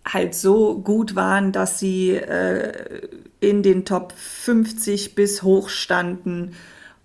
halt 0.05 0.35
so 0.35 0.79
gut 0.79 1.15
waren, 1.15 1.53
dass 1.53 1.79
sie 1.79 2.11
äh, 2.11 3.07
in 3.39 3.63
den 3.63 3.85
Top 3.85 4.11
50 4.11 5.15
bis 5.15 5.43
hoch 5.43 5.69
standen. 5.69 6.53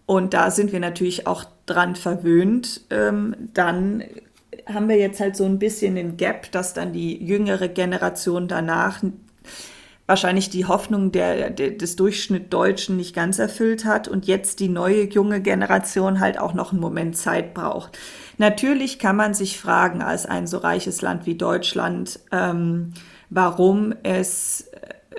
Und 0.04 0.34
da 0.34 0.50
sind 0.50 0.72
wir 0.72 0.80
natürlich 0.80 1.28
auch 1.28 1.44
dran 1.66 1.94
verwöhnt, 1.94 2.80
ähm, 2.90 3.36
dann 3.54 4.02
haben 4.66 4.88
wir 4.88 4.96
jetzt 4.96 5.20
halt 5.20 5.36
so 5.36 5.44
ein 5.44 5.58
bisschen 5.58 5.94
den 5.94 6.16
Gap, 6.16 6.50
dass 6.50 6.74
dann 6.74 6.92
die 6.92 7.24
jüngere 7.24 7.68
Generation 7.68 8.48
danach 8.48 9.00
wahrscheinlich 10.06 10.50
die 10.50 10.66
Hoffnung 10.66 11.12
der, 11.12 11.50
der, 11.50 11.70
des 11.70 11.96
Durchschnitt 11.96 12.52
Deutschen 12.52 12.96
nicht 12.96 13.14
ganz 13.14 13.38
erfüllt 13.38 13.84
hat 13.84 14.08
und 14.08 14.26
jetzt 14.26 14.60
die 14.60 14.68
neue 14.68 15.04
junge 15.04 15.40
Generation 15.40 16.20
halt 16.20 16.38
auch 16.38 16.54
noch 16.54 16.72
einen 16.72 16.80
Moment 16.80 17.16
Zeit 17.16 17.54
braucht. 17.54 17.98
Natürlich 18.38 18.98
kann 18.98 19.16
man 19.16 19.34
sich 19.34 19.58
fragen, 19.60 20.02
als 20.02 20.26
ein 20.26 20.46
so 20.46 20.58
reiches 20.58 21.02
Land 21.02 21.26
wie 21.26 21.36
Deutschland, 21.36 22.18
ähm, 22.32 22.92
warum 23.30 23.94
es 24.02 24.68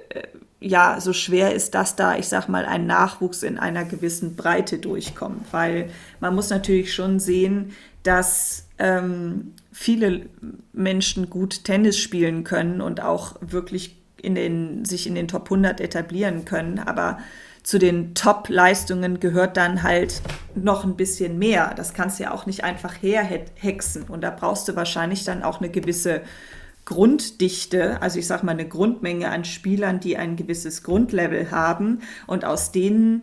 äh, 0.10 0.23
ja 0.60 0.99
so 0.99 1.14
schwer 1.14 1.53
ist, 1.53 1.76
dass 1.76 1.95
da, 1.95 2.18
ich 2.18 2.27
sag 2.27 2.47
mal, 2.49 2.65
ein 2.65 2.85
Nachwuchs 2.85 3.43
in 3.43 3.57
einer 3.57 3.85
gewissen 3.85 4.35
Breite 4.35 4.80
durchkommt. 4.80 5.45
Weil 5.51 5.89
man 6.19 6.35
muss 6.35 6.49
natürlich 6.49 6.93
schon 6.93 7.19
sehen, 7.19 7.72
dass 8.03 8.68
ähm, 8.80 9.53
viele 9.72 10.27
Menschen 10.73 11.30
gut 11.30 11.64
Tennis 11.64 11.97
spielen 11.97 12.43
können 12.43 12.81
und 12.81 13.01
auch 13.01 13.35
wirklich 13.41 14.02
in 14.23 14.33
den, 14.33 14.85
sich 14.85 15.05
in 15.05 15.13
den 15.13 15.27
Top 15.27 15.43
100 15.45 15.79
etablieren 15.79 16.45
können. 16.45 16.79
Aber 16.79 17.19
zu 17.61 17.77
den 17.77 18.15
Top-Leistungen 18.15 19.19
gehört 19.19 19.57
dann 19.57 19.83
halt 19.83 20.21
noch 20.55 20.83
ein 20.83 20.95
bisschen 20.95 21.37
mehr. 21.37 21.73
Das 21.75 21.93
kannst 21.93 22.19
du 22.19 22.23
ja 22.23 22.31
auch 22.33 22.45
nicht 22.45 22.63
einfach 22.63 22.95
herhexen. 23.01 24.03
Und 24.03 24.21
da 24.21 24.31
brauchst 24.31 24.67
du 24.67 24.75
wahrscheinlich 24.75 25.23
dann 25.23 25.43
auch 25.43 25.59
eine 25.59 25.69
gewisse 25.69 26.21
Grunddichte, 26.85 28.01
also 28.01 28.19
ich 28.19 28.27
sage 28.27 28.45
mal 28.45 28.51
eine 28.51 28.67
Grundmenge 28.67 29.29
an 29.29 29.45
Spielern, 29.45 29.99
die 29.99 30.17
ein 30.17 30.35
gewisses 30.35 30.83
Grundlevel 30.83 31.51
haben 31.51 31.99
und 32.27 32.43
aus 32.43 32.73
denen 32.73 33.21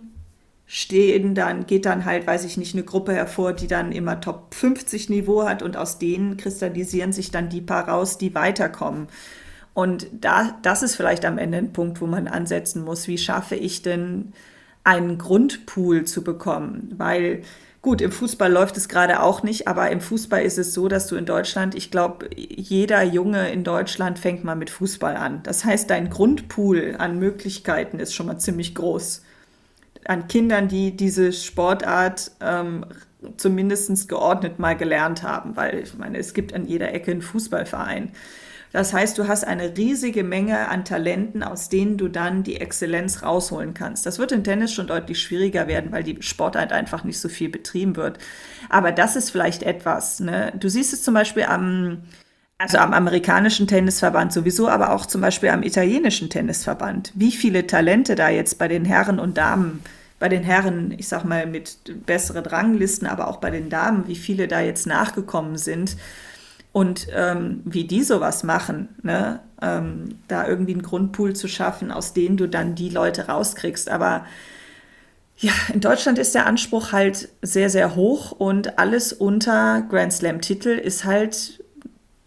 stehen 0.66 1.34
dann, 1.34 1.66
geht 1.66 1.84
dann 1.84 2.04
halt, 2.04 2.26
weiß 2.26 2.44
ich 2.44 2.56
nicht, 2.56 2.74
eine 2.74 2.84
Gruppe 2.84 3.12
hervor, 3.12 3.52
die 3.52 3.66
dann 3.66 3.92
immer 3.92 4.20
Top 4.20 4.54
50 4.54 5.10
Niveau 5.10 5.44
hat 5.44 5.62
und 5.62 5.76
aus 5.76 5.98
denen 5.98 6.36
kristallisieren 6.36 7.12
sich 7.12 7.30
dann 7.30 7.48
die 7.48 7.60
paar 7.60 7.88
raus, 7.88 8.18
die 8.18 8.34
weiterkommen. 8.34 9.08
Und 9.74 10.06
da, 10.12 10.58
das 10.62 10.82
ist 10.82 10.96
vielleicht 10.96 11.24
am 11.24 11.38
Ende 11.38 11.58
ein 11.58 11.72
Punkt, 11.72 12.00
wo 12.00 12.06
man 12.06 12.28
ansetzen 12.28 12.84
muss. 12.84 13.08
Wie 13.08 13.18
schaffe 13.18 13.54
ich 13.54 13.82
denn 13.82 14.32
einen 14.84 15.18
Grundpool 15.18 16.04
zu 16.04 16.24
bekommen? 16.24 16.94
Weil 16.96 17.42
Gut, 17.82 18.02
im 18.02 18.12
Fußball 18.12 18.52
läuft 18.52 18.76
es 18.76 18.90
gerade 18.90 19.22
auch 19.22 19.42
nicht, 19.42 19.66
aber 19.66 19.90
im 19.90 20.02
Fußball 20.02 20.42
ist 20.42 20.58
es 20.58 20.74
so, 20.74 20.88
dass 20.88 21.06
du 21.06 21.16
in 21.16 21.24
Deutschland, 21.24 21.74
ich 21.74 21.90
glaube, 21.90 22.28
jeder 22.36 23.02
Junge 23.02 23.50
in 23.50 23.64
Deutschland 23.64 24.18
fängt 24.18 24.44
mal 24.44 24.54
mit 24.54 24.68
Fußball 24.68 25.16
an. 25.16 25.42
Das 25.44 25.64
heißt, 25.64 25.88
dein 25.88 26.10
Grundpool 26.10 26.96
an 26.98 27.18
Möglichkeiten 27.18 27.98
ist 27.98 28.14
schon 28.14 28.26
mal 28.26 28.36
ziemlich 28.36 28.74
groß. 28.74 29.22
An 30.04 30.28
Kindern, 30.28 30.68
die 30.68 30.94
diese 30.94 31.32
Sportart 31.32 32.32
ähm, 32.42 32.84
zumindest 33.38 34.08
geordnet 34.10 34.58
mal 34.58 34.76
gelernt 34.76 35.22
haben, 35.22 35.56
weil 35.56 35.78
ich 35.78 35.96
meine, 35.96 36.18
es 36.18 36.34
gibt 36.34 36.52
an 36.52 36.66
jeder 36.66 36.92
Ecke 36.92 37.12
einen 37.12 37.22
Fußballverein. 37.22 38.10
Das 38.72 38.92
heißt, 38.92 39.18
du 39.18 39.26
hast 39.26 39.44
eine 39.44 39.76
riesige 39.76 40.22
Menge 40.22 40.68
an 40.68 40.84
Talenten, 40.84 41.42
aus 41.42 41.68
denen 41.68 41.96
du 41.96 42.08
dann 42.08 42.44
die 42.44 42.60
Exzellenz 42.60 43.22
rausholen 43.22 43.74
kannst. 43.74 44.06
Das 44.06 44.18
wird 44.18 44.30
im 44.30 44.44
Tennis 44.44 44.72
schon 44.72 44.86
deutlich 44.86 45.20
schwieriger 45.20 45.66
werden, 45.66 45.90
weil 45.90 46.04
die 46.04 46.22
Sportart 46.22 46.72
einfach 46.72 47.02
nicht 47.02 47.18
so 47.18 47.28
viel 47.28 47.48
betrieben 47.48 47.96
wird. 47.96 48.18
Aber 48.68 48.92
das 48.92 49.16
ist 49.16 49.30
vielleicht 49.30 49.64
etwas. 49.64 50.20
Ne? 50.20 50.52
Du 50.58 50.68
siehst 50.68 50.92
es 50.92 51.02
zum 51.02 51.14
Beispiel 51.14 51.44
am, 51.44 52.02
also 52.58 52.78
am 52.78 52.92
amerikanischen 52.92 53.66
Tennisverband 53.66 54.32
sowieso, 54.32 54.68
aber 54.68 54.92
auch 54.92 55.06
zum 55.06 55.20
Beispiel 55.20 55.48
am 55.48 55.64
italienischen 55.64 56.30
Tennisverband. 56.30 57.12
Wie 57.16 57.32
viele 57.32 57.66
Talente 57.66 58.14
da 58.14 58.28
jetzt 58.28 58.58
bei 58.58 58.68
den 58.68 58.84
Herren 58.84 59.18
und 59.18 59.36
Damen 59.36 59.82
bei 60.20 60.28
den 60.28 60.42
Herren, 60.42 60.94
ich 60.98 61.08
sag 61.08 61.24
mal, 61.24 61.46
mit 61.46 61.78
besseren 62.04 62.44
Ranglisten, 62.44 63.08
aber 63.08 63.26
auch 63.26 63.38
bei 63.38 63.48
den 63.48 63.70
Damen, 63.70 64.06
wie 64.06 64.16
viele 64.16 64.48
da 64.48 64.60
jetzt 64.60 64.86
nachgekommen 64.86 65.56
sind 65.56 65.96
und 66.72 67.08
ähm, 67.12 67.62
wie 67.64 67.84
die 67.84 68.02
sowas 68.02 68.44
machen, 68.44 68.88
ne? 69.02 69.40
Ähm, 69.62 70.16
da 70.28 70.46
irgendwie 70.48 70.72
einen 70.72 70.82
Grundpool 70.82 71.34
zu 71.34 71.46
schaffen, 71.46 71.90
aus 71.90 72.14
denen 72.14 72.38
du 72.38 72.48
dann 72.48 72.74
die 72.74 72.88
Leute 72.88 73.26
rauskriegst. 73.26 73.90
Aber 73.90 74.24
ja, 75.36 75.52
in 75.72 75.80
Deutschland 75.80 76.18
ist 76.18 76.34
der 76.34 76.46
Anspruch 76.46 76.92
halt 76.92 77.28
sehr, 77.42 77.68
sehr 77.68 77.94
hoch 77.94 78.32
und 78.32 78.78
alles 78.78 79.12
unter 79.12 79.82
Grand 79.88 80.12
Slam-Titel 80.12 80.70
ist 80.70 81.04
halt 81.04 81.62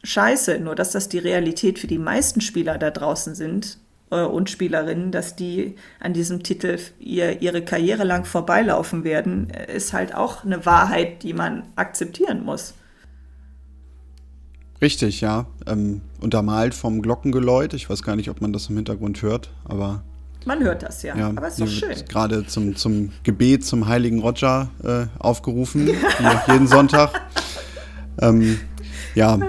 scheiße, 0.03 0.60
nur 0.60 0.76
dass 0.76 0.91
das 0.91 1.10
die 1.10 1.20
Realität 1.20 1.80
für 1.80 1.88
die 1.88 1.98
meisten 1.98 2.41
Spieler 2.41 2.78
da 2.78 2.91
draußen 2.91 3.36
sind 3.36 3.78
äh, 4.11 4.22
und 4.22 4.49
Spielerinnen, 4.49 5.11
dass 5.11 5.36
die 5.36 5.76
an 5.99 6.14
diesem 6.14 6.44
Titel 6.44 6.78
ihr, 6.99 7.41
ihre 7.41 7.64
Karriere 7.64 8.03
lang 8.03 8.26
vorbeilaufen 8.26 9.03
werden, 9.03 9.49
ist 9.74 9.94
halt 9.94 10.14
auch 10.14 10.44
eine 10.44 10.65
Wahrheit, 10.65 11.24
die 11.24 11.34
man 11.34 11.64
akzeptieren 11.76 12.44
muss. 12.44 12.74
Richtig, 14.84 15.22
ja. 15.22 15.45
Ähm, 15.65 16.01
untermalt 16.19 16.73
vom 16.73 17.01
Glockengeläut. 17.01 17.73
Ich 17.73 17.89
weiß 17.89 18.03
gar 18.03 18.18
nicht, 18.18 18.30
ob 18.30 18.41
man 18.41 18.51
das 18.51 18.68
im 18.69 18.76
Hintergrund 18.76 19.22
hört, 19.22 19.49
aber. 19.64 20.03
Man 20.45 20.61
hört 20.61 20.84
das, 20.84 21.03
ja. 21.03 21.15
ja 21.15 21.30
aber 21.30 21.47
es 21.47 21.57
ist 21.57 21.61
doch 21.61 21.68
schön. 21.68 22.05
Gerade 22.10 22.45
zum, 22.45 22.76
zum 22.76 23.14
Gebet 23.23 23.65
zum 23.65 23.88
heiligen 23.88 24.19
Roger 24.19 24.72
äh, 24.84 25.05
aufgerufen, 25.19 25.88
jeden 26.49 26.68
Sonntag. 26.68 27.11
Ähm, 28.19 28.60
ja, 29.15 29.39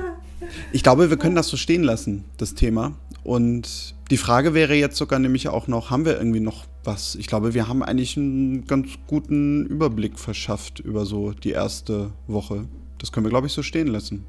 ich 0.70 0.84
glaube, 0.84 1.10
wir 1.10 1.16
können 1.16 1.34
das 1.34 1.48
so 1.48 1.56
stehen 1.56 1.82
lassen, 1.82 2.24
das 2.36 2.54
Thema. 2.54 2.92
Und 3.24 3.96
die 4.12 4.18
Frage 4.18 4.54
wäre 4.54 4.74
jetzt 4.74 4.96
sogar 4.96 5.18
nämlich 5.18 5.48
auch 5.48 5.66
noch, 5.66 5.90
haben 5.90 6.04
wir 6.04 6.16
irgendwie 6.16 6.38
noch 6.38 6.64
was? 6.84 7.16
Ich 7.16 7.26
glaube, 7.26 7.54
wir 7.54 7.66
haben 7.66 7.82
eigentlich 7.82 8.16
einen 8.16 8.68
ganz 8.68 8.86
guten 9.08 9.66
Überblick 9.66 10.16
verschafft 10.16 10.78
über 10.78 11.04
so 11.04 11.32
die 11.32 11.50
erste 11.50 12.12
Woche. 12.28 12.68
Das 12.98 13.10
können 13.10 13.26
wir, 13.26 13.30
glaube 13.30 13.48
ich, 13.48 13.52
so 13.52 13.64
stehen 13.64 13.88
lassen. 13.88 14.26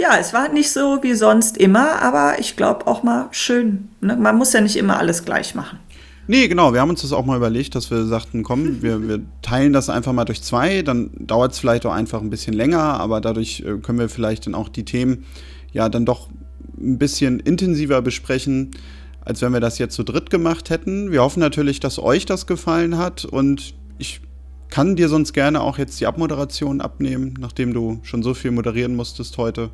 Ja, 0.00 0.16
es 0.18 0.32
war 0.32 0.48
nicht 0.48 0.70
so 0.70 1.02
wie 1.02 1.12
sonst 1.12 1.58
immer, 1.58 2.00
aber 2.00 2.38
ich 2.38 2.56
glaube 2.56 2.86
auch 2.86 3.02
mal 3.02 3.28
schön. 3.32 3.90
Ne? 4.00 4.16
Man 4.16 4.38
muss 4.38 4.54
ja 4.54 4.62
nicht 4.62 4.76
immer 4.76 4.98
alles 4.98 5.26
gleich 5.26 5.54
machen. 5.54 5.78
Nee, 6.26 6.48
genau. 6.48 6.72
Wir 6.72 6.80
haben 6.80 6.88
uns 6.88 7.02
das 7.02 7.12
auch 7.12 7.26
mal 7.26 7.36
überlegt, 7.36 7.74
dass 7.74 7.90
wir 7.90 8.06
sagten, 8.06 8.42
komm, 8.42 8.80
wir, 8.82 9.06
wir 9.06 9.20
teilen 9.42 9.74
das 9.74 9.90
einfach 9.90 10.14
mal 10.14 10.24
durch 10.24 10.42
zwei. 10.42 10.80
Dann 10.80 11.10
dauert 11.18 11.52
es 11.52 11.58
vielleicht 11.58 11.84
auch 11.84 11.92
einfach 11.92 12.22
ein 12.22 12.30
bisschen 12.30 12.54
länger, 12.54 12.80
aber 12.80 13.20
dadurch 13.20 13.60
äh, 13.60 13.76
können 13.78 13.98
wir 13.98 14.08
vielleicht 14.08 14.46
dann 14.46 14.54
auch 14.54 14.70
die 14.70 14.86
Themen 14.86 15.26
ja 15.72 15.90
dann 15.90 16.06
doch 16.06 16.30
ein 16.78 16.96
bisschen 16.96 17.38
intensiver 17.38 18.00
besprechen, 18.00 18.70
als 19.20 19.42
wenn 19.42 19.52
wir 19.52 19.60
das 19.60 19.76
jetzt 19.78 19.96
zu 19.96 20.02
dritt 20.02 20.30
gemacht 20.30 20.70
hätten. 20.70 21.12
Wir 21.12 21.20
hoffen 21.20 21.40
natürlich, 21.40 21.78
dass 21.78 21.98
euch 21.98 22.24
das 22.24 22.46
gefallen 22.46 22.96
hat 22.96 23.26
und 23.26 23.74
ich 23.98 24.22
kann 24.70 24.96
dir 24.96 25.10
sonst 25.10 25.34
gerne 25.34 25.60
auch 25.60 25.76
jetzt 25.76 26.00
die 26.00 26.06
Abmoderation 26.06 26.80
abnehmen, 26.80 27.34
nachdem 27.38 27.74
du 27.74 28.00
schon 28.02 28.22
so 28.22 28.32
viel 28.32 28.52
moderieren 28.52 28.96
musstest 28.96 29.36
heute. 29.36 29.70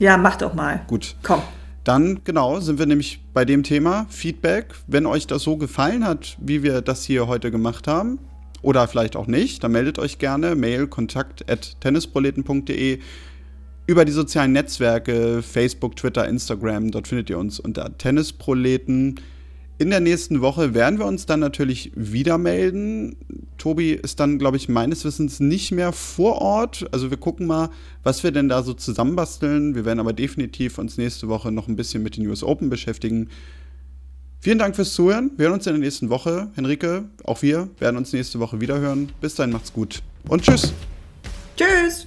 Ja, 0.00 0.16
mach 0.16 0.36
doch 0.36 0.54
mal. 0.54 0.82
Gut. 0.88 1.14
Komm. 1.22 1.42
Dann, 1.84 2.20
genau, 2.24 2.58
sind 2.60 2.78
wir 2.78 2.86
nämlich 2.86 3.22
bei 3.32 3.44
dem 3.44 3.62
Thema 3.62 4.06
Feedback. 4.08 4.74
Wenn 4.86 5.06
euch 5.06 5.26
das 5.26 5.42
so 5.42 5.56
gefallen 5.56 6.04
hat, 6.04 6.36
wie 6.40 6.62
wir 6.62 6.80
das 6.80 7.04
hier 7.04 7.26
heute 7.26 7.50
gemacht 7.50 7.86
haben, 7.86 8.18
oder 8.62 8.88
vielleicht 8.88 9.16
auch 9.16 9.26
nicht, 9.26 9.62
dann 9.62 9.72
meldet 9.72 9.98
euch 9.98 10.18
gerne. 10.18 10.54
Mail 10.54 10.86
kontakt 10.86 11.50
at 11.50 11.80
tennisproleten.de 11.80 12.98
über 13.86 14.04
die 14.04 14.12
sozialen 14.12 14.52
Netzwerke, 14.52 15.42
Facebook, 15.42 15.96
Twitter, 15.96 16.26
Instagram. 16.28 16.90
Dort 16.90 17.08
findet 17.08 17.30
ihr 17.30 17.38
uns 17.38 17.60
unter 17.60 17.96
Tennisproleten. 17.96 19.20
In 19.80 19.88
der 19.88 20.00
nächsten 20.00 20.42
Woche 20.42 20.74
werden 20.74 20.98
wir 20.98 21.06
uns 21.06 21.24
dann 21.24 21.40
natürlich 21.40 21.90
wieder 21.94 22.36
melden. 22.36 23.16
Tobi 23.56 23.92
ist 23.92 24.20
dann, 24.20 24.38
glaube 24.38 24.58
ich, 24.58 24.68
meines 24.68 25.06
Wissens 25.06 25.40
nicht 25.40 25.72
mehr 25.72 25.92
vor 25.92 26.42
Ort. 26.42 26.86
Also 26.92 27.08
wir 27.08 27.16
gucken 27.16 27.46
mal, 27.46 27.70
was 28.02 28.22
wir 28.22 28.30
denn 28.30 28.50
da 28.50 28.62
so 28.62 28.74
zusammenbasteln. 28.74 29.74
Wir 29.74 29.86
werden 29.86 29.98
aber 29.98 30.12
definitiv 30.12 30.76
uns 30.76 30.98
nächste 30.98 31.28
Woche 31.28 31.50
noch 31.50 31.66
ein 31.66 31.76
bisschen 31.76 32.02
mit 32.02 32.18
den 32.18 32.26
US 32.26 32.42
Open 32.42 32.68
beschäftigen. 32.68 33.30
Vielen 34.38 34.58
Dank 34.58 34.76
fürs 34.76 34.92
Zuhören. 34.92 35.30
Wir 35.38 35.46
hören 35.46 35.54
uns 35.54 35.66
in 35.66 35.72
der 35.72 35.80
nächsten 35.80 36.10
Woche. 36.10 36.50
Henrike, 36.56 37.06
auch 37.24 37.40
wir 37.40 37.70
werden 37.78 37.96
uns 37.96 38.12
nächste 38.12 38.38
Woche 38.38 38.60
wieder 38.60 38.80
hören. 38.80 39.08
Bis 39.22 39.34
dahin 39.34 39.50
macht's 39.50 39.72
gut 39.72 40.02
und 40.28 40.42
tschüss. 40.42 40.74
Tschüss. 41.56 42.06